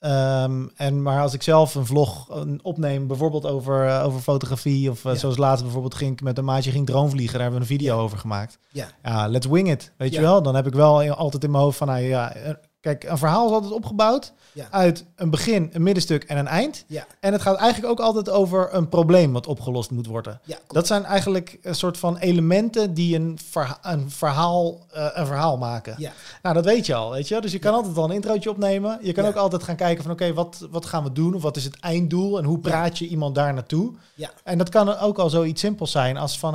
Ehm, 0.00 0.66
en, 0.76 1.02
maar 1.02 1.20
als 1.22 1.34
ik 1.34 1.42
zelf 1.42 1.74
een 1.74 1.86
vlog 1.86 2.30
eh, 2.30 2.40
opneem, 2.62 3.06
bijvoorbeeld 3.06 3.46
over, 3.46 3.86
eh, 3.88 4.04
over 4.04 4.20
fotografie, 4.20 4.90
of 4.90 5.04
eh, 5.04 5.12
Ja. 5.12 5.18
zoals 5.18 5.36
laatst 5.36 5.62
bijvoorbeeld 5.64 5.94
ging 5.94 6.12
ik 6.12 6.22
met 6.22 6.38
een 6.38 6.44
maatje 6.44 6.70
ging 6.70 6.86
droomvliegen, 6.86 7.32
daar 7.32 7.42
hebben 7.42 7.60
we 7.60 7.66
een 7.72 7.78
video 7.78 7.98
over 7.98 8.18
gemaakt. 8.18 8.58
ja, 8.70 8.86
Ja, 9.02 9.28
let's 9.28 9.46
wing 9.46 9.70
it, 9.70 9.92
weet 9.96 10.14
je 10.14 10.20
wel. 10.20 10.42
Dan 10.42 10.54
heb 10.54 10.66
ik 10.66 10.72
wel 10.74 11.10
altijd 11.10 11.44
in 11.44 11.50
mijn 11.50 11.62
hoofd 11.62 11.78
van, 11.78 11.86
nou 11.86 12.00
ja, 12.00 12.32
eh, 12.32 12.54
kijk, 12.80 13.04
een 13.04 13.18
verhaal 13.18 13.46
is 13.46 13.52
altijd 13.52 13.72
opgebouwd 13.72 14.32
Ja. 14.52 14.66
uit 14.70 15.04
een 15.16 15.30
begin, 15.30 15.70
een 15.72 15.82
middenstuk 15.82 16.24
en 16.24 16.36
een 16.38 16.46
eind. 16.46 16.84
ja, 16.86 17.06
En 17.20 17.32
het 17.32 17.42
gaat 17.42 17.56
eigenlijk 17.56 17.92
ook 17.92 18.00
altijd 18.06 18.30
over 18.30 18.68
een 18.74 18.88
probleem 18.88 19.32
wat 19.32 19.46
opgelost 19.46 19.90
moet 19.90 20.06
worden. 20.06 20.40
ja. 20.44 20.56
Dat 20.68 20.86
zijn 20.86 21.04
eigenlijk 21.04 21.58
een 21.62 21.74
soort 21.74 21.98
van 21.98 22.16
elementen 22.16 22.94
die 22.94 23.16
een, 23.16 23.38
verha- 23.50 23.78
een, 23.82 24.10
verhaal, 24.10 24.78
eh, 24.90 25.06
een 25.12 25.26
verhaal 25.26 25.56
maken. 25.58 25.96
Nou, 26.42 26.54
dat 26.54 26.64
weet 26.64 26.86
je 26.86 26.94
al, 26.94 27.10
weet 27.10 27.28
je. 27.28 27.40
Dus 27.40 27.52
je 27.52 27.58
kan 27.58 27.74
altijd 27.74 27.96
al 27.96 28.04
een 28.04 28.10
introotje 28.14 28.50
opnemen. 28.50 28.98
Je 29.02 29.12
kan 29.12 29.24
ook 29.26 29.34
altijd 29.36 29.62
gaan 29.62 29.76
kijken 29.76 30.02
van, 30.02 30.12
oké, 30.12 30.32
wat, 30.32 30.66
wat 30.70 30.86
gaan 30.86 31.04
we 31.04 31.12
doen? 31.12 31.34
Of 31.34 31.42
wat 31.42 31.56
is 31.56 31.64
het 31.64 31.80
einddoel? 31.80 32.38
En 32.38 32.44
hoe 32.44 32.58
praat 32.58 32.98
je 32.98 33.06
iemand 33.06 33.34
daar 33.34 33.54
naartoe? 33.54 33.92
ja, 34.14 34.30
En 34.44 34.58
dat 34.58 34.68
kan 34.68 34.98
ook 34.98 35.18
al 35.18 35.30
zoiets 35.30 35.60
simpels 35.60 35.90
zijn 35.90 36.16
als 36.16 36.38
van, 36.38 36.54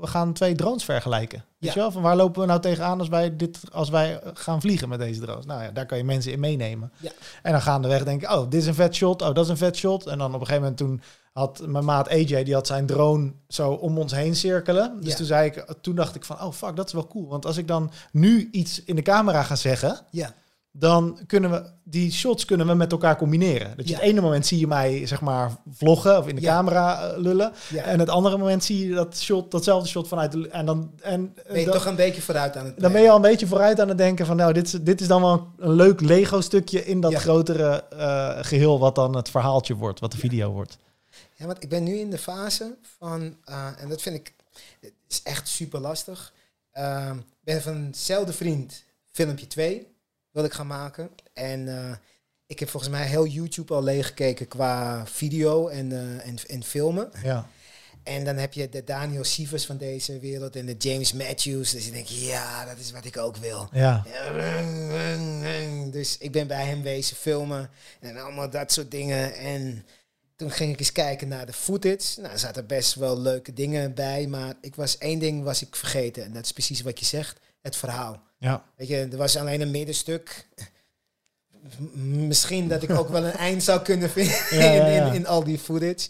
we 0.00 0.06
gaan 0.06 0.32
twee 0.32 0.54
drones 0.54 0.84
vergelijken. 0.84 1.44
Weet 1.58 1.68
Ja. 1.70 1.74
je 1.74 1.80
wel? 1.80 1.90
Van 1.90 2.02
waar 2.02 2.16
lopen 2.16 2.40
we 2.40 2.46
nou 2.46 2.60
tegenaan 2.60 2.98
als 2.98 3.08
wij, 3.08 3.36
dit, 3.36 3.58
als 3.72 3.88
wij 3.88 4.20
gaan 4.34 4.60
vliegen 4.60 4.88
met 4.88 4.98
deze 4.98 5.20
drones? 5.20 5.46
Nou 5.46 5.62
ja, 5.62 5.70
daar 5.70 5.86
kan 5.86 5.98
je 5.98 6.04
mensen 6.04 6.32
in 6.32 6.40
meenemen. 6.40 6.92
Ja. 7.00 7.10
En 7.42 7.52
dan 7.52 7.62
gaandeweg 7.62 8.04
denken, 8.04 8.32
oh, 8.38 8.50
dit 8.50 8.60
is 8.60 8.66
een 8.66 8.74
vet 8.74 8.94
shot. 8.94 9.22
Oh, 9.22 9.34
dat 9.34 9.44
is 9.44 9.50
een 9.50 9.56
vet 9.56 9.76
shot. 9.76 10.06
En 10.06 10.18
dan 10.18 10.34
op 10.34 10.40
een 10.40 10.46
gegeven 10.46 10.60
moment 10.62 10.76
toen 10.78 11.00
had 11.32 11.62
mijn 11.66 11.84
maat 11.84 12.08
AJ, 12.08 12.44
die 12.44 12.54
had 12.54 12.66
zijn 12.66 12.86
drone 12.86 13.32
zo 13.48 13.70
om 13.72 13.98
ons 13.98 14.12
heen 14.12 14.36
cirkelen. 14.36 14.96
Dus 15.00 15.10
Ja. 15.10 15.16
toen 15.16 15.26
zei 15.26 15.46
ik, 15.46 15.74
toen 15.80 15.94
dacht 15.94 16.14
ik 16.14 16.24
van, 16.24 16.40
oh 16.42 16.52
fuck, 16.52 16.76
dat 16.76 16.86
is 16.86 16.92
wel 16.92 17.06
cool. 17.06 17.28
Want 17.28 17.46
als 17.46 17.56
ik 17.56 17.68
dan 17.68 17.90
nu 18.12 18.48
iets 18.52 18.84
in 18.84 18.96
de 18.96 19.02
camera 19.02 19.42
ga 19.42 19.56
zeggen, 19.56 20.00
ja, 20.10 20.32
dan 20.78 21.18
kunnen 21.26 21.50
we 21.50 21.74
die 21.88 22.12
shots 22.12 22.44
kunnen 22.44 22.66
we 22.66 22.74
met 22.74 22.92
elkaar 22.92 23.16
combineren. 23.16 23.76
Dat 23.76 23.88
je 23.88 23.92
Ja. 23.94 23.98
het 24.00 24.08
ene 24.08 24.20
moment 24.20 24.46
zie 24.46 24.58
je 24.58 24.66
mij 24.66 25.06
zeg 25.06 25.20
maar 25.20 25.56
vloggen 25.72 26.18
of 26.18 26.26
in 26.28 26.34
de 26.34 26.40
Ja. 26.40 26.54
camera 26.54 27.00
eh, 27.10 27.18
lullen, 27.18 27.52
ja. 27.68 27.82
en 27.82 27.98
het 27.98 28.08
andere 28.08 28.38
moment 28.38 28.64
zie 28.64 28.88
je 28.88 28.94
dat 28.94 29.16
shot, 29.18 29.50
datzelfde 29.50 29.88
shot 29.88 30.08
vanuit 30.08 30.32
de 30.32 30.48
en 30.48 30.66
dan 30.66 30.92
en 31.00 31.32
eh, 31.36 31.50
ben 31.50 31.58
je 31.58 31.64
dan, 31.64 31.74
toch 31.74 31.86
een 31.86 31.96
beetje 31.96 32.22
vooruit 32.22 32.56
aan 32.56 32.64
het 32.64 32.80
dan 32.80 32.92
ben 32.92 33.02
je 33.02 33.10
al 33.10 33.16
een 33.16 33.22
beetje 33.22 33.46
vooruit 33.46 33.80
aan 33.80 33.88
het 33.88 33.98
denken 33.98 34.26
van 34.26 34.36
nou 34.36 34.52
dit 34.52 34.66
is 34.66 34.72
dit 34.72 35.00
is 35.00 35.06
dan 35.06 35.20
wel 35.22 35.52
een, 35.58 35.72
leuk 35.72 36.00
Lego 36.00 36.40
stukje 36.40 36.84
in 36.84 37.00
dat 37.00 37.14
grotere 37.14 37.84
eh, 37.88 38.38
geheel 38.40 38.78
wat 38.78 38.94
dan 38.94 39.16
het 39.16 39.30
verhaaltje 39.30 39.74
wordt, 39.74 40.00
wat 40.00 40.12
de 40.12 40.18
video 40.18 40.52
wordt. 40.52 40.78
Ja, 41.34 41.46
want 41.46 41.62
ik 41.62 41.68
ben 41.68 41.82
nu 41.82 41.96
in 41.98 42.10
de 42.10 42.18
fase 42.18 42.76
van, 42.98 43.36
en 43.78 43.88
dat 43.88 44.02
vind 44.02 44.16
ik, 44.16 44.34
is 45.08 45.22
echt 45.22 45.48
super 45.48 45.80
lastig. 45.80 46.32
Ik 46.72 47.24
ben 47.44 47.62
van 47.62 47.74
eenzelfde 47.74 48.32
vriend 48.32 48.82
filmpje 49.12 49.46
2 49.46 49.86
wil 50.36 50.44
ik 50.44 50.52
gaan 50.52 50.66
maken. 50.66 51.10
En 51.32 51.68
eh, 51.68 51.96
ik 52.46 52.58
heb 52.58 52.68
volgens 52.68 52.92
mij 52.92 53.06
heel 53.06 53.26
YouTube 53.26 53.74
al 53.74 53.82
leeggekeken 53.82 54.48
qua 54.48 55.06
video 55.06 55.68
en, 55.68 55.92
eh, 55.92 56.26
en, 56.26 56.36
en 56.46 56.64
filmen. 56.64 57.10
Ja. 57.22 57.48
En 58.02 58.24
dan 58.24 58.36
heb 58.36 58.52
je 58.52 58.68
de 58.68 58.84
Daniel 58.84 59.24
Sievers 59.24 59.66
van 59.66 59.76
deze 59.76 60.18
wereld 60.18 60.56
en 60.56 60.66
de 60.66 60.74
James 60.78 61.12
Matthews. 61.12 61.70
Dus 61.70 61.86
ik 61.86 61.92
denk, 61.92 62.06
ja, 62.06 62.64
dat 62.64 62.78
is 62.78 62.90
wat 62.90 63.04
ik 63.04 63.16
ook 63.16 63.36
wil. 63.36 63.68
Ja. 63.72 64.04
Dus 65.90 66.18
ik 66.18 66.32
ben 66.32 66.46
bij 66.46 66.64
hem 66.64 66.82
wezen 66.82 67.16
filmen 67.16 67.70
en 68.00 68.16
allemaal 68.16 68.50
dat 68.50 68.72
soort 68.72 68.90
dingen. 68.90 69.34
En 69.34 69.86
toen 70.36 70.50
ging 70.50 70.72
ik 70.72 70.78
eens 70.78 70.92
kijken 70.92 71.28
naar 71.28 71.46
de 71.46 71.52
footage. 71.52 72.20
Nou, 72.20 72.32
er 72.32 72.38
zaten 72.38 72.66
best 72.66 72.94
wel 72.94 73.18
leuke 73.18 73.52
dingen 73.52 73.94
bij, 73.94 74.26
maar 74.26 74.54
ik 74.60 74.74
was 74.74 74.98
één 74.98 75.18
ding 75.18 75.44
was 75.44 75.62
ik 75.62 75.76
vergeten. 75.76 76.24
En 76.24 76.32
dat 76.32 76.44
is 76.44 76.52
precies 76.52 76.80
wat 76.80 76.98
je 76.98 77.04
zegt, 77.04 77.40
het 77.62 77.76
verhaal. 77.76 78.25
Ja. 78.38 78.64
Weet 78.76 78.88
je, 78.88 79.08
er 79.10 79.16
was 79.16 79.36
alleen 79.36 79.60
een 79.60 79.70
middenstuk. 79.70 80.46
Misschien 82.02 82.68
dat 82.68 82.82
ik 82.82 82.90
ook 82.90 83.08
wel 83.08 83.24
een 83.24 83.32
eind 83.32 83.62
zou 83.62 83.82
kunnen 83.82 84.10
vinden 84.10 84.36
Ja, 84.50 84.72
ja, 84.72 84.86
in, 84.86 84.92
ja. 84.92 85.06
in, 85.06 85.14
in 85.14 85.26
al 85.26 85.44
die 85.44 85.58
footage. 85.58 86.08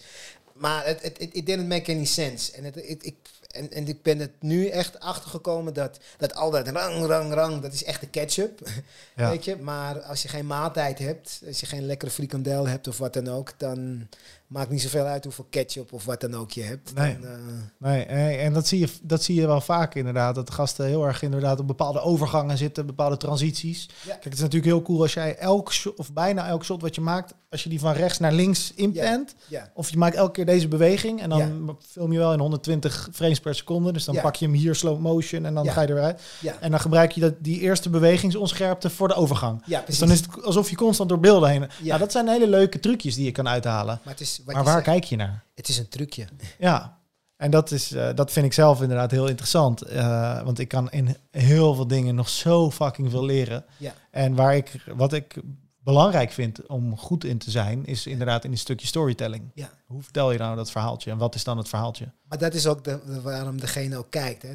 Maar 0.52 0.86
het, 0.86 1.02
het, 1.02 1.18
het 1.18 1.34
it 1.34 1.46
didn't 1.46 1.68
make 1.68 1.92
any 1.92 2.04
sense. 2.04 2.52
En, 2.52 2.64
het, 2.64 2.76
ik, 2.76 3.14
en, 3.50 3.72
en 3.72 3.88
ik 3.88 4.02
ben 4.02 4.18
het 4.18 4.32
nu 4.40 4.68
echt 4.68 5.00
achtergekomen 5.00 5.74
dat, 5.74 5.98
dat 6.16 6.34
al 6.34 6.50
dat 6.50 6.68
rang, 6.68 7.06
rang, 7.06 7.32
rang, 7.32 7.62
dat 7.62 7.72
is 7.72 7.84
echt 7.84 8.00
de 8.00 8.08
ketchup. 8.08 8.68
Weet 9.14 9.44
je? 9.44 9.56
Maar 9.56 10.00
als 10.00 10.22
je 10.22 10.28
geen 10.28 10.46
maaltijd 10.46 10.98
hebt, 10.98 11.40
als 11.46 11.60
je 11.60 11.66
geen 11.66 11.86
lekkere 11.86 12.10
frikandel 12.10 12.68
hebt 12.68 12.88
of 12.88 12.98
wat 12.98 13.12
dan 13.12 13.28
ook, 13.28 13.52
dan 13.56 14.08
maakt 14.46 14.70
niet 14.70 14.82
zoveel 14.82 15.04
uit 15.04 15.24
hoeveel 15.24 15.46
ketchup 15.50 15.92
of 15.92 16.04
wat 16.04 16.20
dan 16.20 16.34
ook 16.34 16.50
je 16.50 16.62
hebt. 16.62 16.94
Nee. 16.94 17.18
Dan, 17.20 17.30
eh, 17.30 17.36
Nee, 17.78 18.06
nee, 18.06 18.36
en 18.36 18.52
dat 18.52 18.66
zie, 18.66 18.78
je, 18.78 18.88
dat 19.02 19.22
zie 19.22 19.40
je 19.40 19.46
wel 19.46 19.60
vaak 19.60 19.94
inderdaad. 19.94 20.34
Dat 20.34 20.50
gasten 20.50 20.86
heel 20.86 21.06
erg 21.06 21.22
inderdaad 21.22 21.60
op 21.60 21.66
bepaalde 21.66 22.00
overgangen 22.00 22.58
zitten, 22.58 22.86
bepaalde 22.86 23.16
transities. 23.16 23.88
Ja. 24.02 24.10
Kijk, 24.12 24.24
het 24.24 24.32
is 24.34 24.40
natuurlijk 24.40 24.72
heel 24.72 24.82
cool 24.82 25.02
als 25.02 25.14
jij 25.14 25.36
elk 25.36 25.72
shot, 25.72 25.98
of 25.98 26.12
bijna 26.12 26.46
elk 26.46 26.64
shot 26.64 26.82
wat 26.82 26.94
je 26.94 27.00
maakt, 27.00 27.34
als 27.50 27.62
je 27.62 27.68
die 27.68 27.80
van 27.80 27.92
rechts 27.92 28.18
naar 28.18 28.32
links 28.32 28.72
inpent. 28.74 29.34
ja, 29.48 29.70
Of 29.74 29.90
je 29.90 29.96
maakt 29.96 30.16
elke 30.16 30.32
keer 30.32 30.46
deze 30.46 30.68
beweging 30.68 31.20
en 31.22 31.28
dan 31.28 31.76
film 31.88 32.12
je 32.12 32.18
wel 32.18 32.32
in 32.32 32.38
120 32.38 33.08
frames 33.12 33.40
per 33.40 33.54
seconde. 33.54 33.92
Dus 33.92 34.04
dan 34.04 34.20
pak 34.20 34.36
je 34.36 34.44
hem 34.46 34.54
hier 34.54 34.74
slow 34.74 34.98
motion 35.00 35.44
en 35.44 35.54
dan 35.54 35.70
ga 35.70 35.80
je 35.80 35.86
er 35.88 35.94
weer 35.94 36.02
uit. 36.04 36.20
ja, 36.40 36.56
En 36.60 36.70
dan 36.70 36.80
gebruik 36.80 37.12
je 37.12 37.20
dat, 37.20 37.34
die 37.38 37.60
eerste 37.60 37.90
bewegingsonscherpte 37.90 38.90
voor 38.90 39.08
de 39.08 39.14
overgang. 39.14 39.62
ja, 39.66 39.76
Dus 39.76 39.84
precies. 39.84 40.00
dan 40.00 40.10
is 40.10 40.20
het 40.20 40.44
alsof 40.44 40.70
je 40.70 40.76
constant 40.76 41.08
door 41.08 41.20
beelden 41.20 41.48
heen... 41.50 41.60
Ja. 41.60 41.68
Ja. 41.82 41.98
dat 41.98 42.12
zijn 42.12 42.28
hele 42.28 42.46
leuke 42.48 42.80
trucjes 42.80 43.14
die 43.14 43.24
je 43.24 43.32
kan 43.32 43.48
uithalen. 43.48 44.00
maar 44.04 44.12
het 44.12 44.22
is, 44.22 44.35
Maar 44.44 44.54
waar 44.64 44.72
zegt, 44.72 44.84
kijk 44.84 45.04
je 45.04 45.16
naar? 45.16 45.44
het 45.54 45.68
is 45.68 45.78
een 45.78 45.88
trucje. 45.88 46.26
Ja, 46.58 46.98
en 47.36 47.50
dat, 47.50 47.70
is, 47.70 47.92
eh, 47.92 48.14
dat 48.14 48.32
vind 48.32 48.46
ik 48.46 48.52
zelf 48.52 48.82
inderdaad 48.82 49.10
heel 49.10 49.26
interessant. 49.28 49.82
eh, 49.82 50.42
want 50.42 50.58
ik 50.58 50.68
kan 50.68 50.90
in 50.90 51.16
heel 51.30 51.74
veel 51.74 51.86
dingen 51.86 52.14
nog 52.14 52.28
zo 52.28 52.70
fucking 52.70 53.10
veel 53.10 53.24
leren. 53.24 53.64
Ja. 53.78 53.94
En 54.10 54.34
waar 54.34 54.56
ik, 54.56 54.84
wat 54.96 55.12
ik 55.12 55.34
belangrijk 55.78 56.30
vind 56.32 56.66
om 56.66 56.96
goed 56.98 57.24
in 57.24 57.38
te 57.38 57.50
zijn, 57.50 57.84
is 57.84 58.06
inderdaad 58.06 58.44
in 58.44 58.50
een 58.50 58.58
stukje 58.58 58.86
storytelling. 58.86 59.50
Ja. 59.54 59.70
Hoe 59.86 60.02
vertel 60.02 60.32
je 60.32 60.38
nou 60.38 60.56
dat 60.56 60.70
verhaaltje 60.70 61.10
en 61.10 61.18
wat 61.18 61.34
is 61.34 61.44
dan 61.44 61.58
het 61.58 61.68
verhaaltje? 61.68 62.12
Maar 62.28 62.38
dat 62.38 62.54
is 62.54 62.66
ook 62.66 62.84
de, 62.84 63.00
de- 63.06 63.20
waarom 63.20 63.60
degene 63.60 63.96
ook 63.96 64.10
kijkt. 64.10 64.42
hè. 64.42 64.54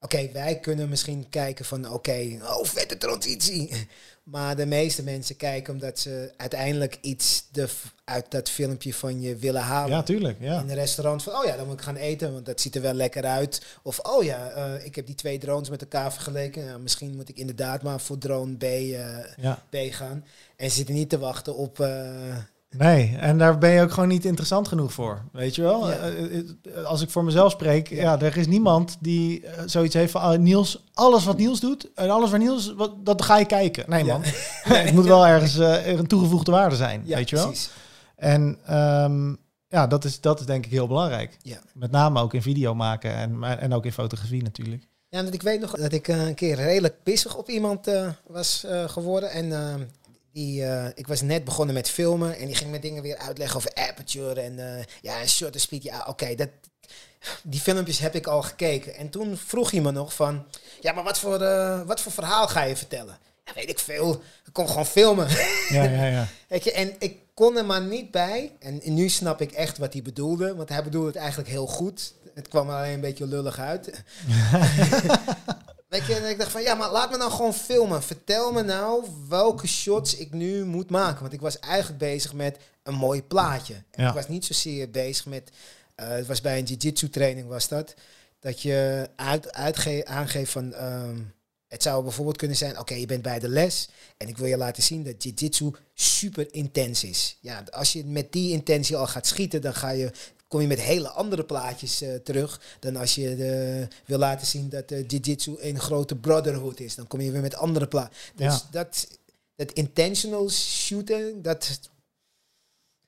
Oké, 0.00 0.32
wij 0.32 0.58
kunnen 0.58 0.88
misschien 0.88 1.28
kijken 1.28 1.64
van 1.64 1.92
oké, 1.92 2.38
oh 2.42 2.64
vette 2.64 2.96
transitie. 2.98 3.70
Maar 4.28 4.56
de 4.56 4.66
meeste 4.66 5.02
mensen 5.02 5.36
kijken 5.36 5.72
omdat 5.72 5.98
ze 5.98 6.32
uiteindelijk 6.36 6.98
iets 7.00 7.48
de, 7.52 7.68
uit 8.04 8.30
dat 8.30 8.48
filmpje 8.50 8.94
van 8.94 9.20
je 9.20 9.36
willen 9.36 9.62
halen. 9.62 9.96
Ja, 9.96 10.02
tuurlijk. 10.02 10.36
Ja. 10.40 10.60
In 10.60 10.68
een 10.68 10.74
restaurant 10.74 11.22
van, 11.22 11.36
oh 11.36 11.44
ja, 11.44 11.56
dan 11.56 11.66
moet 11.66 11.74
ik 11.74 11.80
gaan 11.84 11.96
eten, 11.96 12.32
want 12.32 12.46
dat 12.46 12.60
ziet 12.60 12.74
er 12.74 12.82
wel 12.82 12.92
lekker 12.92 13.24
uit. 13.24 13.62
Of, 13.82 13.98
oh 13.98 14.24
ja, 14.24 14.50
eh, 14.50 14.84
ik 14.84 14.94
heb 14.94 15.06
die 15.06 15.14
twee 15.14 15.38
drones 15.38 15.70
met 15.70 15.80
elkaar 15.80 16.12
vergeleken. 16.12 16.64
Ja, 16.64 16.78
misschien 16.78 17.16
moet 17.16 17.28
ik 17.28 17.36
inderdaad 17.36 17.82
maar 17.82 18.00
voor 18.00 18.18
drone 18.18 18.56
B, 18.56 18.62
eh, 18.62 18.90
ja. 19.36 19.62
B 19.70 19.76
gaan. 19.76 20.24
En 20.56 20.70
ze 20.70 20.76
zitten 20.76 20.94
niet 20.94 21.10
te 21.10 21.18
wachten 21.18 21.56
op... 21.56 21.80
eh, 21.80 22.36
Nee, 22.76 23.16
en 23.16 23.38
daar 23.38 23.58
ben 23.58 23.70
je 23.70 23.82
ook 23.82 23.90
gewoon 23.92 24.08
niet 24.08 24.24
interessant 24.24 24.68
genoeg 24.68 24.92
voor. 24.92 25.22
Weet 25.32 25.54
je 25.54 25.62
wel? 25.62 25.90
Ja. 25.90 25.96
Eh, 25.96 26.38
eh, 26.38 26.84
Als 26.84 27.00
ik 27.02 27.10
voor 27.10 27.24
mezelf 27.24 27.52
spreek, 27.52 27.88
ja, 27.88 28.20
er 28.20 28.36
is 28.36 28.46
niemand 28.46 28.96
die 29.00 29.46
eh, 29.46 29.62
zoiets 29.66 29.94
heeft 29.94 30.12
van 30.12 30.20
ah, 30.20 30.38
Niels, 30.38 30.84
alles 30.94 31.24
wat 31.24 31.36
Niels 31.36 31.60
doet 31.60 31.90
en 31.94 32.10
alles 32.10 32.30
waar 32.30 32.38
Niels, 32.38 32.74
wat, 32.74 32.92
dat 33.04 33.22
ga 33.22 33.38
je 33.38 33.44
kijken. 33.46 33.84
Nee 33.90 34.04
Ja. 34.04 34.12
man, 34.12 34.22
het 34.76 34.94
moet 34.94 35.04
wel 35.04 35.26
ergens 35.26 35.58
eh, 35.58 35.86
er 35.92 35.98
een 35.98 36.06
toegevoegde 36.06 36.50
waarde 36.50 36.76
zijn. 36.76 37.02
ja, 37.04 37.16
weet 37.16 37.30
je 37.30 37.36
wel? 37.36 37.46
precies. 37.46 37.70
En 38.16 38.58
ehm, 38.66 39.34
ja, 39.68 39.86
dat 39.86 40.04
is, 40.04 40.20
dat 40.20 40.40
is 40.40 40.46
denk 40.46 40.64
ik 40.64 40.70
heel 40.70 40.86
belangrijk. 40.86 41.36
Ja. 41.42 41.58
Met 41.74 41.90
name 41.90 42.20
ook 42.20 42.34
in 42.34 42.42
video 42.42 42.74
maken 42.74 43.14
en, 43.14 43.38
maar- 43.38 43.58
en 43.58 43.72
ook 43.74 43.84
in 43.84 43.92
fotografie 43.92 44.42
natuurlijk. 44.42 44.86
Ja, 45.08 45.22
want 45.22 45.34
ik 45.34 45.42
weet 45.42 45.60
nog 45.60 45.70
dat 45.70 45.92
ik 45.92 46.08
eh, 46.08 46.26
een 46.26 46.34
keer 46.34 46.56
redelijk 46.56 47.02
pissig 47.02 47.36
op 47.36 47.48
iemand 47.48 47.86
eh, 47.86 48.08
was 48.26 48.64
eh, 48.64 48.88
geworden. 48.88 49.30
En 49.30 49.52
eh, 49.52 49.74
die, 50.38 50.64
eh, 50.64 50.86
ik 50.94 51.06
was 51.06 51.20
net 51.20 51.44
begonnen 51.44 51.74
met 51.74 51.90
filmen 51.90 52.36
en 52.36 52.46
die 52.46 52.54
ging 52.54 52.70
me 52.70 52.78
dingen 52.78 53.02
weer 53.02 53.16
uitleggen 53.16 53.56
over 53.56 53.74
aperture 53.74 54.40
en 54.40 54.78
eh, 54.78 54.84
ja, 55.00 55.26
shutter 55.26 55.60
speed. 55.60 55.82
Ja, 55.82 56.04
oké, 56.08 56.34
dat 56.34 56.48
die 57.42 57.60
filmpjes 57.60 57.98
heb 57.98 58.14
ik 58.14 58.26
al 58.26 58.42
gekeken. 58.42 58.94
En 58.94 59.10
toen 59.10 59.36
vroeg 59.36 59.70
hij 59.70 59.80
me 59.80 59.90
nog 59.90 60.14
van, 60.14 60.46
ja, 60.80 60.92
maar 60.92 61.04
wat 61.04 61.18
voor, 61.18 61.42
eh, 61.42 61.80
wat 61.82 62.00
voor 62.00 62.12
verhaal 62.12 62.48
ga 62.48 62.62
je 62.62 62.76
vertellen? 62.76 63.18
ja, 63.44 63.52
weet 63.54 63.68
ik 63.68 63.78
veel, 63.78 64.22
ik 64.46 64.52
kon 64.52 64.68
gewoon 64.68 64.86
filmen. 64.86 65.28
Ja, 65.68 65.82
ja, 65.82 66.04
ja. 66.04 66.28
Weet 66.48 66.64
je, 66.64 66.72
en 66.72 66.94
ik 66.98 67.18
kon 67.34 67.56
er 67.56 67.64
maar 67.64 67.82
niet 67.82 68.10
bij. 68.10 68.52
En 68.60 68.80
nu 68.84 69.08
snap 69.08 69.40
ik 69.40 69.52
echt 69.52 69.78
wat 69.78 69.92
hij 69.92 70.02
bedoelde. 70.02 70.54
Want 70.54 70.68
hij 70.68 70.82
bedoelde 70.82 71.06
het 71.06 71.16
eigenlijk 71.16 71.48
heel 71.48 71.66
goed. 71.66 72.12
Het 72.34 72.48
kwam 72.48 72.70
alleen 72.70 72.92
een 72.92 73.00
beetje 73.00 73.26
lullig 73.26 73.58
uit. 73.58 73.90
Weet 75.88 76.06
je, 76.06 76.14
en 76.14 76.28
ik 76.28 76.38
dacht 76.38 76.50
van, 76.50 76.62
ja, 76.62 76.74
maar 76.74 76.90
laat 76.92 77.10
me 77.10 77.16
nou 77.16 77.30
gewoon 77.30 77.54
filmen. 77.54 78.02
Vertel 78.02 78.52
me 78.52 78.62
nou 78.62 79.04
welke 79.28 79.66
shots 79.66 80.16
ik 80.16 80.32
nu 80.32 80.64
moet 80.64 80.90
maken. 80.90 81.20
Want 81.20 81.32
ik 81.32 81.40
was 81.40 81.58
eigenlijk 81.58 81.98
bezig 81.98 82.32
met 82.32 82.56
een 82.82 82.94
mooi 82.94 83.22
plaatje. 83.22 83.74
En 83.74 84.02
Ja. 84.02 84.08
ik 84.08 84.14
was 84.14 84.28
niet 84.28 84.44
zozeer 84.44 84.90
bezig 84.90 85.26
met... 85.26 85.50
eh, 85.94 86.08
het 86.08 86.26
was 86.26 86.40
bij 86.40 86.58
een 86.58 86.64
jiu-jitsu 86.64 87.10
training 87.10 87.48
was 87.48 87.68
dat. 87.68 87.94
Dat 88.40 88.62
je 88.62 89.08
uit, 89.16 89.52
uitge- 89.52 90.04
aangeeft 90.04 90.52
van... 90.52 90.72
ehm, 90.74 91.18
het 91.68 91.82
zou 91.82 92.02
bijvoorbeeld 92.02 92.36
kunnen 92.36 92.56
zijn, 92.56 92.78
oké, 92.78 92.94
je 92.94 93.06
bent 93.06 93.22
bij 93.22 93.38
de 93.38 93.48
les 93.48 93.88
en 94.16 94.28
ik 94.28 94.38
wil 94.38 94.46
je 94.46 94.56
laten 94.56 94.82
zien 94.82 95.04
dat 95.04 95.22
jiu-jitsu 95.22 95.70
super 95.94 96.54
intens 96.54 97.04
is. 97.04 97.36
Ja, 97.40 97.62
als 97.70 97.92
je 97.92 98.04
met 98.04 98.32
die 98.32 98.52
intentie 98.52 98.96
al 98.96 99.06
gaat 99.06 99.26
schieten, 99.26 99.60
dan 99.60 99.74
ga 99.74 99.90
je, 99.90 100.10
kom 100.48 100.60
je 100.60 100.66
met 100.66 100.80
hele 100.80 101.08
andere 101.08 101.44
plaatjes 101.44 102.02
eh, 102.02 102.14
terug 102.14 102.60
dan 102.80 102.96
als 102.96 103.14
je 103.14 103.30
eh, 103.30 103.96
wil 104.06 104.18
laten 104.18 104.46
zien 104.46 104.68
dat 104.68 104.90
eh, 104.90 105.06
jiu-jitsu 105.06 105.56
een 105.58 105.80
grote 105.80 106.16
brotherhood 106.16 106.80
is. 106.80 106.94
Dan 106.94 107.06
kom 107.06 107.20
je 107.20 107.30
weer 107.30 107.40
met 107.40 107.54
andere 107.54 107.86
plaatjes. 107.86 108.32
Dus 108.34 108.54
Ja. 108.54 108.60
dat, 108.70 109.08
dat 109.56 109.72
intentional 109.72 110.50
shooten, 110.50 111.42
dat 111.42 111.80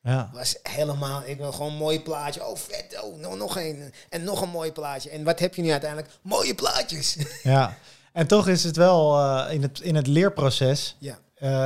ja. 0.03 0.31
was 0.33 0.57
helemaal, 0.63 1.23
ik 1.25 1.37
wil 1.39 1.53
gewoon 1.53 1.71
een 1.71 1.77
mooi 1.77 2.03
plaatje. 2.03 2.47
Oh, 2.47 2.57
vet, 2.57 3.03
oh, 3.03 3.19
nog, 3.19 3.37
nog 3.37 3.57
een. 3.57 3.93
En 4.09 4.25
nog 4.25 4.43
een 4.43 4.51
mooi 4.51 4.73
plaatje. 4.73 5.11
En 5.11 5.25
wat 5.25 5.39
heb 5.39 5.55
je 5.55 5.63
nu 5.63 5.71
uiteindelijk? 5.71 6.11
Mooie 6.23 6.55
plaatjes. 6.55 7.17
ja. 7.43 7.79
En 8.13 8.27
toch 8.27 8.49
is 8.49 8.65
het 8.65 8.77
wel 8.77 9.21
in, 9.49 9.63
het, 9.63 9.81
in 9.81 9.95
het 9.95 10.07
leerproces 10.07 10.97
ja. 10.99 11.19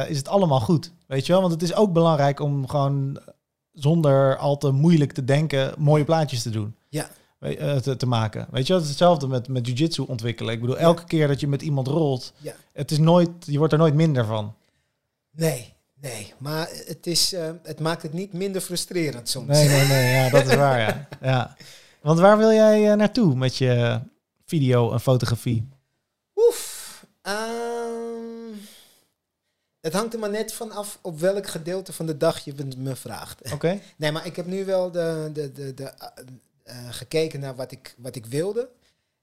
is 0.04 0.16
het 0.16 0.28
allemaal 0.28 0.60
goed. 0.60 0.92
Weet 1.06 1.26
je 1.26 1.32
wel? 1.32 1.40
Want 1.40 1.52
het 1.52 1.62
is 1.62 1.74
ook 1.74 1.92
belangrijk 1.92 2.40
om 2.40 2.68
gewoon 2.68 3.20
zonder 3.74 4.36
al 4.36 4.56
te 4.56 4.70
moeilijk 4.70 5.12
te 5.12 5.24
denken 5.24 5.74
mooie 5.78 6.04
plaatjes 6.04 6.42
te 6.42 6.50
doen. 6.50 6.76
Ja. 6.88 7.08
Eh, 7.38 7.76
te, 7.76 7.96
te 7.96 8.06
maken. 8.06 8.46
Weet 8.50 8.66
je? 8.66 8.72
Het 8.72 8.82
is 8.82 8.88
hetzelfde 8.88 9.26
met, 9.26 9.48
met 9.48 9.66
jiu-jitsu 9.66 10.02
ontwikkelen. 10.02 10.54
Ik 10.54 10.60
bedoel, 10.60 10.78
elke 10.78 11.04
keer 11.04 11.28
dat 11.28 11.40
je 11.40 11.46
met 11.48 11.62
iemand 11.62 11.86
rolt, 11.86 12.32
Ja. 12.36 12.52
het 12.72 12.90
is 12.90 12.98
nooit, 12.98 13.30
je 13.38 13.58
wordt 13.58 13.72
er 13.72 13.78
nooit 13.78 13.94
minder 13.94 14.24
van. 14.24 14.54
Nee, 15.30 15.72
nee. 16.00 16.32
Maar 16.38 16.68
het, 16.86 17.06
is, 17.06 17.32
eh, 17.32 17.50
het 17.62 17.80
maakt 17.80 18.02
het 18.02 18.12
niet 18.12 18.32
minder 18.32 18.60
frustrerend 18.60 19.28
soms. 19.28 19.46
Nee, 19.48 19.68
nee, 19.68 19.86
nee. 19.86 20.12
Ja, 20.14 20.30
dat 20.30 20.46
is 20.46 20.54
waar, 20.54 20.78
ja. 20.80 21.08
ja. 21.30 21.56
Want 22.02 22.18
waar 22.18 22.38
wil 22.38 22.52
jij 22.52 22.90
eh, 22.90 22.96
naartoe 22.96 23.34
met 23.34 23.56
je 23.56 24.00
video 24.46 24.92
en 24.92 25.00
fotografie? 25.00 25.68
Oef. 26.36 27.04
Ehm, 27.22 28.33
het 29.84 29.92
hangt 29.92 30.12
er 30.14 30.18
maar 30.18 30.30
net 30.30 30.52
van 30.52 30.70
af 30.70 30.98
op 31.02 31.20
welk 31.20 31.46
gedeelte 31.46 31.92
van 31.92 32.06
de 32.06 32.16
dag 32.16 32.44
je 32.44 32.54
me- 32.76 32.96
vraagt. 32.96 33.52
Oké. 33.52 33.80
Nee, 33.96 34.12
maar 34.12 34.26
ik 34.26 34.36
heb 34.36 34.46
nu 34.46 34.64
wel 34.64 34.90
de, 34.90 35.30
de, 35.32 35.52
de, 35.52 35.74
de, 35.74 35.84
eh, 35.84 36.08
eh, 36.62 36.76
gekeken 36.90 37.40
naar 37.40 37.54
wat 37.54 37.72
ik, 37.72 37.94
wat 37.98 38.16
ik 38.16 38.26
wilde. 38.26 38.68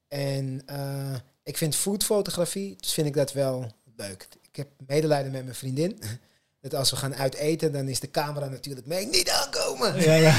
En 0.08 0.62
eh, 0.66 1.16
ik 1.44 1.58
vind 1.58 1.76
foodfotografie, 1.76 2.76
dus 2.80 2.94
vind 2.94 3.08
ik 3.08 3.14
dat 3.14 3.34
wel 3.34 3.72
leuk. 3.96 4.28
Ik 4.42 4.56
heb 4.56 4.68
medelijden 4.88 5.32
met 5.32 5.44
mijn 5.44 5.56
vriendin. 5.56 6.00
Dat 6.62 6.74
als 6.76 6.90
we 6.90 6.96
gaan 6.96 7.16
uiteten, 7.16 7.72
dan 7.72 7.88
is 7.88 8.00
de 8.00 8.12
camera 8.12 8.48
natuurlijk 8.48 8.88
mee. 8.88 9.06
Niet 9.08 9.30
Ja, 9.96 10.14
ja. 10.14 10.34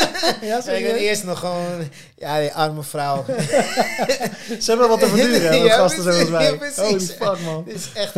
ja, 0.40 0.66
En 0.66 0.76
ik 0.78 0.84
ben 0.84 0.94
eerst 0.94 1.24
nog 1.24 1.38
gewoon... 1.38 1.88
Ja, 2.16 2.40
die 2.40 2.52
arme 2.52 2.82
vrouw. 2.82 3.24
Ze 4.60 4.64
hebben 4.66 4.88
wat 4.88 5.00
te 5.00 5.06
verduren, 5.08 5.62
Ja, 5.64 5.74
gasten 5.76 6.02
zoals 6.02 6.16
precies, 6.16 6.32
wij. 6.32 6.50
ja, 6.50 6.56
precies. 6.56 6.76
Holy 6.78 7.00
fuck, 7.36 7.40
man. 7.44 7.64
Dit 7.64 7.74
is 7.74 7.92
echt 7.94 8.12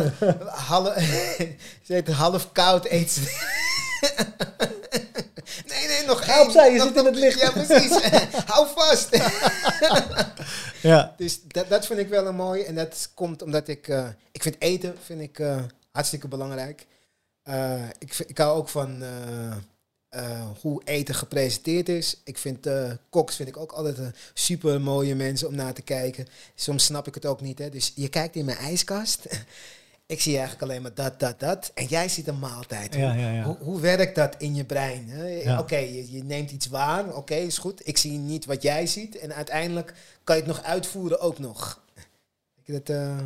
half, 0.47 0.93
ze 1.83 1.93
heet 1.93 2.07
half 2.11 2.51
koud 2.51 2.85
eet 2.85 3.11
ze. 3.11 3.21
Nee, 5.67 5.87
nee, 5.87 6.05
nog 6.05 6.25
Ga 6.25 6.41
opzij, 6.41 6.71
je 6.71 6.77
Nog- 6.77 6.87
zit 6.87 6.95
in 6.97 7.05
het 7.05 7.15
licht. 7.15 7.39
Ja, 7.39 7.51
precies. 7.51 7.91
Hou 8.45 8.67
vast. 8.75 9.09
Ja, 10.81 11.13
Dus 11.17 11.39
dat, 11.47 11.69
dat 11.69 11.85
vind 11.85 11.99
ik 11.99 12.09
wel 12.09 12.27
een 12.27 12.35
mooie. 12.35 12.63
En 12.63 12.75
dat 12.75 13.09
komt 13.13 13.41
omdat 13.41 13.67
ik... 13.67 13.87
eh, 13.87 14.05
ik 14.31 14.41
vind 14.41 14.55
eten 14.59 14.95
vind 15.05 15.21
ik, 15.21 15.39
eh, 15.39 15.57
hartstikke 15.91 16.27
belangrijk. 16.27 16.85
Eh, 17.43 17.73
ik, 17.99 18.17
ik 18.27 18.37
hou 18.37 18.57
ook 18.57 18.69
van 18.69 19.03
eh, 20.11 20.31
eh, 20.31 20.47
hoe 20.61 20.81
eten 20.85 21.15
gepresenteerd 21.15 21.89
is. 21.89 22.21
Ik 22.23 22.37
vind 22.37 22.67
eh 22.67 22.91
koks 23.09 23.35
vind 23.35 23.49
ik 23.49 23.57
ook 23.57 23.71
altijd 23.71 23.97
een 23.97 24.13
super 24.33 24.81
mooie 24.81 25.15
mensen 25.15 25.47
om 25.47 25.55
naar 25.55 25.73
te 25.73 25.81
kijken. 25.81 26.27
Soms 26.55 26.85
snap 26.85 27.07
ik 27.07 27.15
het 27.15 27.25
ook 27.25 27.41
niet. 27.41 27.59
Hè. 27.59 27.69
Dus 27.69 27.91
je 27.95 28.09
kijkt 28.09 28.35
in 28.35 28.45
mijn 28.45 28.57
ijskast. 28.57 29.25
ik 30.05 30.21
zie 30.21 30.37
eigenlijk 30.37 30.61
alleen 30.61 30.81
maar 30.81 30.93
dat, 30.93 31.19
dat, 31.19 31.39
dat. 31.39 31.71
En 31.73 31.85
jij 31.85 32.09
ziet 32.09 32.27
een 32.27 32.39
maaltijd. 32.39 32.95
ja, 32.95 33.13
ja. 33.13 33.31
ja. 33.31 33.43
Hoe, 33.43 33.57
hoe 33.59 33.79
werkt 33.79 34.15
dat 34.15 34.35
in 34.37 34.55
je 34.55 34.63
brein? 34.63 35.11
Oké, 35.59 35.77
je, 35.77 36.11
je 36.11 36.23
neemt 36.23 36.51
iets 36.51 36.67
waar. 36.67 37.15
Oké, 37.15 37.35
is 37.35 37.57
goed. 37.57 37.87
Ik 37.87 37.97
zie 37.97 38.17
niet 38.17 38.45
wat 38.45 38.61
jij 38.61 38.87
ziet. 38.87 39.17
En 39.17 39.33
uiteindelijk 39.33 39.93
kan 40.23 40.35
je 40.35 40.41
het 40.41 40.51
nog 40.51 40.63
uitvoeren 40.63 41.19
ook 41.19 41.39
nog. 41.39 41.83
Ik, 42.63 42.73
dat, 42.85 42.89
eh, 42.95 43.17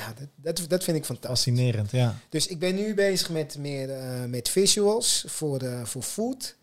ja, 0.00 0.14
dat, 0.18 0.28
dat, 0.56 0.68
dat 0.68 0.84
vind 0.84 0.96
ik 0.96 1.04
fantastisch. 1.04 1.44
Fascinerend, 1.44 1.90
ja. 1.90 2.18
Dus 2.28 2.46
ik 2.46 2.58
ben 2.58 2.74
nu 2.74 2.94
bezig 2.94 3.30
met 3.30 3.58
meer 3.58 3.90
eh, 3.90 4.24
met 4.24 4.48
visuals 4.48 5.24
voor, 5.26 5.60
eh, 5.60 5.84
voor 5.84 6.02
food. 6.02 6.58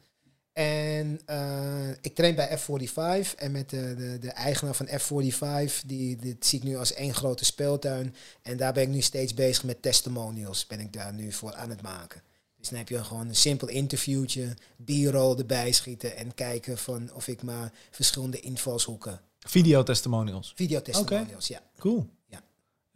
En 0.54 1.22
eh, 1.26 1.90
ik 2.02 2.16
train 2.16 2.36
bij 2.36 2.60
F45 2.60 3.36
en 3.36 3.52
met 3.52 3.70
de, 3.70 3.96
de, 3.98 4.18
de 4.20 4.30
eigenaar 4.30 4.76
van 4.76 4.88
F45, 4.88 5.86
die, 5.86 6.16
dit 6.16 6.46
zie 6.46 6.60
ik 6.60 6.66
nu 6.66 6.78
als 6.78 6.94
één 6.94 7.14
grote 7.14 7.46
speeltuin. 7.46 8.16
En 8.42 8.58
daar 8.58 8.74
ben 8.74 8.84
ik 8.84 8.90
nu 8.90 9.02
steeds 9.02 9.34
bezig 9.34 9.64
met 9.64 9.82
testimonials, 9.82 10.68
ben 10.68 10.80
ik 10.80 10.94
daar 10.94 11.14
nu 11.14 11.32
voor 11.32 11.54
aan 11.54 11.70
het 11.70 11.82
maken. 11.82 12.22
Dus 12.58 12.70
dan 12.70 12.78
heb 12.78 12.90
je 12.90 13.04
gewoon 13.04 13.28
een 13.28 13.36
simpel 13.36 13.68
interviewtje, 13.68 14.54
b-roll 14.86 15.38
erbij 15.38 15.72
schieten 15.72 16.16
en 16.16 16.34
kijken 16.34 16.78
van 16.78 17.14
of 17.14 17.28
ik 17.28 17.44
maar 17.44 17.72
verschillende 17.92 18.40
invalshoeken. 18.40 19.22
Videotestimonials. 19.40 20.54
Videotestimonials, 20.56 21.48
ja. 21.48 21.62
Cool. 21.78 22.10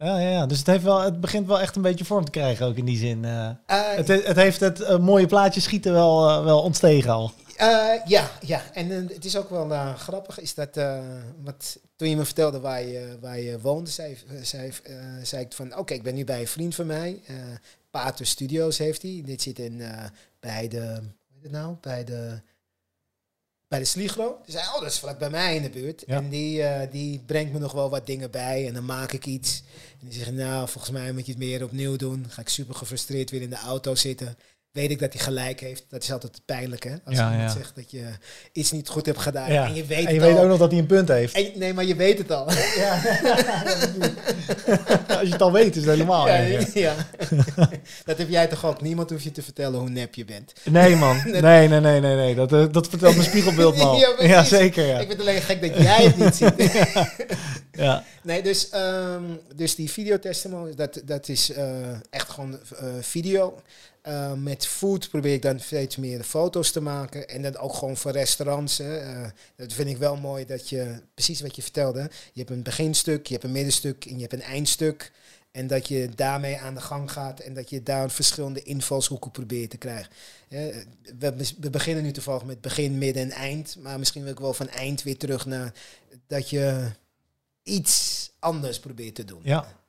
Ja. 0.02 0.18
Ja. 0.18 0.46
Dus 0.46 0.58
het, 0.58 0.66
heeft 0.66 0.84
wel, 0.84 1.00
het 1.00 1.20
begint 1.20 1.46
wel 1.46 1.60
echt 1.60 1.76
een 1.76 1.82
beetje 1.82 2.04
vorm 2.04 2.24
te 2.24 2.30
krijgen, 2.30 2.66
ook 2.66 2.76
in 2.76 2.84
die 2.84 2.98
zin. 2.98 3.24
eh. 3.24 3.48
Eh, 3.48 3.54
het, 3.66 4.08
het 4.08 4.36
heeft 4.36 4.60
het 4.60 4.80
eh, 4.80 4.98
mooie 4.98 5.26
plaatje 5.26 5.60
schieten 5.60 5.92
wel, 5.92 6.44
wel 6.44 6.62
ontstegen 6.62 7.10
al. 7.10 7.32
Ja, 8.04 8.30
ja, 8.40 8.62
en 8.72 8.90
het 8.90 9.24
is 9.24 9.36
ook 9.36 9.50
wel 9.50 9.94
grappig, 9.96 10.40
is 10.40 10.54
dat, 10.54 10.80
wat, 11.42 11.78
toen 11.96 12.08
je 12.08 12.16
me 12.16 12.24
vertelde 12.24 12.60
waar 12.60 12.82
je, 12.82 13.16
waar 13.20 13.38
je 13.40 13.60
woonde, 13.60 13.90
zei, 13.90 14.18
zei, 14.42 14.72
zei 15.22 15.44
ik 15.44 15.52
van, 15.52 15.76
oké, 15.76 15.94
ik 15.94 16.02
ben 16.02 16.14
nu 16.14 16.24
bij 16.24 16.40
een 16.40 16.46
vriend 16.48 16.74
van 16.74 16.86
mij, 16.86 17.20
Pater 17.90 18.26
Studios 18.26 18.78
heeft 18.78 19.02
hij, 19.02 19.22
dit 19.24 19.42
zit 19.42 19.58
in, 19.58 19.82
bij 20.40 20.68
de, 20.68 20.78
hoe 20.78 21.34
heet 21.34 21.42
het 21.42 21.50
nou, 21.50 21.76
bij 21.80 22.04
de, 22.04 22.40
bij 23.72 23.80
de 23.80 23.86
Sligro. 23.86 24.40
Dus 24.44 24.54
hij, 24.54 24.62
oh, 24.62 24.80
dat 24.80 24.90
is 24.90 24.98
vlak 24.98 25.18
bij 25.18 25.30
mij 25.30 25.56
in 25.56 25.62
de 25.62 25.70
buurt. 25.70 26.02
Ja. 26.06 26.16
En 26.16 26.28
die, 26.28 26.62
eh, 26.62 26.90
die 26.90 27.22
brengt 27.26 27.52
me 27.52 27.58
nog 27.58 27.72
wel 27.72 27.90
wat 27.90 28.06
dingen 28.06 28.30
bij 28.30 28.66
en 28.66 28.74
dan 28.74 28.84
maak 28.84 29.12
ik 29.12 29.26
iets. 29.26 29.62
En 30.00 30.08
die 30.08 30.18
zegt, 30.18 30.32
nou, 30.32 30.68
volgens 30.68 30.92
mij 30.92 31.12
moet 31.12 31.26
je 31.26 31.32
het 31.32 31.40
meer 31.40 31.64
opnieuw 31.64 31.96
doen. 31.96 32.26
Ga 32.28 32.40
ik 32.40 32.48
super 32.48 32.74
gefrustreerd 32.74 33.30
weer 33.30 33.42
in 33.42 33.50
de 33.50 33.56
auto 33.56 33.94
zitten. 33.94 34.36
Weet 34.72 34.90
ik 34.90 34.98
dat 34.98 35.12
hij 35.12 35.22
gelijk 35.22 35.60
heeft. 35.60 35.84
Dat 35.88 36.02
is 36.02 36.12
altijd 36.12 36.40
pijnlijk, 36.44 36.84
hè? 36.84 36.90
Als 37.04 37.16
Ja, 37.16 37.30
iemand 37.32 37.52
ja. 37.52 37.56
zegt 37.58 37.74
dat 37.74 37.90
je 37.90 38.04
iets 38.52 38.70
niet 38.72 38.88
goed 38.88 39.06
hebt 39.06 39.18
gedaan. 39.18 39.52
Ja. 39.52 39.66
En 39.66 39.74
je 39.74 39.84
weet 39.86 40.06
en 40.06 40.14
je 40.14 40.20
weet 40.20 40.36
ook 40.38 40.46
nog 40.48 40.58
dat 40.58 40.70
hij 40.70 40.80
een 40.80 40.86
punt 40.86 41.08
heeft. 41.08 41.36
Je- 41.36 41.52
nee, 41.54 41.74
maar 41.74 41.84
je 41.84 41.94
weet 41.94 42.18
het 42.18 42.30
al. 42.30 42.50
Ja. 42.52 42.94
Als 45.18 45.26
je 45.26 45.32
het 45.32 45.42
al 45.42 45.52
weet, 45.52 45.76
is 45.76 45.82
het 45.82 45.90
helemaal. 45.90 46.28
ja, 46.74 46.94
dat 48.04 48.18
heb 48.18 48.28
jij 48.28 48.46
toch 48.46 48.64
ook? 48.66 48.80
Niemand 48.80 49.10
hoeft 49.10 49.22
je 49.22 49.30
te 49.30 49.42
vertellen 49.42 49.78
hoe 49.80 49.88
nep 49.88 50.14
je 50.14 50.24
bent. 50.24 50.52
Nee, 50.64 50.96
man. 50.96 51.16
Nee, 51.40 51.68
nee, 51.68 51.80
nee, 51.80 52.00
nee. 52.00 52.16
nee. 52.16 52.34
Dat, 52.34 52.52
eh, 52.52 52.64
dat 52.70 52.88
vertelt 52.88 53.14
mijn 53.16 53.28
spiegelbeeld 53.28 53.76
me 53.76 53.82
al. 53.82 54.24
Ja, 54.26 54.44
zeker. 54.44 54.86
Ja. 54.86 54.92
Ik 54.98 55.06
vind 55.06 55.12
het 55.12 55.20
alleen 55.20 55.42
gek 55.42 55.60
dat 55.60 55.76
jij 55.82 56.04
het 56.04 56.16
niet 56.16 56.34
ziet. 56.34 56.72
Ja. 57.72 58.04
Nee, 58.22 58.42
dus, 58.42 58.68
ehm, 58.68 59.22
dus 59.54 59.74
die 59.74 59.90
videotestimonies, 59.90 60.76
dat, 60.76 61.00
dat 61.04 61.28
is 61.28 61.50
eh, 61.52 61.64
echt 62.10 62.30
gewoon 62.30 62.58
eh, 62.78 62.86
video. 63.00 63.60
Eh, 64.02 64.32
met 64.32 64.66
food 64.66 65.08
probeer 65.08 65.32
ik 65.32 65.42
dan 65.42 65.60
steeds 65.60 65.96
meer 65.96 66.22
foto's 66.22 66.70
te 66.70 66.80
maken. 66.80 67.28
En 67.28 67.42
dan 67.42 67.56
ook 67.56 67.74
gewoon 67.74 67.96
voor 67.96 68.10
restaurants. 68.10 68.78
Hè. 68.78 68.98
Eh, 68.98 69.30
dat 69.56 69.72
vind 69.72 69.88
ik 69.88 69.96
wel 69.96 70.16
mooi 70.16 70.46
dat 70.46 70.68
je, 70.68 71.02
precies 71.14 71.40
wat 71.40 71.56
je 71.56 71.62
vertelde. 71.62 72.10
Je 72.32 72.40
hebt 72.40 72.50
een 72.50 72.62
beginstuk, 72.62 73.26
je 73.26 73.32
hebt 73.32 73.44
een 73.44 73.52
middenstuk 73.52 74.04
en 74.04 74.14
je 74.14 74.20
hebt 74.20 74.32
een 74.32 74.42
eindstuk. 74.42 75.12
En 75.50 75.66
dat 75.66 75.88
je 75.88 76.08
daarmee 76.14 76.58
aan 76.58 76.74
de 76.74 76.80
gang 76.80 77.12
gaat 77.12 77.40
en 77.40 77.54
dat 77.54 77.70
je 77.70 77.82
daar 77.82 78.10
verschillende 78.10 78.62
invalshoeken 78.62 79.30
probeert 79.30 79.70
te 79.70 79.76
krijgen. 79.76 80.12
We 81.58 81.70
beginnen 81.70 82.02
nu 82.02 82.12
toevallig 82.12 82.44
met 82.44 82.60
begin, 82.60 82.98
midden 82.98 83.22
en 83.22 83.30
eind. 83.30 83.76
Maar 83.80 83.98
misschien 83.98 84.22
wil 84.22 84.32
ik 84.32 84.38
wel 84.38 84.54
van 84.54 84.68
eind 84.68 85.02
weer 85.02 85.16
terug 85.16 85.46
naar 85.46 85.72
dat 86.26 86.50
je 86.50 86.90
iets 87.62 88.30
anders 88.38 88.80
probeert 88.80 89.14
te 89.14 89.24
doen. 89.24 89.40
Ja. 89.42 89.81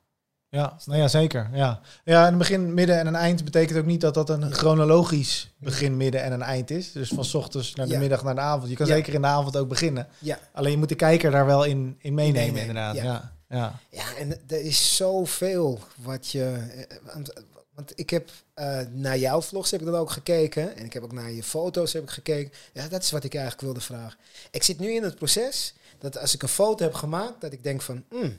Ja, 0.54 0.76
nou 0.84 0.98
ja, 1.00 1.08
zeker. 1.08 1.50
Ja. 1.52 1.80
ja, 2.04 2.28
een 2.28 2.38
begin, 2.38 2.74
midden 2.74 2.98
en 2.98 3.06
een 3.06 3.14
eind 3.14 3.44
betekent 3.44 3.78
ook 3.78 3.84
niet 3.86 4.00
dat 4.00 4.14
dat 4.14 4.30
een 4.30 4.52
chronologisch 4.52 5.52
begin, 5.58 5.96
midden 5.96 6.22
en 6.22 6.32
een 6.32 6.42
eind 6.42 6.70
is. 6.70 6.92
Dus 6.92 7.08
van 7.08 7.24
's 7.24 7.34
ochtends 7.34 7.74
naar 7.74 7.86
de 7.86 7.92
Ja. 7.92 7.98
middag 7.98 8.22
naar 8.24 8.34
de 8.34 8.40
avond. 8.40 8.68
Je 8.70 8.76
kan 8.76 8.86
Ja. 8.86 8.94
zeker 8.94 9.14
in 9.14 9.20
de 9.20 9.26
avond 9.26 9.56
ook 9.56 9.68
beginnen. 9.68 10.06
Ja, 10.18 10.38
Alleen 10.52 10.70
je 10.70 10.78
moet 10.78 10.88
de 10.88 10.94
kijker 10.94 11.30
daar 11.30 11.46
wel 11.46 11.64
in, 11.64 11.96
in 11.98 12.14
meenemen, 12.14 12.40
Meenemen, 12.42 12.60
inderdaad. 12.60 12.96
ja. 12.96 13.32
Ja. 13.48 13.78
Ja. 13.90 14.04
En 14.18 14.30
er 14.48 14.60
is 14.60 14.96
zoveel 14.96 15.80
wat 15.96 16.30
je. 16.30 16.44
eh, 16.88 16.96
Want, 17.14 17.32
want 17.74 17.92
ik 17.94 18.10
heb 18.10 18.30
eh, 18.54 18.78
naar 18.92 19.18
jouw 19.18 19.42
vlogs 19.42 19.70
heb 19.70 19.80
ik 19.80 19.86
dan 19.86 19.94
ook 19.96 20.10
gekeken. 20.10 20.76
En 20.76 20.84
ik 20.84 20.92
heb 20.92 21.02
ook 21.02 21.12
naar 21.12 21.30
je 21.30 21.42
foto's 21.42 21.92
heb 21.92 22.02
ik 22.02 22.10
gekeken. 22.10 22.52
Ja, 22.72 22.88
dat 22.88 23.02
is 23.02 23.10
wat 23.10 23.24
ik 23.24 23.32
eigenlijk 23.34 23.64
wilde 23.64 23.80
vragen. 23.80 24.18
Ik 24.50 24.62
zit 24.62 24.78
nu 24.78 24.94
in 24.94 25.02
het 25.02 25.14
proces 25.14 25.74
dat 25.98 26.18
als 26.18 26.34
ik 26.34 26.42
een 26.42 26.48
foto 26.48 26.84
heb 26.84 26.94
gemaakt, 26.94 27.40
dat 27.40 27.52
ik 27.52 27.62
denk 27.62 27.82
van. 27.82 28.04
"Hmm, 28.10 28.36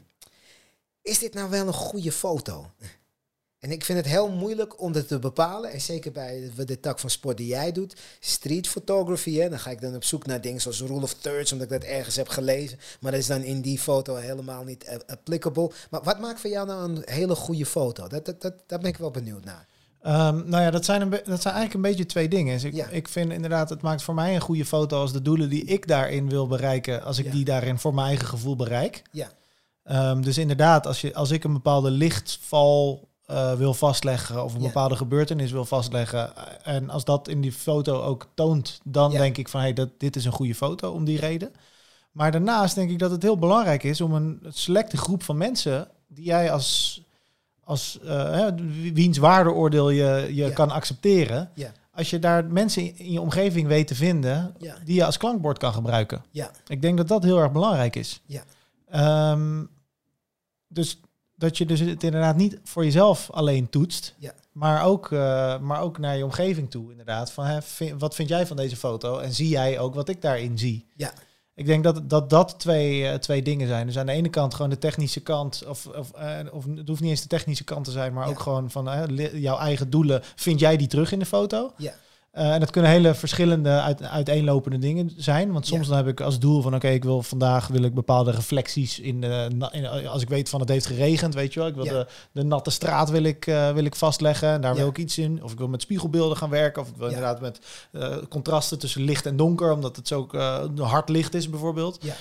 is 1.05 1.19
dit 1.19 1.33
nou 1.33 1.49
wel 1.49 1.67
een 1.67 1.73
goede 1.73 2.11
foto? 2.11 2.71
En 3.59 3.71
ik 3.71 3.85
vind 3.85 3.97
het 3.97 4.07
heel 4.07 4.29
moeilijk 4.29 4.81
om 4.81 4.91
dat 4.91 5.07
te 5.07 5.19
bepalen. 5.19 5.71
En 5.71 5.81
zeker 5.81 6.11
bij 6.11 6.51
de, 6.65 6.79
tak 6.79 6.99
van 6.99 7.09
sport 7.09 7.37
die 7.37 7.47
jij 7.47 7.71
doet, 7.71 7.95
street 8.19 8.67
photography. 8.67 9.35
Hè, 9.37 9.49
dan 9.49 9.59
ga 9.59 9.69
ik 9.69 9.81
dan 9.81 9.95
op 9.95 10.03
zoek 10.03 10.25
naar 10.25 10.41
dingen 10.41 10.61
zoals 10.61 10.81
rule 10.81 11.01
of 11.01 11.13
thirds, 11.13 11.51
omdat 11.51 11.71
ik 11.71 11.81
dat 11.81 11.89
ergens 11.89 12.15
heb 12.15 12.27
gelezen. 12.27 12.79
Maar 12.99 13.11
dat 13.11 13.21
is 13.21 13.27
dan 13.27 13.41
in 13.43 13.61
die 13.61 13.79
foto 13.79 14.15
helemaal 14.15 14.63
niet 14.63 14.99
applicable. 15.07 15.71
Maar 15.89 16.03
wat 16.03 16.19
maakt 16.19 16.39
voor 16.41 16.49
jou 16.49 16.67
nou 16.67 16.89
een 16.89 17.01
hele 17.05 17.35
goede 17.35 17.65
foto? 17.65 18.07
Dat, 18.07 18.25
dat, 18.25 18.41
dat, 18.41 18.53
daar 18.67 18.79
ben 18.79 18.89
ik 18.89 18.97
wel 18.97 19.11
benieuwd 19.11 19.43
naar. 19.45 19.67
Ehm, 20.01 20.49
nou 20.49 20.63
ja, 20.63 20.71
dat 20.71 20.85
zijn, 20.85 21.01
een 21.01 21.09
dat 21.09 21.41
zijn 21.41 21.53
eigenlijk 21.53 21.73
een 21.73 21.81
beetje 21.81 22.05
twee 22.05 22.27
dingen. 22.27 22.53
Dus 22.53 22.63
ik, 22.63 22.73
Ja. 22.73 22.87
ik 22.87 23.07
vind 23.07 23.31
inderdaad, 23.31 23.69
het 23.69 23.81
maakt 23.81 24.03
voor 24.03 24.13
mij 24.15 24.35
een 24.35 24.41
goede 24.41 24.65
foto 24.65 24.99
als 24.99 25.11
de 25.13 25.21
doelen 25.21 25.49
die 25.49 25.63
ik 25.65 25.87
daarin 25.87 26.29
wil 26.29 26.47
bereiken, 26.47 27.03
als 27.03 27.17
ik 27.17 27.25
Ja. 27.25 27.31
die 27.31 27.45
daarin 27.45 27.79
voor 27.79 27.93
mijn 27.93 28.07
eigen 28.07 28.27
gevoel 28.27 28.55
bereik. 28.55 29.01
Ja. 29.11 29.31
Ehm, 29.85 30.21
dus 30.21 30.37
inderdaad, 30.37 30.87
als, 30.87 31.01
je, 31.01 31.13
als 31.13 31.31
ik 31.31 31.43
een 31.43 31.53
bepaalde 31.53 31.91
lichtval 31.91 33.07
eh, 33.25 33.53
wil 33.53 33.73
vastleggen 33.73 34.43
of 34.43 34.53
een 34.53 34.61
bepaalde 34.61 34.95
gebeurtenis 34.95 35.51
wil 35.51 35.65
vastleggen, 35.65 36.35
eh, 36.35 36.73
en 36.75 36.89
als 36.89 37.03
dat 37.05 37.27
in 37.27 37.41
die 37.41 37.51
foto 37.51 38.01
ook 38.01 38.27
toont, 38.33 38.79
dan 38.83 39.11
denk 39.11 39.37
ik 39.37 39.49
van 39.49 39.59
hey, 39.61 39.73
dat, 39.73 39.89
dit 39.97 40.15
is 40.15 40.25
een 40.25 40.31
goede 40.31 40.55
foto 40.55 40.91
om 40.91 41.05
die 41.05 41.19
reden. 41.19 41.51
Maar 42.11 42.31
daarnaast 42.31 42.75
denk 42.75 42.89
ik 42.89 42.99
dat 42.99 43.11
het 43.11 43.21
heel 43.21 43.37
belangrijk 43.37 43.83
is 43.83 44.01
om 44.01 44.13
een 44.13 44.39
selecte 44.49 44.97
groep 44.97 45.23
van 45.23 45.37
mensen 45.37 45.87
die 46.07 46.25
jij 46.25 46.51
als, 46.51 47.01
als 47.63 47.99
eh, 48.05 48.47
wiens 48.93 49.17
waardeoordeel 49.17 49.89
je, 49.89 50.25
je 50.29 50.33
Ja. 50.45 50.49
kan 50.49 50.71
accepteren. 50.71 51.49
Ja. 51.53 51.71
Als 51.93 52.09
je 52.09 52.19
daar 52.19 52.45
mensen 52.45 52.97
in 52.97 53.11
je 53.11 53.21
omgeving 53.21 53.67
weet 53.67 53.87
te 53.87 53.95
vinden 53.95 54.55
Ja. 54.57 54.75
die 54.83 54.95
je 54.95 55.05
als 55.05 55.17
klankbord 55.17 55.57
kan 55.57 55.73
gebruiken. 55.73 56.23
Ja. 56.31 56.51
Ik 56.67 56.81
denk 56.81 56.97
dat 56.97 57.07
dat 57.07 57.23
heel 57.23 57.39
erg 57.39 57.51
belangrijk 57.51 57.95
is. 57.95 58.21
Ja. 58.25 58.43
Dus 60.75 60.99
dat 61.35 61.57
je 61.57 61.65
dus 61.65 61.79
het 61.79 62.03
inderdaad 62.03 62.35
niet 62.35 62.59
voor 62.63 62.83
jezelf 62.83 63.29
alleen 63.31 63.69
toetst, 63.69 64.15
Ja. 64.17 64.33
maar, 64.51 64.83
ook, 64.85 65.11
eh, 65.11 65.59
maar 65.59 65.81
ook 65.81 65.97
naar 65.97 66.17
je 66.17 66.23
omgeving 66.23 66.71
toe 66.71 66.91
inderdaad. 66.91 67.31
Van, 67.31 67.45
hè, 67.45 67.61
vind- 67.61 67.99
wat 68.01 68.15
vind 68.15 68.29
jij 68.29 68.47
van 68.47 68.57
deze 68.57 68.75
foto 68.75 69.17
en 69.19 69.33
zie 69.33 69.47
jij 69.49 69.79
ook 69.79 69.95
wat 69.95 70.09
ik 70.09 70.21
daarin 70.21 70.57
zie? 70.57 70.85
Ja. 70.95 71.13
Ik 71.55 71.65
denk 71.65 71.83
dat 71.83 72.09
dat, 72.09 72.29
dat 72.29 72.59
twee, 72.59 73.07
eh, 73.07 73.17
twee 73.17 73.41
dingen 73.41 73.67
zijn. 73.67 73.85
Dus 73.87 73.97
aan 73.97 74.05
de 74.05 74.11
ene 74.11 74.29
kant 74.29 74.53
gewoon 74.53 74.69
de 74.69 74.77
technische 74.77 75.19
kant, 75.21 75.63
of, 75.67 75.85
of, 75.87 76.11
eh, 76.11 76.39
of 76.51 76.65
het 76.75 76.87
hoeft 76.87 77.01
niet 77.01 77.09
eens 77.09 77.21
de 77.21 77.27
technische 77.27 77.63
kant 77.63 77.85
te 77.85 77.91
zijn, 77.91 78.13
maar 78.13 78.25
Ja. 78.25 78.29
ook 78.31 78.39
gewoon 78.39 78.71
van 78.71 79.15
jouw 79.33 79.57
eigen 79.57 79.89
doelen. 79.89 80.21
Vind 80.35 80.59
jij 80.59 80.77
die 80.77 80.87
terug 80.87 81.11
in 81.11 81.19
de 81.19 81.25
foto? 81.25 81.71
Ja. 81.77 81.93
Eh, 82.35 82.53
en 82.53 82.59
dat 82.59 82.69
kunnen 82.71 82.91
hele 82.91 83.13
verschillende, 83.13 83.69
uit, 83.69 84.03
uiteenlopende 84.03 84.77
dingen 84.77 85.11
zijn. 85.17 85.51
Want 85.51 85.67
soms 85.67 85.81
Ja. 85.83 85.87
dan 85.87 85.97
heb 85.97 86.07
ik 86.07 86.21
als 86.21 86.39
doel 86.39 86.61
van 86.61 86.75
oké, 86.75 86.87
ik 86.87 87.03
wil 87.03 87.21
vandaag 87.23 87.67
wil 87.67 87.83
ik 87.83 87.93
bepaalde 87.93 88.31
reflecties 88.31 88.99
in, 88.99 89.21
de, 89.21 89.47
in 89.71 89.87
als 90.07 90.21
ik 90.21 90.29
weet 90.29 90.49
van 90.49 90.59
het 90.59 90.69
heeft 90.69 90.85
geregend, 90.85 91.33
weet 91.33 91.53
je 91.53 91.59
wel. 91.59 91.69
Ik 91.69 91.75
wil 91.75 91.85
Ja. 91.85 91.91
de, 91.91 92.07
de 92.31 92.43
natte 92.43 92.69
straat 92.69 93.09
wil 93.09 93.23
ik, 93.23 93.47
eh, 93.47 93.71
wil 93.71 93.85
ik 93.85 93.95
vastleggen. 93.95 94.49
En 94.49 94.61
daar 94.61 94.71
Ja. 94.73 94.77
wil 94.79 94.87
ik 94.87 94.97
iets 94.97 95.17
in. 95.17 95.43
Of 95.43 95.51
ik 95.51 95.57
wil 95.57 95.67
met 95.67 95.81
spiegelbeelden 95.81 96.37
gaan 96.37 96.49
werken. 96.49 96.81
Of 96.81 96.89
ik 96.89 96.95
wil 96.95 97.07
inderdaad 97.07 97.41
met 97.41 97.59
eh, 97.91 98.15
contrasten 98.29 98.79
tussen 98.79 99.01
licht 99.01 99.25
en 99.25 99.37
donker, 99.37 99.71
omdat 99.71 99.95
het 99.95 100.07
zo 100.07 100.27
hard 100.77 101.09
licht 101.09 101.33
is 101.33 101.49
bijvoorbeeld. 101.49 102.03
Nou, 102.03 102.13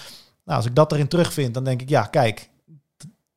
als 0.59 0.67
ik 0.67 0.75
dat 0.75 0.93
erin 0.93 1.09
terugvind, 1.09 1.55
dan 1.55 1.65
denk 1.65 1.81
ik, 1.81 1.89
ja, 1.89 2.03
kijk, 2.03 2.51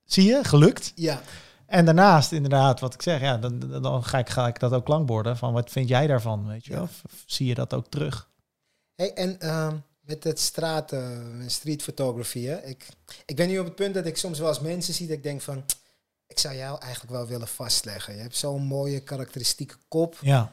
zie 0.05 0.25
je, 0.25 0.39
gelukt. 0.43 0.91
Ja. 0.95 1.21
En 1.67 1.85
daarnaast, 1.85 2.31
inderdaad, 2.31 2.79
wat 2.79 2.93
ik 2.93 3.01
zeg, 3.01 3.21
ja, 3.21 3.37
dan, 3.37 3.81
dan- 3.81 4.03
ga, 4.03 4.17
ik, 4.17 4.29
ga 4.29 4.47
ik 4.47 4.59
dat 4.59 4.73
ook 4.73 4.85
klankborden. 4.85 5.37
Van 5.37 5.53
wat 5.53 5.71
vind 5.71 5.89
jij 5.89 6.07
daarvan? 6.07 6.47
Weet 6.47 6.65
je 6.65 6.73
Ja. 6.73 6.81
Of, 6.81 7.01
of 7.05 7.23
zie 7.25 7.47
je 7.47 7.53
dat 7.53 7.73
ook 7.73 7.87
terug? 7.87 8.29
Hey, 8.95 9.13
en 9.13 9.39
ehm, 9.39 9.75
met 9.99 10.23
het 10.23 10.39
straat, 10.39 10.91
eh, 10.91 11.17
street 11.47 11.83
photography, 11.83 12.45
hè? 12.45 12.63
Ik, 12.65 12.87
ik 13.25 13.35
ben 13.35 13.47
nu 13.47 13.59
op 13.59 13.65
het 13.65 13.75
punt 13.75 13.93
dat 13.93 14.05
ik 14.05 14.17
soms 14.17 14.39
wel 14.39 14.47
eens 14.47 14.59
mensen 14.59 14.93
zie 14.93 15.07
dat 15.07 15.17
ik 15.17 15.23
denk 15.23 15.41
van, 15.41 15.63
ik 16.27 16.39
zou 16.39 16.55
jou 16.55 16.79
eigenlijk 16.81 17.13
wel 17.13 17.27
willen 17.27 17.47
vastleggen. 17.47 18.15
Je 18.15 18.21
hebt 18.21 18.35
zo'n 18.37 18.63
mooie 18.63 18.99
karakteristieke 18.99 19.75
kop, 19.87 20.17
Ja, 20.21 20.51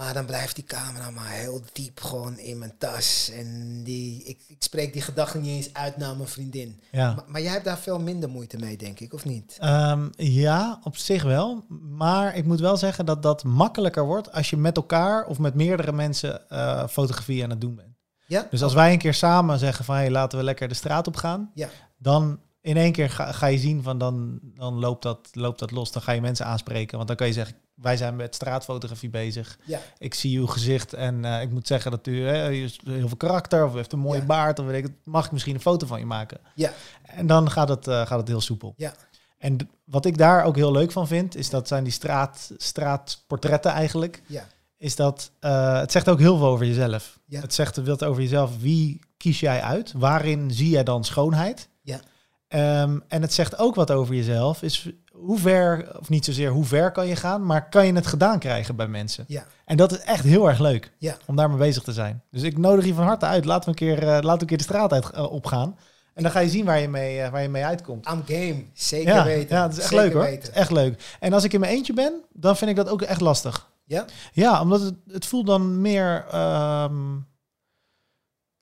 maar 0.00 0.14
dan 0.14 0.26
blijft 0.26 0.54
die 0.54 0.64
camera 0.64 1.10
maar 1.10 1.28
heel 1.30 1.60
diep 1.72 2.00
gewoon 2.00 2.38
in 2.38 2.58
mijn 2.58 2.72
tas. 2.78 3.30
En 3.34 3.80
die, 3.84 4.22
ik, 4.24 4.38
ik 4.48 4.56
spreek 4.58 4.92
die 4.92 5.02
gedachten 5.02 5.40
niet 5.40 5.50
eens 5.50 5.74
uit 5.74 5.96
naar 5.96 6.16
mijn 6.16 6.28
vriendin. 6.28 6.80
ja. 6.90 7.14
Maar, 7.14 7.24
maar 7.26 7.40
jij 7.40 7.52
hebt 7.52 7.64
daar 7.64 7.78
veel 7.78 7.98
minder 8.00 8.28
moeite 8.28 8.56
mee, 8.58 8.76
denk 8.76 9.00
ik, 9.00 9.12
of 9.12 9.24
niet? 9.24 9.56
Ehm, 9.58 10.08
ja, 10.16 10.80
op 10.82 10.96
zich 10.96 11.22
wel. 11.22 11.64
Maar 11.90 12.36
ik 12.36 12.44
moet 12.44 12.60
wel 12.60 12.76
zeggen 12.76 13.06
dat 13.06 13.22
dat 13.22 13.44
makkelijker 13.44 14.04
wordt 14.04 14.32
als 14.32 14.50
je 14.50 14.56
met 14.56 14.76
elkaar 14.76 15.26
of 15.26 15.38
met 15.38 15.54
meerdere 15.54 15.92
mensen 15.92 16.48
eh, 16.48 16.86
fotografie 16.88 17.42
aan 17.44 17.50
het 17.50 17.60
doen 17.60 17.74
bent. 17.74 17.94
Ja? 18.26 18.46
Dus 18.50 18.62
als 18.62 18.74
wij 18.74 18.92
een 18.92 18.98
keer 18.98 19.14
samen 19.14 19.58
zeggen 19.58 19.84
van 19.84 19.94
hey, 19.94 20.10
laten 20.10 20.38
we 20.38 20.44
lekker 20.44 20.68
de 20.68 20.74
straat 20.74 21.06
op 21.06 21.16
gaan, 21.16 21.50
Ja. 21.54 21.68
dan 21.98 22.40
in 22.60 22.76
één 22.76 22.92
keer 22.92 23.10
ga, 23.10 23.32
ga 23.32 23.46
je 23.46 23.58
zien 23.58 23.82
van 23.82 23.98
dan, 23.98 24.38
dan 24.42 24.74
loopt, 24.78 25.02
dat, 25.02 25.28
loopt 25.32 25.58
dat 25.58 25.70
los. 25.70 25.92
Dan 25.92 26.02
ga 26.02 26.12
je 26.12 26.20
mensen 26.20 26.46
aanspreken. 26.46 26.96
Want 26.96 27.08
dan 27.08 27.16
kan 27.16 27.26
je 27.26 27.32
zeggen, 27.32 27.56
wij 27.80 27.96
zijn 27.96 28.16
met 28.16 28.34
straatfotografie 28.34 29.10
bezig. 29.10 29.58
Ja. 29.64 29.80
Ik 29.98 30.14
zie 30.14 30.38
uw 30.38 30.46
gezicht 30.46 30.92
en 30.92 31.24
eh, 31.24 31.42
ik 31.42 31.50
moet 31.50 31.66
zeggen 31.66 31.90
dat 31.90 32.06
u 32.06 32.26
hè, 32.26 32.46
heeft 32.48 32.80
heel 32.84 33.08
veel 33.08 33.16
karakter 33.16 33.64
of 33.64 33.72
u 33.72 33.76
heeft 33.76 33.92
een 33.92 33.98
mooie 33.98 34.20
Ja. 34.20 34.26
baard 34.26 34.58
of 34.58 34.66
weet 34.66 34.76
ik, 34.76 34.82
het. 34.82 34.92
mag 35.04 35.24
ik 35.26 35.32
misschien 35.32 35.54
een 35.54 35.60
foto 35.60 35.86
van 35.86 35.98
je 35.98 36.06
maken? 36.06 36.38
Ja. 36.54 36.72
En 37.02 37.26
dan 37.26 37.50
gaat 37.50 37.68
het, 37.68 37.86
eh, 37.88 38.06
gaat 38.06 38.18
het 38.18 38.28
heel 38.28 38.40
soepel. 38.40 38.74
Ja. 38.76 38.94
En 39.38 39.56
wat 39.84 40.04
ik 40.04 40.18
daar 40.18 40.44
ook 40.44 40.56
heel 40.56 40.72
leuk 40.72 40.92
van 40.92 41.06
vind, 41.06 41.36
is 41.36 41.50
dat 41.50 41.68
zijn 41.68 41.84
die 41.84 41.92
straat, 41.92 42.50
straatportretten 42.56 43.70
eigenlijk. 43.70 44.22
Ja. 44.26 44.46
Is 44.76 44.96
dat 44.96 45.30
eh, 45.40 45.78
het 45.78 45.92
zegt 45.92 46.08
ook 46.08 46.18
heel 46.18 46.36
veel 46.36 46.46
over 46.46 46.66
jezelf. 46.66 47.18
Ja. 47.26 47.40
Het 47.40 47.54
zegt 47.54 47.76
wat 47.76 48.04
over 48.04 48.22
jezelf. 48.22 48.60
Wie 48.60 49.00
kies 49.16 49.40
jij 49.40 49.62
uit? 49.62 49.92
Waarin 49.96 50.50
zie 50.50 50.68
jij 50.68 50.84
dan 50.84 51.04
schoonheid? 51.04 51.68
Ja. 51.82 52.00
Ehm, 52.48 52.98
en 53.08 53.22
het 53.22 53.32
zegt 53.32 53.58
ook 53.58 53.74
wat 53.74 53.90
over 53.90 54.14
jezelf. 54.14 54.62
Is 54.62 54.90
hoe 55.22 55.38
ver, 55.38 55.98
of 56.00 56.08
niet 56.08 56.24
zozeer 56.24 56.50
hoe 56.50 56.64
ver 56.64 56.90
kan 56.92 57.06
je 57.06 57.16
gaan, 57.16 57.46
maar 57.46 57.68
kan 57.68 57.86
je 57.86 57.92
het 57.92 58.06
gedaan 58.06 58.38
krijgen 58.38 58.76
bij 58.76 58.88
mensen? 58.88 59.24
Ja. 59.28 59.44
En 59.64 59.76
dat 59.76 59.92
is 59.92 59.98
echt 59.98 60.24
heel 60.24 60.48
erg 60.48 60.58
leuk 60.58 60.92
Ja. 60.98 61.16
om 61.26 61.36
daarmee 61.36 61.58
bezig 61.58 61.82
te 61.82 61.92
zijn. 61.92 62.22
Dus 62.30 62.42
ik 62.42 62.58
nodig 62.58 62.84
je 62.84 62.94
van 62.94 63.04
harte 63.04 63.26
uit. 63.26 63.44
Laten 63.44 63.64
we 63.64 63.68
een 63.70 63.86
keer, 63.96 64.02
eh, 64.02 64.06
laten 64.08 64.30
we 64.32 64.40
een 64.40 64.46
keer 64.46 64.56
de 64.56 64.62
straat 64.62 64.92
uit, 64.92 65.10
eh, 65.10 65.32
opgaan. 65.32 65.76
En 66.14 66.22
dan 66.22 66.32
ga 66.32 66.40
je 66.40 66.48
zien 66.48 66.64
waar 66.64 66.80
je 66.80 66.88
mee, 66.88 67.20
eh, 67.20 67.30
waar 67.30 67.42
je 67.42 67.48
mee 67.48 67.64
uitkomt. 67.64 68.06
I'm 68.08 68.22
game. 68.26 68.64
Zeker 68.72 69.14
Ja, 69.14 69.24
weten. 69.24 69.56
ja, 69.56 69.62
het 69.62 69.72
is 69.72 69.78
echt 69.78 69.88
Zeker 69.88 70.04
leuk 70.04 70.12
hoor. 70.12 70.22
weten. 70.22 70.54
Echt 70.54 70.70
leuk. 70.70 71.16
En 71.20 71.32
als 71.32 71.44
ik 71.44 71.52
in 71.52 71.60
mijn 71.60 71.72
eentje 71.72 71.92
ben, 71.92 72.12
dan 72.32 72.56
vind 72.56 72.70
ik 72.70 72.76
dat 72.76 72.88
ook 72.88 73.02
echt 73.02 73.20
lastig. 73.20 73.68
Ja? 73.84 74.04
Ja, 74.32 74.60
omdat 74.60 74.80
het, 74.80 74.94
het 75.06 75.26
voelt 75.26 75.46
dan 75.46 75.80
meer, 75.80 76.24
ehm, 76.30 76.94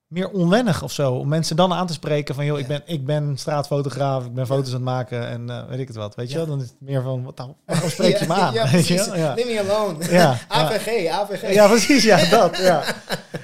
meer 0.09 0.31
onwennig 0.31 0.83
of 0.83 0.93
zo. 0.93 1.13
Om 1.13 1.29
mensen 1.29 1.57
dan 1.57 1.73
aan 1.73 1.87
te 1.87 1.93
spreken 1.93 2.35
van, 2.35 2.45
joh, 2.45 2.59
ik, 2.59 2.67
ben, 2.67 2.83
ik 2.87 3.07
ben 3.07 3.37
straatfotograaf, 3.37 4.25
ik 4.25 4.35
ben 4.35 4.47
foto's 4.47 4.69
aan 4.69 4.75
het 4.75 4.83
maken 4.83 5.29
en 5.29 5.51
eh, 5.51 5.69
weet 5.69 5.79
ik 5.79 5.87
het 5.87 5.97
wat. 5.97 6.15
Weet 6.15 6.31
je 6.31 6.37
wel? 6.37 6.47
Dan 6.47 6.61
is 6.61 6.69
het 6.69 6.81
meer 6.81 7.03
van, 7.03 7.25
wat 7.25 7.37
nou, 7.37 7.53
waarom 7.67 7.91
spreek 7.91 8.17
je 8.17 8.27
me 8.27 8.35
aan? 8.35 8.53
Ja, 8.53 8.71
weet 8.71 8.87
je 8.87 8.95
wel? 8.95 9.35
Leave 9.35 9.53
me 9.53 9.61
alone. 9.61 9.97
Ja. 10.19 10.39
AVG, 10.49 11.09
AVG. 11.11 11.53
Ja, 11.53 11.69
precies, 11.69 12.03
ja, 12.03 12.31
dat. 12.31 12.57
Ja. 12.57 12.83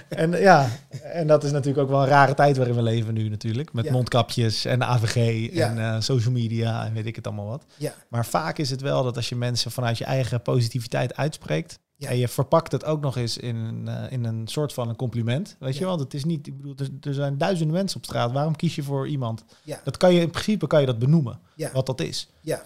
En, 0.09 0.31
ja. 0.31 0.69
en 1.03 1.27
dat 1.27 1.45
is 1.45 1.51
natuurlijk 1.51 1.79
ook 1.79 1.91
wel 1.91 2.03
een 2.03 2.09
rare 2.09 2.35
tijd 2.35 2.57
waarin 2.57 2.75
we 2.75 2.83
leven 2.83 3.15
nu 3.15 3.29
natuurlijk. 3.29 3.73
Met 3.73 3.91
mondkapjes 3.91 4.65
en 4.65 4.83
AVG 4.83 5.51
en 5.51 5.79
eh, 5.79 6.01
social 6.01 6.33
media 6.33 6.85
en 6.85 6.93
weet 6.95 7.07
ik 7.07 7.17
het 7.17 7.27
allemaal 7.27 7.47
wat. 7.47 7.65
Maar 8.09 8.27
vaak 8.27 8.59
is 8.59 8.71
het 8.71 8.81
wel 8.81 9.03
dat 9.03 9.17
als 9.17 9.29
je 9.29 9.37
mensen 9.37 9.71
vanuit 9.71 9.99
je 9.99 10.05
eigen 10.05 10.43
positiviteit 10.43 11.17
uitspreekt... 11.17 11.79
Ja. 12.05 12.11
en 12.11 12.17
je 12.17 12.29
verpakt 12.29 12.73
het 12.73 12.85
ook 12.85 13.01
nog 13.01 13.17
eens 13.17 13.37
in, 13.39 13.57
een, 13.57 13.89
eh, 13.89 14.13
in 14.13 14.25
een 14.25 14.49
soort 14.49 14.73
van 14.73 14.89
een 14.89 14.97
compliment. 14.97 15.57
Weet 15.59 15.77
je 15.77 15.85
wel, 15.85 15.99
het 15.99 16.15
is 16.15 16.25
niet... 16.25 16.47
Ik 16.47 16.57
bedoel, 16.57 16.75
er, 16.77 17.09
er 17.09 17.15
zijn 17.15 17.39
duizenden 17.39 17.75
mensen 17.75 17.97
op 17.97 18.05
straat. 18.05 18.33
Waarom 18.33 18.57
kies 18.57 18.75
je 18.75 18.83
voor 18.83 19.09
iemand? 19.09 19.45
Ja. 19.63 19.81
Dat 19.85 19.97
kan 19.97 20.15
je, 20.15 20.21
in 20.21 20.31
principe 20.31 20.67
kan 20.67 20.81
je 20.81 20.87
dat 20.87 20.99
benoemen, 20.99 21.41
Ja. 21.57 21.73
wat 21.73 21.87
dat 21.87 22.01
is. 22.01 22.29
Ja. 22.41 22.63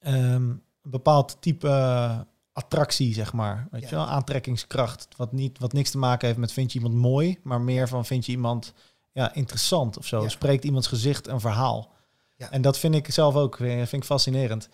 Ehm, 0.00 0.16
een 0.48 0.62
bepaald 0.82 1.36
type 1.40 1.68
eh, 1.68 2.18
attractie, 2.52 3.14
zeg 3.14 3.32
maar. 3.32 3.68
Weet 3.70 3.88
je 3.88 3.94
wel? 3.94 4.04
Aantrekkingskracht. 4.06 5.08
Wat, 5.16 5.32
niet, 5.32 5.58
wat 5.58 5.72
niks 5.72 5.90
te 5.90 5.98
maken 5.98 6.26
heeft 6.26 6.40
met 6.40 6.52
vind 6.52 6.72
je 6.72 6.78
iemand 6.78 6.94
mooi, 6.94 7.38
maar 7.42 7.60
meer 7.60 7.88
van 7.88 8.04
vind 8.04 8.26
je 8.26 8.32
iemand 8.32 8.72
ja, 9.12 9.34
interessant 9.34 9.98
of 9.98 10.06
zo. 10.06 10.28
Spreekt 10.28 10.64
iemands 10.64 10.86
gezicht 10.86 11.26
een 11.26 11.40
verhaal. 11.40 11.92
Ja. 12.36 12.50
En 12.50 12.62
dat 12.62 12.78
vind 12.78 12.94
ik 12.94 13.10
zelf 13.10 13.34
ook 13.34 13.56
vind 13.56 13.92
ik 13.92 14.04
fascinerend. 14.04 14.68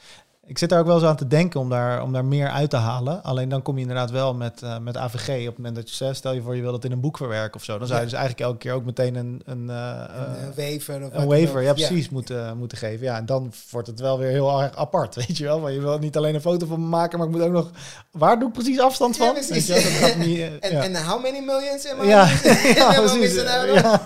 Ik 0.47 0.59
zit 0.59 0.68
daar 0.68 0.78
ook 0.80 0.86
wel 0.86 0.95
eens 0.97 1.05
aan 1.05 1.16
te 1.16 1.26
denken 1.26 1.61
om 1.61 1.68
daar, 1.70 2.03
om 2.03 2.12
daar 2.12 2.24
meer 2.24 2.49
uit 2.49 2.70
te 2.70 2.76
halen. 2.76 3.22
Alleen 3.22 3.49
dan 3.49 3.62
kom 3.62 3.74
je 3.74 3.80
inderdaad 3.80 4.11
wel 4.11 4.34
met, 4.34 4.62
eh, 4.62 4.78
met 4.78 4.97
AVG 4.97 5.28
op 5.40 5.47
het 5.47 5.57
moment 5.57 5.74
dat 5.76 5.88
je 5.90 5.95
zegt, 5.97 6.16
stel 6.16 6.32
je 6.32 6.42
voor 6.42 6.57
je 6.57 6.62
wil 6.62 6.72
dat 6.72 6.84
in 6.84 6.92
een 6.92 7.01
boek 7.01 7.16
verwerken 7.16 7.55
of 7.55 7.64
zo. 7.64 7.78
Dan 7.78 7.86
zou 7.86 8.01
je 8.01 8.05
Ja. 8.05 8.11
dus 8.11 8.18
eigenlijk 8.20 8.49
elke 8.49 8.59
keer 8.59 8.72
ook 8.72 8.84
meteen 8.84 9.14
een, 9.14 9.42
een, 9.45 9.70
eh, 9.70 9.76
Een 10.16 10.51
eh, 10.51 10.57
waiver 10.57 11.05
of 11.05 11.11
een 11.12 11.26
waiver, 11.26 11.62
ja 11.62 11.72
precies, 11.72 12.09
Moeten, 12.09 12.57
moeten 12.57 12.78
geven. 12.78 13.05
Ja, 13.07 13.16
en 13.16 13.26
dan 13.26 13.53
wordt 13.70 13.86
het 13.86 14.01
wel 14.01 14.18
weer 14.18 14.28
heel 14.30 14.61
erg 14.62 14.76
apart, 14.76 15.14
weet 15.26 15.36
je 15.36 15.45
wel. 15.45 15.61
Want 15.61 15.74
je 15.74 15.80
wil 15.80 15.99
niet 15.99 16.16
alleen 16.16 16.34
een 16.34 16.40
foto 16.40 16.66
van 16.66 16.80
me 16.80 16.86
maken, 16.86 17.18
maar 17.18 17.26
ik 17.26 17.32
moet 17.34 17.42
ook 17.42 17.53
nog... 17.53 17.70
Waar 18.11 18.38
doe 18.38 18.49
ik 18.49 18.55
precies 18.55 18.80
afstand 18.80 19.16
Ja, 19.16 19.24
van? 19.24 19.32
precies. 19.34 19.66
Weet 19.66 19.66
je 19.66 19.72
wel, 19.72 19.82
dat 19.82 20.11
gaat 20.11 20.16
niet... 20.16 20.40
En, 20.61 20.72
ja. 20.72 20.82
en 20.82 21.05
how 21.05 21.22
many 21.22 21.38
millions 21.40 21.86
am 21.88 22.03
I? 22.03 22.07
ja, 22.07 22.26
precies. 23.01 23.34
Ja. 23.34 24.01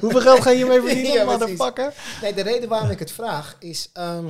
Hoeveel 0.00 0.20
geld 0.20 0.40
ga 0.42 0.50
je 0.50 0.56
hiermee 0.56 0.80
verdienen, 0.80 1.26
motherfucker? 1.26 1.92
Nee, 2.22 2.34
de 2.34 2.42
reden 2.42 2.68
waarom 2.68 2.90
ik 2.90 2.98
het 2.98 3.10
vraag 3.10 3.56
is... 3.58 3.90
ehm, 3.92 4.24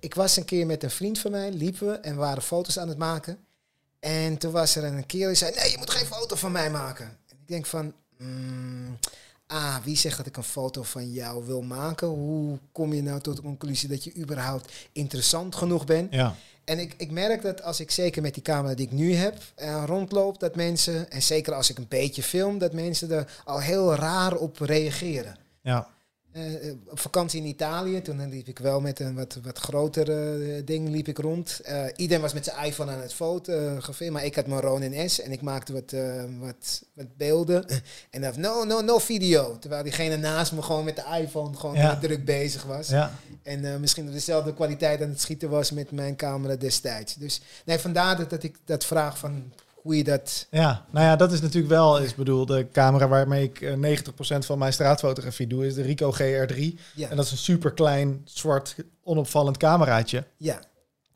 ik 0.00 0.14
was 0.14 0.36
een 0.36 0.44
keer 0.44 0.66
met 0.66 0.82
een 0.82 0.90
vriend 0.90 1.18
van 1.18 1.30
mij, 1.30 1.50
liepen 1.52 1.86
we 1.86 1.92
en 1.92 2.14
we 2.14 2.20
waren 2.20 2.42
foto's 2.42 2.78
aan 2.78 2.88
het 2.88 2.98
maken. 2.98 3.38
En 4.00 4.38
toen 4.38 4.52
was 4.52 4.76
er 4.76 4.84
een 4.84 5.06
kerel 5.06 5.26
die 5.26 5.36
zei, 5.36 5.54
nee, 5.54 5.70
je 5.70 5.78
moet 5.78 5.90
geen 5.90 6.06
foto 6.06 6.36
van 6.36 6.52
mij 6.52 6.70
maken. 6.70 7.06
En 7.06 7.36
ik 7.40 7.48
denk 7.48 7.66
van, 7.66 7.92
mm, 8.18 8.98
ah, 9.46 9.76
wie 9.84 9.96
zegt 9.96 10.16
dat 10.16 10.26
ik 10.26 10.36
een 10.36 10.42
foto 10.42 10.82
van 10.82 11.12
jou 11.12 11.46
wil 11.46 11.62
maken? 11.62 12.08
Hoe 12.08 12.58
kom 12.72 12.92
je 12.92 13.02
nou 13.02 13.20
tot 13.20 13.36
de 13.36 13.42
conclusie 13.42 13.88
dat 13.88 14.04
je 14.04 14.16
überhaupt 14.16 14.72
interessant 14.92 15.54
genoeg 15.54 15.84
bent? 15.84 16.12
Ja, 16.12 16.34
En 16.64 16.78
ik, 16.78 16.94
ik 16.96 17.10
merk 17.10 17.42
dat 17.42 17.62
als 17.62 17.80
ik 17.80 17.90
zeker 17.90 18.22
met 18.22 18.34
die 18.34 18.42
camera 18.42 18.74
die 18.74 18.86
ik 18.86 18.92
nu 18.92 19.14
heb 19.14 19.42
eh, 19.54 19.82
rondloop, 19.86 20.40
dat 20.40 20.56
mensen, 20.56 21.10
en 21.10 21.22
zeker 21.22 21.54
als 21.54 21.70
ik 21.70 21.78
een 21.78 21.88
beetje 21.88 22.22
film, 22.22 22.58
dat 22.58 22.72
mensen 22.72 23.10
er 23.10 23.40
al 23.44 23.60
heel 23.60 23.94
raar 23.94 24.34
op 24.34 24.58
reageren. 24.58 25.36
ja, 25.62 25.88
Eh, 26.38 26.68
eh, 26.68 26.74
op 26.88 26.98
vakantie 26.98 27.40
in 27.40 27.46
Italië, 27.46 28.02
toen 28.02 28.28
liep 28.28 28.48
ik 28.48 28.58
wel 28.58 28.80
met 28.80 29.00
een 29.00 29.14
wat, 29.14 29.38
wat 29.42 29.58
grotere 29.58 30.54
eh, 30.54 30.62
ding 30.64 30.88
liep 30.88 31.08
ik 31.08 31.18
rond. 31.18 31.60
Iedereen 31.96 32.22
was 32.22 32.32
met 32.32 32.44
zijn 32.44 32.64
iPhone 32.66 32.92
aan 32.92 33.00
het 33.00 33.14
fotograferen, 33.14 34.12
maar 34.12 34.24
ik 34.24 34.34
had 34.34 34.46
mijn 34.46 34.60
Ronin 34.60 35.10
S 35.10 35.20
en 35.20 35.32
ik 35.32 35.40
maakte 35.40 35.72
wat, 35.72 35.94
wat, 36.38 36.82
wat 36.92 37.16
beelden. 37.16 37.64
En 38.10 38.20
dan 38.20 38.32
no, 38.40 38.64
no, 38.64 38.80
no 38.80 38.98
video. 38.98 39.58
Terwijl 39.58 39.82
diegene 39.82 40.16
naast 40.16 40.52
me 40.52 40.62
gewoon 40.62 40.84
met 40.84 40.96
de 40.96 41.04
iPhone 41.20 41.56
gewoon 41.56 41.74
Ja. 41.76 41.98
druk 41.98 42.24
bezig 42.24 42.62
was. 42.62 42.88
ja. 42.88 43.12
En 43.42 43.80
misschien 43.80 44.06
op 44.06 44.12
dezelfde 44.12 44.54
kwaliteit 44.54 45.02
aan 45.02 45.08
het 45.08 45.20
schieten 45.20 45.50
was 45.50 45.70
met 45.70 45.90
mijn 45.90 46.16
camera 46.16 46.56
destijds. 46.56 47.14
Dus 47.14 47.40
nee, 47.64 47.78
vandaar 47.78 48.16
dat, 48.16 48.30
dat 48.30 48.42
ik 48.42 48.56
dat 48.64 48.84
vraag 48.84 49.18
van 49.18 49.52
hoe 49.82 49.96
je 49.96 50.04
dat... 50.04 50.46
Ja, 50.50 50.86
nou 50.90 51.06
ja, 51.06 51.16
dat 51.16 51.32
is 51.32 51.40
natuurlijk 51.40 51.72
wel, 51.72 51.98
is 51.98 52.14
bedoel, 52.14 52.46
de 52.46 52.66
camera 52.72 53.08
waarmee 53.08 53.42
ik 53.44 53.60
eh, 53.60 53.98
90% 54.00 54.38
van 54.38 54.58
mijn 54.58 54.72
straatfotografie 54.72 55.46
doe, 55.46 55.66
is 55.66 55.74
de 55.74 55.82
Ricoh 55.82 56.14
GR3. 56.20 56.80
Ja, 56.94 57.08
En 57.08 57.16
dat 57.16 57.24
is 57.24 57.30
een 57.30 57.36
super 57.36 57.70
klein, 57.72 58.20
zwart, 58.24 58.74
onopvallend 59.02 59.56
cameraatje. 59.56 60.24
ja, 60.36 60.60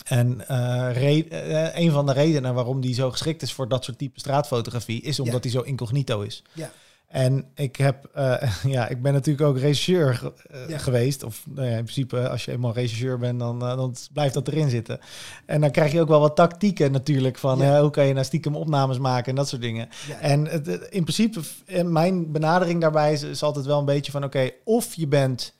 En 0.05 0.49
eh, 0.49 1.19
eh, 1.67 1.75
een 1.85 1.91
van 1.91 2.07
de 2.07 2.13
redenen 2.13 2.55
waarom 2.55 2.81
die 2.81 2.95
zo 2.95 3.11
geschikt 3.11 3.43
is 3.43 3.53
voor 3.53 3.69
dat 3.69 3.85
soort 3.85 3.99
type 3.99 4.21
straatfotografie, 4.21 5.03
is 5.03 5.19
omdat 5.19 5.35
Ja. 5.35 5.41
die 5.41 5.51
zo 5.51 5.61
incognito 5.61 6.21
is. 6.21 6.43
ja, 6.53 6.71
En 7.13 7.45
ik 7.55 7.77
heb, 7.77 8.09
eh, 8.15 8.53
ja, 8.77 8.89
ik 8.89 9.03
ben 9.03 9.13
natuurlijk 9.13 9.47
ook 9.49 9.59
regisseur 9.59 10.33
eh, 10.51 10.69
Ja. 10.69 10.79
geweest. 10.79 11.23
Of 11.23 11.45
nou 11.51 11.67
ja, 11.69 11.77
in 11.77 11.83
principe, 11.85 12.29
als 12.29 12.45
je 12.45 12.51
eenmaal 12.53 12.73
regisseur 12.73 13.19
bent, 13.19 13.39
dan, 13.39 13.63
eh, 13.63 13.77
dan 13.77 13.95
blijft 14.13 14.35
dat 14.35 14.49
erin 14.49 14.71
zitten. 14.71 15.01
En 15.47 15.61
dan 15.61 15.71
krijg 15.71 15.93
je 15.93 16.01
ook 16.01 16.09
wel 16.09 16.21
wat 16.21 16.37
tactieken 16.37 16.93
natuurlijk 16.93 17.39
van 17.39 17.59
Ja. 17.59 17.81
hoe 17.81 17.91
kan 17.91 18.07
je 18.07 18.13
nou 18.13 18.25
stiekem 18.25 18.57
opnames 18.57 18.99
maken 18.99 19.31
en 19.31 19.35
dat 19.35 19.49
soort 19.49 19.63
dingen. 19.63 19.89
En 20.21 20.45
het, 20.47 20.67
in 20.69 21.05
principe, 21.05 21.41
mijn 21.85 22.33
benadering 22.33 22.81
daarbij 22.81 23.13
is, 23.13 23.23
is 23.23 23.43
altijd 23.43 23.67
wel 23.67 23.79
een 23.79 23.85
beetje 23.85 24.13
van 24.13 24.25
oké, 24.25 24.51
of 24.65 24.95
je 24.95 25.07
bent 25.07 25.55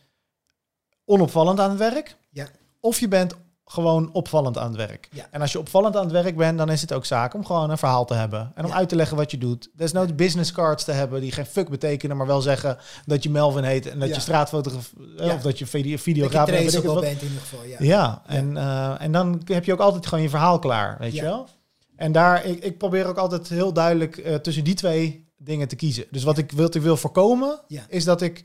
onopvallend 1.05 1.61
aan 1.61 1.71
het 1.71 1.79
werk, 1.79 2.17
Ja. 2.31 2.49
of 2.81 3.01
je 3.01 3.09
bent 3.09 3.35
gewoon 3.73 4.13
opvallend 4.13 4.59
aan 4.59 4.67
het 4.67 4.77
werk. 4.77 5.09
Ja. 5.13 5.27
En 5.31 5.41
als 5.41 5.53
je 5.53 5.59
opvallend 5.59 5.97
aan 5.97 6.03
het 6.03 6.13
werk 6.13 6.37
bent, 6.37 6.59
dan 6.59 6.69
is 6.71 6.81
het 6.81 6.93
ook 6.93 7.05
zaak 7.05 7.35
om 7.35 7.45
gewoon 7.45 7.71
een 7.71 7.79
verhaal 7.79 8.05
te 8.05 8.15
hebben. 8.15 8.53
En 8.55 8.65
om 8.65 8.71
Ja. 8.71 8.77
uit 8.77 8.89
te 8.89 8.97
leggen 8.97 9.17
wat 9.17 9.31
je 9.31 9.39
doet. 9.39 9.71
Desnoods 9.75 10.15
business 10.15 10.53
cards 10.53 10.85
te 10.85 10.93
hebben 10.93 11.21
die 11.21 11.33
geen 11.33 11.47
fuck 11.47 11.69
betekenen, 11.69 12.17
maar 12.17 12.27
wel 12.27 12.41
zeggen 12.41 12.79
dat 13.07 13.23
je 13.23 13.31
Melvin 13.31 13.65
heet 13.65 13.89
en 13.89 13.99
dat 13.99 14.09
Ja. 14.09 14.15
je 14.15 14.21
straatfotograaf 14.21 14.93
eh, 15.19 15.35
of 15.35 15.41
dat 15.43 15.59
je 15.59 15.67
video, 15.67 15.91
dat 15.93 16.01
videograaf 16.01 16.47
je 16.47 16.53
bent. 16.53 16.73
wat. 16.85 17.03
in 17.05 17.11
ieder 17.11 17.41
geval, 17.41 17.65
ja. 17.65 17.77
Ja, 17.79 18.23
en, 18.27 18.57
eh, 18.57 18.95
en 19.03 19.13
dan 19.13 19.43
heb 19.45 19.65
je 19.65 19.73
ook 19.73 19.81
altijd 19.81 20.07
gewoon 20.07 20.25
je 20.25 20.31
verhaal 20.31 20.59
klaar, 20.59 20.97
weet 20.99 21.15
je 21.15 21.23
wel? 21.23 21.49
En 21.97 22.13
daar, 22.13 22.45
ik, 22.45 22.65
ik 22.65 22.79
probeer 22.79 23.07
ook 23.07 23.19
altijd 23.19 23.49
heel 23.49 23.73
duidelijk 23.73 24.17
eh, 24.17 24.35
tussen 24.35 24.65
die 24.65 24.75
twee 24.75 25.31
dingen 25.37 25.69
te 25.69 25.77
kiezen. 25.77 26.05
Dus 26.11 26.23
wat 26.23 26.39
ik 26.39 26.53
wil, 26.53 26.67
ik 26.71 26.83
wil 26.83 26.97
voorkomen, 26.97 27.61
is 27.89 28.05
dat 28.05 28.23
ik 28.23 28.45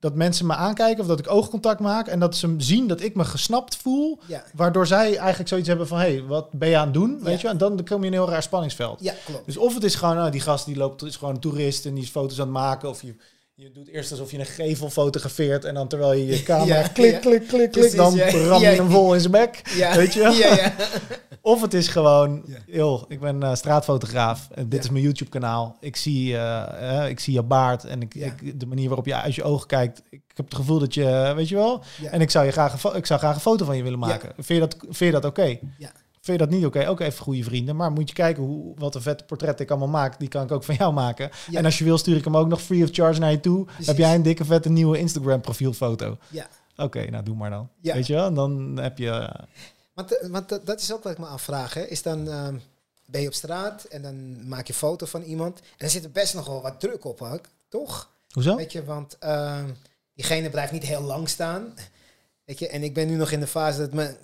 dat 0.00 0.14
mensen 0.14 0.46
me 0.46 0.54
aankijken 0.54 1.00
of 1.00 1.06
dat 1.06 1.18
ik 1.18 1.30
oogcontact 1.30 1.80
maak 1.80 2.06
en 2.06 2.18
dat 2.20 2.36
ze 2.36 2.54
zien 2.58 2.86
dat 2.86 3.00
ik 3.00 3.14
me 3.14 3.24
gesnapt 3.24 3.76
voel, 3.76 4.18
Ja, 4.26 4.44
waardoor 4.54 4.86
zij 4.86 5.16
eigenlijk 5.16 5.48
zoiets 5.48 5.68
hebben 5.68 5.86
van, 5.88 5.98
hé, 5.98 6.04
hey, 6.12 6.22
wat 6.22 6.52
ben 6.52 6.68
je 6.68 6.76
aan 6.76 6.84
het 6.84 6.94
doen, 6.94 7.18
weet 7.22 7.40
Ja. 7.40 7.48
je? 7.48 7.54
En 7.54 7.58
dan 7.58 7.84
kom 7.84 8.00
je 8.00 8.06
in 8.06 8.12
een 8.12 8.18
heel 8.22 8.28
raar 8.28 8.42
spanningsveld. 8.42 9.00
ja 9.00 9.14
klopt. 9.24 9.46
Dus 9.46 9.56
of 9.56 9.74
het 9.74 9.84
is 9.84 9.94
gewoon, 9.94 10.14
nou, 10.16 10.30
die 10.30 10.40
gast 10.40 10.66
die 10.66 10.76
loopt, 10.76 11.02
is 11.02 11.16
gewoon 11.16 11.34
een 11.34 11.40
toerist 11.40 11.86
en 11.86 11.94
die 11.94 12.02
is 12.02 12.10
foto's 12.10 12.38
aan 12.40 12.44
het 12.44 12.54
maken. 12.54 12.88
Of 12.88 13.02
je, 13.02 13.14
je 13.60 13.70
doet 13.72 13.88
eerst 13.88 14.10
alsof 14.10 14.30
je 14.30 14.38
een 14.38 14.46
gevel 14.46 14.90
fotografeert 14.90 15.64
en 15.64 15.74
dan 15.74 15.88
terwijl 15.88 16.12
je 16.12 16.26
je 16.26 16.42
camera 16.52 16.78
Ja, 16.80 16.88
klik, 16.88 17.12
ja. 17.12 17.18
klik, 17.18 17.46
klik, 17.46 17.48
klik, 17.48 17.70
Precies, 17.70 17.94
dan 17.94 18.14
ja. 18.14 18.30
ram 18.30 18.60
je 18.60 18.66
hem 18.66 18.90
vol 18.90 19.14
in 19.14 19.20
zijn 19.20 19.32
bek. 19.32 19.62
Ja. 19.76 19.96
Weet 19.96 20.12
je 20.14 20.20
wel? 20.20 20.32
Ja, 20.32 20.54
ja. 20.56 20.72
Of 21.40 21.60
het 21.62 21.74
is 21.74 21.88
gewoon, 21.88 22.44
joh, 22.66 23.02
ik 23.08 23.20
ben 23.20 23.42
eh, 23.42 23.54
straatfotograaf 23.54 24.48
en 24.54 24.68
dit 24.68 24.84
is 24.84 24.90
mijn 24.90 25.02
YouTube 25.04 25.30
kanaal. 25.30 25.76
Ik 25.80 25.96
zie, 25.96 26.36
eh, 26.36 27.08
ik 27.08 27.20
zie 27.20 27.34
je 27.34 27.42
baard 27.42 27.84
en 27.84 28.02
ik, 28.02 28.14
ik- 28.14 28.60
de 28.60 28.66
manier 28.66 28.86
waarop 28.86 29.06
je 29.06 29.14
uit 29.14 29.34
je 29.34 29.42
ogen 29.42 29.66
kijkt. 29.66 30.02
Ik 30.10 30.20
heb 30.34 30.44
het 30.46 30.54
gevoel 30.54 30.78
dat 30.78 30.94
je, 30.94 31.32
weet 31.36 31.48
je 31.48 31.54
wel? 31.54 31.82
En 32.10 32.20
ik 32.20 32.30
zou, 32.30 32.44
je 32.46 32.52
graag 32.52 32.94
ik 32.94 33.06
zou 33.06 33.18
graag 33.20 33.34
een 33.34 33.40
foto 33.40 33.64
van 33.64 33.76
je 33.76 33.82
willen 33.82 33.98
maken. 33.98 34.32
Vind 34.34 34.46
je 34.48 34.58
dat, 34.58 34.76
vind 34.80 34.98
je 34.98 35.10
dat 35.10 35.24
oké? 35.24 35.58
Ja. 35.78 35.92
Vind 36.28 36.40
je 36.40 36.46
dat 36.46 36.54
niet 36.56 36.66
oké? 36.66 36.88
Ook 36.88 37.00
even 37.00 37.22
goede 37.22 37.42
vrienden. 37.42 37.76
Maar 37.76 37.92
moet 37.92 38.08
je 38.08 38.14
kijken 38.14 38.42
hoe, 38.42 38.74
wat 38.76 38.94
een 38.94 39.02
vette 39.02 39.24
portret 39.24 39.60
ik 39.60 39.70
allemaal 39.70 39.88
maak. 39.88 40.18
Die 40.18 40.28
kan 40.28 40.42
ik 40.42 40.52
ook 40.52 40.64
van 40.64 40.74
jou 40.74 40.92
maken. 40.92 41.30
Ja. 41.50 41.58
En 41.58 41.64
als 41.64 41.78
je 41.78 41.84
wil, 41.84 41.98
stuur 41.98 42.16
ik 42.16 42.24
hem 42.24 42.36
ook 42.36 42.48
nog 42.48 42.62
free 42.62 42.82
of 42.84 42.88
charge 42.92 43.20
naar 43.20 43.30
je 43.30 43.40
toe. 43.40 43.64
Precies. 43.64 43.86
Heb 43.86 43.96
jij 43.96 44.14
een 44.14 44.22
dikke 44.22 44.44
vette 44.44 44.68
nieuwe 44.68 44.98
Instagram 44.98 45.40
profielfoto? 45.40 46.16
Ja. 46.28 46.48
Oké, 46.76 47.10
nou 47.10 47.24
doe 47.24 47.36
maar 47.36 47.50
dan. 47.50 47.68
Ja. 47.80 47.94
Weet 47.94 48.06
je 48.06 48.14
wel? 48.14 48.26
En 48.26 48.34
dan 48.34 48.78
heb 48.80 48.98
je... 48.98 49.10
eh, 49.10 49.42
Want, 49.94 50.18
eh, 50.18 50.28
want 50.30 50.66
dat, 50.66 50.80
is 50.80 50.92
ook 50.92 51.02
wat 51.02 51.12
ik 51.12 51.18
me 51.18 51.26
afvraag. 51.26 51.74
Hè. 51.74 51.82
Is 51.82 52.02
dan, 52.02 52.28
ehm, 52.28 52.56
ben 53.06 53.20
je 53.20 53.26
op 53.26 53.34
straat 53.34 53.84
en 53.84 54.02
dan 54.02 54.48
maak 54.48 54.66
je 54.66 54.74
foto 54.74 55.06
van 55.06 55.22
iemand. 55.22 55.58
En 55.58 55.64
dan 55.76 55.88
zit 55.90 56.04
er 56.04 56.10
best 56.10 56.34
nog 56.34 56.46
wel 56.46 56.62
wat 56.62 56.80
druk 56.80 57.04
op, 57.04 57.40
toch? 57.68 58.10
hoezo? 58.30 58.56
Weet 58.56 58.72
je, 58.72 58.84
want 58.84 59.16
ehm, 59.18 59.68
diegene 60.14 60.50
blijft 60.50 60.72
niet 60.72 60.86
heel 60.86 61.02
lang 61.02 61.28
staan. 61.28 61.74
Weet 62.48 62.58
je, 62.58 62.68
en 62.68 62.82
ik 62.82 62.94
ben 62.94 63.08
nu 63.08 63.16
nog 63.16 63.30
in 63.30 63.40
de 63.40 63.46
fase 63.46 63.78
dat 63.78 63.92
me, 63.92 64.16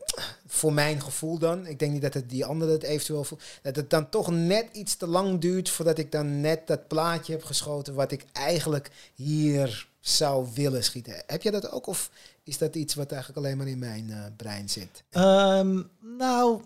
voor 0.46 0.72
mijn 0.72 1.02
gevoel 1.02 1.38
dan, 1.38 1.66
ik 1.66 1.78
denk 1.78 1.92
niet 1.92 2.02
dat 2.02 2.14
het 2.14 2.30
die 2.30 2.44
andere 2.44 2.72
het 2.72 2.82
eventueel 2.82 3.24
voelt, 3.24 3.42
dat 3.62 3.76
het 3.76 3.90
dan 3.90 4.08
toch 4.08 4.30
net 4.30 4.66
iets 4.72 4.96
te 4.96 5.06
lang 5.06 5.40
duurt 5.40 5.70
voordat 5.70 5.98
ik 5.98 6.12
dan 6.12 6.40
net 6.40 6.66
dat 6.66 6.88
plaatje 6.88 7.32
heb 7.32 7.44
geschoten 7.44 7.94
wat 7.94 8.12
ik 8.12 8.24
eigenlijk 8.32 8.90
hier 9.14 9.88
zou 10.00 10.48
willen 10.54 10.84
schieten. 10.84 11.22
Heb 11.26 11.42
je 11.42 11.50
dat 11.50 11.70
ook 11.70 11.86
of 11.86 12.10
is 12.42 12.58
dat 12.58 12.74
iets 12.74 12.94
wat 12.94 13.12
eigenlijk 13.12 13.40
alleen 13.40 13.56
maar 13.56 13.68
in 13.68 13.78
mijn 13.78 14.10
eh, 14.10 14.18
brein 14.36 14.68
zit? 14.68 15.02
Ehm, 15.10 15.82
nou, 16.18 16.60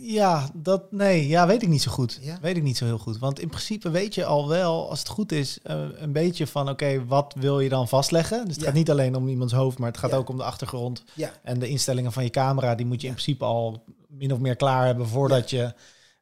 ja, 0.00 0.48
dat 0.54 0.92
nee, 0.92 1.28
ja, 1.28 1.46
weet 1.46 1.62
ik 1.62 1.68
niet 1.68 1.82
zo 1.82 1.90
goed. 1.90 2.18
Ja? 2.22 2.38
Weet 2.40 2.56
ik 2.56 2.62
niet 2.62 2.76
zo 2.76 2.84
heel 2.84 2.98
goed. 2.98 3.18
Want 3.18 3.40
in 3.40 3.48
principe 3.48 3.90
weet 3.90 4.14
je 4.14 4.24
al 4.24 4.48
wel, 4.48 4.88
als 4.90 4.98
het 4.98 5.08
goed 5.08 5.32
is, 5.32 5.58
eh, 5.62 5.82
een 5.94 6.12
beetje 6.12 6.46
van 6.46 6.68
oké, 6.68 7.04
wat 7.06 7.34
wil 7.38 7.60
je 7.60 7.68
dan 7.68 7.88
vastleggen? 7.88 8.38
Dus 8.44 8.52
het 8.54 8.60
Ja. 8.60 8.64
gaat 8.66 8.74
niet 8.74 8.90
alleen 8.90 9.14
om 9.16 9.28
iemands 9.28 9.52
hoofd, 9.52 9.78
maar 9.78 9.88
het 9.90 9.98
gaat 9.98 10.10
Ja. 10.10 10.16
ook 10.16 10.28
om 10.28 10.36
de 10.36 10.42
achtergrond 10.44 11.04
Ja, 11.14 11.30
en 11.42 11.58
de 11.58 11.68
instellingen 11.68 12.12
van 12.12 12.24
je 12.24 12.30
camera. 12.30 12.74
Die 12.74 12.86
moet 12.86 13.00
je 13.00 13.06
in 13.06 13.12
principe 13.12 13.44
al 13.44 13.84
min 14.08 14.32
of 14.32 14.38
meer 14.38 14.56
klaar 14.56 14.86
hebben 14.86 15.06
voordat 15.08 15.50
je. 15.50 15.72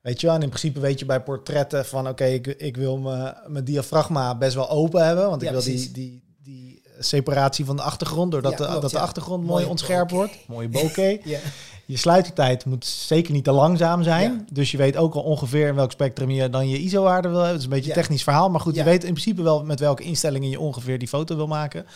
Weet 0.01 0.21
je 0.21 0.27
wel, 0.27 0.37
en 0.37 0.43
in 0.43 0.49
principe 0.49 0.81
weet 0.81 0.99
je 0.99 1.05
bij 1.07 1.23
portretten 1.23 1.85
van 1.87 2.09
oké, 2.09 2.25
ik, 2.25 2.47
ik 2.47 2.77
wil 2.77 2.99
mijn 3.47 3.65
diafragma 3.65 4.37
best 4.39 4.55
wel 4.55 4.71
open 4.71 5.07
hebben. 5.07 5.29
Want 5.29 5.43
ik 5.43 5.51
wil 5.51 5.61
die, 5.63 5.73
precies. 5.73 5.93
die, 5.93 6.23
die 6.43 6.83
separatie 6.99 7.65
van 7.65 7.77
de 7.77 7.83
achtergrond, 7.83 8.31
doordat 8.33 8.59
de, 8.59 8.79
dat 8.81 8.91
de 8.91 8.99
achtergrond 8.99 9.45
mooi 9.45 9.67
bokeh. 9.67 10.03
wordt. 10.09 10.33
Mooie 10.49 10.69
bokeh. 10.69 11.25
ja, 11.35 11.39
Je 11.87 11.97
sluitertijd 11.97 12.65
moet 12.65 12.87
zeker 12.87 13.33
niet 13.33 13.45
te 13.45 13.53
langzaam 13.53 14.03
zijn. 14.03 14.33
Ja. 14.33 14.45
Dus 14.53 14.71
je 14.71 14.77
weet 14.77 14.97
ook 14.97 15.15
al 15.15 15.23
ongeveer 15.23 15.69
in 15.69 15.75
welk 15.75 15.91
spectrum 15.91 16.31
je 16.31 16.51
dan 16.51 16.69
je 16.69 16.79
ISO-waarde 16.79 17.29
wil 17.29 17.37
hebben. 17.37 17.53
Het 17.53 17.61
is 17.61 17.65
een 17.65 17.77
beetje 17.77 17.91
een 17.91 17.97
technisch 17.97 18.23
verhaal. 18.23 18.51
Maar 18.51 18.61
goed, 18.61 18.75
je 18.75 18.85
weet 18.85 19.05
in 19.05 19.13
principe 19.13 19.43
wel 19.43 19.65
met 19.65 19.81
welke 19.81 20.03
instellingen 20.03 20.49
je 20.49 20.61
ongeveer 20.61 20.99
die 20.99 21.09
foto 21.09 21.37
wil 21.37 21.47
maken. 21.47 21.87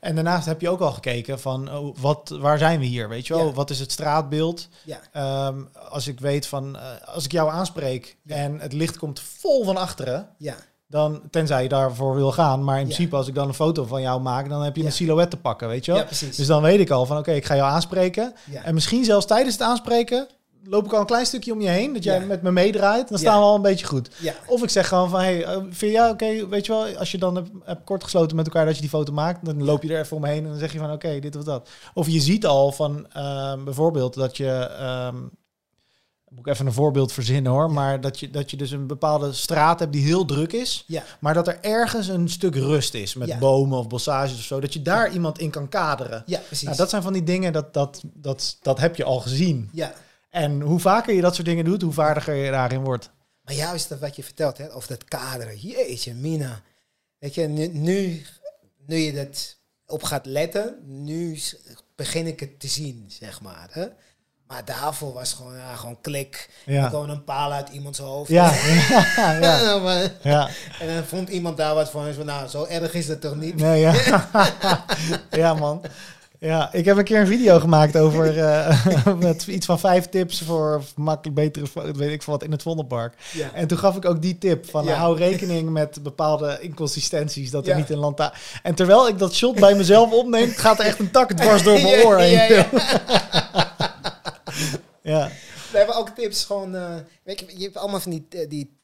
En 0.00 0.14
daarnaast 0.14 0.46
heb 0.46 0.60
je 0.60 0.68
ook 0.68 0.80
al 0.80 0.92
gekeken 0.92 1.40
van 1.40 1.74
oh, 1.74 1.96
wat, 2.00 2.36
waar 2.40 2.58
zijn 2.58 2.80
we 2.80 2.86
hier? 2.86 3.08
Weet 3.08 3.26
je 3.26 3.34
wel, 3.34 3.54
wat 3.54 3.70
is 3.70 3.78
het 3.78 3.92
straatbeeld? 3.92 4.68
Ehm, 5.12 5.60
als 5.90 6.08
ik 6.08 6.20
weet 6.20 6.46
van, 6.46 6.76
eh, 6.76 6.82
als 7.04 7.24
ik 7.24 7.32
jou 7.32 7.50
aanspreek 7.50 8.16
en 8.26 8.60
het 8.60 8.72
licht 8.72 8.98
komt 8.98 9.20
vol 9.20 9.64
van 9.64 9.76
achteren, 9.76 10.28
ja, 10.38 10.56
dan 10.92 11.20
tenzij 11.30 11.62
je 11.62 11.68
daarvoor 11.68 12.14
wil 12.14 12.32
gaan. 12.32 12.64
Maar 12.64 12.74
in 12.74 12.80
Ja. 12.80 12.86
principe 12.86 13.16
als 13.16 13.28
ik 13.28 13.34
dan 13.34 13.48
een 13.48 13.54
foto 13.54 13.84
van 13.84 14.00
jou 14.02 14.20
maak, 14.20 14.48
dan 14.48 14.62
heb 14.62 14.74
je 14.76 14.80
Ja. 14.80 14.86
een 14.86 14.92
silhouet 14.92 15.30
te 15.30 15.36
pakken, 15.36 15.68
weet 15.68 15.84
je 15.84 15.90
wel? 15.90 16.00
ja, 16.00 16.06
precies. 16.06 16.36
Dus 16.36 16.46
dan 16.46 16.62
weet 16.62 16.80
ik 16.80 16.90
al 16.90 17.06
van, 17.06 17.18
oké, 17.18 17.32
ik 17.32 17.44
ga 17.44 17.56
jou 17.56 17.70
aanspreken. 17.70 18.32
En 18.64 18.74
misschien 18.74 19.04
zelfs 19.04 19.26
tijdens 19.26 19.52
het 19.54 19.62
aanspreken 19.62 20.26
loop 20.64 20.84
ik 20.84 20.92
al 20.92 21.00
een 21.00 21.06
klein 21.06 21.26
stukje 21.26 21.52
om 21.52 21.60
je 21.60 21.68
heen, 21.68 21.92
dat 21.92 22.04
jij 22.04 22.20
Ja. 22.20 22.26
met 22.26 22.42
me 22.42 22.50
meedraait. 22.52 23.08
Dan 23.08 23.18
Ja. 23.20 23.24
staan 23.28 23.38
we 23.38 23.44
al 23.44 23.54
een 23.54 23.62
beetje 23.62 23.86
goed. 23.86 24.10
Ja, 24.20 24.32
Of 24.46 24.62
ik 24.62 24.70
zeg 24.70 24.88
gewoon 24.88 25.10
van, 25.10 25.20
hey, 25.20 25.44
eh, 25.44 25.56
vind 25.56 25.78
je, 25.80 25.90
ja, 25.90 26.10
oké, 26.10 26.48
weet 26.48 26.66
je 26.66 26.72
wel, 26.72 26.96
als 26.96 27.10
je 27.10 27.18
dan 27.18 27.34
hebt, 27.34 27.48
hebt 27.64 27.84
kortgesloten 27.84 28.36
met 28.36 28.46
elkaar 28.46 28.64
dat 28.66 28.74
je 28.74 28.80
die 28.80 28.90
foto 28.90 29.12
maakt, 29.12 29.44
dan 29.44 29.64
loop 29.64 29.82
je 29.82 29.94
er 29.94 30.00
even 30.00 30.16
omheen 30.16 30.42
en 30.44 30.48
dan 30.50 30.58
zeg 30.58 30.72
je 30.72 30.78
van, 30.78 30.92
oké, 30.92 31.18
dit 31.18 31.36
of 31.36 31.44
dat. 31.44 31.68
Of 31.94 32.08
je 32.08 32.20
ziet 32.20 32.46
al 32.46 32.72
van, 32.72 33.06
ehm, 33.12 33.64
bijvoorbeeld 33.64 34.14
dat 34.14 34.36
je, 34.36 34.50
ehm, 34.78 35.16
moet 36.34 36.46
ik 36.46 36.52
even 36.52 36.66
een 36.66 36.72
voorbeeld 36.72 37.12
verzinnen 37.12 37.52
hoor, 37.52 37.70
maar 37.72 38.00
dat 38.00 38.20
je, 38.20 38.30
dat 38.30 38.50
je 38.50 38.56
dus 38.56 38.70
een 38.70 38.86
bepaalde 38.86 39.32
straat 39.32 39.78
hebt 39.78 39.92
die 39.92 40.04
heel 40.04 40.24
druk 40.24 40.52
is, 40.52 40.84
ja, 40.86 41.04
maar 41.20 41.34
dat 41.34 41.48
er 41.48 41.58
ergens 41.60 42.08
een 42.08 42.28
stuk 42.28 42.54
rust 42.54 42.94
is 42.94 43.14
met 43.14 43.28
Ja. 43.28 43.38
bomen 43.38 43.78
of 43.78 43.88
bossages 43.88 44.34
of 44.38 44.44
zo, 44.44 44.60
dat 44.60 44.72
je 44.72 44.82
daar 44.82 45.12
iemand 45.12 45.38
in 45.38 45.50
kan 45.50 45.68
kaderen. 45.68 46.22
ja, 46.26 46.38
precies. 46.38 46.64
Nou, 46.64 46.76
dat 46.76 46.90
zijn 46.90 47.02
van 47.02 47.12
die 47.12 47.22
dingen, 47.22 47.52
dat, 47.52 47.74
dat, 47.74 48.02
dat, 48.14 48.56
dat 48.62 48.78
heb 48.78 48.96
je 48.96 49.04
al 49.04 49.20
gezien. 49.20 49.68
Ja, 49.72 49.94
En 50.30 50.60
hoe 50.60 50.80
vaker 50.80 51.14
je 51.14 51.20
dat 51.20 51.34
soort 51.34 51.46
dingen 51.46 51.64
doet, 51.64 51.82
hoe 51.82 51.92
vaardiger 51.92 52.34
je 52.34 52.50
daarin 52.50 52.80
wordt. 52.84 53.10
maar 53.42 53.54
juist 53.54 53.88
dat 53.88 53.98
wat 53.98 54.16
je 54.16 54.22
vertelt, 54.22 54.58
hè, 54.58 54.66
of 54.66 54.86
dat 54.86 55.04
kaderen. 55.04 55.56
Jeetje, 55.58 56.14
Mina. 56.14 56.62
Weet 57.18 57.34
je, 57.34 57.46
nu, 57.46 57.66
nu, 57.68 58.22
nu 58.86 58.96
je 58.96 59.12
dat 59.12 59.56
op 59.86 60.02
gaat 60.02 60.26
letten, 60.26 60.76
nu 60.86 61.38
begin 61.96 62.26
ik 62.26 62.40
het 62.40 62.60
te 62.60 62.68
zien, 62.68 63.04
zeg 63.08 63.40
maar. 63.40 63.68
Hè? 63.72 63.86
Maar 64.52 64.64
daarvoor 64.64 65.12
was 65.12 65.32
gewoon, 65.32 65.56
ja, 65.56 65.74
gewoon 65.74 65.98
klik. 66.00 66.48
Ja. 66.64 66.88
Gewoon 66.88 67.10
een 67.10 67.24
paal 67.24 67.52
uit 67.52 67.68
iemands 67.68 67.98
hoofd. 67.98 68.30
Ja, 68.30 68.52
ja, 68.54 69.32
ja. 69.32 69.34
En 69.34 69.40
dan, 69.40 69.88
eh, 69.88 70.08
ja. 70.22 70.48
en 70.80 70.94
dan 70.94 71.04
vond 71.04 71.28
iemand 71.28 71.56
daar 71.56 71.74
wat 71.74 71.90
van. 71.90 72.06
en 72.06 72.14
zo, 72.14 72.24
nou, 72.24 72.48
zo 72.48 72.64
erg 72.64 72.94
is 72.94 73.08
het 73.08 73.20
toch 73.20 73.36
niet? 73.36 73.56
Nee, 73.56 73.80
ja. 73.80 73.94
ja, 75.42 75.54
man. 75.54 75.80
Ja, 76.38 76.68
ik 76.72 76.84
heb 76.84 76.96
een 76.96 77.04
keer 77.04 77.20
een 77.20 77.26
video 77.26 77.58
gemaakt 77.58 77.96
over 77.96 78.38
eh, 78.38 78.76
met 79.18 79.46
iets 79.46 79.66
van 79.66 79.78
vijf 79.78 80.08
tips 80.08 80.42
voor 80.42 80.82
makkelijk 80.96 81.34
betere, 81.34 81.66
weet 81.92 82.10
ik 82.10 82.22
veel 82.22 82.32
wat, 82.32 82.42
in 82.42 82.50
het 82.50 82.62
Vondelpark. 82.62 83.14
Ja. 83.32 83.50
En 83.54 83.66
toen 83.66 83.78
gaf 83.78 83.96
ik 83.96 84.04
ook 84.04 84.22
die 84.22 84.38
tip 84.38 84.70
van 84.70 84.84
Ja. 84.84 84.94
hou 84.94 85.16
rekening 85.16 85.70
met 85.70 86.02
bepaalde 86.02 86.58
inconsistenties, 86.60 87.50
dat 87.50 87.66
er 87.66 87.76
niet 87.76 87.90
een 87.90 87.98
lanta. 87.98 88.32
En 88.62 88.74
terwijl 88.74 89.08
ik 89.08 89.18
dat 89.18 89.34
shot 89.34 89.60
bij 89.60 89.74
mezelf 89.74 90.12
opneem, 90.12 90.50
gaat 90.50 90.78
er 90.78 90.86
echt 90.86 90.98
een 90.98 91.10
tak 91.10 91.32
dwars 91.32 91.62
door 91.62 91.82
mijn 91.82 92.04
oor 92.04 92.18
heen. 92.18 92.64
Ja. 95.02 95.28
We 95.72 95.78
hebben 95.78 95.96
ook 95.96 96.08
tips 96.08 96.44
gewoon, 96.44 96.74
eh, 96.74 96.94
weet 97.22 97.40
je, 97.40 97.46
je 97.58 97.62
hebt 97.64 97.76
allemaal 97.76 98.00
van 98.00 98.10
die, 98.10 98.26
eh, 98.30 98.48
die 98.48 98.76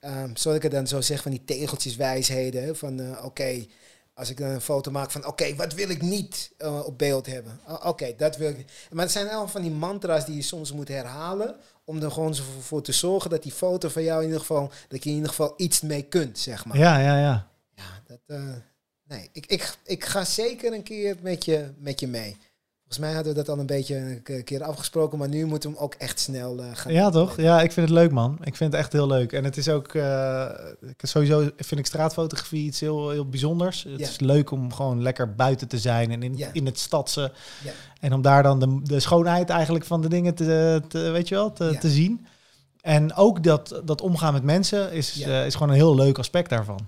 ehm 0.00 0.36
zoals 0.36 0.56
ik 0.56 0.62
het 0.62 0.72
dan 0.72 0.86
zo 0.86 1.00
zeg, 1.00 1.22
van 1.22 1.30
die 1.30 1.44
tegeltjes 1.44 1.96
wijsheden. 1.96 2.62
hè, 2.64 2.74
Van 2.74 3.00
eh, 3.00 3.24
oké, 3.24 3.66
als 4.14 4.30
ik 4.30 4.36
dan 4.36 4.48
een 4.48 4.60
foto 4.60 4.90
maak 4.90 5.10
van 5.10 5.26
oké, 5.26 5.54
wat 5.54 5.74
wil 5.74 5.88
ik 5.88 6.02
niet 6.02 6.50
op 6.84 6.98
beeld 6.98 7.26
hebben? 7.26 7.60
Oké, 7.82 8.14
dat 8.16 8.36
wil 8.36 8.48
ik. 8.48 8.64
Maar 8.90 9.02
het 9.04 9.12
zijn 9.12 9.26
allemaal 9.28 9.48
van 9.48 9.62
die 9.62 9.70
mantra's 9.70 10.24
die 10.26 10.34
je 10.36 10.42
soms 10.42 10.72
moet 10.72 10.88
herhalen. 10.88 11.56
Om 11.84 12.02
er 12.02 12.10
gewoon 12.10 12.36
voor- 12.60 12.82
te 12.82 12.92
zorgen 12.92 13.30
dat 13.30 13.42
die 13.42 13.52
foto 13.52 13.88
van 13.88 14.02
jou 14.02 14.18
in 14.20 14.24
ieder 14.26 14.40
geval, 14.40 14.70
dat 14.88 15.02
je 15.04 15.08
in 15.10 15.14
ieder 15.14 15.30
geval 15.30 15.54
iets 15.56 15.80
mee 15.80 16.02
kunt, 16.02 16.38
zeg 16.38 16.64
maar. 16.64 16.78
ja, 16.78 16.98
ja, 16.98 17.18
ja. 17.18 17.48
Ja, 17.74 18.02
dat, 18.06 18.38
nee, 19.08 19.28
ik, 19.32 19.46
ik, 19.46 19.74
ik 19.84 20.04
ga 20.04 20.24
zeker 20.24 20.72
een 20.72 20.82
keer 20.82 21.16
met 21.20 21.44
je, 21.44 21.70
met 21.78 22.00
je 22.00 22.06
mee. 22.08 22.36
Volgens 22.94 23.12
mij 23.14 23.22
hadden 23.24 23.34
we 23.34 23.44
dat 23.44 23.54
al 23.54 23.60
een 23.60 23.66
beetje 23.76 24.20
een 24.24 24.44
keer 24.44 24.62
afgesproken, 24.62 25.18
maar 25.18 25.28
nu 25.28 25.44
moeten 25.46 25.70
we 25.70 25.74
hem 25.76 25.84
ook 25.84 25.94
echt 25.94 26.20
snel 26.20 26.58
eh, 26.58 26.66
gaan 26.72 26.92
Ja, 26.92 27.10
toch? 27.10 27.36
Ja, 27.36 27.60
ik 27.62 27.72
vind 27.72 27.88
het 27.88 27.98
leuk, 27.98 28.10
man. 28.10 28.38
Ik 28.42 28.56
vind 28.56 28.72
het 28.72 28.80
echt 28.80 28.92
heel 28.92 29.06
leuk. 29.06 29.32
En 29.32 29.44
het 29.44 29.56
is 29.56 29.68
ook, 29.68 29.94
ik- 29.94 31.00
sowieso 31.02 31.48
vind 31.56 31.80
ik 31.80 31.86
straatfotografie 31.86 32.64
iets 32.66 32.80
heel, 32.80 33.10
heel 33.10 33.28
bijzonders. 33.28 33.82
Het 33.82 33.98
Ja. 34.00 34.06
is 34.08 34.20
leuk 34.20 34.50
om 34.50 34.72
gewoon 34.72 35.02
lekker 35.02 35.34
buiten 35.34 35.68
te 35.68 35.78
zijn 35.78 36.10
en 36.10 36.22
in, 36.22 36.36
Ja. 36.36 36.48
in 36.52 36.66
het 36.66 36.78
stadse. 36.78 37.32
Ja. 37.64 37.72
En 38.00 38.12
om 38.12 38.22
daar 38.22 38.42
dan 38.42 38.58
de, 38.60 38.80
de 38.82 39.00
schoonheid 39.00 39.50
eigenlijk 39.50 39.84
van 39.84 40.00
de 40.02 40.08
dingen 40.08 40.34
te, 40.34 40.82
te 40.88 40.98
weet 40.98 41.28
je 41.28 41.34
wel, 41.34 41.52
te, 41.52 41.76
te 41.80 41.90
zien. 41.90 42.26
En 42.80 43.14
ook 43.14 43.42
dat, 43.42 43.80
dat 43.84 44.00
omgaan 44.00 44.32
met 44.32 44.42
mensen 44.42 44.92
is, 44.92 45.20
eh, 45.20 45.46
is 45.46 45.52
gewoon 45.54 45.68
een 45.68 45.74
heel 45.74 45.94
leuk 45.94 46.18
aspect 46.18 46.50
daarvan. 46.50 46.78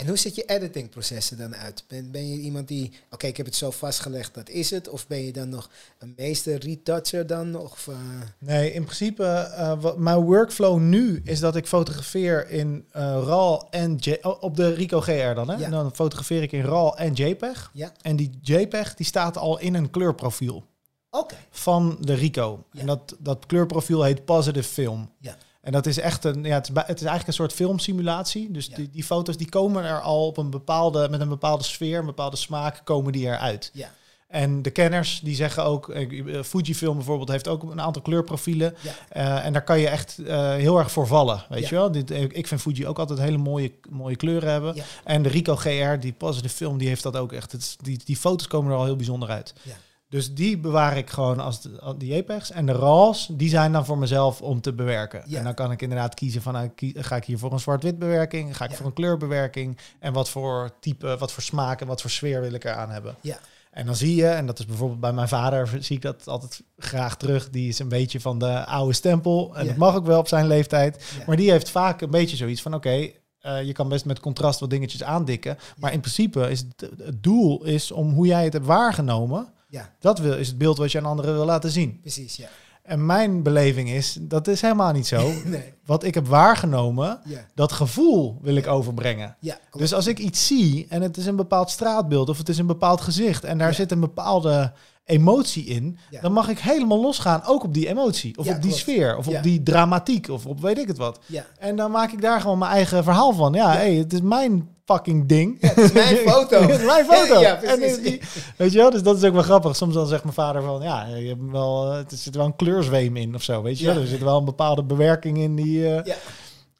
En 0.00 0.06
hoe 0.06 0.16
ziet 0.16 0.34
je 0.34 0.44
editingprocessen 0.44 1.38
dan 1.38 1.56
uit? 1.56 1.84
Ben, 1.88 2.10
ben 2.10 2.28
je 2.30 2.38
iemand 2.38 2.68
die, 2.68 2.92
oké, 3.10 3.26
ik 3.26 3.36
heb 3.36 3.46
het 3.46 3.54
zo 3.54 3.70
vastgelegd, 3.70 4.34
dat 4.34 4.48
is 4.48 4.70
het? 4.70 4.88
Of 4.88 5.06
ben 5.06 5.24
je 5.24 5.32
dan 5.32 5.48
nog 5.48 5.70
een 5.98 6.12
meester 6.16 6.58
retoucher 6.58 7.26
dan? 7.26 7.54
Of, 7.56 7.88
eh, 7.88 7.96
Nee, 8.38 8.72
in 8.72 8.84
principe, 8.84 9.24
eh, 9.24 9.80
wat, 9.80 9.98
mijn 9.98 10.18
workflow 10.18 10.78
nu 10.78 11.20
is 11.24 11.40
dat 11.40 11.56
ik 11.56 11.66
fotografeer 11.66 12.50
in 12.50 12.84
eh 12.92 13.22
RAW 13.24 13.62
en 13.70 13.96
J 13.96 14.16
oh, 14.22 14.42
op 14.42 14.56
de 14.56 14.74
Rico 14.74 15.00
GR 15.00 15.34
dan. 15.34 15.50
Hè? 15.50 15.56
Ja. 15.56 15.64
En 15.64 15.70
dan 15.70 15.94
fotografeer 15.94 16.42
ik 16.42 16.52
in 16.52 16.64
RAW 16.64 16.92
en 16.96 17.12
JPEG. 17.12 17.70
ja, 17.72 17.92
En 18.02 18.16
die 18.16 18.38
JPEG 18.42 18.94
die 18.94 19.06
staat 19.06 19.36
al 19.36 19.58
in 19.58 19.74
een 19.74 19.90
kleurprofiel 19.90 20.64
oké. 21.10 21.36
van 21.50 21.96
de 22.00 22.14
Rico. 22.14 22.64
Ja. 22.72 22.80
En 22.80 22.86
dat, 22.86 23.16
dat 23.18 23.46
kleurprofiel 23.46 24.02
heet 24.02 24.24
Positive 24.24 24.68
Film. 24.68 25.10
Ja. 25.18 25.36
En 25.60 25.72
dat 25.72 25.86
is 25.86 25.98
echt 25.98 26.24
een, 26.24 26.44
ja, 26.44 26.54
het 26.54 26.68
is, 26.68 26.74
het 26.74 26.88
is 26.88 27.06
eigenlijk 27.06 27.26
een 27.26 27.32
soort 27.32 27.52
filmsimulatie. 27.52 28.50
Dus 28.50 28.66
Ja. 28.66 28.76
die, 28.76 28.90
die 28.90 29.04
foto's 29.04 29.36
die 29.36 29.48
komen 29.48 29.84
er 29.84 30.00
al 30.00 30.26
op 30.26 30.36
een 30.36 30.50
bepaalde, 30.50 31.08
met 31.08 31.20
een 31.20 31.28
bepaalde 31.28 31.64
sfeer, 31.64 31.98
een 31.98 32.06
bepaalde 32.06 32.36
smaak, 32.36 32.80
komen 32.84 33.12
die 33.12 33.26
eruit. 33.26 33.70
Ja, 33.72 33.90
En 34.28 34.62
de 34.62 34.70
kenners 34.70 35.20
die 35.24 35.34
zeggen 35.34 35.64
ook, 35.64 35.88
eh, 35.88 36.42
Fujifilm 36.42 36.96
bijvoorbeeld 36.96 37.28
heeft 37.28 37.48
ook 37.48 37.62
een 37.62 37.80
aantal 37.80 38.02
kleurprofielen. 38.02 38.74
ja, 38.80 38.92
Eh, 39.08 39.44
en 39.46 39.52
daar 39.52 39.64
kan 39.64 39.78
je 39.78 39.88
echt 39.88 40.18
eh, 40.18 40.50
heel 40.54 40.78
erg 40.78 40.90
voor 40.92 41.06
vallen, 41.06 41.44
weet 41.48 41.62
Ja. 41.62 41.68
je 41.68 41.74
wel. 41.74 41.90
Dit, 41.92 42.10
ik 42.10 42.46
vind 42.46 42.60
Fuji 42.60 42.86
ook 42.86 42.98
altijd 42.98 43.18
hele 43.18 43.36
mooie, 43.38 43.72
mooie 43.88 44.16
kleuren 44.16 44.50
hebben. 44.50 44.74
Ja. 44.74 44.84
En 45.04 45.22
de 45.22 45.28
Rico 45.28 45.56
GR, 45.56 45.98
die 46.00 46.12
positive 46.12 46.54
film, 46.54 46.78
die 46.78 46.88
heeft 46.88 47.02
dat 47.02 47.16
ook 47.16 47.32
echt. 47.32 47.52
Het 47.52 47.76
die, 47.80 48.00
die 48.04 48.16
foto's 48.16 48.46
komen 48.46 48.72
er 48.72 48.78
al 48.78 48.84
heel 48.84 48.96
bijzonder 48.96 49.28
uit. 49.28 49.52
Ja. 49.62 49.74
Dus 50.10 50.34
die 50.34 50.58
bewaar 50.58 50.96
ik 50.96 51.10
gewoon 51.10 51.40
als 51.40 51.60
de, 51.62 51.94
die 51.98 52.14
JPEGs. 52.16 52.50
En 52.50 52.66
de 52.66 52.72
RAWs, 52.72 53.28
die 53.32 53.48
zijn 53.48 53.72
dan 53.72 53.84
voor 53.84 53.98
mezelf 53.98 54.42
om 54.42 54.60
te 54.60 54.72
bewerken. 54.72 55.22
Ja. 55.26 55.38
En 55.38 55.44
dan 55.44 55.54
kan 55.54 55.70
ik 55.70 55.82
inderdaad 55.82 56.14
kiezen 56.14 56.42
van, 56.42 56.52
nou, 56.52 56.70
ga 56.94 57.16
ik 57.16 57.24
hier 57.24 57.38
voor 57.38 57.52
een 57.52 57.60
zwart-wit 57.60 57.98
bewerking? 57.98 58.56
Ga 58.56 58.64
ik 58.64 58.70
Ja. 58.70 58.76
voor 58.76 58.86
een 58.86 58.92
kleurbewerking? 58.92 59.78
En 59.98 60.12
wat 60.12 60.28
voor 60.28 60.70
type, 60.80 61.16
wat 61.18 61.32
voor 61.32 61.42
smaak 61.42 61.80
en 61.80 61.86
wat 61.86 62.00
voor 62.00 62.10
sfeer 62.10 62.40
wil 62.40 62.52
ik 62.52 62.64
eraan 62.64 62.90
hebben? 62.90 63.14
ja, 63.20 63.38
En 63.70 63.86
dan 63.86 63.96
zie 63.96 64.14
je, 64.14 64.26
en 64.28 64.46
dat 64.46 64.58
is 64.58 64.66
bijvoorbeeld 64.66 65.00
bij 65.00 65.12
mijn 65.12 65.28
vader, 65.28 65.68
zie 65.80 65.96
ik 65.96 66.02
dat 66.02 66.28
altijd 66.28 66.62
graag 66.78 67.16
terug. 67.16 67.50
Die 67.50 67.68
is 67.68 67.78
een 67.78 67.88
beetje 67.88 68.20
van 68.20 68.38
de 68.38 68.64
oude 68.64 68.92
stempel. 68.92 69.50
En 69.56 69.62
Ja. 69.62 69.68
dat 69.68 69.76
mag 69.78 69.94
ook 69.94 70.06
wel 70.06 70.18
op 70.18 70.28
zijn 70.28 70.46
leeftijd. 70.46 71.04
Maar 71.26 71.36
die 71.36 71.50
heeft 71.50 71.70
vaak 71.70 72.00
een 72.00 72.10
beetje 72.10 72.36
zoiets 72.36 72.62
van: 72.62 72.74
oké, 72.74 73.08
eh, 73.40 73.62
je 73.62 73.72
kan 73.72 73.88
best 73.88 74.04
met 74.04 74.20
contrast 74.20 74.60
wat 74.60 74.70
dingetjes 74.70 75.02
aandikken. 75.02 75.58
Maar 75.76 75.92
in 75.92 76.00
principe 76.00 76.50
is 76.50 76.58
het, 76.60 76.90
het 77.02 77.22
doel 77.22 77.64
is 77.64 77.90
om 77.92 78.10
hoe 78.12 78.26
jij 78.26 78.44
het 78.44 78.52
hebt 78.52 78.66
waargenomen. 78.66 79.48
Ja, 79.70 79.92
Dat 80.00 80.18
wil, 80.18 80.32
is 80.36 80.48
het 80.48 80.58
beeld 80.58 80.78
wat 80.78 80.92
je 80.92 80.98
aan 80.98 81.04
anderen 81.04 81.34
wil 81.34 81.44
laten 81.44 81.70
zien. 81.70 81.98
precies, 82.00 82.36
ja. 82.36 82.48
En 82.82 83.06
mijn 83.06 83.42
beleving 83.42 83.90
is, 83.90 84.16
dat 84.20 84.48
is 84.48 84.60
helemaal 84.60 84.92
niet 84.92 85.06
zo. 85.06 85.30
Nee, 85.44 85.72
Wat 85.84 86.04
ik 86.04 86.14
heb 86.14 86.26
waargenomen, 86.26 87.20
ja, 87.24 87.46
dat 87.54 87.72
gevoel 87.72 88.38
wil 88.42 88.54
ik 88.54 88.66
overbrengen. 88.66 89.36
ja. 89.40 89.58
Dus 89.72 89.94
als 89.94 90.06
ik 90.06 90.18
iets 90.18 90.46
zie 90.46 90.86
en 90.88 91.02
het 91.02 91.16
is 91.16 91.26
een 91.26 91.36
bepaald 91.36 91.70
straatbeeld 91.70 92.28
of 92.28 92.38
het 92.38 92.48
is 92.48 92.58
een 92.58 92.66
bepaald 92.66 93.00
gezicht 93.00 93.44
en 93.44 93.58
daar 93.58 93.74
zit 93.74 93.90
een 93.92 94.00
bepaalde 94.00 94.72
emotie 95.04 95.64
in, 95.64 95.98
dan 96.20 96.32
mag 96.32 96.48
ik 96.48 96.58
helemaal 96.58 97.00
losgaan 97.00 97.42
ook 97.44 97.64
op 97.64 97.74
die 97.74 97.88
emotie 97.88 98.38
of 98.38 98.46
op 98.46 98.52
die 98.52 98.60
klopt. 98.60 98.76
sfeer 98.76 99.16
of 99.16 99.28
op 99.28 99.42
die 99.42 99.62
dramatiek 99.62 100.28
of 100.28 100.46
op 100.46 100.60
weet 100.60 100.78
ik 100.78 100.86
het 100.88 100.98
wat. 100.98 101.18
ja. 101.26 101.46
En 101.58 101.76
dan 101.76 101.90
maak 101.90 102.12
ik 102.12 102.20
daar 102.20 102.40
gewoon 102.40 102.58
mijn 102.58 102.72
eigen 102.72 103.04
verhaal 103.04 103.32
van. 103.32 103.52
Ja, 103.52 103.72
Ja. 103.72 103.78
hey, 103.78 103.94
het 103.94 104.12
is 104.12 104.20
mijn 104.20 104.68
fucking 104.90 105.26
ding. 105.28 105.56
Ja, 105.60 105.68
het 105.68 105.76
is 105.78 105.92
mijn 105.92 106.16
foto. 106.30 106.68
is 106.68 106.84
mijn 106.84 107.04
foto. 107.04 107.40
Ja, 107.40 107.62
En 107.62 107.78
die- 108.02 108.20
weet 108.56 108.72
je 108.72 108.78
wel, 108.78 108.90
dus 108.90 109.02
dat 109.02 109.16
is 109.16 109.24
ook 109.24 109.32
wel 109.32 109.42
grappig. 109.42 109.76
Soms 109.76 109.94
dan 109.94 110.06
zegt 110.06 110.22
mijn 110.22 110.34
vader 110.34 110.62
van, 110.62 110.82
ja, 110.82 111.06
je 111.06 111.28
hebt 111.28 111.50
wel, 111.50 111.92
het 111.92 112.12
zit 112.12 112.34
wel 112.34 112.44
een 112.46 112.56
kleurzweem 112.56 113.16
in 113.16 113.34
of 113.34 113.42
zo, 113.42 113.62
weet 113.62 113.78
je 113.78 113.84
Ja. 113.86 113.94
Er 113.96 114.06
zit 114.06 114.20
wel 114.22 114.38
een 114.38 114.44
bepaalde 114.44 114.82
bewerking 114.82 115.38
in 115.38 115.56
die, 115.56 115.86
eh, 115.96 116.04
Ja, 116.04 116.14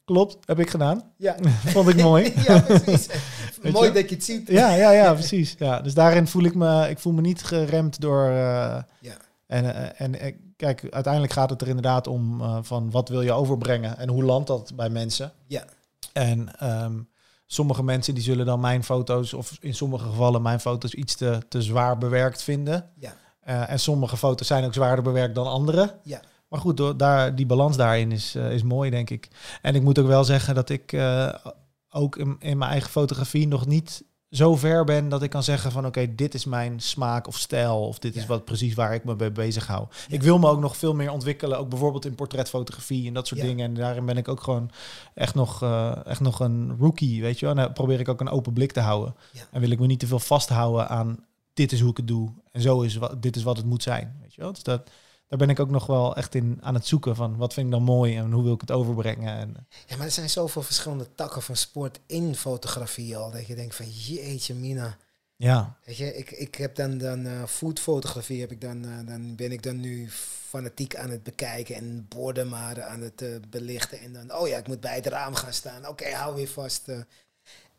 klopt, 0.05 0.37
heb 0.45 0.59
ik 0.59 0.69
gedaan. 0.69 1.03
ja. 1.17 1.35
Vond 1.65 1.87
ik 1.89 2.01
mooi. 2.01 2.33
ja, 2.47 2.59
precies. 2.59 3.07
Mooi 3.71 3.91
dat 3.91 4.09
je 4.09 4.15
het 4.15 4.23
ziet. 4.25 4.47
Ja, 4.47 4.73
ja, 4.75 4.91
ja, 4.91 5.13
precies. 5.13 5.55
Ja, 5.59 5.81
dus 5.81 5.93
daarin 5.93 6.27
voel 6.27 6.43
ik 6.43 6.55
me, 6.55 6.89
ik 6.89 6.99
voel 6.99 7.13
me 7.13 7.21
niet 7.21 7.43
geremd 7.43 8.01
door. 8.01 8.25
eh, 8.25 8.33
Ja. 8.99 9.17
En, 9.47 9.75
eh, 9.75 10.01
en 10.05 10.19
eh, 10.19 10.33
kijk, 10.55 10.87
uiteindelijk 10.89 11.33
gaat 11.33 11.49
het 11.49 11.61
er 11.61 11.67
inderdaad 11.67 12.07
om 12.07 12.41
eh, 12.41 12.57
van 12.61 12.91
wat 12.91 13.09
wil 13.09 13.21
je 13.21 13.31
overbrengen 13.31 13.97
en 13.97 14.09
hoe 14.09 14.23
landt 14.23 14.47
dat 14.47 14.71
bij 14.75 14.89
mensen. 14.89 15.31
Ja. 15.47 15.63
En 16.13 16.49
ehm, 16.59 16.93
sommige 17.53 17.83
mensen 17.83 18.13
die 18.13 18.23
zullen 18.23 18.45
dan 18.45 18.59
mijn 18.59 18.83
foto's, 18.83 19.33
of 19.33 19.57
in 19.59 19.73
sommige 19.73 20.05
gevallen 20.05 20.41
mijn 20.41 20.59
foto's, 20.59 20.93
iets 20.93 21.15
te, 21.15 21.39
te 21.49 21.61
zwaar 21.61 21.97
bewerkt 21.97 22.43
vinden. 22.43 22.89
Ja. 22.99 23.15
Eh, 23.39 23.69
en 23.69 23.79
sommige 23.79 24.17
foto's 24.17 24.47
zijn 24.47 24.65
ook 24.65 24.73
zwaarder 24.73 25.03
bewerkt 25.03 25.35
dan 25.35 25.47
andere. 25.47 25.99
Ja. 26.03 26.21
Maar 26.47 26.59
goed, 26.59 26.77
door, 26.77 26.97
daar, 26.97 27.35
die 27.35 27.45
balans 27.45 27.77
daarin 27.77 28.11
is, 28.11 28.35
eh, 28.35 28.51
is 28.51 28.63
mooi, 28.63 28.89
denk 28.89 29.09
ik. 29.09 29.27
En 29.61 29.75
ik 29.75 29.81
moet 29.81 29.99
ook 29.99 30.07
wel 30.07 30.23
zeggen 30.23 30.55
dat 30.55 30.69
ik 30.69 30.93
eh, 30.93 31.33
ook 31.89 32.17
in, 32.17 32.35
in 32.39 32.57
mijn 32.57 32.71
eigen 32.71 32.89
fotografie 32.89 33.47
nog 33.47 33.65
niet 33.65 34.03
zo 34.31 34.55
ver 34.55 34.83
ben 34.83 35.09
dat 35.09 35.23
ik 35.23 35.29
kan 35.29 35.43
zeggen 35.43 35.71
van 35.71 35.85
oké, 35.85 36.15
dit 36.15 36.33
is 36.33 36.45
mijn 36.45 36.79
smaak 36.79 37.27
of 37.27 37.37
stijl 37.37 37.87
of 37.87 37.99
dit 37.99 38.15
is 38.15 38.21
Ja. 38.21 38.27
wat 38.27 38.45
precies 38.45 38.73
waar 38.73 38.93
ik 38.93 39.03
me 39.03 39.15
mee 39.17 39.31
bezig 39.31 39.67
hou. 39.67 39.85
Ja. 40.07 40.15
Ik 40.15 40.21
wil 40.21 40.39
me 40.39 40.47
ook 40.49 40.59
nog 40.59 40.77
veel 40.77 40.93
meer 40.95 41.11
ontwikkelen, 41.11 41.57
ook 41.57 41.69
bijvoorbeeld 41.69 42.05
in 42.05 42.15
portretfotografie 42.15 43.07
en 43.07 43.13
dat 43.13 43.27
soort 43.27 43.39
Ja. 43.41 43.45
dingen. 43.47 43.65
En 43.65 43.73
daarin 43.73 44.05
ben 44.05 44.17
ik 44.17 44.27
ook 44.27 44.43
gewoon 44.43 44.69
echt 45.13 45.35
nog, 45.35 45.61
eh, 45.61 46.05
echt 46.05 46.19
nog 46.19 46.39
een 46.39 46.75
rookie, 46.79 47.21
weet 47.21 47.39
je 47.39 47.45
wel. 47.45 47.55
En 47.55 47.61
dan 47.63 47.73
probeer 47.73 47.99
ik 47.99 48.09
ook 48.09 48.21
een 48.21 48.29
open 48.29 48.53
blik 48.53 48.71
te 48.71 48.79
houden. 48.79 49.15
En 49.51 49.59
wil 49.61 49.71
ik 49.71 49.79
me 49.79 49.85
niet 49.87 49.99
te 49.99 50.07
veel 50.07 50.19
vasthouden 50.19 50.87
aan 50.89 51.25
dit 51.53 51.71
is 51.71 51.79
hoe 51.79 51.91
ik 51.91 51.97
het 51.97 52.07
doe 52.07 52.29
en 52.51 52.61
zo 52.61 52.81
is 52.81 52.95
wat, 52.95 53.21
dit 53.21 53.35
is 53.35 53.43
wat 53.43 53.57
het 53.57 53.65
moet 53.65 53.83
zijn, 53.83 54.17
weet 54.21 54.33
je 54.33 54.41
wel. 54.41 54.51
Dus 54.53 54.63
dat, 54.63 54.89
daar 55.31 55.39
ben 55.39 55.49
ik 55.49 55.59
ook 55.59 55.69
nog 55.69 55.85
wel 55.85 56.15
echt 56.15 56.35
in 56.35 56.57
aan 56.61 56.73
het 56.73 56.85
zoeken 56.85 57.15
van 57.15 57.37
wat 57.37 57.53
vind 57.53 57.65
ik 57.65 57.71
dan 57.71 57.83
mooi 57.83 58.17
en 58.17 58.31
hoe 58.31 58.43
wil 58.43 58.53
ik 58.53 58.61
het 58.61 58.71
overbrengen. 58.71 59.37
En, 59.37 59.67
Ja, 59.87 59.97
maar 59.97 60.05
er 60.05 60.11
zijn 60.11 60.29
zoveel 60.29 60.61
verschillende 60.61 61.15
takken 61.15 61.41
van 61.41 61.55
sport 61.55 61.99
in 62.05 62.35
fotografie 62.35 63.17
al. 63.17 63.31
Dat 63.31 63.47
je 63.47 63.55
denkt 63.55 63.75
van 63.75 63.89
jeetje 63.89 64.53
mina. 64.53 64.97
ja, 65.35 65.77
Weet 65.85 65.97
je, 65.97 66.17
ik, 66.17 66.31
ik 66.31 66.55
heb 66.55 66.75
dan, 66.75 66.97
dan 66.97 67.25
eh, 67.25 67.45
foodfotografie, 67.45 68.41
heb 68.41 68.51
ik 68.51 68.61
dan, 68.61 68.85
eh, 68.85 69.07
dan 69.07 69.35
ben 69.35 69.51
ik 69.51 69.63
dan 69.63 69.79
nu 69.79 70.09
fanatiek 70.49 70.95
aan 70.95 71.09
het 71.09 71.23
bekijken 71.23 71.75
en 71.75 72.05
borden 72.09 72.49
maar 72.49 72.83
aan 72.83 73.01
het 73.01 73.21
eh, 73.21 73.29
belichten. 73.49 73.99
En 73.99 74.13
dan, 74.13 74.33
oh 74.33 74.47
ja, 74.47 74.57
ik 74.57 74.67
moet 74.67 74.79
bij 74.79 74.95
het 74.95 75.05
raam 75.05 75.33
gaan 75.33 75.53
staan. 75.53 75.87
Oké, 75.87 76.09
hou 76.09 76.35
weer 76.35 76.49
vast. 76.49 76.87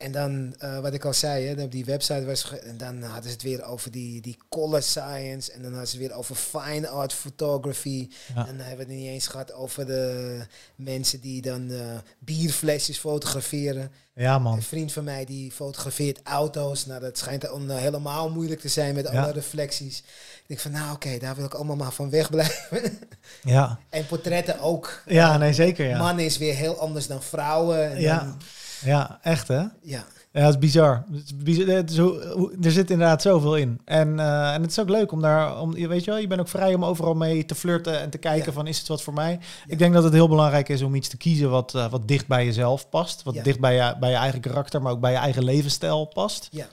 En 0.03 0.13
dan, 0.13 0.55
eh, 0.59 0.79
wat 0.79 0.93
ik 0.95 1.05
al 1.05 1.15
zei, 1.15 1.47
hè, 1.47 1.63
op 1.63 1.73
die 1.73 1.85
website 1.85 2.25
was, 2.25 2.59
en 2.61 2.77
dan 2.79 3.03
hadden 3.03 3.25
ze 3.25 3.31
het 3.31 3.43
weer 3.43 3.65
over 3.65 3.91
die, 3.91 4.21
die 4.21 4.37
color 4.49 4.83
science. 4.83 5.53
En 5.53 5.63
dan 5.63 5.71
hadden 5.71 5.89
ze 5.89 5.97
het 5.99 6.07
weer 6.07 6.17
over 6.17 6.35
fine 6.37 6.89
art 6.89 7.13
photography. 7.13 8.09
Ja. 8.35 8.47
En 8.47 8.57
dan 8.57 8.67
hebben 8.67 8.87
we 8.87 8.93
het 8.93 9.01
niet 9.03 9.09
eens 9.11 9.27
gehad 9.27 9.53
over 9.53 9.87
de 9.87 10.39
mensen 10.77 11.21
die 11.21 11.43
dan 11.43 11.71
eh, 11.71 11.79
bierflesjes 12.19 12.99
fotograferen. 12.99 13.91
ja 14.15 14.39
man. 14.39 14.57
Een 14.57 14.63
vriend 14.63 14.93
van 14.93 15.05
mij 15.05 15.25
die 15.25 15.51
fotografeert 15.53 16.21
auto's. 16.23 16.87
Nou, 16.87 17.01
dat 17.01 17.19
schijnt 17.19 17.41
dan 17.43 17.71
eh, 17.71 17.77
helemaal 17.77 18.31
moeilijk 18.31 18.61
te 18.61 18.69
zijn 18.69 18.95
met 18.95 19.09
Ja. 19.13 19.23
alle 19.23 19.33
reflecties. 19.33 19.99
Ik 19.99 20.45
denk 20.47 20.61
van, 20.61 20.71
nou 20.71 20.93
oké, 20.95 21.19
daar 21.19 21.35
wil 21.37 21.45
ik 21.45 21.55
allemaal 21.55 21.77
maar 21.77 21.93
van 21.93 22.11
wegblijven. 22.11 22.99
Ja, 23.45 23.79
en 23.89 24.07
portretten 24.07 24.61
ook. 24.61 25.03
ja 25.07 25.37
nee 25.37 25.53
zeker 25.53 25.87
ja. 25.89 25.99
Mannen 25.99 26.25
is 26.25 26.39
weer 26.39 26.55
heel 26.55 26.79
anders 26.79 27.07
dan 27.07 27.23
vrouwen. 27.23 27.91
En 27.93 28.01
Ja. 28.01 28.19
dan- 28.19 28.39
Ja, 28.85 29.19
echt 29.23 29.49
hè? 29.49 29.61
ja. 29.83 30.05
Ja, 30.33 30.41
het 30.41 30.49
is 30.55 30.59
bizar. 30.59 31.05
Het 31.13 31.25
is 31.25 31.37
bizar. 31.37 31.67
Het 31.77 31.91
is 31.91 31.99
hoe- 31.99 32.57
er 32.63 32.71
zit 32.71 32.91
inderdaad 32.91 33.23
zoveel 33.23 33.57
in. 33.57 33.81
En, 33.85 34.19
eh, 34.19 34.55
en 34.55 34.63
het 34.63 34.71
is 34.71 34.79
ook 34.79 34.89
leuk 34.89 35.13
om 35.13 35.21
daar, 35.21 35.61
om, 35.61 35.77
je 35.77 35.89
weet 35.89 36.05
je 36.05 36.11
wel, 36.11 36.21
je 36.21 36.27
bent 36.27 36.41
ook 36.41 36.49
vrij 36.49 36.75
om 36.75 36.85
overal 36.85 37.15
mee 37.15 37.45
te 37.45 37.55
flirten 37.55 38.01
en 38.01 38.11
te 38.11 38.19
kijken 38.19 38.47
Ja. 38.47 38.53
van 38.53 38.67
is 38.67 38.79
het 38.79 38.89
wat 38.89 39.03
voor 39.03 39.13
mij. 39.13 39.33
Ja. 39.33 39.39
Ik 39.67 39.79
denk 39.79 39.95
dat 39.95 40.05
het 40.05 40.13
heel 40.13 40.29
belangrijk 40.29 40.69
is 40.69 40.83
om 40.83 40.95
iets 40.95 41.09
te 41.09 41.17
kiezen 41.17 41.51
wat, 41.51 41.75
eh, 41.75 41.91
wat 41.91 42.09
dicht 42.09 42.27
bij 42.27 42.45
jezelf 42.45 42.89
past. 42.89 43.23
Wat 43.23 43.35
Ja. 43.35 43.43
dicht 43.43 43.61
bij 43.61 43.75
je, 43.75 43.97
bij 44.01 44.11
je 44.11 44.17
eigen 44.17 44.41
karakter, 44.41 44.83
maar 44.83 44.93
ook 44.93 45.01
bij 45.01 45.13
je 45.13 45.19
eigen 45.19 45.45
levensstijl 45.45 46.05
past. 46.05 46.49
Ja. 46.51 46.67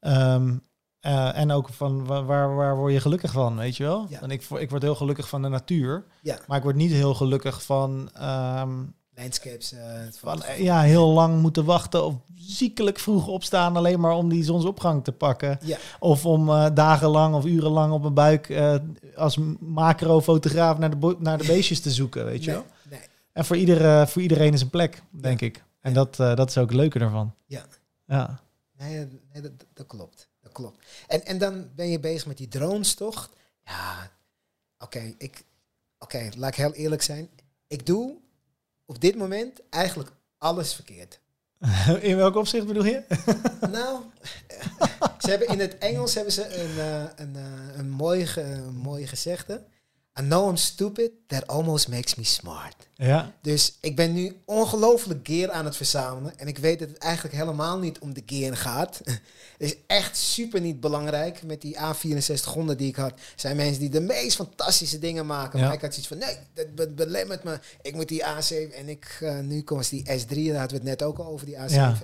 Ehm, 0.00 0.54
eh, 1.00 1.38
en 1.38 1.50
ook 1.50 1.68
van 1.68 2.06
wa- 2.06 2.24
waar, 2.24 2.54
waar 2.54 2.76
word 2.76 2.92
je 2.92 3.00
gelukkig 3.00 3.32
van, 3.32 3.56
weet 3.56 3.76
je 3.76 3.82
wel? 3.84 4.06
En 4.20 4.30
ik, 4.30 4.42
ik 4.58 4.70
word 4.70 4.82
heel 4.82 4.94
gelukkig 4.94 5.28
van 5.28 5.42
de 5.42 5.48
natuur, 5.48 6.04
Ja. 6.22 6.38
maar 6.46 6.56
ik 6.56 6.62
word 6.62 6.76
niet 6.76 6.92
heel 6.92 7.14
gelukkig 7.14 7.62
van, 7.62 8.10
ehm, 8.14 8.70
Landscapes. 9.16 9.72
eh, 9.72 10.00
van 10.18 10.42
eh, 10.42 10.58
ja, 10.58 10.80
heel 10.82 11.08
lang 11.08 11.40
moeten 11.40 11.64
wachten 11.64 12.04
of 12.04 12.14
ziekelijk 12.34 12.98
vroeg 12.98 13.26
opstaan 13.26 13.76
alleen 13.76 14.00
maar 14.00 14.14
om 14.14 14.28
die 14.28 14.44
zonsopgang 14.44 15.04
te 15.04 15.12
pakken. 15.12 15.58
Ja. 15.62 15.78
Of 15.98 16.26
om 16.26 16.48
eh, 16.48 16.66
dagenlang 16.74 17.34
of 17.34 17.44
urenlang 17.44 17.92
op 17.92 18.00
mijn 18.02 18.14
buik 18.14 18.52
als 19.16 19.38
macro-fotograaf 19.60 20.78
naar 20.78 21.00
de, 21.00 21.16
naar 21.18 21.38
de 21.38 21.46
beestjes 21.46 21.80
te 21.80 21.90
zoeken, 21.90 22.24
weet 22.24 22.44
je 22.44 22.50
nee, 22.50 22.60
wel? 22.60 22.66
nee. 22.90 23.00
En 23.32 23.44
voor, 23.44 23.56
ieder, 23.56 24.08
voor 24.08 24.22
iedereen 24.22 24.52
is 24.52 24.60
een 24.60 24.70
plek, 24.70 25.02
denk 25.10 25.40
ik. 25.40 25.64
En 25.80 25.92
Ja. 25.92 26.04
dat, 26.04 26.16
dat 26.36 26.48
is 26.48 26.58
ook 26.58 26.68
het 26.68 26.76
leuke 26.78 26.98
ervan. 26.98 27.34
Ja. 27.46 27.64
Ja. 28.06 28.40
Nee, 28.78 29.06
nee 29.32 29.42
dat, 29.42 29.52
dat 29.72 29.86
klopt. 29.86 30.28
Dat 30.40 30.52
klopt. 30.52 30.84
En, 31.06 31.24
en 31.26 31.38
dan 31.38 31.68
ben 31.76 31.88
je 31.88 32.00
bezig 32.00 32.26
met 32.26 32.36
die 32.36 32.48
drones, 32.48 32.94
toch? 32.94 33.30
Ja, 33.64 34.10
oké. 34.78 35.14
ik, 35.18 35.44
oké, 35.98 36.28
laat 36.36 36.48
ik 36.50 36.56
heel 36.56 36.72
eerlijk 36.72 37.02
zijn. 37.02 37.28
Ik 37.66 37.86
doe 37.86 38.16
op 38.86 39.00
dit 39.00 39.16
moment 39.16 39.60
eigenlijk 39.70 40.10
alles 40.38 40.74
verkeerd. 40.74 41.20
In 42.00 42.16
welk 42.16 42.34
opzicht 42.36 42.66
bedoel 42.66 42.84
je? 42.84 43.02
nou, 43.72 44.00
ze 45.20 45.30
hebben 45.30 45.48
in 45.48 45.60
het 45.60 45.78
Engels 45.78 46.14
hebben 46.14 46.32
ze 46.32 46.54
een, 46.56 46.78
eh, 46.78 47.04
een, 47.16 47.36
eh, 47.36 47.78
een, 47.78 47.90
mooi, 47.90 48.26
ge- 48.26 48.40
een 48.42 48.74
mooi 48.76 49.06
gezegde. 49.06 49.64
I 50.20 50.22
know 50.22 50.48
I'm 50.48 50.56
stupid, 50.56 51.10
that 51.26 51.46
almost 51.46 51.88
makes 51.88 52.14
me 52.14 52.24
smart. 52.24 52.74
Ja. 52.94 53.32
Dus 53.40 53.76
ik 53.80 53.96
ben 53.96 54.12
nu 54.12 54.36
ongelooflijk 54.44 55.26
gear 55.26 55.50
aan 55.50 55.64
het 55.64 55.76
verzamelen. 55.76 56.38
En 56.38 56.46
ik 56.48 56.58
weet 56.58 56.78
dat 56.78 56.88
het 56.88 56.98
eigenlijk 56.98 57.34
helemaal 57.34 57.78
niet 57.78 57.98
om 57.98 58.14
de 58.14 58.22
gear 58.26 58.56
gaat. 58.56 59.00
Het 59.58 59.72
is 59.72 59.76
echt 59.86 60.16
super 60.16 60.60
niet 60.60 60.80
belangrijk. 60.80 61.42
Met 61.42 61.60
die 61.60 61.76
A6400 61.76 62.76
die 62.76 62.88
ik 62.88 62.96
had, 62.96 63.12
zijn 63.36 63.56
mensen 63.56 63.80
die 63.80 63.88
de 63.90 64.00
meest 64.00 64.36
fantastische 64.36 64.98
dingen 64.98 65.26
maken. 65.26 65.58
Ja. 65.58 65.64
Maar 65.64 65.74
ik 65.74 65.80
had 65.80 65.90
zoiets 65.94 66.08
van, 66.08 66.18
nee, 66.18 66.36
dat 66.54 66.74
be- 66.74 66.88
belemmert 66.94 67.42
me. 67.44 67.58
Ik 67.82 67.94
moet 67.94 68.08
die 68.08 68.22
A7 68.24 68.74
en 68.74 68.88
ik, 68.88 69.18
eh, 69.20 69.38
nu 69.38 69.62
komt 69.62 69.90
die 69.90 70.02
S3, 70.02 70.26
daar 70.28 70.58
hadden 70.58 70.68
we 70.68 70.74
het 70.74 70.82
net 70.82 71.02
ook 71.02 71.18
al 71.18 71.26
over, 71.26 71.46
die 71.46 71.56
A7. 71.56 71.74
Ja. 71.74 71.96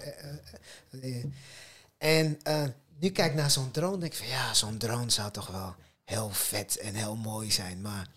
eh, 0.90 1.16
eh. 1.18 1.24
En 1.98 2.38
nu 3.00 3.08
kijk 3.10 3.30
ik 3.30 3.36
naar 3.36 3.50
zo'n 3.50 3.70
drone, 3.70 3.98
denk 3.98 4.12
ik 4.12 4.18
van, 4.18 4.28
ja, 4.28 4.54
zo'n 4.54 4.76
drone 4.78 5.10
zou 5.10 5.30
toch 5.30 5.46
wel 5.46 5.74
heel 6.10 6.30
vet 6.30 6.76
en 6.78 6.94
heel 6.94 7.16
mooi 7.16 7.50
zijn. 7.50 7.80
Maar 7.80 8.08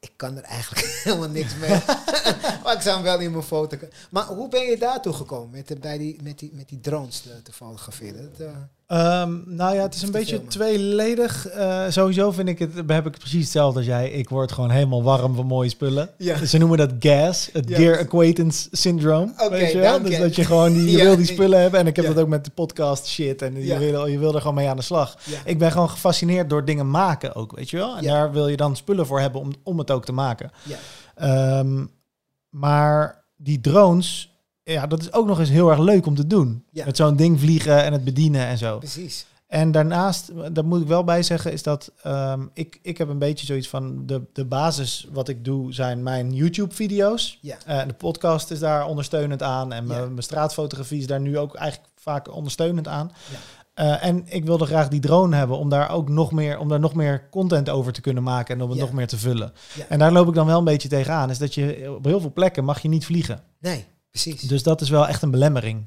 ik 0.00 0.12
kan 0.16 0.36
er 0.36 0.42
eigenlijk 0.42 0.86
helemaal 1.04 1.28
niks 1.28 1.56
mee. 1.56 1.70
maar 2.62 2.74
ik 2.74 2.80
zou 2.80 2.94
hem 2.94 3.02
wel 3.02 3.20
in 3.20 3.30
mijn 3.30 3.42
foto. 3.42 3.76
Maar 4.10 4.24
hoe 4.24 4.48
ben 4.48 4.64
je 4.64 4.78
daartoe 4.78 5.12
gekomen 5.12 5.50
met, 5.50 5.68
de, 5.68 5.76
bij 5.76 5.98
die, 5.98 6.22
met, 6.22 6.38
die, 6.38 6.50
met 6.54 6.68
die 6.68 6.80
drones 6.80 7.20
te, 7.20 7.42
te 7.42 7.52
fotograferen? 7.52 8.30
Dat, 8.30 8.46
eh, 8.48 8.56
Ehm, 8.90 9.38
nou 9.44 9.74
ja, 9.74 9.82
het 9.82 9.94
is 9.94 10.02
een 10.02 10.10
beetje 10.10 10.34
filmen. 10.34 10.48
tweeledig. 10.48 11.46
Eh, 11.46 11.84
sowieso 11.88 12.30
vind 12.32 12.48
ik 12.48 12.58
het, 12.58 12.70
heb 12.86 13.06
ik 13.06 13.18
precies 13.18 13.42
hetzelfde 13.42 13.78
als 13.78 13.86
jij. 13.88 14.10
Ik 14.10 14.28
word 14.28 14.52
gewoon 14.52 14.70
helemaal 14.70 15.02
warm 15.02 15.34
van 15.34 15.46
mooie 15.46 15.68
spullen. 15.68 16.10
Ja. 16.18 16.44
Ze 16.44 16.58
noemen 16.58 16.78
dat 16.78 16.90
GAS, 16.98 17.48
het 17.52 17.68
Ja. 17.68 17.76
Gear 17.76 17.98
Acquaintance 17.98 18.68
Syndrome. 18.72 19.32
Oké, 19.38 19.50
weet 19.50 19.72
je 19.72 19.78
wel? 19.78 19.92
dank 19.92 20.06
Dus 20.06 20.18
dat 20.18 20.36
je 20.36 20.44
gewoon 20.44 20.72
die, 20.72 20.90
je 20.90 20.96
Ja. 20.98 21.04
wil 21.04 21.16
die 21.16 21.26
spullen 21.26 21.60
hebben. 21.60 21.80
En 21.80 21.86
ik 21.86 21.96
heb 21.96 22.06
dat 22.06 22.18
ook 22.18 22.28
met 22.28 22.44
de 22.44 22.50
podcast 22.50 23.06
shit. 23.06 23.42
En 23.42 23.64
je, 23.64 23.78
wil, 23.78 24.06
je 24.06 24.18
wil 24.18 24.34
er 24.34 24.40
gewoon 24.40 24.54
mee 24.56 24.68
aan 24.68 24.76
de 24.76 24.82
slag. 24.82 25.16
Ik 25.44 25.58
ben 25.58 25.72
gewoon 25.72 25.90
gefascineerd 25.90 26.50
door 26.50 26.64
dingen 26.64 26.90
maken 26.90 27.34
ook, 27.34 27.56
weet 27.56 27.70
je 27.70 27.76
wel? 27.76 27.96
En 27.96 28.04
daar 28.04 28.32
wil 28.32 28.48
je 28.48 28.56
dan 28.56 28.76
spullen 28.76 29.06
voor 29.06 29.20
hebben 29.20 29.40
om, 29.40 29.52
om 29.62 29.78
het 29.78 29.90
ook 29.90 30.04
te 30.04 30.12
maken. 30.12 30.50
Ja. 30.62 30.76
Ehm, 31.14 31.84
maar 32.48 33.24
die 33.36 33.60
drones, 33.60 34.29
ja, 34.72 34.86
dat 34.86 35.00
is 35.00 35.12
ook 35.12 35.26
nog 35.26 35.38
eens 35.38 35.48
heel 35.48 35.70
erg 35.70 35.78
leuk 35.78 36.06
om 36.06 36.14
te 36.14 36.26
doen. 36.26 36.64
Ja. 36.70 36.84
Met 36.84 36.96
zo'n 36.96 37.16
ding 37.16 37.40
vliegen 37.40 37.84
en 37.84 37.92
het 37.92 38.04
bedienen 38.04 38.46
en 38.46 38.58
zo. 38.58 38.78
Precies. 38.78 39.26
En 39.46 39.72
daarnaast, 39.72 40.32
daar 40.54 40.64
moet 40.64 40.80
ik 40.80 40.86
wel 40.86 41.04
bij 41.04 41.22
zeggen, 41.22 41.52
is 41.52 41.62
dat 41.62 41.92
ehm, 42.02 42.46
ik, 42.54 42.78
ik 42.82 42.98
heb 42.98 43.08
een 43.08 43.18
beetje 43.18 43.46
zoiets 43.46 43.68
van 43.68 44.06
de, 44.06 44.22
de 44.32 44.44
basis 44.44 45.08
wat 45.12 45.28
ik 45.28 45.44
doe 45.44 45.72
zijn 45.72 46.02
mijn 46.02 46.32
YouTube-video's. 46.34 47.38
Ja. 47.40 47.56
Eh, 47.66 47.86
de 47.86 47.92
podcast 47.94 48.50
is 48.50 48.58
daar 48.58 48.86
ondersteunend 48.86 49.42
aan 49.42 49.72
en 49.72 49.86
mijn 49.86 50.14
Ja. 50.14 50.20
straatfotografie 50.20 50.98
is 50.98 51.06
daar 51.06 51.20
nu 51.20 51.38
ook 51.38 51.54
eigenlijk 51.54 51.92
vaak 51.96 52.34
ondersteunend 52.34 52.88
aan. 52.88 53.10
Ja. 53.30 53.38
Eh, 53.74 54.08
en 54.08 54.22
ik 54.26 54.44
wilde 54.44 54.66
graag 54.66 54.88
die 54.88 55.00
drone 55.00 55.36
hebben 55.36 55.58
om 55.58 55.68
daar 55.68 55.90
ook 55.90 56.08
nog 56.08 56.32
meer, 56.32 56.58
om 56.58 56.68
daar 56.68 56.80
nog 56.80 56.94
meer 56.94 57.28
content 57.30 57.68
over 57.68 57.92
te 57.92 58.00
kunnen 58.00 58.22
maken 58.22 58.54
en 58.54 58.62
om 58.62 58.70
het 58.70 58.78
nog 58.78 58.92
meer 58.92 59.06
te 59.06 59.18
vullen. 59.18 59.52
Ja. 59.74 59.84
En 59.88 59.98
daar 59.98 60.12
loop 60.12 60.28
ik 60.28 60.34
dan 60.34 60.46
wel 60.46 60.58
een 60.58 60.64
beetje 60.64 60.88
tegenaan, 60.88 61.30
is 61.30 61.38
dat 61.38 61.54
je 61.54 61.92
op 61.96 62.04
heel 62.04 62.20
veel 62.20 62.32
plekken 62.32 62.64
mag 62.64 62.82
je 62.82 62.88
niet 62.88 63.04
vliegen. 63.04 63.40
Nee, 63.60 63.86
precies. 64.10 64.40
Dus 64.40 64.62
dat 64.62 64.80
is 64.80 64.88
wel 64.88 65.08
echt 65.08 65.22
een 65.22 65.30
belemmering. 65.30 65.86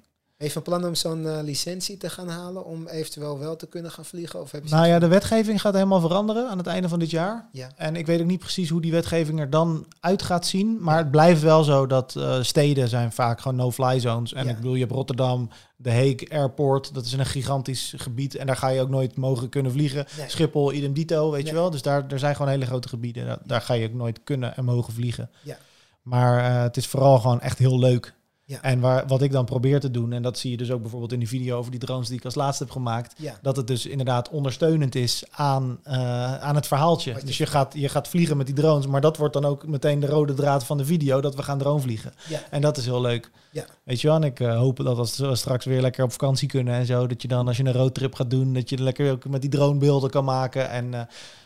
Van 0.51 0.61
plan 0.61 0.85
om 0.85 0.95
zo'n 0.95 1.27
eh, 1.27 1.39
licentie 1.43 1.97
te 1.97 2.09
gaan 2.09 2.27
halen 2.29 2.65
om 2.65 2.87
eventueel 2.87 3.39
wel 3.39 3.55
te 3.55 3.67
kunnen 3.67 3.91
gaan 3.91 4.05
vliegen? 4.05 4.41
Of 4.41 4.51
heb 4.51 4.63
je 4.63 4.69
Nou 4.69 4.87
ja, 4.87 4.99
de 4.99 5.07
wetgeving 5.07 5.61
gaat 5.61 5.73
helemaal 5.73 5.99
veranderen 5.99 6.49
aan 6.49 6.57
het 6.57 6.67
einde 6.67 6.89
van 6.89 6.99
dit 6.99 7.09
jaar. 7.09 7.49
Ja. 7.51 7.69
En 7.75 7.95
ik 7.95 8.05
weet 8.05 8.19
ook 8.21 8.27
niet 8.27 8.39
precies 8.39 8.69
hoe 8.69 8.81
die 8.81 8.91
wetgeving 8.91 9.39
er 9.39 9.49
dan 9.49 9.85
uit 9.99 10.21
gaat 10.21 10.45
zien. 10.45 10.77
Maar 10.81 10.97
het 10.97 11.11
blijft 11.11 11.41
wel 11.41 11.63
zo 11.63 11.87
dat 11.87 12.15
eh, 12.15 12.41
steden 12.41 12.87
zijn 12.89 13.11
vaak 13.11 13.41
gewoon 13.41 13.57
no-fly 13.57 13.99
zones. 13.99 14.33
En 14.33 14.43
Ja. 14.45 14.49
ik 14.49 14.55
bedoel, 14.55 14.73
je 14.73 14.79
hebt 14.79 14.91
Rotterdam, 14.91 15.49
de 15.75 15.91
Hague 15.91 16.29
Airport. 16.29 16.93
Dat 16.93 17.05
is 17.05 17.13
een 17.13 17.25
gigantisch 17.25 17.93
gebied. 17.97 18.35
En 18.35 18.47
daar 18.47 18.57
ga 18.57 18.67
je 18.67 18.81
ook 18.81 18.89
nooit 18.89 19.15
mogen 19.15 19.49
kunnen 19.49 19.71
vliegen. 19.71 20.05
Nee. 20.17 20.29
Schiphol, 20.29 20.73
idem 20.73 20.93
dito, 20.93 21.31
weet 21.31 21.47
je 21.47 21.53
wel. 21.53 21.69
Dus 21.69 21.81
daar, 21.81 22.07
daar 22.07 22.19
zijn 22.19 22.35
gewoon 22.35 22.51
hele 22.51 22.65
grote 22.65 22.87
gebieden. 22.87 23.25
Daar, 23.25 23.39
daar 23.45 23.61
ga 23.61 23.73
je 23.73 23.87
ook 23.87 23.93
nooit 23.93 24.19
kunnen 24.23 24.55
en 24.55 24.65
mogen 24.65 24.93
vliegen. 24.93 25.29
Ja. 25.41 25.57
Maar 26.03 26.45
eh, 26.55 26.61
het 26.61 26.77
is 26.77 26.87
vooral 26.87 27.19
gewoon 27.19 27.41
echt 27.41 27.57
heel 27.59 27.79
leuk. 27.79 28.13
Ja. 28.45 28.61
En 28.61 28.79
waar, 28.79 29.07
wat 29.07 29.21
ik 29.21 29.31
dan 29.31 29.45
probeer 29.45 29.79
te 29.79 29.91
doen, 29.91 30.13
en 30.13 30.21
dat 30.21 30.37
zie 30.37 30.51
je 30.51 30.57
dus 30.57 30.71
ook 30.71 30.81
bijvoorbeeld 30.81 31.11
in 31.11 31.19
die 31.19 31.27
video 31.27 31.57
over 31.57 31.71
die 31.71 31.79
drones 31.79 32.07
die 32.07 32.17
ik 32.17 32.25
als 32.25 32.35
laatste 32.35 32.63
heb 32.63 32.71
gemaakt, 32.71 33.13
Ja. 33.17 33.37
dat 33.41 33.55
het 33.55 33.67
dus 33.67 33.85
inderdaad 33.85 34.29
ondersteunend 34.29 34.95
is 34.95 35.23
aan, 35.31 35.79
eh, 35.83 36.35
aan 36.39 36.55
het 36.55 36.67
verhaaltje. 36.67 37.13
Je- 37.13 37.25
Dus 37.25 37.37
je 37.37 37.45
gaat, 37.45 37.73
je 37.73 37.89
gaat 37.89 38.07
vliegen 38.07 38.37
met 38.37 38.45
die 38.45 38.55
drones, 38.55 38.87
maar 38.87 39.01
dat 39.01 39.17
wordt 39.17 39.33
dan 39.33 39.45
ook 39.45 39.67
meteen 39.67 39.99
de 39.99 40.07
rode 40.07 40.33
draad 40.33 40.63
van 40.65 40.77
de 40.77 40.85
video, 40.85 41.21
dat 41.21 41.35
we 41.35 41.43
gaan 41.43 41.57
drone 41.57 41.79
vliegen. 41.81 42.13
Ja. 42.29 42.39
En 42.49 42.61
dat 42.61 42.77
is 42.77 42.85
heel 42.85 43.01
leuk. 43.01 43.31
Ja. 43.51 43.65
Weet 43.83 44.01
je 44.01 44.07
wel, 44.07 44.15
en 44.15 44.23
ik 44.23 44.39
eh, 44.39 44.57
hoop 44.57 44.77
dat 44.77 44.97
als 44.97 45.17
we 45.17 45.35
straks 45.35 45.65
weer 45.65 45.81
lekker 45.81 46.03
op 46.03 46.11
vakantie 46.11 46.47
kunnen 46.47 46.73
en 46.73 46.85
zo, 46.85 47.07
dat 47.07 47.21
je 47.21 47.27
dan 47.27 47.47
als 47.47 47.57
je 47.57 47.63
een 47.65 47.73
roadtrip 47.73 48.15
gaat 48.15 48.29
doen, 48.29 48.53
dat 48.53 48.69
je 48.69 48.77
lekker 48.81 49.11
ook 49.11 49.27
met 49.27 49.41
die 49.41 49.49
dronebeelden 49.49 50.09
kan 50.09 50.23
maken. 50.25 50.69
En 50.69 50.91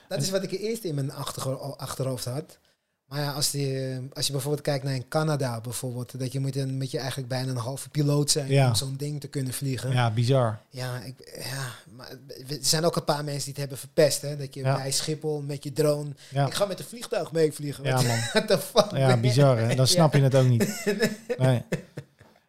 Dat 0.07 0.21
is 0.21 0.29
wat 0.31 0.43
ik 0.43 0.51
eerst 0.51 0.83
in 0.83 0.95
mijn 0.95 1.11
achterho- 1.13 1.73
achterhoofd 1.77 2.25
had. 2.25 2.57
Maar 3.07 3.19
ja, 3.21 3.31
als, 3.31 3.51
die, 3.51 3.97
als 4.13 4.25
je 4.25 4.31
bijvoorbeeld 4.31 4.63
kijkt 4.63 4.83
naar 4.83 4.95
in 4.95 5.07
Canada 5.07 5.61
bijvoorbeeld, 5.61 6.19
dat 6.19 6.31
je 6.31 6.39
moet, 6.39 6.55
een, 6.55 6.77
moet 6.77 6.91
je 6.91 6.97
eigenlijk 6.97 7.27
bijna 7.29 7.51
een 7.51 7.57
halve 7.57 7.89
piloot 7.89 8.31
zijn 8.31 8.47
Ja. 8.51 8.67
om 8.67 8.75
zo'n 8.75 8.95
ding 8.97 9.19
te 9.21 9.27
kunnen 9.27 9.53
vliegen. 9.53 9.89
Ja, 9.89 9.95
ja, 9.95 10.11
bizar. 10.11 10.59
ik, 10.71 11.41
ja, 11.43 11.93
maar 11.95 12.09
er 12.49 12.57
zijn 12.61 12.85
ook 12.85 12.95
een 12.95 13.03
paar 13.03 13.23
mensen 13.23 13.39
die 13.43 13.49
het 13.49 13.57
hebben 13.57 13.77
verpest, 13.77 14.21
hè? 14.21 14.37
Dat 14.37 14.53
je 14.53 14.59
Ja. 14.63 14.75
bij 14.75 14.91
Schiphol 14.91 15.41
met 15.41 15.63
je 15.63 15.73
drone, 15.73 16.09
Ja, 16.29 16.45
ik 16.45 16.53
ga 16.53 16.65
met 16.65 16.79
een 16.79 16.85
vliegtuig 16.85 17.31
meevliegen. 17.31 17.83
ja 17.83 17.95
man. 18.01 18.17
What 18.33 18.47
the 18.51 18.57
fuck? 18.59 18.91
Ja, 18.91 19.17
bizar 19.17 19.57
hè. 19.57 19.75
Dan 19.75 19.87
snap 19.97 20.13
Ja. 20.13 20.17
je 20.19 20.23
het 20.23 20.35
ook 20.35 20.47
niet. 20.47 20.83
Nee. 21.37 21.63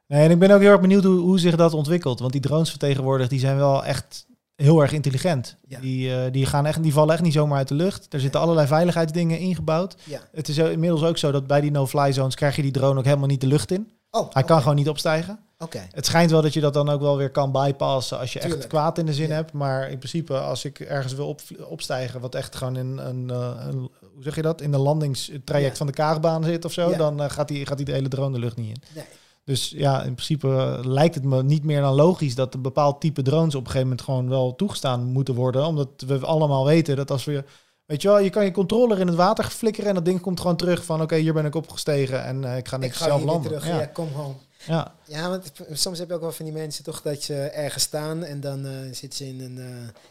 Nee, 0.06 0.24
en 0.24 0.30
ik 0.30 0.38
ben 0.38 0.50
ook 0.50 0.60
heel 0.60 0.70
erg 0.70 0.80
benieuwd 0.80 1.04
hoe, 1.04 1.18
hoe 1.20 1.38
zich 1.38 1.56
dat 1.56 1.72
ontwikkelt. 1.74 2.18
Want 2.20 2.32
die 2.32 2.40
drones 2.40 2.70
van 2.70 2.78
tegenwoordig, 2.78 3.28
die 3.28 3.38
zijn 3.40 3.56
wel 3.56 3.84
echt 3.84 4.26
heel 4.64 4.80
erg 4.80 4.92
intelligent. 4.92 5.56
Ja. 5.68 5.80
Die, 5.80 6.14
eh, 6.14 6.32
die, 6.32 6.46
gaan 6.46 6.66
echt, 6.66 6.82
die 6.82 6.92
vallen 6.92 7.14
echt 7.14 7.22
niet 7.22 7.32
zomaar 7.32 7.58
uit 7.58 7.68
de 7.68 7.74
lucht. 7.74 8.06
Er 8.12 8.20
zitten 8.20 8.40
allerlei 8.40 8.66
veiligheidsdingen 8.66 9.38
ingebouwd. 9.38 9.96
Ja. 10.04 10.20
Het 10.32 10.48
is 10.48 10.58
inmiddels 10.58 11.02
ook 11.02 11.18
zo 11.18 11.30
dat 11.30 11.46
bij 11.46 11.60
die 11.60 11.70
no-fly 11.70 12.12
zones 12.12 12.34
krijg 12.34 12.56
je 12.56 12.62
die 12.62 12.70
drone 12.70 12.98
ook 12.98 13.04
helemaal 13.04 13.26
niet 13.28 13.40
de 13.40 13.46
lucht 13.46 13.70
in. 13.70 13.90
Oh, 14.10 14.30
Hij 14.32 14.42
kan 14.42 14.60
gewoon 14.60 14.76
niet 14.76 14.88
opstijgen. 14.88 15.38
Oké. 15.58 15.86
Het 15.90 16.06
schijnt 16.06 16.30
wel 16.30 16.42
dat 16.42 16.52
je 16.52 16.60
dat 16.60 16.74
dan 16.74 16.88
ook 16.88 17.00
wel 17.00 17.16
weer 17.16 17.30
kan 17.30 17.52
bypassen 17.52 18.18
als 18.18 18.32
je 18.32 18.40
echt 18.40 18.66
kwaad 18.66 18.98
in 18.98 19.06
de 19.06 19.14
zin 19.14 19.28
Ja. 19.28 19.34
hebt. 19.34 19.52
Maar 19.52 19.90
in 19.90 19.98
principe, 19.98 20.38
als 20.38 20.64
ik 20.64 20.80
ergens 20.80 21.14
wil 21.14 21.28
op, 21.28 21.40
opstijgen, 21.68 22.20
wat 22.20 22.34
echt 22.34 22.56
gewoon 22.56 22.76
in 22.76 22.98
een, 22.98 23.30
eh, 23.30 23.50
een 23.66 23.78
hoe 24.14 24.22
zeg 24.22 24.34
je 24.34 24.42
dat, 24.42 24.60
in 24.60 24.70
de 24.70 24.78
landingstraject 24.78 25.76
van 25.76 25.86
de 25.86 25.92
kaagbaan 25.92 26.44
zit 26.44 26.64
of 26.64 26.72
zo, 26.72 26.96
dan 26.96 27.22
eh, 27.22 27.30
gaat 27.30 27.48
die 27.48 27.66
gaat 27.66 27.76
die 27.76 27.86
de 27.86 27.92
hele 27.92 28.08
drone 28.08 28.32
de 28.34 28.38
lucht 28.38 28.56
niet 28.56 28.68
in. 28.68 28.82
Nee. 28.94 29.04
Dus 29.48 29.72
ja, 29.76 30.02
in 30.02 30.14
principe 30.14 30.48
eh, 30.48 30.78
lijkt 30.84 31.14
het 31.14 31.24
me 31.24 31.42
niet 31.42 31.64
meer 31.64 31.80
dan 31.80 31.94
logisch 31.94 32.34
dat 32.34 32.54
een 32.54 32.62
bepaald 32.62 33.00
type 33.00 33.22
drones 33.22 33.54
op 33.54 33.60
een 33.60 33.66
gegeven 33.66 33.88
moment 33.88 34.02
gewoon 34.02 34.28
wel 34.28 34.54
toegestaan 34.56 35.04
moeten 35.04 35.34
worden. 35.34 35.66
Omdat 35.66 35.88
we 36.06 36.18
allemaal 36.26 36.64
weten 36.66 36.96
dat 36.96 37.10
als 37.10 37.24
we, 37.24 37.44
weet 37.84 38.02
je 38.02 38.08
wel, 38.08 38.18
je 38.18 38.30
kan 38.30 38.44
je 38.44 38.50
controller 38.50 38.98
in 38.98 39.06
het 39.06 39.16
water 39.16 39.44
flikkeren 39.44 39.88
en 39.88 39.94
dat 39.94 40.04
ding 40.04 40.20
komt 40.20 40.40
gewoon 40.40 40.56
terug 40.56 40.84
van 40.84 41.02
oké, 41.02 41.16
hier 41.16 41.32
ben 41.32 41.44
ik 41.44 41.54
opgestegen 41.54 42.24
en 42.24 42.44
eh, 42.44 42.56
ik 42.56 42.68
ga 42.68 42.76
Ik 42.76 42.82
niks 42.82 42.96
ga 42.96 43.04
zelf 43.04 43.22
landen. 43.22 43.50
terug. 43.50 43.66
ja. 43.66 43.78
Ja, 43.80 43.86
kom 43.86 44.08
home. 44.12 44.34
Ja. 44.66 44.94
Ja, 45.06 45.28
want 45.28 45.52
soms 45.72 45.98
heb 45.98 46.08
je 46.08 46.14
ook 46.14 46.20
wel 46.20 46.32
van 46.32 46.44
die 46.44 46.54
mensen 46.54 46.84
toch 46.84 47.02
dat 47.02 47.24
je 47.24 47.34
ergens 47.34 47.84
staan 47.84 48.24
en 48.24 48.40
dan 48.40 48.66
eh 48.66 48.72
zitten 48.92 49.12
ze 49.18 49.26
in 49.28 49.40
een, 49.40 49.60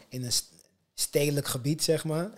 in 0.08 0.24
een 0.24 0.32
st- 0.32 0.52
stedelijk 0.94 1.46
gebied, 1.46 1.84
zeg 1.84 2.04
maar. 2.04 2.30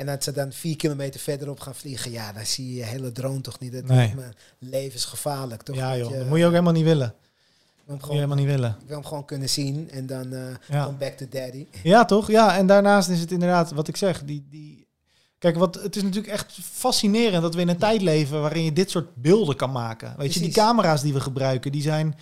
En 0.00 0.06
dat 0.06 0.24
ze 0.24 0.32
dan 0.32 0.52
vier 0.52 0.76
kilometer 0.76 1.20
verderop 1.20 1.60
gaan 1.60 1.74
vliegen, 1.74 2.10
ja, 2.10 2.32
dan 2.32 2.46
zie 2.46 2.68
je 2.68 2.74
je 2.74 2.82
hele 2.84 3.12
drone 3.12 3.40
toch 3.40 3.58
niet. 3.58 3.72
Dat 3.72 3.84
Nee. 3.84 4.14
me 4.14 4.22
levensgevaarlijk, 4.58 5.62
toch? 5.62 5.76
ja 5.76 5.96
joh, 5.96 6.10
je- 6.10 6.16
dat 6.18 6.26
moet 6.28 6.38
je 6.38 6.44
ook 6.44 6.50
helemaal 6.50 6.72
niet 6.72 6.84
willen. 6.84 7.06
Dat 7.06 7.86
moet 7.86 7.96
je 7.96 8.00
gewoon, 8.02 8.16
helemaal 8.16 8.36
niet 8.36 8.46
willen. 8.46 8.76
ik 8.80 8.86
wil 8.86 8.96
hem 8.96 9.06
gewoon 9.06 9.24
kunnen 9.24 9.48
zien 9.48 9.90
en 9.90 10.06
dan 10.06 10.32
eh 10.32 10.40
Ja. 10.68 10.84
come 10.84 10.96
back 10.96 11.12
to 11.16 11.26
daddy. 11.30 11.66
Ja, 11.82 12.04
toch? 12.04 12.30
Ja, 12.30 12.56
en 12.56 12.66
daarnaast 12.66 13.08
is 13.08 13.20
het 13.20 13.32
inderdaad 13.32 13.70
wat 13.70 13.88
ik 13.88 13.96
zeg. 13.96 14.24
Die, 14.24 14.46
die... 14.50 14.86
Kijk, 15.38 15.56
wat, 15.56 15.74
het 15.74 15.96
is 15.96 16.02
natuurlijk 16.02 16.32
echt 16.32 16.58
fascinerend 16.62 17.42
dat 17.42 17.54
we 17.54 17.60
in 17.60 17.68
een 17.68 17.78
tijd 17.78 18.02
leven 18.02 18.40
waarin 18.40 18.64
je 18.64 18.72
dit 18.72 18.90
soort 18.90 19.14
beelden 19.14 19.56
kan 19.56 19.72
maken. 19.72 20.14
Weet 20.18 20.34
je, 20.34 20.40
die 20.40 20.52
camera's 20.52 21.02
die 21.02 21.12
we 21.12 21.20
gebruiken, 21.20 21.72
die 21.72 21.82
zijn. 21.82 22.18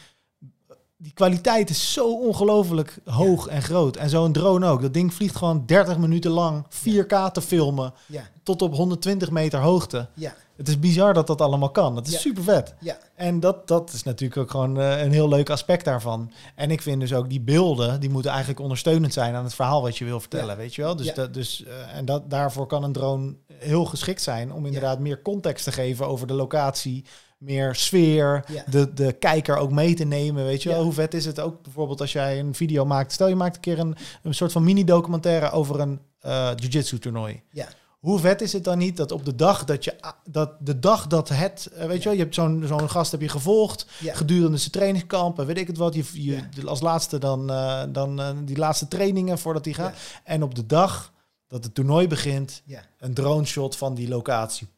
Die 1.00 1.12
kwaliteit 1.12 1.70
is 1.70 1.92
zo 1.92 2.12
ongelooflijk 2.14 2.98
hoog 3.04 3.46
en 3.46 3.62
groot. 3.62 3.96
En 3.96 4.10
zo'n 4.10 4.32
drone 4.32 4.66
ook. 4.68 4.82
Dat 4.82 4.94
ding 4.94 5.14
vliegt 5.14 5.36
gewoon 5.36 5.62
30 5.66 5.98
minuten 5.98 6.30
lang 6.30 6.64
4K 6.70 7.30
te 7.32 7.40
filmen 7.40 7.92
Ja, 8.06 8.22
tot 8.42 8.62
op 8.62 8.74
120 8.74 9.30
meter 9.30 9.60
hoogte. 9.60 10.08
ja, 10.14 10.34
Het 10.56 10.68
is 10.68 10.78
bizar 10.78 11.14
dat 11.14 11.26
dat 11.26 11.40
allemaal 11.40 11.70
kan. 11.70 11.94
Dat 11.94 12.06
is 12.06 12.12
Ja. 12.12 12.18
super 12.18 12.42
vet. 12.42 12.74
ja. 12.80 12.98
En 13.14 13.40
dat, 13.40 13.68
dat 13.68 13.92
is 13.92 14.02
natuurlijk 14.02 14.40
ook 14.40 14.50
gewoon 14.50 14.80
eh, 14.80 15.02
een 15.02 15.12
heel 15.12 15.28
leuk 15.28 15.50
aspect 15.50 15.84
daarvan. 15.84 16.32
En 16.54 16.70
ik 16.70 16.82
vind 16.82 17.00
dus 17.00 17.12
ook 17.14 17.28
die 17.28 17.40
beelden, 17.40 18.00
die 18.00 18.10
moeten 18.10 18.30
eigenlijk 18.30 18.60
ondersteunend 18.60 19.12
zijn 19.12 19.34
aan 19.34 19.44
het 19.44 19.54
verhaal 19.54 19.82
wat 19.82 19.96
je 19.98 20.04
wil 20.04 20.20
vertellen, 20.20 20.48
Ja. 20.48 20.56
weet 20.56 20.74
je 20.74 20.82
wel? 20.82 20.96
Dus, 20.96 21.14
dat, 21.14 21.34
dus 21.34 21.64
eh, 21.64 21.96
en 21.96 22.04
dat, 22.04 22.30
daarvoor 22.30 22.66
kan 22.66 22.82
een 22.84 22.92
drone 22.92 23.34
heel 23.54 23.84
geschikt 23.84 24.22
zijn 24.22 24.52
om 24.52 24.66
inderdaad 24.66 24.98
meer 24.98 25.22
context 25.22 25.64
te 25.64 25.72
geven 25.72 26.06
over 26.06 26.26
de 26.26 26.34
locatie, 26.34 27.04
meer 27.38 27.74
sfeer, 27.74 28.44
Ja. 28.48 28.64
de, 28.70 28.92
de 28.94 29.12
kijker 29.12 29.56
ook 29.56 29.70
mee 29.72 29.94
te 29.94 30.04
nemen, 30.04 30.44
weet 30.44 30.62
je 30.62 30.68
wel? 30.68 30.78
Ja. 30.78 30.84
Hoe 30.84 30.92
vet 30.92 31.14
is 31.14 31.24
het 31.24 31.40
ook 31.40 31.62
bijvoorbeeld 31.62 32.00
als 32.00 32.12
jij 32.12 32.38
een 32.38 32.54
video 32.54 32.84
maakt, 32.84 33.12
stel 33.12 33.28
je 33.28 33.34
maakt 33.34 33.54
een 33.54 33.60
keer 33.60 33.78
een, 33.78 33.96
een 34.22 34.34
soort 34.34 34.52
van 34.52 34.64
mini-documentaire 34.64 35.50
over 35.50 35.80
een 35.80 36.00
eh 36.20 36.50
jiu-jitsu 36.56 36.98
toernooi. 36.98 37.42
Ja. 37.50 37.68
Hoe 37.98 38.18
vet 38.18 38.40
is 38.40 38.52
het 38.52 38.64
dan 38.64 38.78
niet 38.78 38.96
dat 38.96 39.12
op 39.12 39.24
de 39.24 39.34
dag 39.34 39.64
dat 39.64 39.84
je 39.84 39.94
dat 40.24 40.52
de 40.60 40.78
dag 40.78 41.06
dat 41.06 41.28
het, 41.28 41.66
eh, 41.74 41.86
weet 41.86 41.98
je 41.98 42.04
wel, 42.08 42.12
je 42.12 42.22
hebt 42.22 42.34
zo'n 42.34 42.64
zo'n 42.66 42.90
gast 42.90 43.10
heb 43.10 43.20
je 43.20 43.28
gevolgd 43.28 43.86
gedurende 44.02 44.56
zijn 44.56 44.70
trainingskampen, 44.70 45.46
weet 45.46 45.58
ik 45.58 45.66
het 45.66 45.76
wat, 45.76 45.94
je, 45.94 46.04
je 46.12 46.42
als 46.66 46.80
laatste 46.80 47.18
dan, 47.18 47.50
eh, 47.50 47.82
dan 47.88 48.42
die 48.44 48.56
laatste 48.56 48.88
trainingen 48.88 49.38
voordat 49.38 49.64
hij 49.64 49.74
gaat. 49.74 49.96
En 50.24 50.42
op 50.42 50.54
de 50.54 50.66
dag 50.66 51.12
dat 51.48 51.64
het 51.64 51.74
toernooi 51.74 52.08
begint, 52.08 52.62
een 52.98 53.14
drone 53.14 53.44
shot 53.44 53.76
van 53.76 53.94
die 53.94 54.08
locatie. 54.08 54.68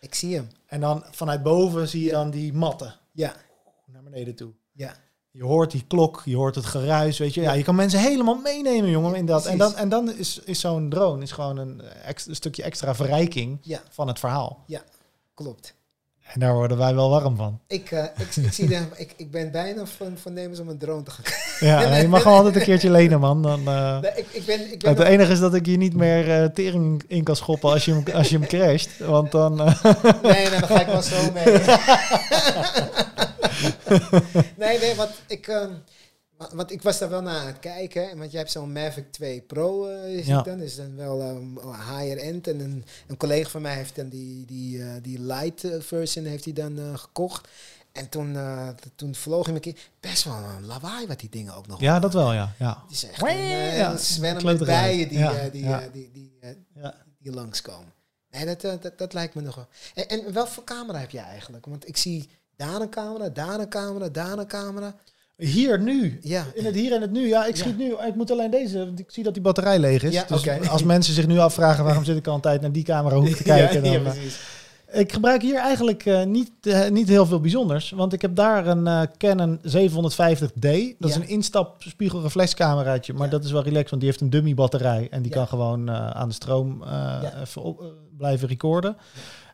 Ik 0.00 0.14
zie 0.14 0.34
hem. 0.34 0.48
En 0.68 0.80
dan 0.80 1.04
vanuit 1.10 1.42
boven 1.42 1.88
zie 1.88 2.00
je 2.02 2.06
Ja. 2.06 2.12
dan 2.12 2.30
die 2.30 2.52
matten 2.52 2.94
Ja, 3.12 3.34
naar 3.86 4.02
beneden 4.02 4.34
toe. 4.34 4.52
ja. 4.72 4.94
Je 5.30 5.44
hoort 5.44 5.70
die 5.70 5.84
klok, 5.88 6.22
je 6.24 6.36
hoort 6.36 6.54
het 6.54 6.64
geruis, 6.64 7.18
weet 7.18 7.34
je. 7.34 7.40
Ja, 7.40 7.52
je 7.52 7.62
kan 7.62 7.74
mensen 7.74 8.00
helemaal 8.00 8.34
meenemen, 8.34 8.90
jongen, 8.90 9.14
in 9.14 9.26
dat. 9.26 9.46
En 9.46 9.58
dan, 9.58 9.74
en 9.74 9.88
dan 9.88 10.12
is, 10.12 10.38
is 10.38 10.60
zo'n 10.60 10.88
drone 10.88 11.22
is 11.22 11.32
gewoon 11.32 11.56
een, 11.56 11.80
ex- 11.80 12.26
een 12.26 12.34
stukje 12.34 12.62
extra 12.62 12.94
verrijking 12.94 13.58
Ja, 13.62 13.80
van 13.88 14.08
het 14.08 14.18
verhaal. 14.18 14.64
klopt. 15.34 15.74
En 16.32 16.40
daar 16.40 16.54
worden 16.54 16.78
wij 16.78 16.94
wel 16.94 17.10
warm 17.10 17.36
van. 17.36 17.60
Ik, 17.66 17.90
eh, 17.90 18.04
ik, 18.04 18.36
ik, 18.36 18.52
zie 18.52 18.66
de, 18.66 18.80
ik, 18.96 19.14
ik 19.16 19.30
ben 19.30 19.50
bijna 19.50 19.86
van, 19.86 20.16
van 20.18 20.32
nemens 20.32 20.60
om 20.60 20.68
een 20.68 20.78
drone 20.78 21.02
te 21.02 21.10
gaan. 21.10 21.24
Ja, 21.68 21.96
je 21.96 22.08
mag 22.08 22.22
gewoon 22.22 22.36
altijd 22.36 22.56
een 22.56 22.62
keertje 22.62 22.90
lenen, 22.90 23.20
man. 23.20 23.42
Dan, 23.42 23.68
eh, 23.68 24.00
Nee, 24.00 24.10
ik, 24.16 24.26
ik 24.30 24.44
ben, 24.46 24.72
ik 24.72 24.78
ben 24.78 24.96
het 24.96 25.06
enige 25.06 25.32
is 25.32 25.38
dat 25.38 25.54
ik 25.54 25.66
je 25.66 25.76
niet 25.76 25.94
meer 25.94 26.30
eh, 26.30 26.44
tering 26.44 27.02
in 27.06 27.24
kan 27.24 27.36
schoppen 27.36 27.70
als 27.70 27.84
je 27.84 27.92
hem, 27.92 28.04
als 28.14 28.28
je 28.28 28.38
hem 28.38 28.46
crasht. 28.46 28.98
Want 28.98 29.30
dan... 29.30 29.56
Nee, 29.56 29.66
nee, 30.22 30.50
dan 30.50 30.62
ga 30.62 30.80
ik 30.80 30.86
wel 30.86 31.02
zo 31.02 31.32
mee. 31.32 31.44
nee, 34.62 34.78
nee, 34.78 34.94
want 34.94 35.10
ik, 35.26 35.46
ehm, 35.46 35.70
want 36.54 36.70
ik 36.70 36.82
was 36.82 36.98
daar 36.98 37.08
wel 37.08 37.22
naar 37.22 37.40
aan 37.40 37.46
het 37.46 37.58
kijken. 37.58 38.18
Want 38.18 38.30
jij 38.30 38.40
hebt 38.40 38.52
zo'n 38.52 38.72
Mavic 38.72 39.12
2 39.12 39.40
Pro, 39.40 39.86
eh 39.88 40.02
zie 40.02 40.26
Ja. 40.26 40.42
dan. 40.42 40.58
Dus 40.58 40.76
dan 40.76 40.96
wel 40.96 41.20
ehm, 41.20 41.68
higher 41.68 42.18
end. 42.18 42.46
En 42.48 42.60
een, 42.60 42.84
een 43.06 43.16
collega 43.16 43.48
van 43.50 43.62
mij 43.62 43.74
heeft 43.74 43.96
dan 43.96 44.08
die, 44.08 44.44
die, 44.44 44.82
eh, 44.82 44.90
die 45.02 45.20
light 45.20 45.64
eh, 45.64 45.80
version 45.80 46.24
heeft 46.24 46.44
hij 46.44 46.52
dan 46.52 46.78
eh, 46.78 46.96
gekocht. 46.98 47.48
En 47.92 48.08
toen, 48.08 48.36
eh, 48.36 48.68
t- 48.68 48.90
toen 48.94 49.14
vloog 49.14 49.46
hij 49.46 49.54
een 49.54 49.60
keer 49.60 49.76
best 50.00 50.24
wel 50.24 50.34
een 50.56 50.66
lawaai 50.66 51.06
wat 51.06 51.20
die 51.20 51.28
dingen 51.28 51.54
ook 51.54 51.66
nog 51.66 51.80
ja, 51.80 51.98
dat 51.98 52.12
wel, 52.12 52.32
ja. 52.32 52.52
ja. 52.58 52.82
Het 52.82 52.90
is 52.96 53.04
echt 53.04 53.22
een, 53.22 53.28
eh, 53.28 53.76
Ja, 53.78 53.90
een 53.90 53.98
zwemmen 53.98 54.44
met 54.44 54.58
bijen 54.64 55.08
die, 55.08 55.18
Ja, 55.18 55.32
eh, 55.34 55.52
die, 55.52 55.64
ja. 55.64 55.80
eh, 55.80 55.86
die, 55.92 56.10
die, 56.12 56.36
eh, 56.40 56.50
ja. 56.74 56.94
die 57.18 57.32
langskomen. 57.32 57.92
Nee, 58.30 58.44
dat, 58.46 58.64
eh, 58.64 58.72
dat, 58.80 58.98
dat 58.98 59.12
lijkt 59.12 59.34
me 59.34 59.40
nog 59.42 59.54
wel. 59.54 59.66
En, 59.94 60.08
en 60.08 60.32
welke 60.32 60.50
voor 60.50 60.64
camera 60.64 60.98
heb 60.98 61.10
jij 61.10 61.22
eigenlijk? 61.24 61.66
Want 61.66 61.88
ik 61.88 61.96
zie 61.96 62.28
daar 62.56 62.80
een 62.80 62.90
camera, 62.90 63.28
daar 63.28 63.60
een 63.60 63.68
camera, 63.68 64.08
daar 64.08 64.38
een 64.38 64.46
camera. 64.46 64.94
Hier, 65.38 65.80
nu. 65.80 66.18
Ja, 66.22 66.44
In 66.54 66.64
het 66.64 66.74
hier 66.74 66.92
en 66.92 67.00
het 67.00 67.10
nu. 67.12 67.28
Ja, 67.28 67.46
ik 67.46 67.56
Ja. 67.56 67.62
schiet 67.62 67.78
nu. 67.78 67.84
Ik 68.06 68.14
moet 68.14 68.30
alleen 68.30 68.50
deze. 68.50 68.78
want 68.78 68.98
Ik 68.98 69.10
zie 69.10 69.22
dat 69.24 69.32
die 69.34 69.42
batterij 69.42 69.78
leeg 69.78 70.02
is. 70.02 70.12
Ja, 70.12 70.24
dus 70.28 70.68
als 70.68 70.82
mensen 70.82 71.14
zich 71.14 71.26
nu 71.26 71.38
afvragen 71.38 71.84
waarom 71.84 72.04
zit 72.04 72.16
ik 72.16 72.26
al 72.26 72.34
een 72.34 72.40
tijd 72.40 72.60
naar 72.60 72.72
die 72.72 72.82
camera 72.82 73.16
hoek 73.16 73.28
te 73.28 73.42
kijken. 73.54 73.82
dan, 73.82 73.92
ja, 73.92 74.00
eh. 74.04 75.00
Ik 75.00 75.12
gebruik 75.12 75.42
hier 75.42 75.56
eigenlijk 75.58 76.06
eh, 76.06 76.24
niet, 76.24 76.50
eh, 76.60 76.88
niet 76.88 77.08
heel 77.08 77.26
veel 77.26 77.40
bijzonders. 77.40 77.90
Want 77.90 78.12
ik 78.12 78.22
heb 78.22 78.34
daar 78.36 78.66
een 78.66 79.08
Canon 79.18 79.58
750D. 79.62 80.94
Dat 80.98 81.10
is 81.10 81.16
een 81.16 81.28
instap 81.28 81.82
spiegelreflexcameraatje. 81.82 83.12
Maar 83.12 83.30
dat 83.30 83.44
is 83.44 83.50
wel 83.50 83.62
relaxed, 83.62 83.90
want 83.90 84.02
die 84.02 84.10
heeft 84.10 84.22
een 84.22 84.30
dummy 84.30 84.54
batterij. 84.54 85.06
En 85.10 85.22
die 85.22 85.32
kan 85.32 85.46
gewoon 85.48 85.90
aan 85.90 86.28
de 86.28 86.34
stroom 86.34 86.84
op, 87.56 87.82
blijven 88.16 88.48
recorden. 88.48 88.96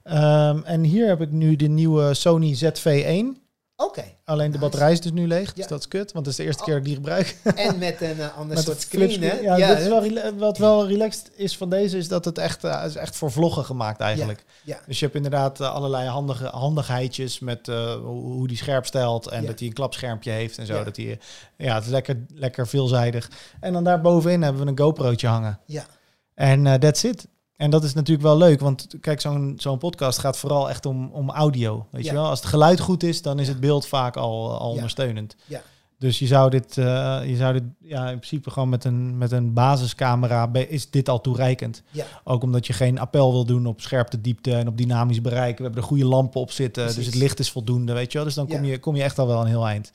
Ehm, 0.02 0.58
en 0.64 0.82
hier 0.82 1.06
heb 1.08 1.20
ik 1.20 1.30
nu 1.30 1.56
de 1.56 1.68
nieuwe 1.68 2.14
Sony 2.14 2.54
ZV-1. 2.54 3.42
Oké. 3.76 4.04
Alleen 4.24 4.50
de 4.50 4.58
batterij 4.58 4.92
is 4.92 5.00
dus 5.00 5.12
nu 5.12 5.26
leeg. 5.26 5.52
Dus 5.52 5.62
Ja. 5.64 5.68
dat 5.70 5.78
is 5.80 5.88
kut. 5.88 6.12
Want 6.12 6.26
het 6.26 6.34
is 6.34 6.40
de 6.40 6.44
eerste 6.46 6.60
Oh. 6.62 6.66
keer 6.68 6.74
dat 6.78 6.86
ik 6.86 6.88
die 6.88 6.96
gebruik. 7.02 7.36
En 7.68 7.78
met 7.78 8.00
een 8.00 8.20
eh, 8.20 8.36
ander 8.38 8.54
Met 8.56 8.64
soort 8.64 8.76
een 8.76 8.82
screen, 8.82 9.22
hè? 9.22 9.32
Ja, 9.38 9.68
dat 9.68 9.78
is 9.78 9.86
wel 9.86 10.32
wat 10.38 10.58
wel 10.58 10.86
relaxed 10.88 11.30
is 11.36 11.56
van 11.56 11.70
deze 11.70 11.96
is 11.98 12.08
dat 12.08 12.24
het 12.24 12.38
echt, 12.38 12.64
eh, 12.64 12.82
is 12.86 12.94
echt 12.96 13.16
voor 13.16 13.30
vloggen 13.32 13.64
gemaakt 13.64 14.00
eigenlijk. 14.00 14.44
Ja. 14.64 14.78
Dus 14.86 14.98
je 14.98 15.04
hebt 15.04 15.16
inderdaad 15.16 15.60
eh, 15.60 15.72
allerlei 15.74 16.08
handige 16.08 16.46
handigheidjes 16.46 17.38
met 17.38 17.66
hoe, 18.02 18.48
die 18.48 18.56
scherp 18.56 18.86
stelt 18.86 19.28
en 19.28 19.46
dat 19.46 19.58
hij 19.58 19.68
een 19.68 19.74
klapschermpje 19.74 20.30
heeft 20.30 20.58
en 20.58 20.66
zo. 20.66 20.74
Ja. 20.74 20.84
Dat 20.84 20.96
hij, 20.96 21.18
ja, 21.56 21.74
het 21.74 21.84
is 21.84 21.90
lekker, 21.90 22.24
lekker 22.34 22.66
veelzijdig. 22.68 23.30
En 23.60 23.72
dan 23.72 23.84
daarbovenin 23.84 24.42
hebben 24.42 24.62
we 24.64 24.70
een 24.70 24.78
GoPro'tje 24.78 25.26
hangen. 25.26 25.58
Ja. 25.66 25.84
En 26.34 26.80
that's 26.80 27.02
it. 27.02 27.26
En 27.56 27.70
dat 27.70 27.84
is 27.84 27.94
natuurlijk 27.94 28.26
wel 28.26 28.36
leuk, 28.36 28.60
want 28.60 28.86
kijk, 29.00 29.20
zo'n 29.20 29.54
zo'n 29.58 29.78
podcast 29.78 30.18
gaat 30.18 30.36
vooral 30.38 30.68
echt 30.70 30.86
om, 30.86 31.10
om 31.12 31.30
audio. 31.30 31.86
Weet 31.90 32.04
Ja. 32.04 32.10
je 32.12 32.16
wel, 32.18 32.28
als 32.28 32.38
het 32.40 32.48
geluid 32.48 32.80
goed 32.80 33.02
is, 33.02 33.22
dan 33.22 33.38
is 33.38 33.48
het 33.48 33.60
beeld 33.60 33.86
vaak 33.86 34.16
al, 34.16 34.58
al 34.58 34.68
Ja. 34.68 34.74
ondersteunend. 34.74 35.36
Ja. 35.46 35.62
Dus 35.98 36.18
je 36.18 36.26
zou 36.26 36.50
dit, 36.50 36.78
eh, 36.78 37.20
je 37.26 37.36
zou 37.36 37.52
dit 37.52 37.62
ja, 37.80 38.02
in 38.10 38.16
principe 38.16 38.50
gewoon 38.50 38.68
met 38.68 38.84
een, 38.84 39.18
met 39.18 39.32
een 39.32 39.52
basiscamera, 39.52 40.50
is 40.52 40.90
dit 40.90 41.08
al 41.08 41.20
toereikend. 41.20 41.82
Ja. 41.90 42.04
Ook 42.24 42.42
omdat 42.42 42.66
je 42.66 42.72
geen 42.72 42.98
appel 42.98 43.32
wil 43.32 43.44
doen 43.44 43.66
op 43.66 43.80
scherpte, 43.80 44.20
diepte 44.20 44.54
en 44.54 44.68
op 44.68 44.76
dynamisch 44.76 45.20
bereik. 45.20 45.56
We 45.56 45.62
hebben 45.62 45.80
er 45.82 45.88
goede 45.88 46.04
lampen 46.04 46.40
op 46.40 46.50
zitten, 46.50 46.94
dus 46.94 47.06
het 47.06 47.14
licht 47.14 47.38
is 47.38 47.50
voldoende, 47.50 47.92
weet 47.92 48.12
je 48.12 48.18
wel. 48.18 48.26
Dus 48.26 48.36
dan 48.36 48.46
kom, 48.48 48.64
je, 48.64 48.78
kom 48.78 48.96
je 48.96 49.02
echt 49.02 49.18
al 49.18 49.26
wel 49.26 49.40
een 49.40 49.46
heel 49.46 49.66
eind. 49.66 49.92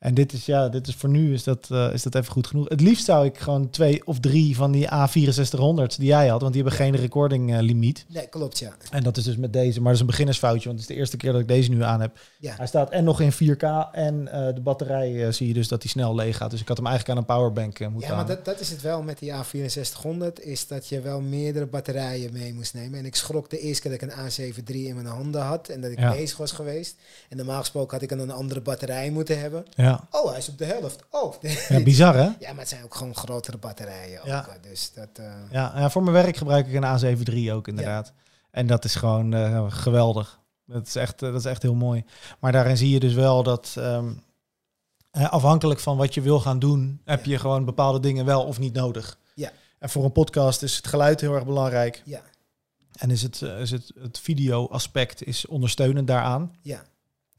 En 0.00 0.14
dit 0.14 0.32
is, 0.32 0.46
ja, 0.46 0.68
dit 0.68 0.86
is 0.86 0.94
voor 0.94 1.08
nu 1.08 1.32
is 1.32 1.44
dat, 1.44 1.68
eh, 1.70 1.92
is 1.92 2.02
dat 2.02 2.14
even 2.14 2.32
goed 2.32 2.46
genoeg. 2.46 2.68
Het 2.68 2.80
liefst 2.80 3.04
zou 3.04 3.26
ik 3.26 3.38
gewoon 3.38 3.70
twee 3.70 4.06
of 4.06 4.20
drie 4.20 4.56
van 4.56 4.72
die 4.72 4.86
A6400's 4.86 5.96
die 5.96 6.06
jij 6.06 6.28
had, 6.28 6.40
want 6.40 6.52
die 6.52 6.62
hebben 6.62 6.80
geen 6.80 6.96
recording 6.96 7.54
eh, 7.54 7.60
limiet. 7.60 8.04
Nee, 8.08 8.26
klopt, 8.26 8.58
ja. 8.58 8.72
En 8.90 9.02
dat 9.02 9.16
is 9.16 9.24
dus 9.24 9.36
met 9.36 9.52
deze, 9.52 9.76
maar 9.76 9.84
dat 9.84 9.94
is 9.94 10.00
een 10.00 10.06
beginnersfoutje, 10.06 10.68
want 10.68 10.80
het 10.80 10.88
is 10.88 10.94
de 10.94 11.00
eerste 11.00 11.16
keer 11.16 11.32
dat 11.32 11.40
ik 11.40 11.48
deze 11.48 11.70
nu 11.70 11.82
aan 11.82 12.00
heb. 12.00 12.18
Ja. 12.38 12.54
Hij 12.56 12.66
staat 12.66 12.90
en 12.90 13.04
nog 13.04 13.20
in 13.20 13.32
4K 13.32 13.62
en 13.92 14.28
eh, 14.32 14.54
de 14.54 14.60
batterij 14.60 15.32
zie 15.32 15.46
je 15.48 15.54
dus 15.54 15.68
dat 15.68 15.82
hij 15.82 15.90
snel 15.90 16.14
leeg 16.14 16.36
gaat. 16.36 16.50
Dus 16.50 16.60
ik 16.60 16.68
had 16.68 16.76
hem 16.76 16.86
eigenlijk 16.86 17.18
aan 17.18 17.24
een 17.24 17.36
powerbank 17.36 17.78
moeten 17.78 18.08
Ja, 18.10 18.16
maar 18.16 18.26
dat, 18.26 18.44
dat 18.44 18.60
is 18.60 18.70
het 18.70 18.82
wel 18.82 19.02
met 19.02 19.18
die 19.18 19.32
A6400, 19.32 20.32
is 20.42 20.66
dat 20.66 20.88
je 20.88 21.00
wel 21.00 21.20
meerdere 21.20 21.66
batterijen 21.66 22.32
mee 22.32 22.54
moest 22.54 22.74
nemen. 22.74 22.98
En 22.98 23.04
ik 23.04 23.14
schrok 23.16 23.50
de 23.50 23.58
eerste 23.58 23.82
keer 23.88 23.98
dat 23.98 24.02
ik 24.02 24.08
een 24.16 24.54
A73 24.54 24.74
in 24.74 24.94
mijn 24.94 25.06
handen 25.06 25.40
had 25.42 25.68
en 25.68 25.80
dat 25.80 25.90
ik 25.90 25.98
Ja. 25.98 26.12
bezig 26.12 26.36
was 26.36 26.52
geweest. 26.52 26.96
En 27.28 27.36
normaal 27.36 27.60
gesproken 27.60 27.92
had 27.92 28.02
ik 28.02 28.08
dan 28.08 28.18
een 28.18 28.30
andere 28.30 28.60
batterij 28.60 29.10
moeten 29.10 29.40
hebben. 29.40 29.64
Ja. 29.74 29.88
Ja. 29.90 30.08
Oh, 30.20 30.28
hij 30.28 30.38
is 30.38 30.48
op 30.48 30.58
de 30.58 30.64
helft. 30.64 31.04
Oh. 31.10 31.34
ja, 31.68 31.82
bizar 31.82 32.14
hè? 32.14 32.22
Ja, 32.38 32.50
maar 32.50 32.58
het 32.58 32.68
zijn 32.68 32.84
ook 32.84 32.94
gewoon 32.94 33.14
grotere 33.16 33.58
batterijen. 33.58 34.20
Ook, 34.20 34.26
Ja. 34.26 34.46
Dus 34.62 34.92
dat... 34.92 35.08
eh, 35.12 35.32
Ja, 35.50 35.72
ja, 35.76 35.90
voor 35.90 36.02
mijn 36.02 36.14
werk 36.22 36.36
gebruik 36.36 36.66
ik 36.66 36.74
een 36.74 37.16
A7 37.18 37.22
III 37.32 37.52
ook 37.52 37.68
inderdaad. 37.68 38.12
En 38.50 38.66
dat 38.66 38.84
is 38.84 38.94
gewoon 38.94 39.34
eh, 39.34 39.64
geweldig. 39.68 40.40
Dat 40.66 40.86
is, 40.86 40.94
echt, 40.94 41.22
eh, 41.22 41.30
dat 41.30 41.38
is 41.40 41.44
echt 41.46 41.62
heel 41.62 41.74
mooi. 41.74 42.04
Maar 42.40 42.52
daarin 42.52 42.76
zie 42.76 42.90
je 42.90 43.00
dus 43.00 43.14
wel 43.14 43.42
dat 43.42 43.74
ehm, 43.78 44.12
eh, 45.10 45.30
afhankelijk 45.30 45.80
van 45.80 45.96
wat 45.96 46.14
je 46.14 46.20
wil 46.20 46.40
gaan 46.40 46.58
doen, 46.58 47.00
heb 47.04 47.24
je 47.24 47.38
gewoon 47.38 47.64
bepaalde 47.64 48.00
dingen 48.00 48.24
wel 48.24 48.44
of 48.44 48.58
niet 48.58 48.74
nodig. 48.74 49.18
Ja. 49.34 49.50
En 49.78 49.90
voor 49.90 50.04
een 50.04 50.12
podcast 50.12 50.62
is 50.62 50.76
het 50.76 50.86
geluid 50.86 51.20
heel 51.20 51.34
erg 51.34 51.44
belangrijk. 51.44 52.02
Ja. 52.04 52.20
En 52.98 53.10
is 53.10 53.22
het, 53.22 53.42
is 53.42 53.70
het, 53.70 53.92
het 54.00 54.18
video-aspect 54.18 55.22
is 55.26 55.46
ondersteunend 55.46 56.06
daaraan. 56.06 56.54
Ja. 56.62 56.82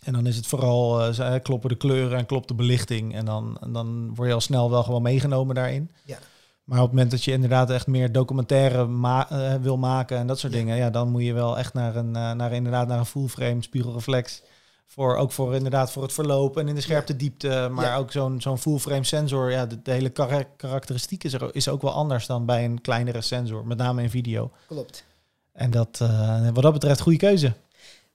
En 0.05 0.13
dan 0.13 0.25
is 0.25 0.35
het 0.35 0.47
vooral, 0.47 1.13
ze- 1.13 1.39
kloppen 1.43 1.69
de 1.69 1.75
kleuren 1.75 2.17
en 2.17 2.25
klopt 2.25 2.47
de 2.47 2.53
belichting. 2.53 3.15
En 3.15 3.25
dan, 3.25 3.57
dan 3.69 4.15
word 4.15 4.27
je 4.27 4.33
al 4.33 4.41
snel 4.41 4.69
wel 4.69 4.83
gewoon 4.83 5.01
meegenomen 5.01 5.55
daarin. 5.55 5.91
Ja. 6.05 6.17
Maar 6.63 6.77
op 6.77 6.83
het 6.85 6.93
moment 6.93 7.11
dat 7.11 7.23
je 7.23 7.31
inderdaad 7.31 7.69
echt 7.69 7.87
meer 7.87 8.11
documentaire 8.11 8.85
ma- 8.85 9.29
eh, 9.29 9.53
wil 9.61 9.77
maken 9.77 10.17
en 10.17 10.27
dat 10.27 10.39
soort 10.39 10.53
Ja. 10.53 10.59
dingen, 10.59 10.77
ja, 10.77 10.89
dan 10.89 11.09
moet 11.09 11.23
je 11.23 11.33
wel 11.33 11.57
echt 11.57 11.73
naar 11.73 11.95
een, 11.95 12.15
eh, 12.15 12.31
naar 12.31 12.51
inderdaad 12.51 12.87
naar 12.87 12.99
een 12.99 13.05
full 13.05 13.27
frame 13.27 13.61
spiegelreflex. 13.63 14.41
Voor, 14.85 15.15
ook 15.15 15.31
voor 15.31 15.55
inderdaad 15.55 15.91
voor 15.91 16.03
het 16.03 16.13
verloop 16.13 16.57
en 16.57 16.67
in 16.67 16.75
de 16.75 16.81
scherpte 16.81 17.15
diepte. 17.15 17.67
Maar 17.71 17.85
Ja. 17.85 17.95
ook 17.97 18.11
zo'n 18.11 18.41
zo'n 18.41 18.57
full 18.57 18.77
frame 18.77 19.03
sensor. 19.03 19.51
Ja, 19.51 19.65
de, 19.65 19.81
de 19.81 19.91
hele 19.91 20.09
kara- 20.09 20.43
karakteristiek 20.57 21.23
is, 21.23 21.33
er, 21.33 21.55
is 21.55 21.67
ook 21.69 21.81
wel 21.81 21.91
anders 21.91 22.25
dan 22.25 22.45
bij 22.45 22.65
een 22.65 22.81
kleinere 22.81 23.21
sensor. 23.21 23.65
Met 23.67 23.77
name 23.77 24.01
in 24.01 24.09
video. 24.09 24.51
Klopt. 24.67 25.05
En 25.53 25.71
dat, 25.71 25.97
wat 26.53 26.63
dat 26.63 26.73
betreft, 26.73 26.99
goede 27.01 27.17
keuze. 27.17 27.53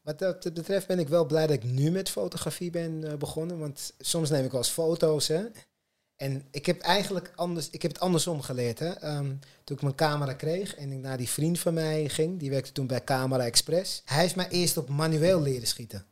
Wat 0.06 0.18
dat 0.18 0.54
betreft 0.54 0.86
ben 0.86 0.98
ik 0.98 1.08
wel 1.08 1.26
blij 1.26 1.46
dat 1.46 1.56
ik 1.56 1.64
nu 1.64 1.90
met 1.90 2.10
fotografie 2.10 2.70
ben 2.70 3.04
eh, 3.04 3.14
begonnen. 3.14 3.58
Want 3.58 3.92
soms 3.98 4.30
neem 4.30 4.44
ik 4.44 4.50
wel 4.50 4.60
eens 4.60 4.70
foto's. 4.70 5.28
Hè? 5.28 5.44
En 6.16 6.44
ik 6.50 6.66
heb 6.66 6.80
eigenlijk 6.80 7.32
anders, 7.34 7.70
ik 7.70 7.82
heb 7.82 7.92
het 7.92 8.00
andersom 8.00 8.40
geleerd. 8.42 8.78
Hè? 8.78 8.90
Ehm, 8.90 9.34
toen 9.64 9.76
ik 9.76 9.82
mijn 9.82 9.94
camera 9.94 10.32
kreeg 10.32 10.74
en 10.74 10.92
ik 10.92 10.98
naar 10.98 11.16
die 11.16 11.28
vriend 11.28 11.58
van 11.58 11.74
mij 11.74 12.08
ging, 12.08 12.38
die 12.38 12.50
werkte 12.50 12.72
toen 12.72 12.86
bij 12.86 13.04
Camera 13.04 13.44
Express. 13.44 14.02
Hij 14.04 14.20
heeft 14.20 14.36
mij 14.36 14.48
eerst 14.48 14.76
op 14.76 14.88
manueel 14.88 15.42
leren 15.42 15.66
schieten. 15.66 16.06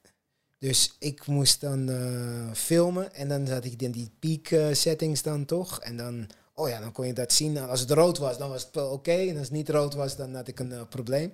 Dus 0.59 0.97
ik 0.99 1.27
moest 1.27 1.61
dan 1.61 1.89
eh, 1.89 2.53
filmen 2.53 3.15
en 3.15 3.29
dan 3.29 3.47
zat 3.47 3.65
ik 3.65 3.83
in 3.83 3.91
die 3.91 4.11
peak 4.19 4.47
eh, 4.47 4.75
settings 4.75 5.23
dan 5.23 5.45
toch. 5.45 5.81
En 5.81 5.97
dan, 5.97 6.27
oh 6.55 6.69
ja, 6.69 6.81
dan 6.81 6.93
kon 6.93 7.07
je 7.07 7.13
dat 7.13 7.33
zien. 7.33 7.59
Als 7.59 7.81
het 7.81 7.91
rood 7.91 8.19
was, 8.19 8.39
dan 8.39 8.49
was 8.49 8.65
het 8.65 8.77
oké. 8.77 9.13
En 9.13 9.37
als 9.37 9.47
het 9.47 9.57
niet 9.57 9.69
rood 9.69 9.95
was, 9.95 10.17
dan 10.17 10.35
had 10.35 10.49
ik 10.49 10.61
een 10.61 10.89
probleem. 10.89 11.33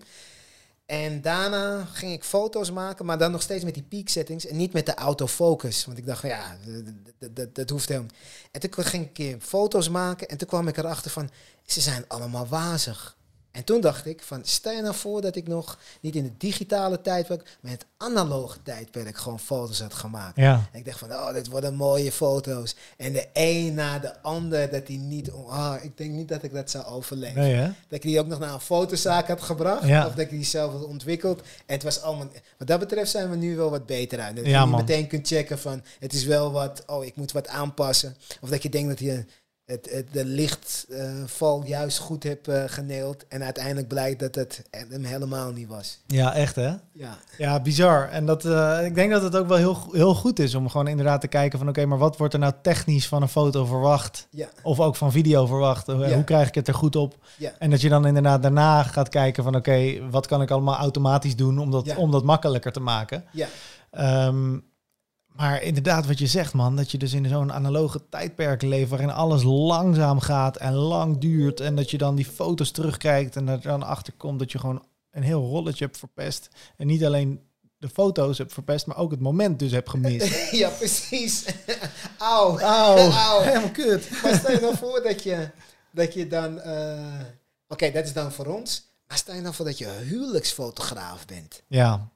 En 0.90 1.20
daarna 1.20 1.84
ging 1.92 2.12
ik 2.12 2.24
foto's 2.24 2.70
maken, 2.70 3.04
maar 3.06 3.18
dan 3.18 3.30
nog 3.30 3.42
steeds 3.42 3.64
met 3.64 3.74
die 3.74 3.82
peak 3.82 4.08
settings 4.08 4.46
en 4.46 4.56
niet 4.56 4.72
met 4.72 4.86
de 4.86 4.94
autofocus. 4.94 5.84
Want 5.84 5.98
ik 5.98 6.06
dacht, 6.06 6.22
ja, 6.22 6.56
dat- 7.52 7.70
hoeft 7.70 7.88
helemaal. 7.88 8.10
En 8.50 8.60
toen 8.60 8.84
ging 8.84 9.02
ik 9.02 9.08
een 9.08 9.12
keer 9.12 9.36
foto's 9.40 9.88
maken 9.88 10.28
en 10.28 10.36
toen 10.36 10.48
kwam 10.48 10.68
ik 10.68 10.76
erachter 10.76 11.10
van, 11.10 11.30
ze 11.66 11.80
zijn 11.80 12.04
allemaal 12.08 12.46
wazig. 12.46 13.16
En 13.52 13.64
toen 13.64 13.80
dacht 13.80 14.06
ik 14.06 14.22
van, 14.22 14.40
stel 14.44 14.72
je 14.72 14.82
nou 14.82 14.94
voor 14.94 15.20
dat 15.20 15.36
ik 15.36 15.48
nog 15.48 15.78
niet 16.00 16.16
in 16.16 16.24
het 16.24 16.40
digitale 16.40 17.00
tijdperk, 17.00 17.58
maar 17.60 17.72
in 17.72 17.78
het 17.78 17.86
analoge 17.96 18.62
tijdperk 18.62 19.16
gewoon 19.16 19.40
foto's 19.40 19.80
had 19.80 19.94
gemaakt. 19.94 20.36
Ja. 20.36 20.68
En 20.72 20.78
ik 20.78 20.84
dacht 20.84 20.98
van, 20.98 21.12
oh, 21.12 21.32
dit 21.32 21.48
worden 21.48 21.74
mooie 21.74 22.12
foto's. 22.12 22.74
En 22.96 23.12
de 23.12 23.28
een 23.32 23.74
na 23.74 23.98
de 23.98 24.22
ander, 24.22 24.70
dat 24.70 24.86
die 24.86 24.98
niet... 24.98 25.30
Oh, 25.30 25.74
ik 25.82 25.96
denk 25.96 26.10
niet 26.10 26.28
dat 26.28 26.42
ik 26.42 26.52
dat 26.52 26.70
zou 26.70 26.84
overleven. 26.84 27.40
Nee? 27.40 27.62
Dat 27.62 27.74
ik 27.88 28.02
die 28.02 28.20
ook 28.20 28.26
nog 28.26 28.38
naar 28.38 28.52
een 28.52 28.60
fotozaak 28.60 29.28
had 29.28 29.42
gebracht. 29.42 29.86
Ja. 29.86 30.06
Of 30.06 30.12
dat 30.12 30.24
ik 30.24 30.30
die 30.30 30.44
zelf 30.44 30.72
had 30.72 30.84
ontwikkeld. 30.84 31.40
En 31.40 31.74
het 31.74 31.82
was 31.82 32.02
allemaal... 32.02 32.28
Wat 32.58 32.68
dat 32.68 32.78
betreft 32.78 33.10
zijn 33.10 33.30
we 33.30 33.36
nu 33.36 33.56
wel 33.56 33.70
wat 33.70 33.86
beter 33.86 34.20
uit. 34.20 34.36
Dat 34.36 34.46
Ja, 34.46 34.60
je 34.60 34.66
niet 34.66 34.76
meteen 34.76 35.06
kunt 35.06 35.26
checken 35.26 35.58
van... 35.58 35.82
Het 35.98 36.12
is 36.12 36.24
wel 36.24 36.52
wat... 36.52 36.82
Oh, 36.86 37.04
ik 37.04 37.16
moet 37.16 37.32
wat 37.32 37.48
aanpassen. 37.48 38.16
Of 38.40 38.48
dat 38.48 38.62
je 38.62 38.68
denkt 38.68 38.88
dat 38.88 38.98
je 38.98 39.24
het, 39.70 39.88
het, 39.90 40.06
de 40.12 40.24
lichtval 40.24 41.64
juist 41.64 41.98
goed 41.98 42.22
hebt 42.22 42.48
eh, 42.48 42.62
geneeld. 42.66 43.24
En 43.28 43.42
uiteindelijk 43.44 43.88
blijkt 43.88 44.20
dat 44.20 44.34
het 44.34 44.62
hem 44.70 45.04
helemaal 45.04 45.52
niet 45.52 45.68
was. 45.68 45.98
Ja, 46.06 46.34
echt 46.34 46.54
hè? 46.56 46.72
Ja. 46.92 47.18
Ja, 47.38 47.60
bizar. 47.60 48.08
En 48.08 48.26
dat, 48.26 48.44
eh, 48.44 48.84
ik 48.84 48.94
denk 48.94 49.10
dat 49.10 49.22
het 49.22 49.36
ook 49.36 49.48
wel 49.48 49.56
heel, 49.56 49.88
heel 49.92 50.14
goed 50.14 50.38
is 50.38 50.54
om 50.54 50.68
gewoon 50.68 50.88
inderdaad 50.88 51.20
te 51.20 51.28
kijken 51.28 51.58
van 51.58 51.68
oké, 51.68 51.86
maar 51.86 51.98
wat 51.98 52.16
wordt 52.16 52.34
er 52.34 52.40
nou 52.40 52.52
technisch 52.62 53.08
van 53.08 53.22
een 53.22 53.28
foto 53.28 53.64
verwacht? 53.64 54.26
Ja. 54.30 54.48
Of 54.62 54.80
ook 54.80 54.96
van 54.96 55.12
video 55.12 55.46
verwacht? 55.46 55.86
Hoe, 55.86 56.06
Ja. 56.08 56.14
hoe 56.14 56.24
krijg 56.24 56.48
ik 56.48 56.54
het 56.54 56.68
er 56.68 56.74
goed 56.74 56.96
op? 56.96 57.16
Ja. 57.38 57.52
En 57.58 57.70
dat 57.70 57.80
je 57.80 57.88
dan 57.88 58.06
inderdaad 58.06 58.42
daarna 58.42 58.82
gaat 58.82 59.08
kijken 59.08 59.44
van 59.44 59.54
oké, 59.56 60.08
wat 60.10 60.26
kan 60.26 60.42
ik 60.42 60.50
allemaal 60.50 60.76
automatisch 60.76 61.36
doen 61.36 61.58
om 61.58 61.70
dat, 61.70 61.94
om 61.96 62.10
dat 62.10 62.24
makkelijker 62.24 62.72
te 62.72 62.80
maken? 62.80 63.24
Ja. 63.32 63.46
Ehm, 63.90 64.58
maar 65.40 65.62
inderdaad, 65.62 66.06
wat 66.06 66.18
je 66.18 66.26
zegt, 66.26 66.52
man, 66.52 66.76
dat 66.76 66.90
je 66.90 66.98
dus 66.98 67.12
in 67.12 67.28
zo'n 67.28 67.52
analoge 67.52 68.08
tijdperk 68.08 68.62
leeft 68.62 68.90
waarin 68.90 69.10
alles 69.10 69.42
langzaam 69.42 70.20
gaat 70.20 70.56
en 70.56 70.72
lang 70.72 71.18
duurt. 71.18 71.60
En 71.60 71.76
dat 71.76 71.90
je 71.90 71.98
dan 71.98 72.14
die 72.14 72.24
foto's 72.24 72.70
terugkijkt 72.70 73.36
en 73.36 73.48
er 73.48 73.60
dan 73.60 73.82
achter 73.82 74.12
komt 74.12 74.38
dat 74.38 74.52
je 74.52 74.58
gewoon 74.58 74.84
een 75.10 75.22
heel 75.22 75.40
rolletje 75.48 75.84
hebt 75.84 75.98
verpest. 75.98 76.48
En 76.76 76.86
niet 76.86 77.04
alleen 77.04 77.40
de 77.78 77.88
foto's 77.88 78.38
hebt 78.38 78.52
verpest, 78.52 78.86
maar 78.86 78.96
ook 78.96 79.10
het 79.10 79.20
moment 79.20 79.58
dus 79.58 79.70
hebt 79.72 79.90
gemist. 79.90 80.50
ja, 80.62 80.68
precies. 80.68 81.44
Auw. 82.18 82.58
Auw, 82.58 82.96
Auw. 83.10 83.40
helemaal 83.40 83.70
kut. 83.70 84.10
Maar 84.22 84.34
stel 84.34 84.52
je 84.54 84.60
nou 84.60 84.76
voor 84.76 85.00
dat 85.02 85.22
je, 85.22 85.50
dat 85.92 86.14
je 86.14 86.26
dan... 86.26 86.60
eh, 86.60 87.20
Oké, 87.68 87.90
dat 87.90 88.04
is 88.04 88.12
dan 88.12 88.32
voor 88.32 88.46
ons. 88.46 88.88
Maar 89.06 89.16
stel 89.16 89.34
je 89.34 89.40
nou 89.40 89.54
voor 89.54 89.64
dat 89.64 89.78
je 89.78 89.88
huwelijksfotograaf 89.88 91.26
bent. 91.26 91.62
Ja, 91.66 92.08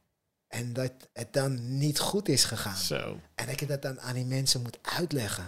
En 0.55 0.73
dat 0.73 0.93
het 1.13 1.33
dan 1.33 1.79
niet 1.79 1.99
goed 1.99 2.29
is 2.29 2.45
gegaan. 2.45 2.77
zo. 2.77 3.17
En 3.35 3.47
dat 3.47 3.61
je 3.61 3.67
dat 3.67 3.83
dan 3.83 4.01
aan 4.01 4.15
die 4.15 4.25
mensen 4.25 4.63
moet 4.63 4.79
uitleggen. 4.83 5.45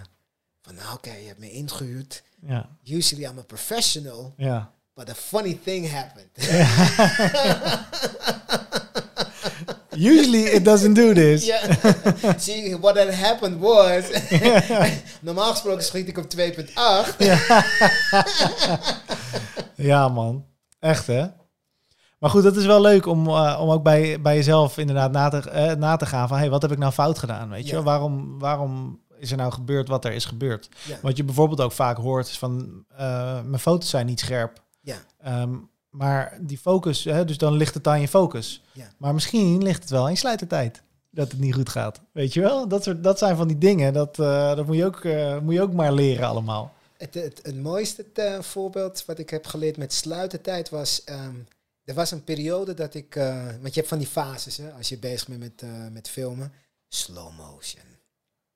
Van 0.61 0.75
nou 0.75 0.93
oké, 0.93 1.11
je 1.13 1.27
hebt 1.27 1.39
me 1.39 1.51
ingehuurd. 1.51 2.23
Ja, 2.41 2.69
Usually 2.83 3.23
I'm 3.25 3.37
a 3.37 3.41
professional. 3.41 4.33
ja. 4.37 4.71
But 4.93 5.09
a 5.09 5.15
funny 5.15 5.59
thing 5.63 5.91
happened. 5.91 6.29
Usually 9.95 10.43
it 10.43 10.65
doesn't 10.65 10.93
do 10.95 11.13
this. 11.13 11.45
Ja. 11.45 11.59
See, 12.39 12.77
what 12.77 12.97
had 12.97 13.13
happened 13.13 13.59
was... 13.59 14.03
Normaal 15.21 15.51
gesproken 15.51 15.83
schiet 15.83 16.07
ik 16.07 16.17
op 16.17 16.25
2.8. 16.37 17.15
Ja, 19.75 20.07
man. 20.09 20.45
Echt, 20.79 21.07
hè? 21.07 21.25
Maar 22.17 22.29
goed, 22.29 22.43
dat 22.43 22.55
is 22.55 22.65
wel 22.65 22.81
leuk 22.81 23.05
om, 23.05 23.27
eh, 23.27 23.59
om 23.61 23.69
ook 23.69 23.83
bij, 23.83 24.21
bij 24.21 24.35
jezelf 24.35 24.77
inderdaad 24.77 25.11
na 25.11 25.29
te, 25.29 25.49
eh, 25.49 25.75
na 25.75 25.95
te 25.95 26.05
gaan 26.05 26.27
van... 26.27 26.37
hey, 26.37 26.49
wat 26.49 26.61
heb 26.61 26.71
ik 26.71 26.77
nou 26.77 26.91
fout 26.91 27.19
gedaan, 27.19 27.49
weet 27.49 27.67
je? 27.69 27.75
Ja. 27.75 27.81
Waarom, 27.81 28.39
waarom 28.39 28.99
is 29.17 29.31
er 29.31 29.37
nou 29.37 29.51
gebeurd 29.51 29.87
wat 29.87 30.05
er 30.05 30.11
is 30.11 30.25
gebeurd? 30.25 30.69
Ja. 30.87 30.97
Wat 31.01 31.17
je 31.17 31.23
bijvoorbeeld 31.23 31.61
ook 31.61 31.71
vaak 31.71 31.97
hoort 31.97 32.27
is 32.27 32.37
van... 32.37 32.83
eh, 32.95 33.41
mijn 33.43 33.59
foto's 33.59 33.89
zijn 33.89 34.05
niet 34.05 34.19
scherp. 34.19 34.61
Ja. 34.81 34.97
Ehm, 35.21 35.55
maar 35.89 36.37
die 36.41 36.57
focus, 36.57 37.03
hè, 37.03 37.25
dus 37.25 37.37
dan 37.37 37.53
ligt 37.53 37.73
het 37.73 37.87
aan 37.87 38.01
je 38.01 38.07
focus. 38.07 38.63
Ja. 38.71 38.87
Maar 38.97 39.13
misschien 39.13 39.63
ligt 39.63 39.81
het 39.81 39.89
wel 39.89 40.03
aan 40.03 40.11
je 40.11 40.17
sluitertijd. 40.17 40.83
Dat 41.11 41.31
het 41.31 41.39
niet 41.39 41.53
goed 41.53 41.69
gaat. 41.69 42.01
Weet 42.11 42.33
je 42.33 42.41
wel? 42.41 42.67
Dat, 42.67 42.83
soort, 42.83 43.03
dat 43.03 43.17
zijn 43.17 43.35
van 43.35 43.47
die 43.47 43.57
dingen. 43.57 43.93
Dat, 43.93 44.15
dat 44.15 44.65
moet, 44.65 44.75
je 44.75 44.85
ook, 44.85 45.03
moet 45.41 45.53
je 45.53 45.61
ook 45.61 45.73
maar 45.73 45.93
leren 45.93 46.27
allemaal. 46.27 46.73
Het, 46.97 47.13
het, 47.13 47.39
het 47.43 47.61
mooiste 47.61 48.05
voorbeeld 48.41 49.05
wat 49.05 49.19
ik 49.19 49.29
heb 49.29 49.45
geleerd 49.45 49.77
met 49.77 49.93
sluitertijd 49.93 50.69
was... 50.69 51.03
ehm, 51.03 51.35
er 51.87 51.93
was 51.93 52.11
een 52.11 52.23
periode 52.23 52.73
dat 52.73 52.93
ik... 52.93 53.15
eh, 53.15 53.45
want 53.45 53.73
je 53.73 53.79
hebt 53.79 53.87
van 53.87 53.97
die 53.97 54.07
fases, 54.07 54.57
hè, 54.57 54.71
als 54.71 54.89
je 54.89 54.97
bezig 54.97 55.27
bent 55.27 55.39
met, 55.39 55.61
eh, 55.61 55.87
met 55.87 56.09
filmen. 56.09 56.53
Slow 56.87 57.37
motion. 57.37 57.83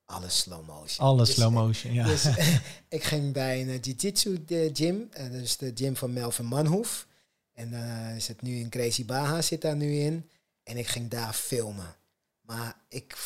Alles 0.06 0.40
slow 0.40 0.68
motion. 0.68 1.06
Alles 1.08 1.28
Dus, 1.28 1.36
slow 1.36 1.52
motion, 1.52 1.94
ja. 1.94 2.06
Dus 2.06 2.26
ik 2.98 3.04
ging 3.04 3.34
bij 3.34 3.62
een 3.62 3.70
eh, 3.70 3.82
jiu-jitsu 3.82 4.44
eh, 4.48 4.70
gym. 4.74 5.08
En 5.12 5.32
dat 5.32 5.42
is 5.42 5.58
de 5.58 5.72
gym 5.76 5.96
van 5.96 6.14
Melvin 6.14 6.46
Manhoef. 6.46 7.08
En 7.54 7.74
eh 7.74 8.22
zit 8.22 8.42
nu 8.42 8.60
in 8.60 8.70
Crazy 8.70 9.06
Baha, 9.06 9.42
zit 9.42 9.62
daar 9.62 9.76
nu 9.76 9.96
in. 9.96 10.30
En 10.64 10.78
ik 10.78 10.88
ging 10.88 11.10
daar 11.10 11.34
filmen. 11.34 11.96
Maar 12.42 12.76
ik, 12.90 13.18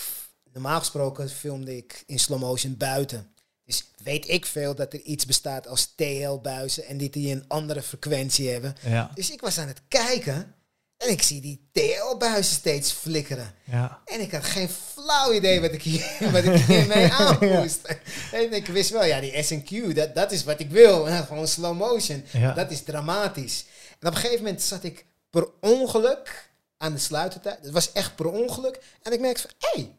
normaal 0.54 0.80
gesproken 0.80 1.30
filmde 1.30 1.78
ik 1.78 2.04
in 2.06 2.20
slow 2.20 2.40
motion 2.40 2.78
buiten. 2.78 3.34
Dus 3.66 3.86
weet 4.04 4.30
ik 4.30 4.46
veel 4.46 4.76
dat 4.76 4.94
er 4.94 5.02
iets 5.02 5.26
bestaat 5.26 5.68
als 5.68 5.94
TL-buizen 5.96 6.86
en 6.86 6.98
die 6.98 7.10
die 7.10 7.32
een 7.32 7.46
andere 7.48 7.82
frequentie 7.82 8.50
hebben. 8.50 8.76
ja, 8.82 9.12
Dus 9.16 9.32
ik 9.32 9.42
was 9.42 9.58
aan 9.58 9.68
het 9.68 9.82
kijken 9.88 10.56
en 10.98 11.10
ik 11.10 11.22
zie 11.22 11.42
die 11.42 11.70
TL-buizen 11.72 12.56
steeds 12.56 12.92
flikkeren. 12.92 13.54
ja. 13.64 14.02
En 14.06 14.20
ik 14.22 14.32
had 14.32 14.44
geen 14.44 14.70
flauw 14.70 15.34
idee 15.34 15.62
wat 15.62 15.72
ik, 15.72 15.82
hier, 15.82 16.06
wat 16.32 16.44
ik 16.44 16.62
hiermee 16.62 17.12
aan 17.20 17.38
Ja. 17.48 17.60
moest. 17.60 17.96
En 18.32 18.54
ik 18.54 18.68
wist 18.68 18.90
wel, 18.90 19.06
ja, 19.06 19.20
die 19.20 19.44
SQ, 19.44 19.96
dat, 19.96 20.16
dat 20.16 20.32
is 20.32 20.44
wat 20.44 20.60
ik 20.60 20.70
wil. 20.70 21.04
Gewoon 21.28 21.48
slow 21.48 21.78
motion. 21.78 22.24
Dat 22.56 22.72
is 22.72 22.84
dramatisch. 22.84 23.66
En 24.00 24.08
op 24.08 24.14
een 24.16 24.20
gegeven 24.22 24.44
moment 24.44 24.62
zat 24.62 24.84
ik 24.84 25.06
per 25.30 25.48
ongeluk 25.62 26.50
aan 26.78 26.94
de 26.94 27.00
sluitertijd. 27.00 27.58
Het 27.62 27.72
was 27.72 27.92
echt 27.92 28.16
per 28.16 28.28
ongeluk. 28.28 28.80
En 29.02 29.12
ik 29.14 29.20
merkte 29.20 29.42
van, 29.42 29.52
hé, 29.58 29.82
hey, 29.82 29.96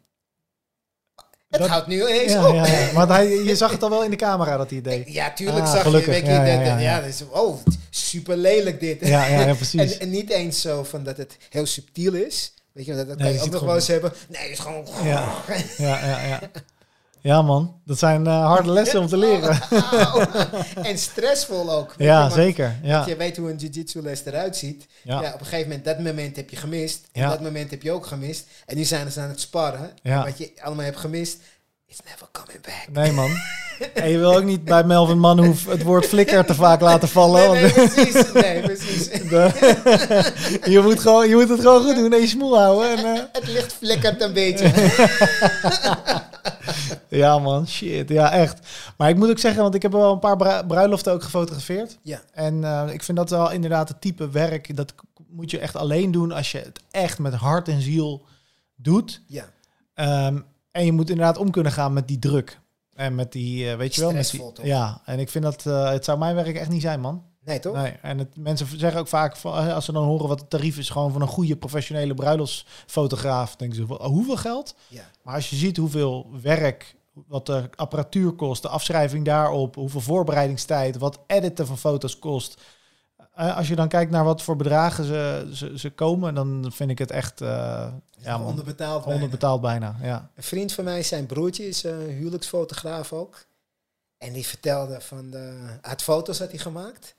het 1.49 1.59
Dat- 1.59 1.69
houdt 1.69 1.87
nu 1.87 2.07
ineens 2.07 2.31
Ja, 2.31 2.47
op. 2.47 2.55
ja, 2.55 2.65
ja. 2.65 2.91
Want 2.93 3.09
hij, 3.09 3.27
je 3.43 3.55
zag 3.55 3.71
het 3.71 3.83
al 3.83 3.89
wel 3.89 4.03
in 4.03 4.09
de 4.09 4.15
camera 4.15 4.57
dat 4.57 4.69
hij 4.69 4.81
deed. 4.81 5.13
Ja, 5.13 5.33
tuurlijk 5.33 5.65
Ah, 5.65 5.71
zag 5.71 5.81
gelukkig. 5.81 6.15
je, 6.15 6.21
weet 6.21 6.29
Ja, 6.29 6.43
ja, 6.45 7.01
dat, 7.01 7.17
ja, 7.19 7.25
oh, 7.29 7.57
super 7.89 8.37
lelijk 8.37 8.79
dit. 8.79 9.07
Ja, 9.07 9.25
ja, 9.25 9.53
precies. 9.53 9.93
En, 9.93 9.99
en 9.99 10.09
niet 10.09 10.29
eens 10.29 10.61
zo 10.61 10.83
van 10.83 11.03
dat 11.03 11.17
het 11.17 11.37
heel 11.49 11.65
subtiel 11.65 12.13
is. 12.13 12.53
Weet 12.71 12.85
je, 12.85 12.95
dat, 12.95 13.07
dat 13.07 13.17
Nee, 13.17 13.27
kan 13.27 13.35
je 13.37 13.41
ook 13.45 13.51
nog 13.53 13.63
wel 13.63 13.75
eens 13.75 13.87
hebben. 13.87 14.13
Nee, 14.29 14.41
het 14.41 14.51
is 14.51 14.59
gewoon... 14.59 14.85
Ja. 15.03 15.27
Ja, 15.77 16.05
ja, 16.05 16.39
ja. 17.27 17.41
Man. 17.41 17.75
Dat 17.85 17.97
zijn 17.97 18.27
eh, 18.27 18.45
harde 18.45 18.71
lessen 18.71 18.99
om 18.99 19.07
te 19.07 19.17
leren. 19.17 19.59
Auw. 19.91 20.25
en 20.89 20.97
stressvol 20.97 21.71
ook. 21.71 21.93
Je, 21.97 22.03
Ja, 22.03 22.19
want 22.21 22.33
zeker. 22.33 22.79
Ja. 22.83 23.05
Je 23.05 23.15
weet 23.15 23.37
hoe 23.37 23.49
een 23.49 23.55
jiu-jitsu 23.57 24.01
les 24.01 24.25
eruit 24.25 24.55
ziet. 24.57 24.87
Ja. 25.03 25.21
Ja. 25.21 25.33
op 25.33 25.39
een 25.39 25.45
gegeven 25.45 25.67
moment, 25.67 25.85
dat 25.85 25.99
moment 25.99 26.35
heb 26.35 26.49
je 26.49 26.55
gemist. 26.55 27.07
En 27.11 27.21
Ja. 27.21 27.29
dat 27.29 27.41
moment 27.41 27.71
heb 27.71 27.81
je 27.81 27.91
ook 27.91 28.05
gemist. 28.05 28.47
En 28.65 28.77
nu 28.77 28.83
zijn 28.83 29.11
ze 29.11 29.19
aan 29.19 29.29
het 29.29 29.39
sparren. 29.39 29.89
En 30.03 30.23
wat 30.23 30.37
je 30.37 30.51
allemaal 30.63 30.85
hebt 30.85 30.97
gemist, 30.97 31.37
is 31.87 31.99
never 32.05 32.27
coming 32.31 32.61
back. 32.61 32.87
Nee, 32.91 33.11
man. 33.11 33.29
En 33.93 34.09
je 34.09 34.17
wil 34.17 34.35
ook 34.35 34.43
niet 34.43 34.63
bij 34.63 34.83
Melvin 34.83 35.19
Manhoef 35.19 35.65
het 35.65 35.83
woord 35.83 36.05
flikker 36.05 36.45
te 36.45 36.55
vaak 36.55 36.81
laten 36.81 37.07
vallen. 37.07 37.51
Nee, 37.53 37.71
precies. 37.87 38.31
Nee, 38.33 38.61
precies. 38.61 39.09
de- 39.09 40.61
je, 40.73 40.79
moet 40.83 40.99
gewoon, 40.99 41.29
je 41.29 41.35
moet 41.35 41.49
het 41.49 41.59
gewoon 41.59 41.83
goed 41.83 41.95
doen 41.95 42.13
en 42.13 42.19
je 42.21 42.27
smoel 42.27 42.57
houden. 42.59 42.97
En, 42.97 43.15
eh, 43.15 43.21
Het 43.31 43.47
licht 43.47 43.73
flikkert 43.73 44.21
een 44.21 44.33
beetje. 44.33 44.71
ja, 47.09 47.39
man. 47.39 47.67
Shit. 47.67 48.09
Ja, 48.09 48.31
echt. 48.31 48.59
Maar 48.97 49.09
ik 49.09 49.15
moet 49.15 49.29
ook 49.29 49.39
zeggen, 49.39 49.61
want 49.61 49.75
ik 49.75 49.81
heb 49.81 49.91
wel 49.91 50.11
een 50.11 50.19
paar 50.19 50.37
bru- 50.37 50.63
bruiloften 50.67 51.13
ook 51.13 51.23
gefotografeerd. 51.23 51.97
Ja. 52.01 52.21
En 52.33 52.63
eh, 52.63 52.83
ik 52.93 53.03
vind 53.03 53.17
dat 53.17 53.29
wel 53.29 53.51
inderdaad 53.51 53.87
het 53.89 54.01
type 54.01 54.29
werk. 54.29 54.75
Dat 54.75 54.93
moet 55.29 55.51
je 55.51 55.59
echt 55.59 55.75
alleen 55.75 56.11
doen 56.11 56.31
als 56.31 56.51
je 56.51 56.57
het 56.57 56.79
echt 56.91 57.19
met 57.19 57.33
hart 57.33 57.67
en 57.67 57.81
ziel 57.81 58.25
doet. 58.75 59.21
Ja, 59.27 59.45
Ehm, 59.93 60.39
en 60.71 60.85
je 60.85 60.91
moet 60.91 61.09
inderdaad 61.09 61.37
om 61.37 61.51
kunnen 61.51 61.71
gaan 61.71 61.93
met 61.93 62.07
die 62.07 62.19
druk. 62.19 62.59
En 62.93 63.15
met 63.15 63.31
die, 63.31 63.69
eh, 63.71 63.77
weet 63.77 63.95
je 63.95 64.01
wel, 64.01 64.11
met 64.11 64.29
die, 64.29 64.41
ja. 64.63 65.01
En 65.05 65.19
ik 65.19 65.29
vind 65.29 65.43
dat, 65.43 65.65
eh, 65.65 65.89
het 65.89 66.05
zou 66.05 66.17
mijn 66.17 66.35
werk 66.35 66.55
echt 66.55 66.69
niet 66.69 66.81
zijn, 66.81 66.99
man. 66.99 67.23
nee 67.43 67.59
toch? 67.59 67.75
Nee. 67.75 67.91
En 68.01 68.17
het, 68.17 68.37
mensen 68.37 68.79
zeggen 68.79 68.99
ook 68.99 69.07
vaak, 69.07 69.35
eh, 69.43 69.73
als 69.73 69.85
ze 69.85 69.91
dan 69.91 70.03
horen 70.03 70.27
wat 70.27 70.39
het 70.39 70.49
tarief 70.49 70.77
is, 70.77 70.89
gewoon 70.89 71.11
van 71.11 71.21
een 71.21 71.27
goede 71.27 71.55
professionele 71.57 72.13
bruiloftsfotograaf, 72.13 73.55
denken 73.55 73.77
ze, 73.77 73.85
"Wa- 73.85 74.07
hoeveel 74.07 74.37
geld? 74.37 74.75
Ja. 74.87 75.03
Maar 75.23 75.35
als 75.35 75.49
je 75.49 75.55
ziet 75.55 75.77
hoeveel 75.77 76.27
werk, 76.41 76.95
wat 77.27 77.45
de 77.45 77.69
apparatuur 77.75 78.31
kost, 78.31 78.61
de 78.61 78.67
afschrijving 78.67 79.25
daarop, 79.25 79.75
hoeveel 79.75 80.01
voorbereidingstijd, 80.01 80.97
wat 80.97 81.19
editen 81.27 81.67
van 81.67 81.77
foto's 81.77 82.19
kost. 82.19 82.61
Eh, 83.37 83.57
als 83.57 83.67
je 83.67 83.75
dan 83.75 83.87
kijkt 83.87 84.11
naar 84.11 84.23
wat 84.23 84.41
voor 84.41 84.55
bedragen 84.55 85.03
ze, 85.03 85.49
ze, 85.53 85.77
ze 85.79 85.89
komen, 85.89 86.35
dan 86.35 86.71
vind 86.73 86.89
ik 86.89 86.99
het 86.99 87.11
echt 87.11 87.41
eh, 87.41 87.87
ja, 88.17 88.37
man, 88.37 88.47
Onderbetaald. 88.47 89.03
bijna. 89.03 89.15
onderbetaald 89.15 89.61
bijna. 89.61 89.95
Ja. 90.01 90.29
Een 90.35 90.43
vriend 90.43 90.73
van 90.73 90.83
mij, 90.83 91.03
zijn 91.03 91.25
broertje, 91.25 91.67
is 91.67 91.83
een 91.83 92.09
huwelijksfotograaf 92.09 93.13
ook. 93.13 93.45
En 94.17 94.33
die 94.33 94.45
vertelde 94.47 95.01
van 95.01 95.29
de, 95.29 95.53
had 95.81 96.01
foto's 96.01 96.39
had 96.39 96.49
hij 96.49 96.59
gemaakt. 96.59 97.15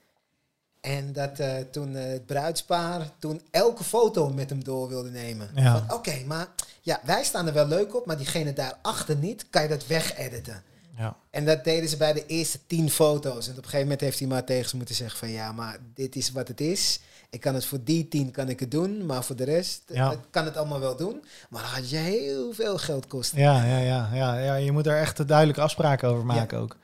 En 0.81 1.13
dat 1.13 1.39
eh, 1.39 1.55
toen 1.71 1.95
eh, 1.95 2.11
het 2.11 2.25
bruidspaar 2.25 3.09
toen 3.19 3.41
elke 3.51 3.83
foto 3.83 4.29
met 4.29 4.49
hem 4.49 4.63
door 4.63 4.87
wilde 4.87 5.09
nemen. 5.09 5.49
Ja. 5.55 5.85
Oké, 5.89 6.23
maar 6.25 6.47
ja, 6.81 6.99
wij 7.03 7.23
staan 7.23 7.47
er 7.47 7.53
wel 7.53 7.67
leuk 7.67 7.95
op, 7.95 8.05
maar 8.05 8.17
diegene 8.17 8.53
daarachter 8.53 9.15
niet, 9.15 9.45
kan 9.49 9.61
je 9.61 9.67
dat 9.67 9.87
wegediten. 9.87 10.63
Ja. 10.99 11.15
En 11.29 11.45
dat 11.45 11.63
deden 11.63 11.89
ze 11.89 11.97
bij 11.97 12.13
de 12.13 12.25
eerste 12.25 12.59
tien 12.67 12.89
foto's. 12.89 13.45
En 13.45 13.51
op 13.51 13.57
een 13.57 13.63
gegeven 13.63 13.81
moment 13.81 14.01
heeft 14.01 14.19
hij 14.19 14.27
maar 14.27 14.43
tegen 14.43 14.69
ze 14.69 14.75
moeten 14.75 14.95
zeggen 14.95 15.19
van 15.19 15.29
ja, 15.29 15.51
maar 15.51 15.77
dit 15.93 16.15
is 16.15 16.31
wat 16.31 16.47
het 16.47 16.61
is. 16.61 16.99
Ik 17.29 17.39
kan 17.39 17.53
het 17.53 17.65
voor 17.65 17.83
die 17.83 18.07
tien 18.07 18.31
kan 18.31 18.49
ik 18.49 18.59
het 18.59 18.71
doen, 18.71 19.05
maar 19.05 19.23
voor 19.23 19.35
de 19.35 19.43
rest 19.43 19.81
Ja. 19.87 20.15
kan 20.29 20.45
het 20.45 20.57
allemaal 20.57 20.79
wel 20.79 20.95
doen. 20.95 21.23
Maar 21.49 21.61
dan 21.61 21.71
gaat 21.71 21.89
je 21.89 21.97
heel 21.97 22.53
veel 22.53 22.77
geld 22.77 23.07
kosten. 23.07 23.39
Ja, 23.39 23.63
ja, 23.65 23.77
ja, 23.77 24.09
ja, 24.13 24.37
ja, 24.39 24.55
je 24.55 24.71
moet 24.71 24.87
er 24.87 24.97
echt 24.97 25.27
duidelijke 25.27 25.61
afspraken 25.61 26.09
over 26.09 26.25
maken 26.25 26.57
ook. 26.57 26.77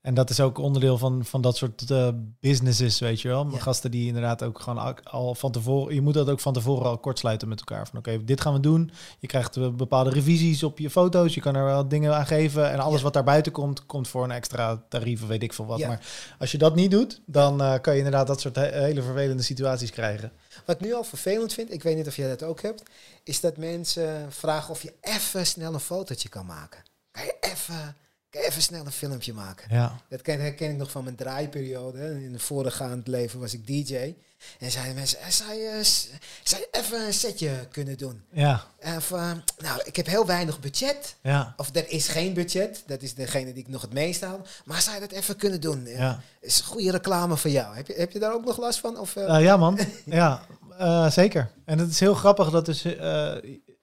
En 0.00 0.14
dat 0.14 0.30
is 0.30 0.40
ook 0.40 0.58
onderdeel 0.58 0.98
van, 0.98 1.24
van 1.24 1.40
dat 1.40 1.56
soort 1.56 1.90
eh, 1.90 2.08
businesses, 2.40 2.98
weet 2.98 3.20
je 3.20 3.28
wel. 3.28 3.48
Ja. 3.50 3.58
Gasten 3.58 3.90
die 3.90 4.06
inderdaad 4.06 4.42
ook 4.42 4.60
gewoon 4.60 5.02
al, 5.04 5.34
van 5.34 5.52
tevoren... 5.52 5.94
Je 5.94 6.00
moet 6.00 6.14
dat 6.14 6.28
ook 6.28 6.40
van 6.40 6.52
tevoren 6.52 6.86
al 6.86 6.98
kort 6.98 7.18
sluiten 7.18 7.48
met 7.48 7.58
elkaar. 7.58 7.86
Van 7.88 7.98
oké, 7.98 8.24
dit 8.24 8.40
gaan 8.40 8.52
we 8.52 8.60
doen. 8.60 8.90
Je 9.18 9.26
krijgt 9.26 9.56
eh, 9.56 9.68
bepaalde 9.68 10.10
revisies 10.10 10.62
op 10.62 10.78
je 10.78 10.90
foto's. 10.90 11.34
Je 11.34 11.40
kan 11.40 11.54
er 11.54 11.64
wel 11.64 11.88
dingen 11.88 12.14
aan 12.16 12.26
geven. 12.26 12.70
En 12.70 12.78
alles 12.78 12.96
Ja. 12.98 13.02
wat 13.04 13.12
daar 13.12 13.24
buiten 13.24 13.52
komt, 13.52 13.86
komt 13.86 14.08
voor 14.08 14.24
een 14.24 14.30
extra 14.30 14.82
tarief 14.88 15.22
of 15.22 15.28
weet 15.28 15.42
ik 15.42 15.52
veel 15.52 15.66
wat. 15.66 15.78
Ja. 15.78 15.88
Maar 15.88 16.06
als 16.38 16.52
je 16.52 16.58
dat 16.58 16.74
niet 16.74 16.90
doet, 16.90 17.20
dan 17.26 17.60
eh, 17.62 17.74
kan 17.80 17.92
je 17.92 17.98
inderdaad 17.98 18.26
dat 18.26 18.40
soort 18.40 18.56
he- 18.56 18.82
hele 18.82 19.02
vervelende 19.02 19.42
situaties 19.42 19.90
krijgen. 19.90 20.32
Wat 20.66 20.74
ik 20.76 20.82
nu 20.86 20.94
al 20.94 21.04
vervelend 21.04 21.52
vind, 21.52 21.72
ik 21.72 21.82
weet 21.82 21.96
niet 21.96 22.06
of 22.06 22.16
jij 22.16 22.28
dat 22.28 22.42
ook 22.42 22.62
hebt, 22.62 22.82
is 23.24 23.40
dat 23.40 23.56
mensen 23.56 24.32
vragen 24.32 24.70
of 24.70 24.82
je 24.82 24.92
even 25.00 25.46
snel 25.46 25.74
een 25.74 25.80
fotootje 25.80 26.28
kan 26.28 26.46
maken. 26.46 26.82
Kan 27.10 27.24
je 27.24 27.36
even, 27.40 27.96
kan 28.30 28.40
even 28.42 28.62
snel 28.62 28.84
een 28.86 28.92
filmpje 28.92 29.32
maken? 29.32 29.66
Ja, 29.76 30.00
Dat 30.08 30.22
ken, 30.22 30.40
herken 30.40 30.70
ik 30.70 30.76
nog 30.76 30.90
van 30.90 31.04
mijn 31.04 31.16
draaiperiode. 31.16 32.24
In 32.24 32.32
het 32.32 32.42
voorgaand 32.42 33.06
leven 33.06 33.40
was 33.40 33.54
ik 33.54 33.66
DJ. 33.66 34.14
En 34.58 34.70
zeiden 34.70 34.94
mensen, 34.94 35.18
eh, 35.20 35.28
zou 35.28 35.52
je, 35.54 35.78
s- 35.84 36.08
zou 36.42 36.60
je 36.62 36.68
even 36.80 37.06
een 37.06 37.12
setje 37.12 37.50
kunnen 37.70 37.98
doen? 37.98 38.22
ja, 38.32 38.64
Of, 38.96 39.12
eh, 39.12 39.30
nou, 39.58 39.80
ik 39.84 39.96
heb 39.96 40.06
heel 40.06 40.26
weinig 40.26 40.60
budget. 40.60 41.16
ja. 41.22 41.54
Of 41.56 41.70
er 41.76 41.88
is 41.90 42.08
geen 42.08 42.34
budget. 42.34 42.82
Dat 42.86 43.02
is 43.02 43.14
degene 43.14 43.52
die 43.52 43.62
ik 43.62 43.68
nog 43.68 43.82
het 43.82 43.92
meest 43.92 44.20
haal. 44.20 44.40
Maar 44.64 44.80
zou 44.80 44.94
je 44.94 45.00
dat 45.00 45.10
even 45.12 45.36
kunnen 45.36 45.60
doen? 45.60 45.86
ja. 45.86 46.20
is 46.40 46.60
goede 46.60 46.90
reclame 46.90 47.36
voor 47.36 47.50
jou. 47.50 47.76
Heb 47.76 47.86
je, 47.86 47.94
heb 47.94 48.12
je 48.12 48.18
daar 48.18 48.32
ook 48.32 48.44
nog 48.44 48.58
last 48.58 48.78
van? 48.78 48.98
Of, 48.98 49.16
eh, 49.16 49.36
Eh, 49.36 49.42
ja, 49.44 49.56
man. 49.56 49.78
Ja, 50.04 50.46
eh, 50.78 51.10
zeker. 51.10 51.50
En 51.64 51.78
het 51.78 51.90
is 51.90 52.00
heel 52.00 52.14
grappig 52.14 52.50
dat 52.50 52.66
dus 52.66 52.84
eh, 52.84 53.34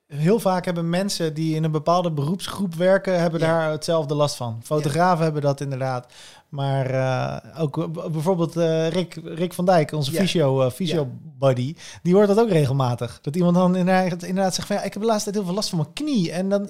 heel 0.08 0.40
vaak 0.40 0.66
hebben 0.66 0.90
mensen 0.90 1.34
die 1.34 1.56
in 1.56 1.64
een 1.64 1.72
bepaalde 1.72 2.12
beroepsgroep 2.12 2.76
werken, 2.76 3.20
hebben 3.20 3.40
Ja. 3.40 3.46
daar 3.48 3.72
hetzelfde 3.72 4.14
last 4.16 4.36
van. 4.36 4.60
Fotografen 4.64 5.24
hebben 5.24 5.42
dat 5.42 5.62
inderdaad. 5.62 6.06
Maar 6.50 6.90
eh, 6.90 7.62
ook 7.62 7.92
b- 7.92 8.12
bijvoorbeeld 8.12 8.56
eh, 8.58 8.90
Rick, 8.90 9.20
Rick 9.24 9.54
van 9.54 9.66
Dijk, 9.66 9.92
onze 9.92 10.12
Ja. 10.12 10.20
fysio, 10.20 10.62
eh, 10.62 10.72
fysio 10.72 11.08
buddy, 11.40 11.76
die 12.04 12.14
hoort 12.14 12.28
dat 12.28 12.40
ook 12.40 12.50
regelmatig. 12.50 13.20
Dat 13.22 13.36
iemand 13.36 13.56
dan 13.56 13.76
inderdaad, 13.76 14.24
inderdaad 14.24 14.56
zegt 14.56 14.68
van 14.68 14.76
ja, 14.76 14.82
ik 14.82 14.94
heb 14.94 15.02
de 15.02 15.08
laatste 15.08 15.24
tijd 15.24 15.36
heel 15.36 15.46
veel 15.46 15.54
last 15.56 15.70
van 15.70 15.78
mijn 15.78 15.94
knie. 15.94 16.32
En 16.32 16.50
dan, 16.50 16.62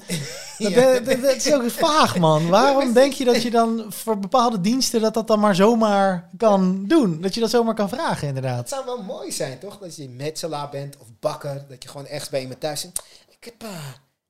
dat, 0.57 0.71
Ja. 0.71 0.93
dat, 0.93 1.05
dat- 1.05 1.21
dat 1.21 1.35
is 1.35 1.53
ook 1.53 1.69
vaag, 1.71 2.17
man. 2.17 2.47
Waarom 2.57 2.93
denk 2.93 3.13
je 3.13 3.25
dat 3.25 3.41
je 3.41 3.51
dan 3.51 3.85
voor 3.89 4.19
bepaalde 4.19 4.61
diensten 4.61 5.01
dat 5.01 5.13
dat 5.13 5.27
dan 5.27 5.39
maar 5.39 5.55
zomaar 5.55 6.29
kan 6.37 6.85
doen? 6.87 7.21
Dat 7.21 7.33
je 7.33 7.39
dat 7.39 7.49
zomaar 7.49 7.75
kan 7.75 7.89
vragen, 7.89 8.27
inderdaad. 8.27 8.57
Het 8.57 8.69
zou 8.69 8.85
wel 8.85 9.01
mooi 9.03 9.31
zijn, 9.31 9.59
toch? 9.59 9.77
Dat 9.77 9.95
je 9.95 10.09
metselaar 10.09 10.69
bent 10.69 10.97
of 10.97 11.07
bakker. 11.19 11.65
Dat 11.69 11.83
je 11.83 11.89
gewoon 11.89 12.05
echt 12.07 12.29
bij 12.31 12.41
iemand 12.41 12.59
thuis 12.59 12.81
zit. 12.81 13.01
Ik 13.39 13.45
heb, 13.45 13.63
eh, 13.63 13.69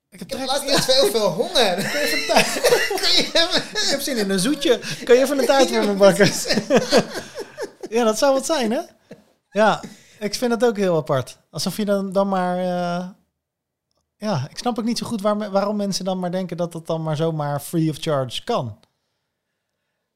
Ik 0.10 0.22
ik 0.22 0.32
heb 0.32 0.48
laatst 0.48 0.64
niet 0.66 0.80
veel, 0.84 1.06
veel 1.12 1.30
honger. 1.30 1.76
Kun 3.02 3.12
je. 3.16 3.62
Ik 3.84 3.88
heb 3.90 4.02
zin 4.02 4.18
in 4.18 4.30
een 4.30 4.40
zoetje. 4.40 4.80
Kan 5.04 5.16
je 5.16 5.22
even 5.22 5.40
een 5.40 5.46
taart 5.46 5.70
voor 5.70 5.86
me 5.86 5.94
bakken? 5.94 6.32
ja, 7.98 8.04
dat 8.04 8.18
zou 8.18 8.34
wat 8.34 8.46
zijn, 8.46 8.72
hè? 8.72 8.82
Ja, 9.50 9.82
ik 10.20 10.36
vind 10.36 10.52
dat 10.60 10.70
ook 10.70 10.78
heel 10.78 10.96
apart. 10.98 11.38
Alsof 11.52 11.78
je 11.78 11.86
dan, 11.86 12.12
dan 12.12 12.28
maar... 12.30 12.58
eh, 12.58 13.08
ja, 14.18 14.48
ik 14.50 14.58
snap 14.58 14.80
ook 14.80 14.86
niet 14.86 14.98
zo 14.98 15.06
goed 15.08 15.22
waar, 15.22 15.52
waarom 15.52 15.76
mensen 15.76 16.06
dan 16.06 16.20
maar 16.20 16.32
denken 16.32 16.58
dat 16.58 16.72
dat 16.72 16.88
dan 16.88 17.04
maar 17.04 17.16
zomaar 17.16 17.60
free 17.60 17.90
of 17.90 17.98
charge 18.00 18.44
kan. 18.44 18.80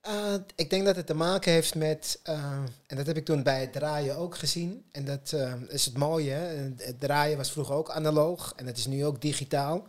Eh, 0.01 0.33
ik 0.55 0.69
denk 0.69 0.85
dat 0.85 0.95
het 0.95 1.05
te 1.05 1.13
maken 1.13 1.51
heeft 1.51 1.75
met, 1.75 2.19
eh, 2.23 2.43
en 2.87 2.95
dat 2.95 3.05
heb 3.05 3.17
ik 3.17 3.25
toen 3.25 3.43
bij 3.43 3.61
het 3.61 3.73
draaien 3.73 4.17
ook 4.17 4.37
gezien. 4.37 4.85
En 4.91 5.05
dat 5.05 5.31
eh, 5.33 5.53
is 5.67 5.85
het 5.85 5.97
mooie. 5.97 6.31
Hè? 6.31 6.71
Het 6.77 6.99
draaien 6.99 7.37
was 7.37 7.51
vroeger 7.51 7.75
ook 7.75 7.89
analoog 7.89 8.53
en 8.55 8.65
het 8.65 8.77
is 8.77 8.85
nu 8.85 9.05
ook 9.05 9.21
digitaal. 9.21 9.87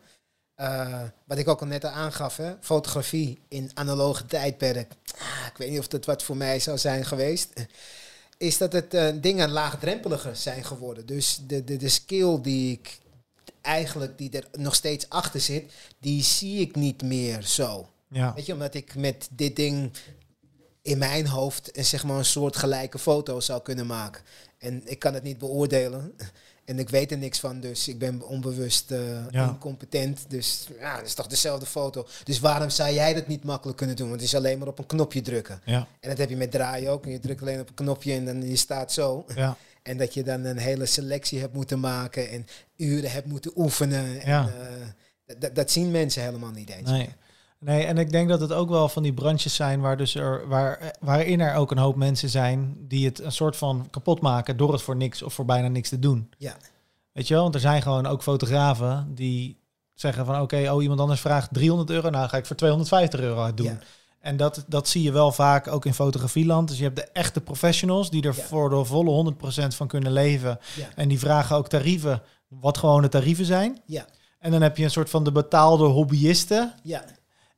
Wat 1.25 1.39
ik 1.39 1.49
ook 1.49 1.61
al 1.61 1.67
net 1.67 1.85
aangaf, 1.85 2.37
hè? 2.37 2.55
fotografie 2.61 3.39
in 3.49 3.71
analoge 3.75 4.27
tijdperk. 4.27 4.93
Ah, 5.19 5.47
ik 5.47 5.57
weet 5.57 5.71
niet 5.71 5.79
of 5.79 5.89
dat 5.89 6.05
wat 6.05 6.23
voor 6.23 6.37
mij 6.37 6.61
zou 6.61 6.79
zijn 6.79 7.05
geweest. 7.05 7.53
Is 8.37 8.59
dat 8.59 8.73
het 8.73 9.23
dingen 9.23 9.51
laagdrempeliger 9.51 10.37
zijn 10.37 10.65
geworden. 10.65 11.07
Dus 11.07 11.41
de, 11.47 11.65
de, 11.65 11.77
de 11.77 11.89
skill 11.89 12.41
die 12.41 12.73
ik 12.73 12.99
eigenlijk, 13.61 14.19
die 14.19 14.31
er 14.31 14.49
nog 14.53 14.75
steeds 14.75 15.09
achter 15.09 15.41
zit, 15.41 15.73
die 15.99 16.23
zie 16.23 16.61
ik 16.61 16.75
niet 16.77 17.03
meer 17.03 17.43
zo. 17.43 17.91
Ja, 18.13 18.35
Weet 18.35 18.47
je, 18.47 18.53
omdat 18.53 18.75
ik 18.75 18.95
met 18.95 19.29
dit 19.31 19.57
ding 19.57 19.93
in 20.83 20.99
mijn 20.99 21.27
hoofd 21.27 21.77
een, 21.77 21.85
zeg 21.85 22.05
maar, 22.05 22.19
een 22.19 22.25
soort 22.25 22.57
gelijke 22.57 22.99
foto 22.99 23.41
zou 23.41 23.63
kunnen 23.63 23.87
maken. 23.87 24.23
En 24.59 24.83
ik 24.85 24.99
kan 24.99 25.15
het 25.15 25.23
niet 25.23 25.39
beoordelen. 25.39 26.15
En 26.65 26.79
ik 26.79 26.89
weet 26.89 27.11
er 27.11 27.19
niks 27.19 27.41
van, 27.41 27.61
dus 27.61 27.89
ik 27.89 27.99
ben 27.99 28.27
onbewust 28.29 28.91
eh, 28.91 29.31
Ja. 29.31 29.49
incompetent. 29.49 30.25
Dus 30.29 30.67
ja, 30.79 30.97
het 30.97 31.07
is 31.07 31.15
toch 31.15 31.27
dezelfde 31.27 31.67
foto. 31.67 32.07
Dus 32.25 32.41
waarom 32.41 32.71
zou 32.71 32.93
jij 32.95 33.15
dat 33.15 33.27
niet 33.27 33.45
makkelijk 33.45 33.79
kunnen 33.79 33.97
doen? 33.97 34.09
Want 34.09 34.21
het 34.21 34.29
is 34.29 34.37
alleen 34.37 34.59
maar 34.59 34.69
op 34.69 34.79
een 34.79 34.87
knopje 34.87 35.21
drukken. 35.21 35.61
ja, 35.65 35.87
En 36.01 36.09
dat 36.09 36.19
heb 36.19 36.29
je 36.31 36.37
met 36.37 36.51
draaien 36.51 36.91
ook. 36.91 37.05
En 37.05 37.11
je 37.11 37.19
drukt 37.21 37.41
alleen 37.41 37.61
op 37.61 37.69
een 37.69 37.75
knopje 37.75 38.13
en 38.15 38.25
dan 38.25 38.49
je 38.49 38.57
staat 38.57 38.93
zo. 38.93 39.25
ja. 39.35 39.57
En 39.83 39.97
dat 39.97 40.15
je 40.15 40.23
dan 40.23 40.45
een 40.45 40.59
hele 40.59 40.87
selectie 40.87 41.41
hebt 41.41 41.55
moeten 41.55 41.81
maken 41.81 42.31
en 42.31 42.47
uren 42.77 43.11
hebt 43.11 43.27
moeten 43.27 43.53
oefenen. 43.57 44.21
En, 44.21 44.29
Ja. 44.31 44.49
eh, 45.27 45.37
dat, 45.39 45.55
dat 45.55 45.71
zien 45.71 45.91
mensen 45.91 46.23
helemaal 46.23 46.51
niet 46.51 46.71
eens. 46.71 46.91
Nee. 46.91 47.09
Nee, 47.65 47.85
en 47.85 47.99
ik 47.99 48.11
denk 48.11 48.29
dat 48.29 48.41
het 48.41 48.53
ook 48.53 48.69
wel 48.69 48.89
van 48.89 49.03
die 49.03 49.13
branches 49.13 49.55
zijn 49.55 49.81
waar 49.81 49.97
dus 49.97 50.15
er, 50.15 50.49
waar, 50.49 50.95
waarin 51.01 51.41
er 51.41 51.55
ook 51.55 51.71
een 51.71 51.79
hoop 51.79 51.97
mensen 51.97 52.29
zijn 52.29 52.77
die 52.79 53.05
het 53.07 53.21
een 53.21 53.33
soort 53.33 53.57
van 53.57 53.87
kapot 53.91 54.21
maken 54.21 54.57
door 54.57 54.73
het 54.73 54.83
voor 54.83 54.97
niks 54.97 55.23
of 55.23 55.35
voor 55.35 55.45
bijna 55.45 55.69
niks 55.69 55.89
te 55.89 55.99
doen. 55.99 56.31
Ja. 56.39 56.57
Weet 57.13 57.29
je 57.29 57.35
wel, 57.35 57.43
want 57.43 57.55
er 57.55 57.61
zijn 57.61 57.83
gewoon 57.83 58.07
ook 58.07 58.23
fotografen 58.23 59.09
die 59.15 59.61
zeggen 59.95 60.27
van 60.27 60.41
oké, 60.41 60.71
oh 60.73 60.83
iemand 60.83 61.01
anders 61.01 61.21
vraagt 61.21 61.49
300 61.53 61.91
euro, 61.91 62.11
nou 62.11 62.29
ga 62.29 62.37
ik 62.37 62.47
voor 62.47 62.57
250 62.57 63.21
euro 63.21 63.45
het 63.45 63.57
doen. 63.57 63.67
Ja. 63.67 63.79
En 64.21 64.37
dat, 64.37 64.65
dat 64.69 64.89
zie 64.89 65.03
je 65.03 65.13
wel 65.13 65.33
vaak 65.33 65.69
ook 65.69 65.85
in 65.87 65.95
fotografieland. 65.95 66.69
Dus 66.69 66.77
je 66.79 66.85
hebt 66.85 66.97
de 66.97 67.09
echte 67.13 67.41
professionals 67.41 68.11
die 68.11 68.23
er 68.23 68.35
Ja. 68.37 68.43
voor 68.43 68.71
de 68.71 68.85
volle 68.85 69.11
100% 69.11 69.75
van 69.77 69.87
kunnen 69.87 70.13
leven. 70.13 70.59
Ja. 70.77 70.89
En 70.95 71.09
die 71.09 71.19
vragen 71.19 71.57
ook 71.57 71.69
tarieven, 71.69 72.23
wat 72.49 72.79
gewone 72.79 73.09
tarieven 73.09 73.45
zijn. 73.45 73.81
Ja. 73.87 74.05
En 74.39 74.51
dan 74.51 74.63
heb 74.63 74.77
je 74.77 74.85
een 74.85 74.91
soort 74.91 75.11
van 75.11 75.25
de 75.25 75.33
betaalde 75.33 75.85
hobbyisten. 75.85 76.75
Ja, 76.83 77.05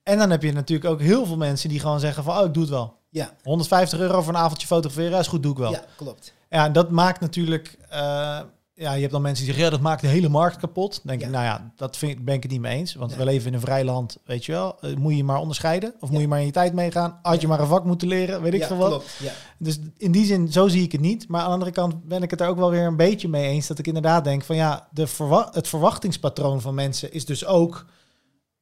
En 0.05 0.19
dan 0.19 0.31
heb 0.31 0.43
je 0.43 0.53
natuurlijk 0.53 0.91
ook 0.91 1.01
heel 1.01 1.27
veel 1.27 1.37
mensen 1.37 1.69
die 1.69 1.81
gewoon 1.81 2.01
zeggen 2.01 2.25
van, 2.25 2.39
oh, 2.39 2.45
ik 2.47 2.55
doe 2.55 2.63
het 2.63 2.73
wel. 2.73 2.97
Ja, 3.11 3.31
150 3.43 3.99
euro 3.99 4.23
voor 4.23 4.35
een 4.35 4.41
avondje 4.41 4.67
fotograferen, 4.67 5.19
is 5.19 5.27
goed, 5.27 5.43
doe 5.43 5.53
ik 5.53 5.59
wel. 5.59 5.71
Ja, 5.71 5.79
ja 5.79 5.85
klopt. 5.97 6.75
dat 6.75 6.91
maakt 6.91 7.21
natuurlijk... 7.21 7.79
eh, 7.89 8.41
ja, 8.77 8.93
je 8.93 9.01
hebt 9.01 9.13
dan 9.13 9.23
mensen 9.23 9.45
die 9.45 9.55
zeggen, 9.55 9.65
ja, 9.65 9.77
dat 9.77 9.87
maakt 9.89 10.01
de 10.01 10.07
hele 10.07 10.29
markt 10.29 10.57
kapot. 10.57 10.93
Dan 10.93 11.03
denk 11.05 11.21
Ja. 11.21 11.27
ik, 11.27 11.33
nou 11.33 11.45
ja, 11.45 11.73
dat 11.77 11.97
vind, 11.97 12.25
ben 12.25 12.35
ik 12.35 12.43
het 12.43 12.53
niet 12.53 12.61
mee 12.61 12.77
eens. 12.79 12.95
Want 12.95 13.11
Nee. 13.11 13.19
we 13.19 13.25
leven 13.25 13.47
in 13.49 13.55
een 13.55 13.61
vrij 13.61 13.85
land, 13.85 14.19
weet 14.25 14.45
je 14.45 14.53
wel. 14.53 14.77
Eh, 14.81 14.97
moet 14.97 15.17
je 15.17 15.25
maar 15.25 15.39
onderscheiden? 15.39 15.95
Of 16.01 16.09
Ja. 16.09 16.13
moet 16.13 16.21
je 16.21 16.29
maar 16.29 16.39
in 16.41 16.47
je 16.47 16.53
tijd 16.53 16.73
meegaan? 16.73 17.19
Had 17.23 17.35
je 17.35 17.41
Ja. 17.41 17.49
maar 17.49 17.61
een 17.61 17.67
vak 17.67 17.85
moeten 17.85 18.09
leren, 18.09 18.43
weet 18.43 18.55
ik 18.55 18.61
ja, 18.61 18.67
veel 18.67 18.77
wat. 18.77 18.89
klopt. 18.89 19.17
Ja. 19.23 19.33
Dus 19.59 19.79
in 19.97 20.13
die 20.13 20.25
zin, 20.27 20.53
zo 20.53 20.69
zie 20.69 20.83
ik 20.83 20.93
het 20.93 21.01
niet. 21.01 21.29
Maar 21.29 21.41
aan 21.41 21.47
de 21.47 21.53
andere 21.53 21.71
kant 21.71 22.05
ben 22.05 22.23
ik 22.23 22.31
het 22.31 22.41
er 22.41 22.49
ook 22.49 22.57
wel 22.59 22.71
weer 22.71 22.87
een 22.87 22.97
beetje 22.97 23.29
mee 23.29 23.49
eens. 23.49 23.67
Dat 23.67 23.79
ik 23.79 23.87
inderdaad 23.87 24.25
denk 24.25 24.45
van 24.45 24.57
ja, 24.57 24.89
de 24.91 25.07
verwa- 25.07 25.49
het 25.53 25.69
verwachtingspatroon 25.69 26.61
van 26.61 26.75
mensen 26.75 27.13
is 27.13 27.25
dus 27.25 27.47
ook 27.47 27.87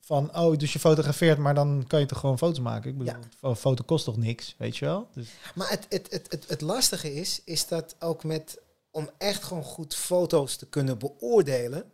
van 0.05 0.37
oh, 0.37 0.57
dus 0.57 0.73
je 0.73 0.79
fotografeert, 0.79 1.39
maar 1.39 1.55
dan 1.55 1.85
kan 1.87 2.01
je 2.01 2.07
toch 2.07 2.19
gewoon 2.19 2.39
foto's 2.39 2.61
maken. 2.61 2.91
Ik 2.91 2.99
bedoel, 2.99 3.55
foto 3.55 3.85
kost 3.85 4.05
toch 4.05 4.17
niks, 4.17 4.55
weet 4.59 4.77
je 4.77 4.85
wel? 4.85 5.09
Dus, 5.15 5.29
Maar 5.55 5.71
het, 5.71 5.87
het, 5.89 6.11
het, 6.11 6.31
het, 6.31 6.49
het 6.49 6.61
lastige 6.61 7.15
is, 7.15 7.41
is 7.45 7.67
dat 7.67 7.97
ook 7.99 8.25
met, 8.25 8.59
om 8.91 9.11
echt 9.19 9.43
gewoon 9.43 9.65
goed 9.65 9.95
foto's 9.95 10.57
te 10.57 10.67
kunnen 10.67 10.99
beoordelen, 10.99 11.93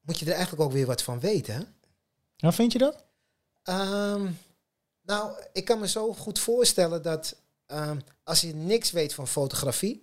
moet 0.00 0.18
je 0.18 0.26
er 0.26 0.32
eigenlijk 0.32 0.62
ook 0.62 0.72
weer 0.72 0.86
wat 0.86 1.02
van 1.02 1.20
weten. 1.20 1.54
hè? 1.54 1.60
nou, 2.36 2.54
vind 2.54 2.72
je 2.72 2.78
dat? 2.78 3.04
Ehm, 3.62 4.30
nou, 5.02 5.36
ik 5.52 5.64
kan 5.64 5.78
me 5.78 5.88
zo 5.88 6.12
goed 6.12 6.38
voorstellen 6.38 7.02
dat 7.02 7.36
ehm, 7.66 7.98
als 8.24 8.40
je 8.40 8.54
niks 8.54 8.90
weet 8.90 9.14
van 9.14 9.28
fotografie, 9.28 10.02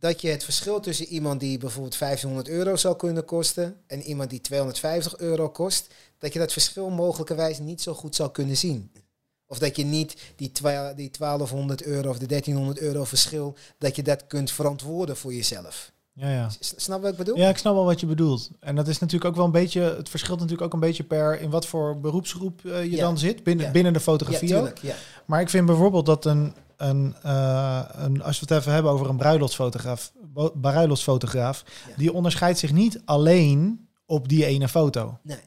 dat 0.00 0.20
je 0.20 0.28
het 0.28 0.44
verschil 0.44 0.80
tussen 0.80 1.06
iemand 1.06 1.40
die 1.40 1.58
bijvoorbeeld 1.58 1.98
1500 1.98 2.48
euro 2.48 2.76
zou 2.76 2.96
kunnen 2.96 3.24
kosten 3.24 3.76
en 3.86 4.02
iemand 4.02 4.30
die 4.30 4.40
250 4.40 5.18
euro 5.18 5.50
kost, 5.50 5.94
dat 6.18 6.32
je 6.32 6.38
dat 6.38 6.52
verschil 6.52 6.90
mogelijkerwijs 6.90 7.58
niet 7.58 7.82
zo 7.82 7.94
goed 7.94 8.14
zou 8.14 8.30
kunnen 8.30 8.56
zien. 8.56 8.92
Of 9.46 9.58
dat 9.58 9.76
je 9.76 9.84
niet 9.84 10.16
die, 10.36 10.52
die 10.94 11.10
1200 11.10 11.82
euro 11.82 12.10
of 12.10 12.18
de 12.18 12.26
1300 12.26 12.78
euro 12.78 13.04
verschil, 13.04 13.56
dat 13.78 13.96
je 13.96 14.02
dat 14.02 14.26
kunt 14.26 14.50
verantwoorden 14.50 15.16
voor 15.16 15.34
jezelf. 15.34 15.92
Ja, 16.12 16.30
ja. 16.30 16.48
Snap 16.60 17.02
wat 17.02 17.10
ik 17.10 17.16
bedoel? 17.16 17.36
Ja, 17.36 17.48
ik 17.48 17.56
snap 17.56 17.74
wel 17.74 17.84
wat 17.84 18.00
je 18.00 18.06
bedoelt. 18.06 18.50
En 18.60 18.76
dat 18.76 18.88
is 18.88 18.98
natuurlijk 18.98 19.30
ook 19.30 19.36
wel 19.36 19.44
een 19.44 19.50
beetje, 19.50 19.80
het 19.80 20.08
verschilt 20.08 20.38
natuurlijk 20.38 20.66
ook 20.66 20.72
een 20.72 20.80
beetje 20.88 21.04
per 21.04 21.40
in 21.40 21.50
wat 21.50 21.66
voor 21.66 22.00
beroepsgroep 22.00 22.64
eh, 22.64 22.82
je 22.84 22.90
Ja. 22.90 23.00
dan 23.00 23.18
zit, 23.18 23.42
binnen, 23.44 23.66
Ja. 23.66 23.72
binnen 23.72 23.92
de 23.92 23.98
ja 23.98 24.04
fotografie 24.04 24.48
tuurlijk. 24.48 24.78
Ja. 24.78 24.94
Maar 25.26 25.40
ik 25.40 25.48
vind 25.50 25.66
bijvoorbeeld 25.66 26.06
dat 26.06 26.24
een, 26.24 26.54
een, 26.76 27.14
eh, 27.22 27.80
een 27.92 28.22
als 28.22 28.40
we 28.40 28.46
het 28.48 28.58
even 28.60 28.72
hebben 28.72 28.92
over 28.92 29.08
een 29.08 29.16
bruiloftsfotograaf, 29.16 30.12
bruiloftsfotograaf, 30.60 31.64
die 31.96 32.12
onderscheidt 32.12 32.58
zich 32.58 32.72
niet 32.72 33.00
alleen 33.04 33.88
op 34.06 34.28
die 34.28 34.44
ene 34.44 34.68
foto. 34.68 35.18
Nee. 35.22 35.38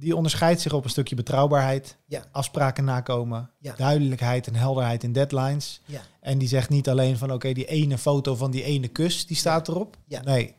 Die 0.00 0.16
onderscheidt 0.16 0.60
zich 0.60 0.72
op 0.72 0.84
een 0.84 0.90
stukje 0.90 1.14
betrouwbaarheid, 1.14 1.96
Ja. 2.06 2.24
afspraken 2.32 2.84
nakomen, 2.84 3.50
Ja. 3.58 3.74
duidelijkheid 3.76 4.46
en 4.46 4.54
helderheid 4.54 5.02
in 5.02 5.12
deadlines. 5.12 5.80
Ja. 5.84 6.00
En 6.20 6.38
die 6.38 6.48
zegt 6.48 6.68
niet 6.68 6.88
alleen 6.88 7.16
van 7.18 7.32
oké, 7.32 7.52
die 7.52 7.66
ene 7.66 7.98
foto 7.98 8.34
van 8.34 8.50
die 8.50 8.62
ene 8.62 8.88
kus, 8.88 9.26
die 9.26 9.36
staat 9.36 9.68
erop. 9.68 9.96
Ja. 10.06 10.22
Nee, 10.22 10.54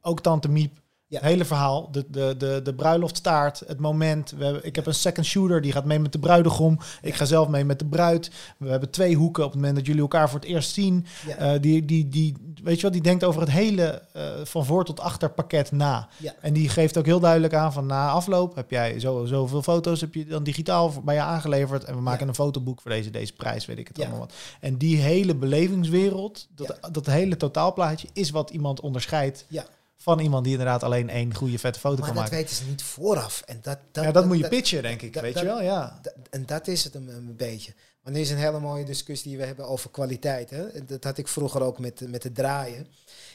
ook 0.00 0.20
Tante 0.20 0.48
Miep. 0.48 0.79
Ja. 1.10 1.18
Het 1.18 1.28
hele 1.28 1.44
verhaal, 1.44 1.90
de, 1.90 2.04
de, 2.08 2.34
de, 2.38 2.60
de 2.62 2.74
bruiloftstaart, 2.74 3.62
het 3.66 3.80
moment. 3.80 4.30
We 4.30 4.44
hebben, 4.44 4.64
ik 4.64 4.76
heb 4.76 4.86
een 4.86 4.94
second 4.94 5.26
shooter, 5.26 5.60
die 5.60 5.72
gaat 5.72 5.84
mee 5.84 5.98
met 5.98 6.12
de 6.12 6.18
bruidegom. 6.18 6.78
Ik 7.02 7.14
ga 7.14 7.24
zelf 7.24 7.48
mee 7.48 7.64
met 7.64 7.78
de 7.78 7.84
bruid. 7.84 8.30
We 8.56 8.68
hebben 8.68 8.90
twee 8.90 9.14
hoeken 9.14 9.44
op 9.44 9.50
het 9.50 9.58
moment 9.58 9.76
dat 9.76 9.86
jullie 9.86 10.00
elkaar 10.00 10.30
voor 10.30 10.40
het 10.40 10.48
eerst 10.48 10.72
zien. 10.72 11.06
Ja. 11.26 11.36
Eh, 11.36 11.60
die, 11.60 11.84
die, 11.84 12.08
die, 12.08 12.36
weet 12.62 12.76
je 12.76 12.82
wat, 12.82 12.92
die 12.92 13.02
denkt 13.02 13.24
over 13.24 13.40
het 13.40 13.50
hele 13.50 14.02
eh, 14.12 14.22
van 14.44 14.64
voor 14.64 14.84
tot 14.84 15.00
achter 15.00 15.30
pakket 15.30 15.72
na. 15.72 16.08
Ja. 16.16 16.34
En 16.40 16.52
die 16.52 16.68
geeft 16.68 16.98
ook 16.98 17.06
heel 17.06 17.20
duidelijk 17.20 17.54
aan 17.54 17.72
van 17.72 17.86
na 17.86 18.10
afloop 18.10 18.54
heb 18.54 18.70
jij 18.70 19.00
zo, 19.00 19.24
zoveel 19.24 19.62
foto's 19.62 20.00
heb 20.00 20.14
je 20.14 20.26
dan 20.26 20.42
digitaal 20.42 20.92
bij 21.04 21.14
je 21.14 21.20
aangeleverd. 21.20 21.84
En 21.84 21.94
we 21.94 22.00
maken 22.00 22.28
een 22.28 22.34
fotoboek 22.34 22.80
voor 22.80 22.90
deze, 22.90 23.10
deze 23.10 23.32
prijs, 23.32 23.66
weet 23.66 23.78
ik 23.78 23.88
het 23.88 24.00
allemaal 24.00 24.18
wat. 24.18 24.34
En 24.60 24.76
die 24.76 24.96
hele 24.96 25.34
belevingswereld, 25.34 26.48
dat, 26.54 26.78
dat 26.92 27.06
hele 27.06 27.36
totaalplaatje, 27.36 28.08
is 28.12 28.30
wat 28.30 28.50
iemand 28.50 28.80
onderscheidt 28.80 29.44
Ja. 29.48 29.64
Van 30.02 30.18
iemand 30.20 30.44
die 30.44 30.52
inderdaad 30.52 30.82
alleen 30.82 31.08
één 31.08 31.34
goede 31.34 31.58
vette 31.58 31.78
foto 31.80 31.96
Maar 31.96 32.04
kan 32.06 32.14
dat 32.14 32.22
maken. 32.24 32.38
weten 32.38 32.56
ze 32.56 32.64
niet 32.64 32.82
vooraf. 32.82 33.42
En 33.46 33.58
dat, 33.62 33.78
dat, 33.92 34.04
ja, 34.04 34.12
dat, 34.12 34.26
moet 34.26 34.38
je 34.38 34.48
pitchen, 34.48 34.82
denk 34.82 35.02
ik. 35.02 35.12
dat- 35.12 35.22
weet 35.22 35.34
dat- 35.34 35.42
je 35.42 35.48
wel, 35.48 35.62
ja. 35.62 35.98
dat- 36.02 36.14
en 36.30 36.46
dat 36.46 36.66
is 36.68 36.84
het 36.84 36.94
een, 36.94 37.08
een 37.08 37.36
beetje. 37.36 37.72
Want 38.02 38.16
nu 38.16 38.22
is 38.22 38.30
een 38.30 38.36
hele 38.38 38.60
mooie 38.60 38.84
discussie 38.84 39.28
die 39.30 39.38
we 39.38 39.46
hebben 39.46 39.68
over 39.68 39.90
kwaliteit. 39.90 40.50
Hè? 40.50 40.84
Dat 40.84 41.04
had 41.04 41.18
ik 41.18 41.28
vroeger 41.28 41.62
ook 41.62 41.78
met, 41.78 42.00
met 42.08 42.22
het 42.22 42.34
draaien. 42.34 42.86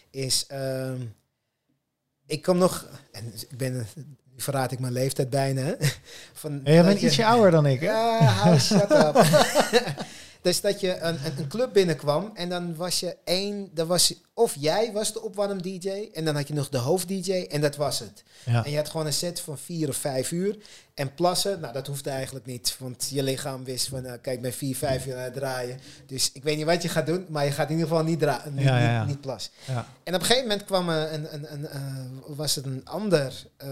Is, 0.09 0.45
ehm, 0.47 1.01
ik 2.25 2.41
kom 2.41 2.57
nog, 2.57 2.87
en 3.11 3.33
ik 3.49 3.57
ben, 3.57 3.73
nu 4.33 4.41
verraad 4.41 4.71
ik 4.71 4.79
mijn 4.79 4.93
leeftijd 4.93 5.29
bijna. 5.29 5.61
hè, 5.61 5.73
Van, 6.33 6.51
En 6.51 6.61
jij 6.63 6.75
dat 6.75 6.85
bent 6.85 6.99
je- 6.99 7.05
ietsje 7.05 7.25
ouder 7.25 7.51
dan 7.51 7.65
ik, 7.65 7.79
hè? 7.79 7.85
Ja, 7.85 8.17
hou 8.23 8.59
shut 8.59 8.91
up. 8.91 9.15
dus 10.45 10.61
dat 10.61 10.79
je 10.79 10.99
een, 10.99 11.17
een, 11.25 11.47
club 11.47 11.73
binnenkwam 11.73 12.31
en 12.33 12.49
dan 12.49 12.75
was 12.75 12.99
je 12.99 13.17
één, 13.23 13.69
dan 13.73 13.87
was 13.87 14.13
of 14.33 14.55
jij 14.59 14.91
was 14.91 15.13
de 15.13 15.21
opwarm 15.21 15.61
DJ 15.61 16.09
en 16.13 16.25
dan 16.25 16.35
had 16.35 16.47
je 16.47 16.53
nog 16.53 16.69
de 16.69 16.77
hoofd 16.77 17.07
DJ 17.07 17.31
en 17.31 17.61
dat 17.61 17.75
was 17.75 17.99
het. 17.99 18.23
Ja. 18.45 18.65
En 18.65 18.71
je 18.71 18.77
had 18.77 18.89
gewoon 18.89 19.05
een 19.05 19.13
set 19.13 19.39
van 19.39 19.57
vier 19.57 19.89
of 19.89 19.95
vijf 19.95 20.31
uur. 20.31 20.57
En 20.93 21.13
plassen, 21.13 21.59
nou 21.59 21.73
dat 21.73 21.87
hoefde 21.87 22.09
eigenlijk 22.09 22.45
niet. 22.45 22.75
Want 22.79 23.07
je 23.09 23.23
lichaam 23.23 23.63
wist 23.63 23.87
van, 23.87 24.01
nou, 24.01 24.17
kijk, 24.17 24.41
ben 24.41 24.53
vier, 24.53 24.75
vijf 24.75 25.05
uur 25.05 25.31
draaien. 25.33 25.79
Dus 26.05 26.31
ik 26.31 26.43
weet 26.43 26.57
niet 26.57 26.65
wat 26.65 26.81
je 26.81 26.89
gaat 26.89 27.05
doen, 27.05 27.25
maar 27.29 27.45
je 27.45 27.51
gaat 27.51 27.69
in 27.69 27.75
ieder 27.75 27.87
geval 27.87 28.03
niet, 28.03 28.19
dra 28.19 28.43
niet, 28.49 28.63
Ja, 28.63 28.79
ja, 28.79 28.99
niet, 28.99 29.07
niet 29.07 29.21
plassen. 29.21 29.51
Ja. 29.67 29.87
En 30.03 30.13
op 30.15 30.19
een 30.19 30.25
gegeven 30.25 30.47
moment 30.47 30.65
kwam 30.65 30.89
een, 30.89 31.33
een, 31.33 31.53
een, 31.53 31.67
eh, 31.67 31.81
was 32.27 32.55
het 32.55 32.65
een 32.65 32.81
ander, 32.85 33.45
eh, 33.57 33.69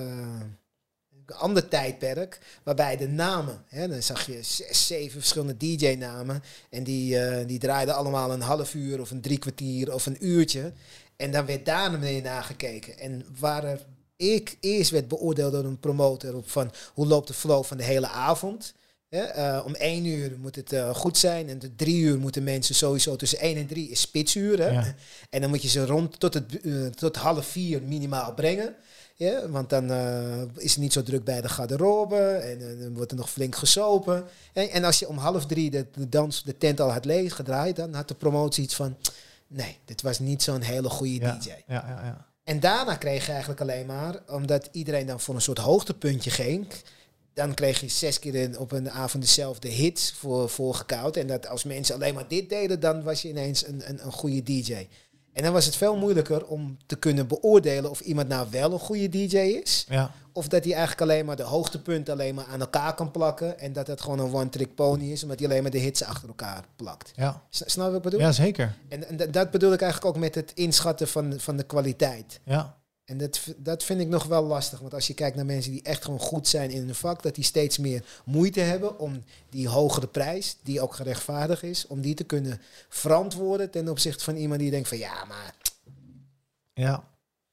een 1.25 1.35
ander 1.35 1.67
tijdperk, 1.67 2.39
waarbij 2.63 2.97
de 2.97 3.07
namen, 3.07 3.63
hè, 3.67 3.87
dan 3.87 4.03
zag 4.03 4.25
je 4.25 4.43
zes, 4.43 4.87
zeven 4.87 5.19
verschillende 5.19 5.57
DJ-namen. 5.57 6.43
En 6.69 6.83
die, 6.83 7.19
eh, 7.19 7.47
die 7.47 7.59
draaiden 7.59 7.95
allemaal 7.95 8.31
een 8.31 8.41
half 8.41 8.73
uur 8.73 9.01
of 9.01 9.11
een 9.11 9.21
drie 9.21 9.37
kwartier 9.39 9.93
of 9.93 10.05
een 10.05 10.25
uurtje. 10.25 10.73
En 11.15 11.31
dan 11.31 11.45
werd 11.45 11.65
daar 11.65 11.89
naar 11.89 11.99
beneden 11.99 12.23
nagekeken. 12.23 12.97
En 12.97 13.25
waar 13.39 13.63
er 13.63 13.79
ik 14.15 14.57
eerst 14.59 14.91
werd 14.91 15.07
beoordeeld 15.07 15.51
door 15.51 15.63
een 15.63 15.79
promotor 15.79 16.35
op 16.35 16.49
van 16.49 16.71
hoe 16.93 17.07
loopt 17.07 17.27
de 17.27 17.33
flow 17.33 17.63
van 17.63 17.77
de 17.77 17.83
hele 17.83 18.07
avond. 18.07 18.73
Eh, 19.09 19.61
om 19.65 19.75
één 19.75 20.05
uur 20.05 20.37
moet 20.39 20.55
het 20.55 20.73
eh, 20.73 20.95
goed 20.95 21.17
zijn 21.17 21.49
en 21.49 21.59
de 21.59 21.75
drie 21.75 22.01
uur 22.01 22.19
moeten 22.19 22.43
mensen 22.43 22.75
sowieso 22.75 23.15
tussen 23.15 23.39
één 23.39 23.57
en 23.57 23.67
drie 23.67 23.89
is? 23.89 24.11
Ja. 24.13 24.95
En 25.29 25.41
dan 25.41 25.49
moet 25.49 25.61
je 25.61 25.67
ze 25.67 25.85
rond 25.85 26.19
tot, 26.19 26.33
het, 26.33 26.97
tot 26.97 27.15
half 27.15 27.45
vier 27.45 27.81
minimaal 27.81 28.33
brengen. 28.33 28.75
Ja, 29.23 29.49
want 29.49 29.69
dan 29.69 29.91
eh, 29.91 30.41
is 30.55 30.71
het 30.71 30.79
niet 30.79 30.93
zo 30.93 31.03
druk 31.03 31.23
bij 31.23 31.41
de 31.41 31.49
garderobe 31.49 32.19
en 32.19 32.69
eh, 32.69 32.83
dan 32.83 32.93
wordt 32.93 33.11
er 33.11 33.17
nog 33.17 33.29
flink 33.29 33.55
gesopen. 33.55 34.25
En, 34.53 34.69
en 34.69 34.83
als 34.83 34.99
je 34.99 35.07
om 35.07 35.17
half 35.17 35.45
drie 35.45 35.69
de, 35.69 35.85
de 35.93 36.09
dans, 36.09 36.43
de 36.43 36.57
tent 36.57 36.79
al 36.79 36.91
had 36.91 37.05
leeg 37.05 37.35
gedraaid, 37.35 37.75
dan 37.75 37.93
had 37.93 38.07
de 38.07 38.13
promotie 38.13 38.63
iets 38.63 38.75
van, 38.75 38.97
nee, 39.47 39.77
dit 39.85 40.01
was 40.01 40.19
niet 40.19 40.43
zo'n 40.43 40.61
hele 40.61 40.89
goede 40.89 41.13
Ja. 41.13 41.37
DJ. 41.37 41.49
Ja, 41.49 41.63
ja, 41.67 42.01
ja. 42.03 42.27
En 42.43 42.59
daarna 42.59 42.95
kreeg 42.95 43.25
je 43.25 43.31
eigenlijk 43.31 43.61
alleen 43.61 43.85
maar, 43.85 44.19
omdat 44.27 44.69
iedereen 44.71 45.07
dan 45.07 45.19
voor 45.19 45.35
een 45.35 45.41
soort 45.41 45.57
hoogtepuntje 45.57 46.29
ging, 46.29 46.67
dan 47.33 47.53
kreeg 47.53 47.79
je 47.79 47.87
zes 47.87 48.19
keer 48.19 48.35
in, 48.35 48.57
op 48.57 48.71
een 48.71 48.91
avond 48.91 49.23
dezelfde 49.23 49.67
hits 49.67 50.13
voor, 50.13 50.49
voorgekoud. 50.49 51.17
En 51.17 51.27
dat 51.27 51.47
als 51.47 51.63
mensen 51.63 51.95
alleen 51.95 52.13
maar 52.13 52.27
dit 52.27 52.49
deden, 52.49 52.79
dan 52.79 53.03
was 53.03 53.21
je 53.21 53.29
ineens 53.29 53.67
een, 53.67 53.89
een, 53.89 54.05
een 54.05 54.11
goede 54.11 54.43
DJ. 54.43 54.87
En 55.33 55.43
dan 55.43 55.53
was 55.53 55.65
het 55.65 55.75
veel 55.75 55.95
moeilijker 55.97 56.45
om 56.45 56.77
te 56.85 56.95
kunnen 56.95 57.27
beoordelen 57.27 57.89
of 57.89 57.99
iemand 57.99 58.27
nou 58.27 58.47
wel 58.51 58.71
een 58.73 58.79
goede 58.79 59.09
DJ 59.09 59.37
is. 59.37 59.85
ja. 59.89 60.11
Of 60.35 60.47
dat 60.47 60.63
hij 60.63 60.73
eigenlijk 60.73 61.01
alleen 61.11 61.25
maar 61.25 61.35
de 61.35 61.43
hoogtepunten 61.43 62.13
alleen 62.13 62.35
maar 62.35 62.45
aan 62.45 62.59
elkaar 62.59 62.93
kan 62.95 63.11
plakken. 63.11 63.59
En 63.59 63.73
dat 63.73 63.87
het 63.87 64.01
gewoon 64.01 64.19
een 64.19 64.33
one-trick 64.33 64.75
pony 64.75 65.11
is, 65.11 65.23
omdat 65.23 65.39
hij 65.39 65.47
alleen 65.49 65.61
maar 65.61 65.71
de 65.71 65.77
hits 65.77 66.03
achter 66.03 66.27
elkaar 66.27 66.63
plakt. 66.75 67.11
ja. 67.15 67.41
Snap 67.49 67.71
je 67.85 67.91
wat 67.91 67.95
ik 67.95 68.01
bedoel? 68.01 68.19
ja 68.19 68.31
zeker. 68.31 68.75
En, 68.89 69.07
en 69.07 69.17
dat- 69.17 69.33
dat 69.33 69.51
bedoel 69.51 69.73
ik 69.73 69.81
eigenlijk 69.81 70.15
ook 70.15 70.21
met 70.21 70.35
het 70.35 70.51
inschatten 70.55 71.07
van, 71.07 71.33
van 71.39 71.57
de 71.57 71.63
kwaliteit. 71.63 72.39
Ja. 72.43 72.75
En 73.05 73.17
dat, 73.17 73.39
dat 73.57 73.83
vind 73.83 73.99
ik 74.01 74.07
nog 74.07 74.23
wel 74.25 74.43
lastig. 74.43 74.79
Want 74.79 74.93
als 74.93 75.07
je 75.07 75.13
kijkt 75.13 75.35
naar 75.35 75.45
mensen 75.45 75.71
die 75.71 75.81
echt 75.81 76.03
gewoon 76.03 76.19
goed 76.19 76.47
zijn 76.47 76.71
in 76.71 76.85
hun 76.85 76.95
vak, 76.95 77.23
dat 77.23 77.35
die 77.35 77.43
steeds 77.43 77.77
meer 77.77 78.03
moeite 78.25 78.59
hebben 78.59 78.99
om 78.99 79.23
die 79.49 79.67
hogere 79.67 80.07
prijs, 80.07 80.57
die 80.63 80.81
ook 80.81 80.95
gerechtvaardigd 80.95 81.63
is, 81.63 81.87
om 81.87 82.01
die 82.01 82.13
te 82.13 82.23
kunnen 82.23 82.61
verantwoorden 82.89 83.69
ten 83.71 83.89
opzichte 83.89 84.23
van 84.23 84.35
iemand 84.35 84.59
die 84.59 84.71
denkt 84.71 84.87
van 84.87 84.97
ja, 84.97 85.25
maar 85.25 85.53
Ja, 86.73 87.03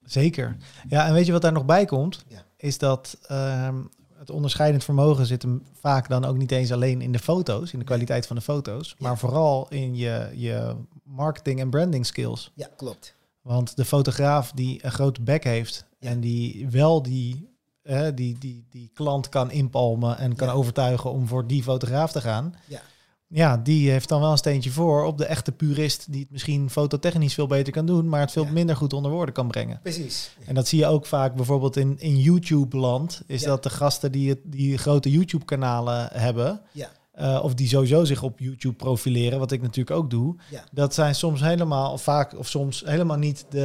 zeker. 0.05 0.57
Ja, 0.89 1.07
en 1.07 1.13
weet 1.13 1.27
je 1.27 1.33
wat 1.33 1.43
daar 1.43 1.53
nog 1.53 1.65
bij 1.65 1.85
komt? 1.85 2.25
Ja. 2.29 2.45
Is 2.57 2.79
dat 2.79 3.19
ehm, 3.27 3.77
het 4.15 4.31
onderscheidend 4.31 4.85
vermogen 4.85 5.27
zit 5.27 5.43
hem 5.43 5.63
vaak 5.81 6.09
dan 6.09 6.25
ook 6.25 6.37
niet 6.37 6.53
eens 6.53 6.73
alleen 6.73 7.01
in 7.01 7.13
de 7.13 7.19
foto's, 7.19 7.73
in 7.73 7.79
de 7.79 7.85
kwaliteit 7.85 8.27
van 8.27 8.37
de 8.37 8.43
foto's, 8.43 8.89
Ja. 8.89 8.95
maar 8.99 9.19
vooral 9.19 9.67
in 9.69 9.97
je, 9.97 10.31
je 10.35 10.77
marketing 11.05 11.61
en 11.61 11.71
branding 11.71 12.07
skills. 12.07 12.51
ja, 12.55 12.69
klopt. 12.77 13.15
Want 13.43 13.77
de 13.77 13.85
fotograaf 13.85 14.53
die 14.53 14.85
een 14.85 14.93
grote 14.93 15.23
bek 15.23 15.45
heeft 15.45 15.85
en 15.99 16.21
die 16.21 16.69
wel 16.69 17.03
die, 17.03 17.49
eh, 17.83 18.07
die, 18.15 18.37
die, 18.39 18.65
die 18.71 18.91
klant 18.95 19.29
kan 19.29 19.51
inpalmen 19.51 20.19
en 20.19 20.37
kan 20.37 20.49
Ja. 20.49 20.53
overtuigen 20.55 21.11
om 21.11 21.27
voor 21.27 21.47
die 21.47 21.63
fotograaf 21.63 22.13
te 22.13 22.21
gaan, 22.21 22.55
Ja. 22.67 22.81
ja, 23.27 23.57
die 23.57 23.91
heeft 23.91 24.09
dan 24.09 24.21
wel 24.21 24.31
een 24.31 24.37
steentje 24.39 24.71
voor 24.71 25.05
op 25.05 25.19
de 25.19 25.25
echte 25.25 25.53
purist 25.53 26.13
die 26.13 26.21
het 26.23 26.31
misschien 26.31 26.71
fototechnisch 26.71 27.35
veel 27.35 27.47
beter 27.47 27.73
kan 27.73 27.87
doen, 27.87 28.09
maar 28.09 28.21
het 28.21 28.33
veel 28.33 28.45
Ja. 28.45 28.51
minder 28.51 28.77
goed 28.77 28.93
onder 28.93 29.11
woorden 29.11 29.35
kan 29.35 29.49
brengen. 29.49 29.81
Precies. 29.83 30.31
En 30.47 30.55
dat 30.55 30.69
zie 30.69 30.79
je 30.79 30.87
ook 30.87 31.07
vaak 31.07 31.35
bijvoorbeeld 31.35 31.77
in, 31.77 31.99
in 31.99 32.19
YouTube-land. 32.19 33.23
Is 33.27 33.43
dat 33.43 33.63
de 33.63 33.71
gasten 33.71 34.13
die, 34.13 34.29
het, 34.29 34.39
die 34.45 34.79
grote 34.79 35.11
YouTube-kanalen 35.11 36.09
hebben, 36.13 36.61
Ja. 36.73 36.89
Eh, 37.21 37.41
of 37.43 37.55
die 37.55 37.69
sowieso 37.69 38.05
zich 38.05 38.23
op 38.23 38.39
YouTube 38.39 38.75
profileren, 38.75 39.39
wat 39.39 39.53
ik 39.53 39.63
natuurlijk 39.63 39.97
ook 39.97 40.11
doe, 40.11 40.35
Ja. 40.51 40.65
dat 40.73 40.95
zijn 40.95 41.15
soms 41.15 41.41
helemaal, 41.41 41.93
of 41.93 42.03
vaak 42.03 42.39
of 42.39 42.49
soms 42.49 42.83
helemaal 42.87 43.17
niet 43.19 43.45
de, 43.51 43.65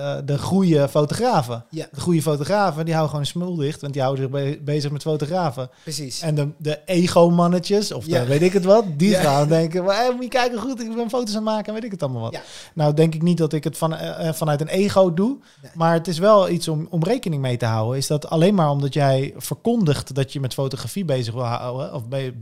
eh, 0.00 0.16
de 0.24 0.38
goede 0.38 0.88
fotografen. 0.88 1.64
Ja, 1.70 1.86
De 1.92 2.00
goede 2.00 2.22
fotografen, 2.22 2.84
die 2.84 2.94
houden 2.94 3.10
gewoon 3.16 3.26
smul 3.30 3.54
dicht, 3.54 3.80
want 3.80 3.92
die 3.92 4.02
houden 4.02 4.24
zich 4.24 4.32
be- 4.32 4.60
bezig 4.64 4.90
met 4.90 5.02
fotografen. 5.02 5.68
precies. 5.82 6.20
En 6.20 6.34
de, 6.34 6.48
de 6.58 6.78
ego-mannetjes, 6.84 7.92
of 7.92 8.06
Ja. 8.06 8.20
de, 8.20 8.26
weet 8.26 8.42
ik 8.42 8.52
het 8.52 8.64
wat, 8.64 8.84
die 8.96 9.14
gaan 9.26 9.48
denken, 9.48 9.84
maar, 9.84 9.96
hey, 9.96 10.12
moet 10.14 10.22
je 10.22 10.28
kijken 10.28 10.58
goed, 10.60 10.80
ik 10.80 10.94
ben 10.94 11.10
foto's 11.10 11.28
aan 11.28 11.34
het 11.34 11.44
maken 11.44 11.66
en 11.66 11.74
weet 11.74 11.84
ik 11.84 11.90
het 11.90 12.02
allemaal 12.02 12.20
wat. 12.22 12.38
Nou 12.74 12.94
denk 12.94 13.14
ik 13.14 13.22
niet 13.22 13.38
dat 13.38 13.52
ik 13.52 13.64
het 13.64 13.78
van, 13.78 13.94
eh, 13.94 14.28
eh, 14.28 14.34
vanuit 14.34 14.60
een 14.60 14.68
ego 14.68 15.14
doe, 15.14 15.36
Nee. 15.62 15.70
maar 15.74 15.92
het 15.92 16.08
is 16.08 16.18
wel 16.18 16.48
iets 16.48 16.68
om, 16.68 16.86
om 16.90 17.02
rekening 17.04 17.42
mee 17.42 17.56
te 17.56 17.64
houden. 17.66 17.98
Is 17.98 18.06
dat 18.06 18.28
alleen 18.30 18.54
maar 18.54 18.70
omdat 18.70 18.94
jij 18.94 19.34
verkondigt 19.36 20.14
dat 20.14 20.32
je 20.32 20.40
met 20.40 20.54
fotografie 20.54 21.04
bezig 21.04 21.34
wil 21.34 21.44
houden, 21.44 21.94
of 21.94 22.08
be 22.08 22.34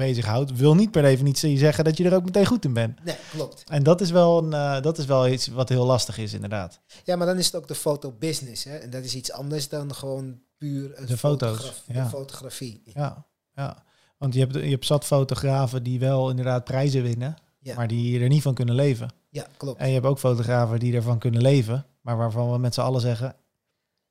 wil 0.55 0.74
niet 0.74 0.90
per 0.90 1.02
definitie 1.02 1.59
zeggen 1.59 1.85
dat 1.85 1.97
je 1.97 2.05
er 2.05 2.15
ook 2.15 2.24
meteen 2.24 2.47
goed 2.47 2.65
in 2.65 2.73
bent. 2.73 3.05
Nee, 3.05 3.16
klopt. 3.31 3.65
En 3.70 3.82
dat 3.82 4.01
is 4.01 4.11
wel, 4.11 4.39
een, 4.44 4.52
eh, 4.52 4.82
dat 4.82 4.98
is 4.98 5.05
wel 5.05 5.28
iets 5.28 5.47
wat 5.47 5.69
heel 5.69 5.85
lastig 5.85 6.19
is, 6.19 6.32
inderdaad. 6.32 6.81
Ja, 7.05 7.16
maar 7.16 7.27
dan 7.27 7.39
is 7.39 7.47
het 7.47 7.55
ook 7.55 7.69
de 7.69 7.74
fotobusiness. 7.74 8.65
Hè? 8.65 8.77
En 8.77 8.90
dat 8.90 9.05
is 9.05 9.15
iets 9.15 9.32
anders 9.32 9.69
dan 9.69 9.94
gewoon 9.94 10.40
puur 10.59 10.93
een 10.98 11.06
De 11.06 11.16
foto's, 11.16 11.82
ja. 11.86 12.02
de 12.02 12.09
fotografie. 12.09 12.82
Ja, 12.85 13.24
ja. 13.55 13.82
Want 14.19 14.35
je 14.35 14.40
hebt, 14.40 14.55
je 14.55 14.61
hebt 14.70 14.86
zat 14.86 15.05
fotografen 15.05 15.82
die 15.82 15.98
wel 15.98 16.31
inderdaad 16.31 16.65
prijzen 16.65 17.02
winnen, 17.02 17.36
Ja. 17.59 17.74
maar 17.74 17.89
die 17.89 18.20
er 18.20 18.28
niet 18.28 18.43
van 18.43 18.55
kunnen 18.55 18.74
leven. 18.74 19.09
Ja, 19.31 19.47
klopt. 19.56 19.81
En 19.81 19.86
je 19.89 19.94
hebt 19.94 20.06
ook 20.06 20.19
fotografen 20.19 20.78
die 20.78 20.94
ervan 20.94 21.19
kunnen 21.19 21.43
leven, 21.43 21.86
maar 22.01 22.16
waarvan 22.16 22.52
we 22.52 22.59
met 22.59 22.74
z'n 22.74 22.81
allen 22.81 23.01
zeggen, 23.01 23.36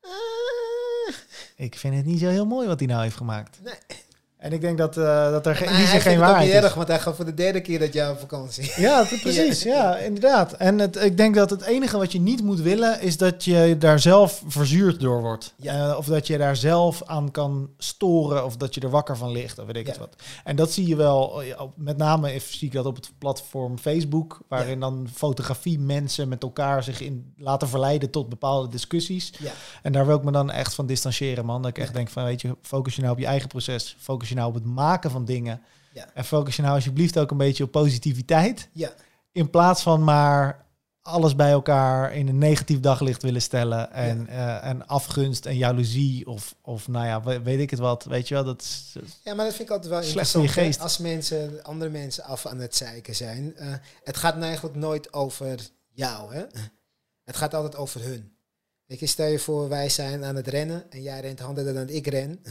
Ah, 0.01 1.13
ik 1.55 1.75
vind 1.75 1.95
het 1.95 2.05
niet 2.05 2.19
zo 2.19 2.27
heel 2.27 2.45
mooi 2.45 2.67
wat 2.67 2.79
hij 2.79 2.87
nou 2.87 3.03
heeft 3.03 3.15
gemaakt. 3.17 3.59
nee. 3.63 3.73
En 4.43 4.51
ik 4.53 4.61
denk 4.61 4.77
dat, 4.77 4.97
eh, 4.97 5.31
dat 5.31 5.45
er 5.45 5.55
geen, 5.55 5.75
die 5.75 5.85
geen 5.87 6.19
waarheid 6.19 6.49
is. 6.49 6.53
erg, 6.55 6.73
want 6.73 6.87
hij 6.87 6.99
gaat 6.99 7.15
voor 7.15 7.25
de 7.25 7.33
derde 7.33 7.61
keer 7.61 7.79
dat 7.79 7.93
jaar 7.93 8.11
op 8.11 8.19
vakantie. 8.19 8.71
Ja, 8.83 9.03
precies. 9.21 9.63
Ja, 9.63 9.97
inderdaad. 9.97 10.53
En 10.53 10.79
het, 10.79 10.95
ik 10.95 11.17
denk 11.17 11.35
dat 11.35 11.49
het 11.49 11.61
enige 11.61 11.97
wat 11.97 12.11
je 12.11 12.19
niet 12.19 12.43
moet 12.43 12.59
willen, 12.61 13.01
is 13.01 13.17
dat 13.17 13.43
je 13.43 13.75
daar 13.79 13.99
zelf 13.99 14.43
verzuurd 14.47 14.99
door 14.99 15.21
wordt. 15.21 15.53
Ja. 15.57 15.89
Eh, 15.91 15.97
of 15.97 16.05
dat 16.05 16.27
je 16.27 16.37
daar 16.37 16.55
zelf 16.55 17.01
aan 17.05 17.31
kan 17.31 17.69
storen, 17.77 18.45
of 18.45 18.57
dat 18.57 18.75
je 18.75 18.81
er 18.81 18.89
wakker 18.89 19.17
van 19.17 19.31
ligt, 19.31 19.59
of 19.59 19.65
weet 19.65 19.75
ik 19.75 19.85
Ja. 19.85 19.91
het 19.91 19.99
wat. 19.99 20.15
En 20.43 20.55
dat 20.55 20.71
zie 20.71 20.87
je 20.87 20.95
wel, 20.95 21.43
eh, 21.43 21.61
met 21.75 21.97
name 21.97 22.33
if- 22.33 22.53
zie 22.53 22.67
ik 22.67 22.73
dat 22.73 22.85
op 22.85 22.95
het 22.95 23.11
platform 23.17 23.77
Facebook, 23.79 24.39
waarin 24.47 24.79
dan 24.79 25.07
fotografie 25.13 25.79
mensen 25.79 26.27
met 26.27 26.43
elkaar 26.43 26.83
zich 26.83 27.01
in 27.01 27.33
laten 27.37 27.67
verleiden 27.67 28.09
tot 28.09 28.29
bepaalde 28.29 28.67
discussies. 28.69 29.33
Ja. 29.39 29.51
En 29.81 29.91
daar 29.91 30.05
wil 30.05 30.15
ik 30.17 30.23
me 30.23 30.31
dan 30.31 30.51
echt 30.51 30.73
van 30.73 30.85
distancieren, 30.85 31.45
man. 31.45 31.61
Dat 31.61 31.71
ik 31.71 31.83
echt 31.83 31.93
denk 31.93 32.09
van, 32.09 32.23
weet 32.23 32.41
je, 32.41 32.55
focus 32.61 32.95
je 32.95 33.01
nou 33.01 33.13
op 33.13 33.19
je 33.19 33.25
eigen 33.25 33.47
proces. 33.47 33.95
Focus 33.99 34.29
je 34.29 34.32
nou 34.35 34.47
op 34.47 34.53
het 34.53 34.65
maken 34.65 35.11
van 35.11 35.25
dingen. 35.25 35.61
Ja. 35.93 36.09
En 36.13 36.25
focus 36.25 36.55
je 36.55 36.61
nou 36.61 36.75
alsjeblieft 36.75 37.17
ook 37.19 37.31
een 37.31 37.37
beetje 37.37 37.63
op 37.63 37.71
positiviteit. 37.71 38.69
Ja, 38.73 38.91
In 39.31 39.49
plaats 39.49 39.81
van 39.81 40.03
maar 40.03 40.65
alles 41.01 41.35
bij 41.35 41.51
elkaar 41.51 42.13
in 42.15 42.27
een 42.27 42.37
negatief 42.37 42.79
daglicht 42.79 43.21
willen 43.21 43.41
stellen. 43.41 43.91
En, 43.91 44.27
eh, 44.27 44.65
en 44.65 44.87
afgunst 44.87 45.45
en 45.45 45.57
jaloezie 45.57 46.27
of, 46.27 46.55
of 46.61 46.87
nou 46.87 47.05
ja, 47.05 47.23
we- 47.23 47.41
weet 47.41 47.59
ik 47.59 47.69
het 47.69 47.79
wat. 47.79 48.03
Weet 48.03 48.27
je 48.27 48.33
wel, 48.33 48.43
dat 48.43 48.61
is... 48.61 48.95
ja, 49.23 49.33
maar 49.33 49.45
dat 49.45 49.55
vind 49.55 49.67
ik 49.69 49.73
altijd 49.75 49.91
wel 49.93 50.03
Slecht 50.03 50.31
voor 50.31 50.41
je 50.41 50.47
interessant. 50.47 50.67
geest. 50.67 50.79
Als 50.81 50.97
mensen, 50.97 51.63
andere 51.63 51.91
mensen 51.91 52.23
af 52.23 52.45
aan 52.45 52.59
het 52.59 52.75
zeiken 52.75 53.15
zijn. 53.15 53.55
Eh, 53.55 53.73
het 54.03 54.17
gaat 54.17 54.33
nou 54.33 54.45
eigenlijk 54.45 54.75
nooit 54.75 55.13
over 55.13 55.59
jou. 55.93 56.33
Hè? 56.33 56.43
Het 57.23 57.35
gaat 57.35 57.53
altijd 57.53 57.75
over 57.75 58.01
hun. 58.03 58.31
Weet 58.85 58.99
je, 58.99 59.05
stel 59.07 59.27
je 59.27 59.39
voor, 59.39 59.69
wij 59.69 59.89
zijn 59.89 60.23
aan 60.23 60.35
het 60.35 60.47
rennen 60.47 60.91
en 60.91 61.01
jij 61.01 61.19
rent 61.21 61.39
harder 61.39 61.73
dan 61.73 61.89
ik 61.89 62.07
ren. 62.07 62.41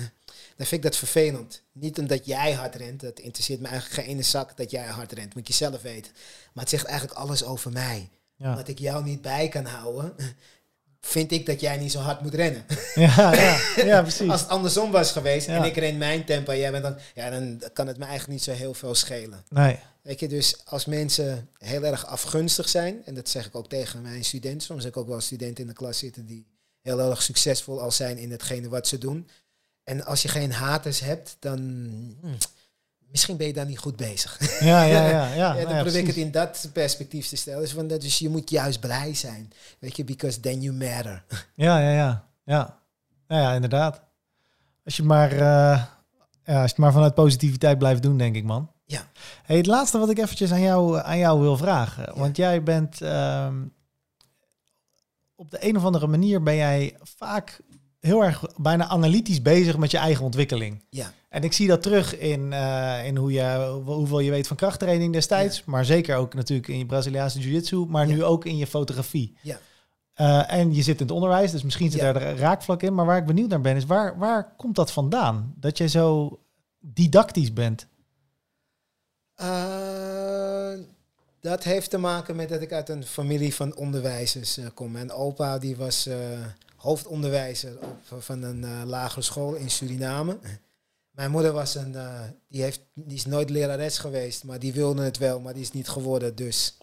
Dan 0.57 0.67
vind 0.67 0.73
ik 0.73 0.83
dat 0.83 0.97
vervelend. 0.97 1.63
Niet 1.73 1.99
omdat 1.99 2.27
jij 2.27 2.53
hard 2.53 2.75
rent, 2.75 3.01
dat 3.01 3.19
interesseert 3.19 3.61
me 3.61 3.69
eigenlijk 3.69 4.01
geen 4.01 4.11
ene 4.11 4.23
zak 4.23 4.57
dat 4.57 4.71
jij 4.71 4.87
hard 4.87 5.13
rent. 5.13 5.35
Moet 5.35 5.47
je 5.49 5.55
zelf 5.55 5.83
weten. 5.83 6.13
Maar 6.53 6.63
het 6.65 6.73
zegt 6.73 6.85
eigenlijk 6.87 7.19
alles 7.19 7.45
over 7.45 7.73
mij. 7.73 8.11
Ja, 8.37 8.51
Omdat 8.51 8.69
ik 8.69 8.79
jou 8.79 9.05
niet 9.05 9.23
bij 9.23 9.49
kan 9.49 9.65
houden, 9.65 10.15
vind 11.01 11.33
ik 11.33 11.47
dat 11.47 11.61
jij 11.61 11.77
niet 11.77 11.93
zo 11.93 11.99
hard 11.99 12.21
moet 12.21 12.35
rennen. 12.35 12.65
ja, 12.95 13.35
ja, 13.35 13.61
ja, 13.85 14.03
precies. 14.09 14.31
Als 14.31 14.41
het 14.41 14.51
andersom 14.51 14.91
was 14.91 15.13
geweest 15.13 15.47
Ja. 15.47 15.57
en 15.57 15.65
ik 15.65 15.77
ren 15.77 15.99
mijn 15.99 16.25
tempo 16.25 16.53
en 16.53 16.59
jij 16.59 16.71
bent 16.71 16.83
dan, 16.83 16.99
ja, 17.15 17.31
dan 17.31 17.63
kan 17.73 17.87
het 17.87 17.99
me 17.99 18.05
eigenlijk 18.05 18.33
niet 18.33 18.43
zo 18.43 18.53
heel 18.53 18.75
veel 18.75 18.95
schelen. 18.95 19.45
Nee, 19.49 19.79
Weet 20.03 20.21
je, 20.21 20.29
dus 20.29 20.57
als 20.65 20.85
mensen 20.85 21.49
heel 21.59 21.85
erg 21.85 22.07
afgunstig 22.07 22.69
zijn, 22.69 23.03
en 23.05 23.15
dat 23.15 23.29
zeg 23.29 23.47
ik 23.47 23.55
ook 23.55 23.69
tegen 23.69 24.03
mijn 24.03 24.25
studenten, 24.25 24.61
soms 24.61 24.85
heb 24.85 24.93
ik 24.93 24.99
ook 25.01 25.09
wel 25.09 25.21
studenten 25.21 25.63
in 25.65 25.69
de 25.69 25.77
klas 25.77 25.99
zitten 25.99 26.27
die 26.27 26.47
heel 26.81 27.01
erg 27.01 27.23
succesvol 27.23 27.81
al 27.81 27.91
zijn 27.91 28.19
in 28.19 28.31
hetgene 28.31 28.69
wat 28.69 28.89
ze 28.89 28.99
doen. 28.99 29.29
En 29.85 30.05
als 30.05 30.23
je 30.23 30.29
geen 30.29 30.53
haters 30.53 31.01
hebt, 31.01 31.37
dan 31.39 31.59
hm, 32.21 32.27
misschien 33.11 33.37
ben 33.37 33.47
je 33.47 33.53
dan 33.53 33.67
niet 33.67 33.79
goed 33.79 33.97
bezig. 33.97 34.61
ja, 34.61 34.83
ja, 34.83 35.09
ja. 35.09 35.09
ja, 35.09 35.35
Ja, 35.35 35.53
nou 35.53 35.65
dan 35.65 35.75
ja, 35.75 35.83
probeer 35.83 36.01
ik 36.01 36.07
het 36.07 36.17
in 36.17 36.31
dat 36.31 36.69
perspectief 36.73 37.29
te 37.29 37.37
stellen. 37.37 37.61
Dus, 37.61 37.73
van, 37.73 37.87
dus 37.87 38.19
je 38.19 38.29
moet 38.29 38.51
juist 38.51 38.81
blij 38.81 39.15
zijn. 39.15 39.53
Weet 39.79 39.97
je, 39.97 40.05
because 40.05 40.41
then 40.41 40.61
you 40.61 40.75
matter. 40.75 41.25
Ja, 41.55 41.79
ja, 41.79 41.91
ja. 41.91 42.29
Ja, 42.45 42.79
nou 43.29 43.43
ja 43.43 43.53
inderdaad. 43.53 44.01
Als 44.85 44.97
je, 44.97 45.03
maar, 45.03 45.33
eh, 45.33 45.39
ja, 45.39 45.87
als 46.45 46.55
je 46.55 46.61
het 46.61 46.77
maar 46.77 46.93
vanuit 46.93 47.15
positiviteit 47.15 47.79
blijft 47.79 48.03
doen, 48.03 48.19
denk 48.19 48.37
ik, 48.37 48.45
man. 48.45 48.71
Ja. 48.85 49.07
Hey, 49.43 49.57
het 49.57 49.67
laatste 49.67 49.99
wat 49.99 50.11
ik 50.11 50.19
eventjes 50.19 50.53
aan 50.53 50.61
jou, 50.61 50.99
aan 50.99 51.19
jou 51.19 51.41
wil 51.41 51.57
vragen. 51.57 52.19
Want 52.19 52.37
jij 52.37 52.63
bent... 52.63 53.01
ehm, 53.01 53.55
op 55.35 55.51
de 55.51 55.69
een 55.69 55.77
of 55.77 55.85
andere 55.85 56.07
manier 56.07 56.43
ben 56.43 56.57
jij 56.57 56.97
vaak 57.03 57.61
heel 58.03 58.25
erg 58.25 58.45
bijna 58.57 58.89
analytisch 58.89 59.43
bezig 59.43 59.77
met 59.77 59.91
je 59.91 59.99
eigen 59.99 60.25
ontwikkeling. 60.25 60.85
Ja, 60.91 61.13
En 61.29 61.43
ik 61.45 61.53
zie 61.53 61.69
dat 61.69 61.83
terug 61.83 62.19
in, 62.19 62.53
eh, 62.53 63.07
in 63.07 63.17
hoe 63.17 63.33
je, 63.33 63.81
hoeveel 63.85 64.19
je 64.19 64.31
weet 64.31 64.47
van 64.47 64.57
krachttraining 64.57 65.13
destijds. 65.13 65.65
Maar 65.65 65.85
zeker 65.85 66.17
ook 66.17 66.35
natuurlijk 66.35 66.69
in 66.69 66.79
je 66.79 66.87
Braziliaanse 66.87 67.39
jiu-jitsu. 67.39 67.87
Maar 67.89 68.07
nu 68.07 68.25
ook 68.25 68.45
in 68.45 68.57
je 68.57 68.67
fotografie. 68.67 69.37
ja. 69.43 69.59
Eh, 70.13 70.53
en 70.53 70.75
je 70.75 70.83
zit 70.83 71.01
in 71.01 71.07
het 71.07 71.15
onderwijs, 71.15 71.51
dus 71.51 71.63
misschien 71.63 71.91
zit 71.91 72.01
daar 72.01 72.23
een 72.23 72.37
raakvlak 72.37 72.83
in. 72.83 72.95
Maar 72.95 73.07
waar 73.07 73.19
ik 73.19 73.27
benieuwd 73.27 73.49
naar 73.49 73.61
ben, 73.61 73.77
is 73.77 73.85
waar, 73.85 74.19
waar 74.19 74.55
komt 74.57 74.75
dat 74.77 74.93
vandaan? 74.93 75.55
Dat 75.57 75.79
jij 75.79 75.89
zo 75.89 76.39
didactisch 76.81 77.53
bent. 77.53 77.87
Eh, 79.35 80.73
dat 81.41 81.65
heeft 81.65 81.91
te 81.91 81.99
maken 81.99 82.37
met 82.37 82.49
dat 82.49 82.61
ik 82.61 82.73
uit 82.73 82.89
een 82.89 83.05
familie 83.05 83.55
van 83.55 83.77
onderwijzers 83.77 84.59
kom. 84.75 84.91
Mijn 84.91 85.13
opa 85.13 85.59
die 85.59 85.77
was 85.77 86.09
hoofdonderwijzer 86.83 87.79
op, 87.81 88.23
van 88.23 88.43
een 88.43 88.65
eh, 88.65 88.83
lagere 88.85 89.23
school 89.23 89.55
in 89.55 89.71
Suriname. 89.71 90.39
Mijn 91.11 91.31
moeder 91.31 91.53
was 91.53 91.75
een, 91.75 91.95
eh, 91.95 92.21
die, 92.49 92.63
heeft, 92.63 92.81
die 92.95 93.17
is 93.17 93.27
nooit 93.27 93.51
lerares 93.51 93.99
geweest, 93.99 94.45
maar 94.45 94.59
die 94.59 94.73
wilde 94.73 95.03
het 95.03 95.19
wel, 95.19 95.41
maar 95.41 95.53
die 95.53 95.63
is 95.63 95.73
niet 95.73 95.89
geworden. 95.89 96.35
Dus 96.35 96.77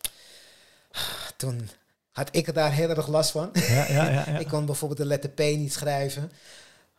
toen 1.38 1.70
had 2.12 2.28
ik 2.32 2.54
daar 2.54 2.72
heel 2.74 2.90
erg 2.90 3.08
last 3.08 3.32
van. 3.32 3.50
Ja, 3.54 3.88
ja, 3.90 4.10
ja. 4.10 4.26
Ik 4.40 4.48
kon 4.48 4.66
bijvoorbeeld 4.66 5.00
de 5.00 5.06
letter 5.06 5.30
P 5.30 5.40
niet 5.40 5.74
schrijven. 5.74 6.32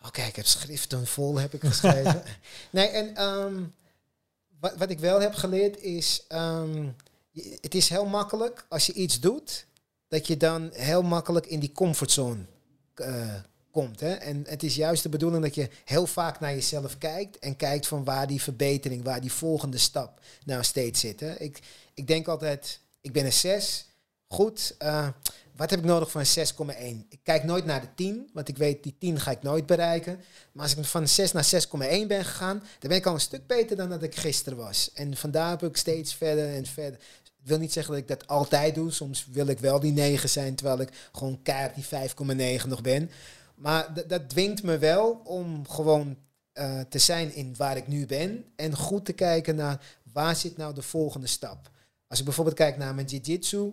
Oké, 0.07 0.23
ik 0.23 0.37
heb 0.37 0.47
schriften 0.47 1.07
vol 1.07 1.39
heb 1.39 1.55
ik 1.55 1.61
geschreven. 1.65 2.23
nee, 2.71 2.87
en 2.89 3.17
ehm, 3.17 3.55
wat, 4.61 4.77
wat 4.77 4.91
ik 4.91 4.99
wel 4.99 5.21
heb 5.21 5.35
geleerd 5.35 5.81
is, 5.83 6.25
ehm, 6.29 6.89
je- 7.31 7.59
het 7.61 7.75
is 7.75 7.89
heel 7.89 8.07
makkelijk 8.07 8.67
als 8.69 8.87
je 8.87 8.93
iets 8.93 9.21
doet, 9.21 9.67
dat 10.09 10.27
je 10.27 10.37
dan 10.37 10.71
heel 10.73 11.03
makkelijk 11.03 11.47
in 11.47 11.61
die 11.61 11.73
comfortzone 11.73 12.43
eh, 13.01 13.35
komt. 13.71 14.01
Hè? 14.01 14.13
En 14.13 14.45
het 14.49 14.63
is 14.63 14.75
juist 14.75 15.03
de 15.03 15.09
bedoeling 15.09 15.43
dat 15.43 15.55
je 15.55 15.69
heel 15.85 16.07
vaak 16.07 16.41
naar 16.41 16.53
jezelf 16.53 16.99
kijkt 16.99 17.39
en 17.39 17.57
kijkt 17.57 17.87
van 17.87 18.05
waar 18.05 18.27
die 18.27 18.43
verbetering, 18.43 19.05
waar 19.05 19.21
die 19.21 19.33
volgende 19.33 19.79
stap 19.79 20.21
nou 20.45 20.63
steeds 20.63 21.01
zit. 21.01 21.21
Hè? 21.21 21.35
Ik, 21.35 21.61
ik 21.95 22.07
denk 22.07 22.29
altijd, 22.29 22.81
ik 23.01 23.13
ben 23.13 23.25
een 23.25 23.33
6, 23.33 23.87
goed, 24.27 24.75
eh, 24.79 25.09
wat 25.57 25.71
heb 25.71 25.79
ik 25.79 25.85
nodig 25.85 26.11
voor 26.11 26.21
een 26.21 26.27
6,1? 26.27 27.07
Ik 27.09 27.21
kijk 27.23 27.45
nooit 27.45 27.65
naar 27.65 27.81
de 27.81 27.95
10, 27.95 28.31
want 28.33 28.49
ik 28.49 28.57
weet 28.57 28.83
die 28.83 28.95
10 28.99 29.21
ga 29.21 29.31
ik 29.31 29.43
nooit 29.43 29.67
bereiken. 29.67 30.21
Maar 30.53 30.63
als 30.63 30.77
ik 30.77 30.85
van 30.85 31.09
6 31.09 31.33
naar 31.33 31.45
6,1 31.45 32.07
ben 32.07 32.25
gegaan, 32.25 32.59
dan 32.59 32.89
ben 32.89 32.97
ik 32.99 33.07
al 33.07 33.15
een 33.15 33.21
stuk 33.21 33.47
beter 33.47 33.77
dan 33.77 33.89
dat 33.89 34.03
ik 34.03 34.17
gisteren 34.17 34.59
was. 34.59 34.91
En 34.95 35.17
vandaar 35.17 35.51
heb 35.51 35.63
ik 35.63 35.77
steeds 35.77 36.15
verder 36.15 36.55
en 36.55 36.67
verder. 36.67 37.01
Ik 37.43 37.49
wil 37.49 37.59
niet 37.59 37.73
zeggen 37.73 37.93
dat 37.93 38.03
ik 38.03 38.09
dat 38.09 38.27
altijd 38.27 38.75
doe. 38.75 38.91
Soms 38.91 39.27
wil 39.31 39.47
ik 39.47 39.59
wel 39.59 39.81
die 39.81 39.93
9 39.93 40.29
zijn, 40.29 40.55
terwijl 40.55 40.81
ik 40.81 41.09
gewoon 41.13 41.43
keihard 41.43 41.75
die 41.75 42.61
5,9 42.61 42.69
nog 42.69 42.81
ben. 42.81 43.11
Maar 43.55 44.07
dat 44.07 44.29
dwingt 44.29 44.63
me 44.63 44.79
wel 44.79 45.21
om 45.25 45.69
gewoon 45.69 46.17
eh, 46.53 46.81
te 46.81 46.99
zijn 46.99 47.35
in 47.35 47.55
waar 47.57 47.77
ik 47.77 47.89
nu 47.89 48.07
ben. 48.07 48.45
En 48.57 48.77
goed 48.77 49.05
te 49.05 49.13
kijken 49.13 49.57
naar 49.57 49.99
waar 50.13 50.37
zit 50.37 50.57
nou 50.57 50.75
de 50.75 50.83
volgende 50.83 51.27
stap. 51.27 51.71
Als 52.09 52.19
ik 52.19 52.25
bijvoorbeeld 52.25 52.57
kijk 52.57 52.77
naar 52.77 52.95
mijn 52.95 53.07
jiu-jitsu, 53.07 53.73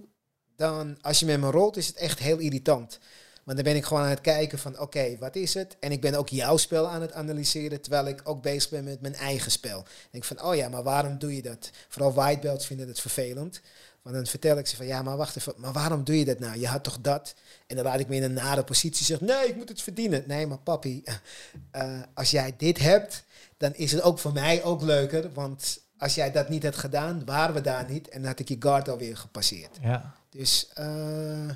dan 0.56 0.98
als 1.02 1.20
je 1.20 1.26
met 1.26 1.40
me 1.40 1.52
rolt 1.52 1.78
is 1.78 1.88
het 1.88 1.96
echt 1.96 2.20
heel 2.20 2.38
irritant. 2.38 3.00
Maar 3.48 3.56
dan 3.56 3.64
ben 3.64 3.76
ik 3.76 3.86
gewoon 3.86 4.04
aan 4.04 4.10
het 4.10 4.22
kijken 4.22 4.60
van, 4.60 4.80
oké, 4.80 5.18
wat 5.20 5.36
is 5.36 5.54
het? 5.54 5.78
En 5.80 5.92
ik 5.92 6.02
ben 6.02 6.14
ook 6.16 6.30
jouw 6.30 6.58
spel 6.58 6.88
aan 6.88 7.02
het 7.02 7.14
analyseren, 7.14 7.82
terwijl 7.82 8.08
ik 8.08 8.22
ook 8.24 8.42
bezig 8.42 8.70
ben 8.70 8.84
met 8.84 9.02
mijn 9.02 9.16
eigen 9.16 9.52
spel. 9.52 9.80
Ik 9.80 10.08
denk 10.12 10.24
van, 10.24 10.42
oh 10.42 10.56
ja, 10.56 10.70
maar 10.70 10.84
waarom 10.84 11.18
doe 11.18 11.36
je 11.36 11.42
dat? 11.42 11.70
Vooral 11.90 12.14
white 12.14 12.40
belts 12.40 12.66
vinden 12.66 12.88
het 12.88 13.00
vervelend. 13.00 13.62
Want 14.02 14.16
dan 14.16 14.26
vertel 14.26 14.58
ik 14.58 14.68
ze 14.68 14.76
van, 14.76 14.86
ja, 14.86 15.02
maar 15.02 15.18
wacht 15.18 15.36
even, 15.36 15.54
maar 15.58 15.72
waarom 15.72 16.04
doe 16.04 16.20
je 16.20 16.26
dat 16.26 16.40
nou? 16.40 16.60
Je 16.60 16.68
had 16.68 16.84
toch 16.84 16.98
dat? 17.02 17.36
En 17.68 17.76
dan 17.76 17.86
laat 17.86 18.00
ik 18.00 18.08
me 18.08 18.16
in 18.16 18.24
een 18.24 18.34
nare 18.34 18.64
positie 18.64 19.06
zeggen, 19.06 19.28
nee, 19.28 19.48
ik 19.48 19.56
moet 19.56 19.70
het 19.70 19.82
verdienen. 19.82 20.24
Nee, 20.28 20.48
maar 20.48 20.60
papi, 20.60 21.04
eh, 21.72 22.02
als 22.14 22.32
jij 22.32 22.54
dit 22.58 22.80
hebt, 22.80 23.24
dan 23.58 23.76
is 23.76 23.92
het 23.92 24.02
ook 24.02 24.20
voor 24.20 24.34
mij 24.34 24.64
ook 24.64 24.82
leuker. 24.82 25.34
Want 25.34 25.80
als 25.98 26.16
jij 26.16 26.32
dat 26.32 26.50
niet 26.50 26.64
had 26.64 26.76
gedaan, 26.76 27.26
waren 27.26 27.56
we 27.56 27.62
daar 27.62 27.90
niet. 27.90 28.10
En 28.10 28.20
dan 28.20 28.30
had 28.30 28.40
ik 28.40 28.48
je 28.48 28.56
guard 28.60 28.90
alweer 28.90 29.18
gepasseerd. 29.18 29.78
Ja. 29.82 30.14
Dus 30.30 30.72
uh, 30.80 31.50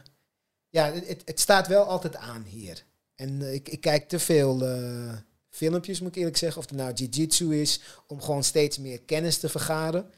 ja, 0.72 0.92
het, 0.92 1.22
het, 1.26 1.40
staat 1.40 1.68
wel 1.68 1.84
altijd 1.84 2.16
aan 2.16 2.44
hier. 2.44 2.84
En 3.16 3.42
uh, 3.42 3.54
ik, 3.54 3.70
ik, 3.70 3.82
kijk 3.82 4.10
te 4.10 4.20
veel 4.20 4.62
uh, 4.64 5.14
filmpjes, 5.50 6.00
moet 6.00 6.10
ik 6.10 6.16
eerlijk 6.16 6.38
zeggen. 6.38 6.62
Of 6.62 6.70
het 6.70 6.78
nou 6.78 6.94
jiu-jitsu 6.94 7.62
is, 7.62 7.82
om 8.08 8.22
gewoon 8.22 8.44
steeds 8.44 8.78
meer 8.78 9.02
kennis 9.02 9.38
te 9.38 9.50
vergaren. 9.50 10.10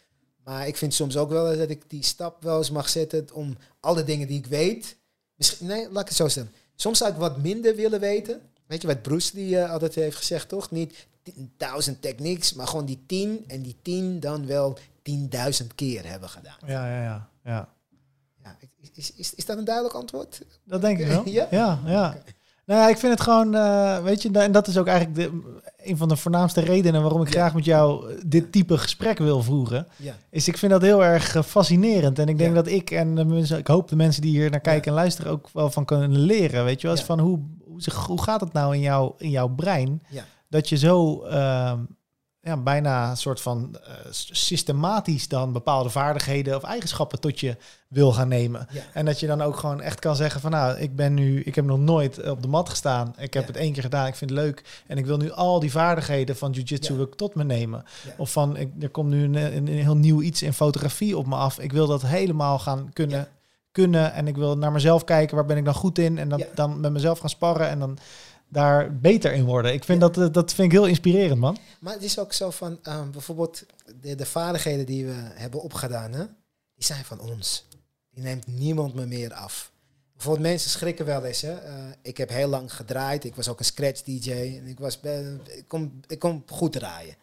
Maar 0.43 0.67
ik 0.67 0.77
vind 0.77 0.93
soms 0.93 1.17
ook 1.17 1.29
wel 1.29 1.57
dat 1.57 1.69
ik 1.69 1.89
die 1.89 2.03
stap 2.03 2.43
wel 2.43 2.57
eens 2.57 2.71
mag 2.71 2.89
zetten 2.89 3.27
om 3.33 3.57
alle 3.79 4.03
dingen 4.03 4.27
die 4.27 4.37
ik 4.37 4.45
weet. 4.45 4.95
Misschien, 5.35 5.67
nee, 5.67 5.91
laat 5.91 6.01
ik 6.01 6.07
het 6.07 6.17
zo 6.17 6.27
stellen. 6.27 6.51
Soms 6.75 6.97
zou 6.97 7.11
ik 7.11 7.17
wat 7.17 7.37
minder 7.37 7.75
willen 7.75 7.99
weten. 7.99 8.41
Weet 8.65 8.81
je 8.81 8.87
wat 8.87 9.01
Bruce 9.01 9.31
Lee 9.35 9.65
altijd 9.65 9.95
heeft 9.95 10.17
gezegd, 10.17 10.49
toch? 10.49 10.71
Niet 10.71 11.07
duizend 11.57 12.01
techniques, 12.01 12.53
maar 12.53 12.67
gewoon 12.67 12.85
die 12.85 13.03
tien 13.05 13.43
en 13.47 13.61
die 13.61 13.75
tien 13.81 14.19
dan 14.19 14.45
wel 14.45 14.77
tienduizend 15.01 15.75
keer 15.75 16.09
hebben 16.09 16.29
gedaan. 16.29 16.57
Ja, 16.65 16.87
ja, 16.87 17.03
ja. 17.03 17.29
ja. 17.43 17.73
Is, 18.93 19.13
is, 19.13 19.35
is 19.35 19.45
dat 19.45 19.57
een 19.57 19.65
duidelijk 19.65 19.95
antwoord? 19.95 20.41
Dat 20.63 20.81
denk 20.81 20.99
ik 20.99 21.07
wel. 21.13 21.29
ja? 21.29 21.47
Ja, 21.51 21.79
ja. 21.85 22.17
Nou 22.65 22.81
ja, 22.81 22.89
ik 22.89 22.97
vind 22.97 23.13
het 23.13 23.21
gewoon, 23.21 23.55
uh, 23.55 24.03
weet 24.03 24.21
je, 24.21 24.31
en 24.31 24.51
dat 24.51 24.67
is 24.67 24.77
ook 24.77 24.87
eigenlijk 24.87 25.19
de, 25.19 25.41
een 25.77 25.97
van 25.97 26.07
de 26.07 26.15
voornaamste 26.15 26.61
redenen 26.61 27.01
waarom 27.01 27.21
ik 27.21 27.29
graag 27.29 27.53
met 27.53 27.65
jou 27.65 28.13
dit 28.25 28.51
type 28.51 28.77
gesprek 28.77 29.17
wil 29.17 29.41
voeren. 29.41 29.87
Ja. 29.95 30.15
Is 30.29 30.47
ik 30.47 30.57
vind 30.57 30.71
dat 30.71 30.81
heel 30.81 31.03
erg 31.03 31.35
uh, 31.35 31.43
fascinerend. 31.43 32.19
En 32.19 32.27
ik 32.27 32.37
denk 32.37 32.55
dat 32.55 32.67
ik 32.67 32.91
en 32.91 33.15
de 33.15 33.25
mensen, 33.25 33.57
ik 33.57 33.67
hoop 33.67 33.87
de 33.87 33.95
mensen 33.95 34.21
die 34.21 34.31
hier 34.31 34.49
naar 34.49 34.59
kijken 34.59 34.87
en 34.91 34.97
luisteren 34.97 35.31
ook 35.31 35.49
wel 35.53 35.69
van 35.69 35.85
kunnen 35.85 36.19
leren. 36.19 36.65
Weet 36.65 36.81
je 36.81 36.87
wel, 36.87 36.97
van 36.97 37.19
hoe, 37.19 37.39
hoe, 37.65 37.81
hoe 38.07 38.21
gaat 38.21 38.41
het 38.41 38.53
nou 38.53 38.73
in, 38.75 38.81
jou, 38.81 39.13
in 39.17 39.29
jouw 39.29 39.47
brein? 39.47 40.03
Dat 40.49 40.69
je 40.69 40.77
zo 40.77 41.25
uh, 41.25 41.73
ja, 42.43 42.57
bijna 42.57 43.09
een 43.09 43.17
soort 43.17 43.41
van 43.41 43.75
uh, 43.87 43.89
systematisch 44.31 45.27
dan 45.27 45.51
bepaalde 45.53 45.89
vaardigheden 45.89 46.55
of 46.55 46.63
eigenschappen 46.63 47.19
tot 47.19 47.39
je 47.39 47.57
wil 47.87 48.13
gaan 48.13 48.27
nemen. 48.27 48.67
Ja. 48.71 48.81
En 48.93 49.05
dat 49.05 49.19
je 49.19 49.27
dan 49.27 49.41
ook 49.41 49.55
gewoon 49.57 49.81
echt 49.81 49.99
kan 49.99 50.15
zeggen 50.15 50.41
van 50.41 50.51
nou, 50.51 50.77
ik 50.77 50.95
ben 50.95 51.13
nu, 51.13 51.41
ik 51.41 51.55
heb 51.55 51.65
nog 51.65 51.79
nooit 51.79 52.29
op 52.29 52.41
de 52.41 52.47
mat 52.47 52.69
gestaan. 52.69 53.13
Ik 53.17 53.33
heb 53.33 53.43
Ja. 53.43 53.47
het 53.47 53.57
één 53.57 53.73
keer 53.73 53.83
gedaan, 53.83 54.07
ik 54.07 54.15
vind 54.15 54.29
het 54.29 54.39
leuk. 54.39 54.83
En 54.87 54.97
ik 54.97 55.05
wil 55.05 55.17
nu 55.17 55.31
al 55.31 55.59
die 55.59 55.71
vaardigheden 55.71 56.35
van 56.35 56.51
jiu-jitsu 56.51 56.97
Ja. 56.99 57.05
tot 57.15 57.35
me 57.35 57.43
nemen. 57.43 57.83
Of 58.17 58.31
van, 58.31 58.57
ik, 58.57 58.69
er 58.79 58.89
komt 58.89 59.09
nu 59.09 59.23
een, 59.23 59.35
een, 59.55 59.67
heel 59.67 59.97
nieuw 59.97 60.21
iets 60.21 60.41
in 60.41 60.53
fotografie 60.53 61.17
op 61.17 61.27
me 61.27 61.35
af. 61.35 61.59
Ik 61.59 61.71
wil 61.71 61.87
dat 61.87 62.01
helemaal 62.01 62.59
gaan 62.59 62.89
kunnen. 62.93 63.27
Kunnen 63.71 64.13
en 64.13 64.27
ik 64.27 64.35
wil 64.35 64.57
naar 64.57 64.71
mezelf 64.71 65.03
kijken, 65.03 65.35
waar 65.35 65.45
ben 65.45 65.57
ik 65.57 65.65
dan 65.65 65.73
goed 65.73 65.97
in? 65.99 66.17
En 66.17 66.29
dan, 66.29 66.39
Ja. 66.39 66.45
dan 66.55 66.79
met 66.79 66.91
mezelf 66.91 67.19
gaan 67.19 67.29
sparren 67.29 67.69
en 67.69 67.79
dan 67.79 67.97
daar 68.53 68.97
beter 68.97 69.33
in 69.33 69.45
worden. 69.45 69.73
Ik 69.73 69.83
vind 69.83 70.01
dat, 70.01 70.17
eh, 70.17 70.27
dat 70.31 70.53
vind 70.53 70.67
ik 70.67 70.77
heel 70.77 70.87
inspirerend, 70.87 71.39
man. 71.39 71.57
Maar 71.79 71.93
het 71.93 72.03
is 72.03 72.19
ook 72.19 72.33
zo 72.33 72.49
van, 72.49 72.79
ehm, 72.83 73.11
bijvoorbeeld, 73.11 73.63
de, 74.01 74.15
de, 74.15 74.25
vaardigheden 74.25 74.85
die 74.85 75.05
we 75.05 75.15
hebben 75.15 75.61
opgedaan, 75.61 76.13
hè, 76.13 76.25
die 76.73 76.85
zijn 76.85 77.05
van 77.05 77.19
ons. 77.19 77.65
Die 78.09 78.23
neemt 78.23 78.47
niemand 78.47 78.93
me 78.93 79.05
meer 79.05 79.33
af. 79.33 79.71
Bijvoorbeeld, 80.13 80.47
mensen 80.47 80.69
schrikken 80.69 81.05
wel 81.05 81.25
eens. 81.25 81.41
Hè. 81.41 81.53
Eh, 81.53 81.73
ik 82.01 82.17
heb 82.17 82.29
heel 82.29 82.47
lang 82.47 82.73
gedraaid. 82.73 83.23
Ik 83.23 83.35
was 83.35 83.47
ook 83.47 83.59
een 83.59 83.65
scratch-dj. 83.65 84.31
En 84.31 84.67
ik, 84.67 84.79
was, 84.79 84.99
eh, 85.01 85.33
ik, 85.33 85.67
kon, 85.67 86.03
ik 86.07 86.19
kon 86.19 86.43
goed 86.47 86.71
draaien. 86.71 87.15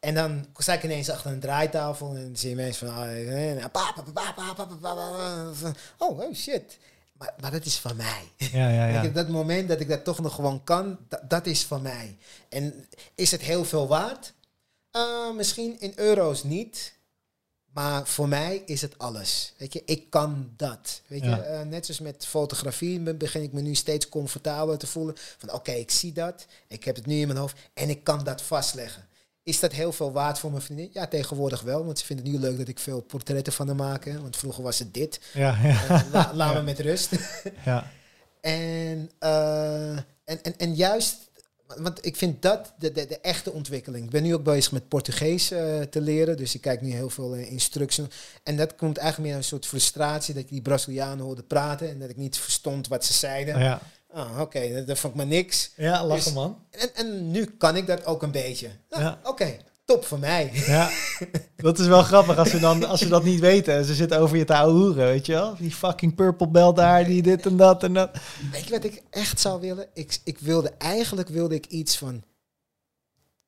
En 0.00 0.14
dan 0.14 0.46
sta 0.56 0.72
ik 0.72 0.82
ineens 0.82 1.10
achter 1.10 1.30
een 1.30 1.40
draaitafel 1.40 2.14
en 2.14 2.36
zie 2.36 2.50
je 2.50 2.56
mensen 2.56 2.86
van... 2.86 2.96
Oh, 5.98 6.18
oh, 6.18 6.34
shit. 6.34 6.78
Maar, 7.20 7.34
maar 7.40 7.50
dat 7.50 7.64
is 7.64 7.76
van 7.76 7.96
mij. 7.96 8.22
Ja, 8.36 8.68
ja, 8.68 8.86
ja. 8.86 9.08
dat 9.20 9.28
moment 9.28 9.68
dat 9.68 9.80
ik 9.80 9.88
dat 9.88 10.04
toch 10.04 10.20
nog 10.20 10.34
gewoon 10.34 10.64
kan, 10.64 10.98
dat, 11.28 11.46
is 11.46 11.64
van 11.64 11.82
mij. 11.82 12.16
En 12.48 12.86
is 13.14 13.30
het 13.30 13.40
heel 13.40 13.64
veel 13.64 13.88
waard? 13.88 14.32
Uh, 14.96 15.32
misschien 15.34 15.80
in 15.80 15.92
euro's 15.96 16.42
niet. 16.44 16.92
Maar 17.72 18.06
voor 18.06 18.28
mij 18.28 18.62
is 18.66 18.80
het 18.80 18.98
alles. 18.98 19.52
Weet 19.56 19.72
je, 19.72 19.82
ik 19.84 20.10
kan 20.10 20.50
dat. 20.56 21.00
Weet 21.06 21.24
Ja. 21.24 21.36
je, 21.36 21.42
uh, 21.42 21.60
net 21.60 21.84
zoals 21.86 22.00
met 22.00 22.26
fotografie 22.26 23.00
be- 23.00 23.14
begin 23.14 23.42
ik 23.42 23.52
me 23.52 23.60
nu 23.60 23.74
steeds 23.74 24.08
comfortabeler 24.08 24.78
te 24.78 24.86
voelen. 24.86 25.14
Van 25.38 25.52
oké, 25.52 25.70
ik 25.72 25.90
zie 25.90 26.12
dat. 26.12 26.46
Ik 26.68 26.84
heb 26.84 26.96
het 26.96 27.06
nu 27.06 27.20
in 27.20 27.26
mijn 27.26 27.38
hoofd. 27.38 27.56
En 27.74 27.88
ik 27.90 28.04
kan 28.04 28.24
dat 28.24 28.42
vastleggen. 28.42 29.08
Is 29.42 29.60
dat 29.60 29.72
heel 29.72 29.92
veel 29.92 30.12
waard 30.12 30.38
voor 30.38 30.50
mijn 30.50 30.62
vriendin? 30.62 30.90
Ja, 30.92 31.06
tegenwoordig 31.06 31.60
wel. 31.60 31.84
Want 31.84 31.98
ze 31.98 32.04
vindt 32.04 32.22
het 32.22 32.32
nu 32.32 32.38
leuk 32.38 32.58
dat 32.58 32.68
ik 32.68 32.78
veel 32.78 33.00
portretten 33.00 33.52
van 33.52 33.66
haar 33.66 33.76
maak. 33.76 34.04
Want 34.04 34.36
vroeger 34.36 34.62
was 34.62 34.78
het 34.78 34.94
dit. 34.94 35.20
Ja, 35.32 35.58
ja, 35.62 36.06
la, 36.12 36.30
laat 36.34 36.54
me 36.58 36.62
met 36.62 36.80
rust. 36.80 37.10
ja. 37.64 37.90
En, 38.40 39.10
eh, 39.18 39.96
en, 39.96 40.42
en, 40.42 40.56
en 40.56 40.74
juist, 40.74 41.30
want 41.76 42.06
ik 42.06 42.16
vind 42.16 42.42
dat 42.42 42.72
de, 42.78 42.92
de, 42.92 43.06
de 43.06 43.20
echte 43.20 43.52
ontwikkeling. 43.52 44.04
Ik 44.04 44.10
ben 44.10 44.22
nu 44.22 44.34
ook 44.34 44.44
bezig 44.44 44.72
met 44.72 44.88
Portugees 44.88 45.50
eh, 45.50 45.80
te 45.80 46.00
leren, 46.00 46.36
dus 46.36 46.54
ik 46.54 46.60
kijk 46.60 46.80
nu 46.80 46.90
heel 46.90 47.10
veel 47.10 47.36
uh, 47.36 47.50
instructies. 47.50 48.04
En 48.42 48.56
dat 48.56 48.76
komt 48.76 48.96
eigenlijk 48.96 49.28
meer 49.28 49.38
een 49.38 49.44
soort 49.44 49.66
frustratie 49.66 50.34
dat 50.34 50.42
ik 50.42 50.48
die 50.48 50.62
Brazilianen 50.62 51.24
hoorde 51.24 51.42
praten 51.42 51.88
en 51.88 51.98
dat 51.98 52.10
ik 52.10 52.16
niet 52.16 52.38
verstond 52.38 52.88
wat 52.88 53.04
ze 53.04 53.12
zeiden. 53.12 53.58
ja. 53.58 53.80
Ah, 54.12 54.40
Oké, 54.40 54.72
dat, 54.74 54.86
dat 54.86 54.98
vond 54.98 55.12
ik 55.12 55.18
maar 55.18 55.28
niks. 55.28 55.70
ja 55.76 56.06
lachen, 56.06 56.24
Dus- 56.24 56.32
man. 56.32 56.58
En, 56.70 56.94
en 56.94 57.30
nu 57.30 57.44
kan 57.44 57.76
ik 57.76 57.86
dat 57.86 58.04
ook 58.06 58.22
een 58.22 58.30
beetje. 58.30 58.68
Nou, 58.90 59.02
Ja. 59.02 59.18
Oké, 59.24 59.56
top 59.84 60.04
voor 60.04 60.18
mij. 60.18 60.50
Ja, 60.54 60.90
dat 61.56 61.78
is 61.78 61.86
wel 61.86 62.02
grappig 62.02 62.38
als 62.38 62.50
ze, 62.50 62.58
dan, 62.58 62.84
als 62.84 63.00
ze 63.00 63.08
dat 63.08 63.24
niet 63.24 63.40
weten. 63.40 63.74
en 63.74 63.84
Ze 63.84 63.94
zitten 63.94 64.18
over 64.18 64.36
je 64.36 64.44
te 64.44 64.54
ouwehoeren, 64.54 65.06
weet 65.06 65.26
je 65.26 65.32
wel? 65.32 65.54
Die 65.58 65.70
fucking 65.70 66.14
purple 66.14 66.48
belt 66.48 66.76
daar, 66.76 67.04
die 67.04 67.22
dit 67.22 67.46
en 67.46 67.56
dat 67.56 67.82
en 67.82 67.92
dat. 67.94 68.10
Weet 68.52 68.64
je 68.64 68.70
wat 68.70 68.84
ik 68.84 69.02
echt 69.10 69.40
zou 69.40 69.60
willen? 69.60 69.86
Ik, 69.94 70.18
ik 70.24 70.38
wilde 70.38 70.72
eigenlijk 70.78 71.28
wilde 71.28 71.54
ik 71.54 71.66
iets 71.66 71.96
van 71.98 72.22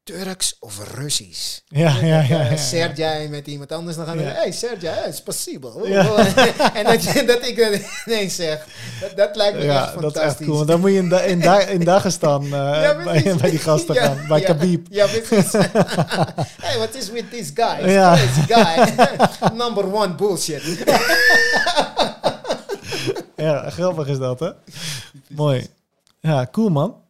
Turks 0.04 0.56
of 0.60 0.94
Russisch. 0.94 1.60
Ja, 1.68 1.96
ja, 2.00 2.06
ja. 2.06 2.20
Ja, 2.20 2.40
eh, 2.44 2.50
ja. 2.50 2.56
Sergej 2.56 3.28
met 3.28 3.46
iemand 3.46 3.72
anders 3.72 3.96
dan 3.96 4.06
gaan 4.06 4.18
Ja. 4.18 4.22
zeggen, 4.22 4.40
hey 4.42 4.52
Sergej, 4.52 5.12
spasibo. 5.12 5.86
Ja. 5.86 6.16
en 6.74 6.84
dat, 6.84 7.26
dat 7.26 7.46
ik 7.46 7.56
dat 7.56 7.80
ineens 8.06 8.34
zeg. 8.34 8.66
Dat, 9.00 9.16
dat 9.16 9.36
lijkt 9.36 9.56
me 9.58 9.62
echt 9.62 9.72
Ja, 9.72 9.80
dat 9.80 9.94
is 9.94 10.00
fantastisch. 10.00 10.22
echt 10.40 10.44
cool. 10.50 10.64
Dan 10.66 10.80
moet 10.80 10.90
je 10.90 10.96
in, 10.96 11.08
da 11.08 11.20
in, 11.20 11.40
da 11.40 11.60
in 11.60 11.84
Dagestan 11.90 12.44
eh, 12.44 12.50
Ja, 12.50 13.02
bij, 13.04 13.34
bij 13.40 13.50
die 13.50 13.58
gasten 13.58 13.94
Ja, 13.98 14.02
gaan, 14.04 14.26
bij 14.28 14.40
ja, 14.40 14.44
Khabib. 14.46 14.86
Ja, 14.90 15.06
precies. 15.06 15.52
hey, 15.52 16.76
what 16.78 16.94
is 16.94 17.10
with 17.10 17.30
this 17.30 17.50
guy? 17.54 17.88
Ja. 17.90 18.16
This 18.16 18.56
guy. 18.56 18.94
Number 19.54 19.94
one 19.94 20.14
bullshit. 20.14 20.62
Ja, 23.36 23.70
grappig 23.70 24.06
is 24.06 24.18
dat, 24.18 24.40
hè? 24.40 24.50
Mooi. 25.28 25.66
Ja, 26.20 26.46
cool, 26.52 26.68
man. 26.68 27.01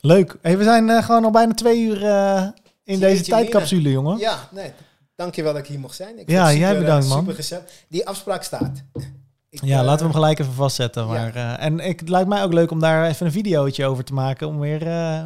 Leuk. 0.00 0.36
Hey, 0.42 0.58
we 0.58 0.64
zijn 0.64 0.90
eh, 0.90 1.04
gewoon 1.04 1.24
al 1.24 1.30
bijna 1.30 1.54
twee 1.54 1.82
uur 1.82 2.04
eh, 2.06 2.46
in 2.84 3.00
deze 3.00 3.22
tijdcapsule, 3.22 3.90
jongen. 3.90 4.18
ja, 4.18 4.38
nee. 4.50 4.72
Dankjewel 5.14 5.52
dat 5.52 5.62
ik 5.62 5.68
hier 5.68 5.78
mocht 5.80 5.96
zijn. 5.96 6.18
Ik 6.18 6.30
Ja, 6.30 6.46
het 6.46 6.56
jij 6.56 6.66
super, 6.68 6.82
bedankt, 6.84 7.08
man. 7.08 7.18
Super 7.18 7.34
gezellig. 7.34 7.64
Die 7.88 8.06
afspraak 8.06 8.42
staat. 8.42 8.82
Ik, 9.50 9.64
Ja, 9.64 9.78
eh, 9.78 9.84
laten 9.84 9.98
we 10.06 10.12
hem 10.12 10.20
gelijk 10.20 10.38
even 10.38 10.52
vastzetten. 10.52 11.02
ja. 11.02 11.08
Maar, 11.08 11.34
en 11.58 11.78
ik, 11.80 12.00
het 12.00 12.08
lijkt 12.08 12.28
mij 12.28 12.42
ook 12.42 12.52
leuk 12.52 12.70
om 12.70 12.80
daar 12.80 13.06
even 13.08 13.26
een 13.26 13.32
videootje 13.32 13.86
over 13.86 14.04
te 14.04 14.12
maken. 14.14 14.48
Om 14.48 14.58
weer, 14.60 14.78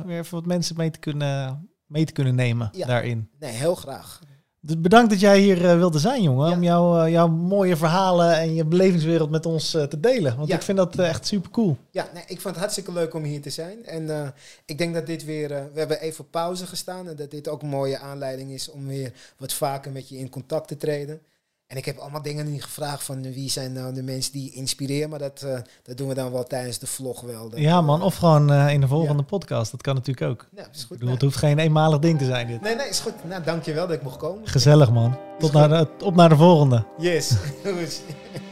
weer 0.07 0.19
even 0.19 0.35
wat 0.35 0.47
mensen 0.47 0.77
mee 0.77 0.91
te 0.91 0.99
kunnen, 0.99 1.69
mee 1.87 2.05
te 2.05 2.13
kunnen 2.13 2.35
nemen 2.35 2.69
Ja. 2.73 2.87
daarin. 2.87 3.29
Nee, 3.39 3.51
heel 3.53 3.75
graag. 3.75 4.21
Dus 4.67 4.81
bedankt 4.81 5.11
dat 5.11 5.21
jij 5.21 5.39
hier 5.39 5.71
eh, 5.71 5.77
wilde 5.77 5.99
zijn, 5.99 6.23
jongen. 6.23 6.49
Ja. 6.49 6.55
Om 6.57 6.63
jouw, 6.63 6.99
eh, 7.05 7.11
jouw 7.13 7.29
mooie 7.29 7.77
verhalen 7.77 8.37
en 8.37 8.55
je 8.55 8.65
belevingswereld 8.65 9.31
met 9.31 9.47
ons 9.47 9.75
eh, 9.75 9.83
te 9.83 10.01
delen. 10.01 10.37
Want 10.37 10.49
Ja. 10.49 10.55
ik 10.55 10.63
vind 10.63 10.79
dat 10.79 10.99
echt 10.99 11.27
super 11.27 11.51
cool. 11.51 11.77
Ja, 11.91 12.09
nee, 12.15 12.23
ik 12.23 12.41
vond 12.41 12.45
het 12.45 12.57
hartstikke 12.57 12.93
leuk 12.93 13.15
om 13.15 13.23
hier 13.23 13.41
te 13.41 13.51
zijn. 13.51 13.87
En 13.87 14.35
ik 14.65 14.79
denk 14.79 14.95
dat 14.95 15.07
dit 15.07 15.25
weer... 15.25 15.49
we 15.49 15.79
hebben 15.79 16.01
even 16.01 16.31
pauze 16.31 16.67
gestaan. 16.67 17.09
En 17.09 17.17
dat 17.17 17.31
dit 17.31 17.49
ook 17.49 17.63
een 17.63 17.69
mooie 17.69 17.99
aanleiding 17.99 18.51
is 18.51 18.71
om 18.71 18.87
weer 18.87 19.13
wat 19.37 19.53
vaker 19.53 19.93
met 19.93 20.09
je 20.09 20.19
in 20.19 20.29
contact 20.29 20.69
te 20.69 20.77
treden. 20.77 21.21
En 21.67 21.77
ik 21.77 21.85
heb 21.85 21.99
allemaal 21.99 22.23
dingen 22.23 22.51
niet 22.51 22.63
gevraagd 22.65 23.05
van 23.05 23.23
wie 23.23 23.51
zijn 23.51 23.73
nou 23.73 23.95
de 23.95 24.03
mensen 24.03 24.33
die 24.33 24.53
inspireren. 24.53 25.11
Maar 25.11 25.19
dat, 25.19 25.43
eh, 25.43 25.59
dat 25.83 25.97
doen 25.97 26.09
we 26.09 26.15
dan 26.15 26.33
wel 26.33 26.45
tijdens 26.45 26.79
de 26.79 26.87
vlog 26.87 27.21
wel. 27.21 27.49
Dat, 27.49 27.59
Ja, 27.59 27.81
man. 27.81 28.03
Of 28.03 28.17
gewoon 28.17 28.53
eh, 28.53 28.73
in 28.73 28.81
de 28.81 28.89
volgende 28.89 29.23
podcast. 29.23 29.71
Dat 29.71 29.83
kan 29.83 29.95
natuurlijk 29.95 30.31
ook. 30.31 30.47
Nou, 30.51 30.69
is 30.73 30.87
Ik 30.91 31.09
het 31.09 31.23
hoeft 31.23 31.37
geen 31.37 31.59
eenmalig 31.59 31.99
ding 31.99 32.19
te 32.19 32.25
zijn, 32.25 32.47
dit. 32.47 32.61
nee, 32.61 32.77
nee, 32.77 32.89
is 32.89 33.01
goed. 33.01 33.25
Nou, 33.29 33.43
dankjewel 33.43 33.87
dat 33.87 33.97
ik 33.97 34.03
mocht 34.03 34.17
komen. 34.17 34.49
Gezellig, 34.49 34.91
man. 34.91 35.17
Tot 35.39 35.53
naar 35.53 35.69
de, 35.69 35.89
op 36.05 36.15
naar 36.15 36.29
de 36.29 36.37
volgende. 36.37 36.87
Yes. 36.99 37.33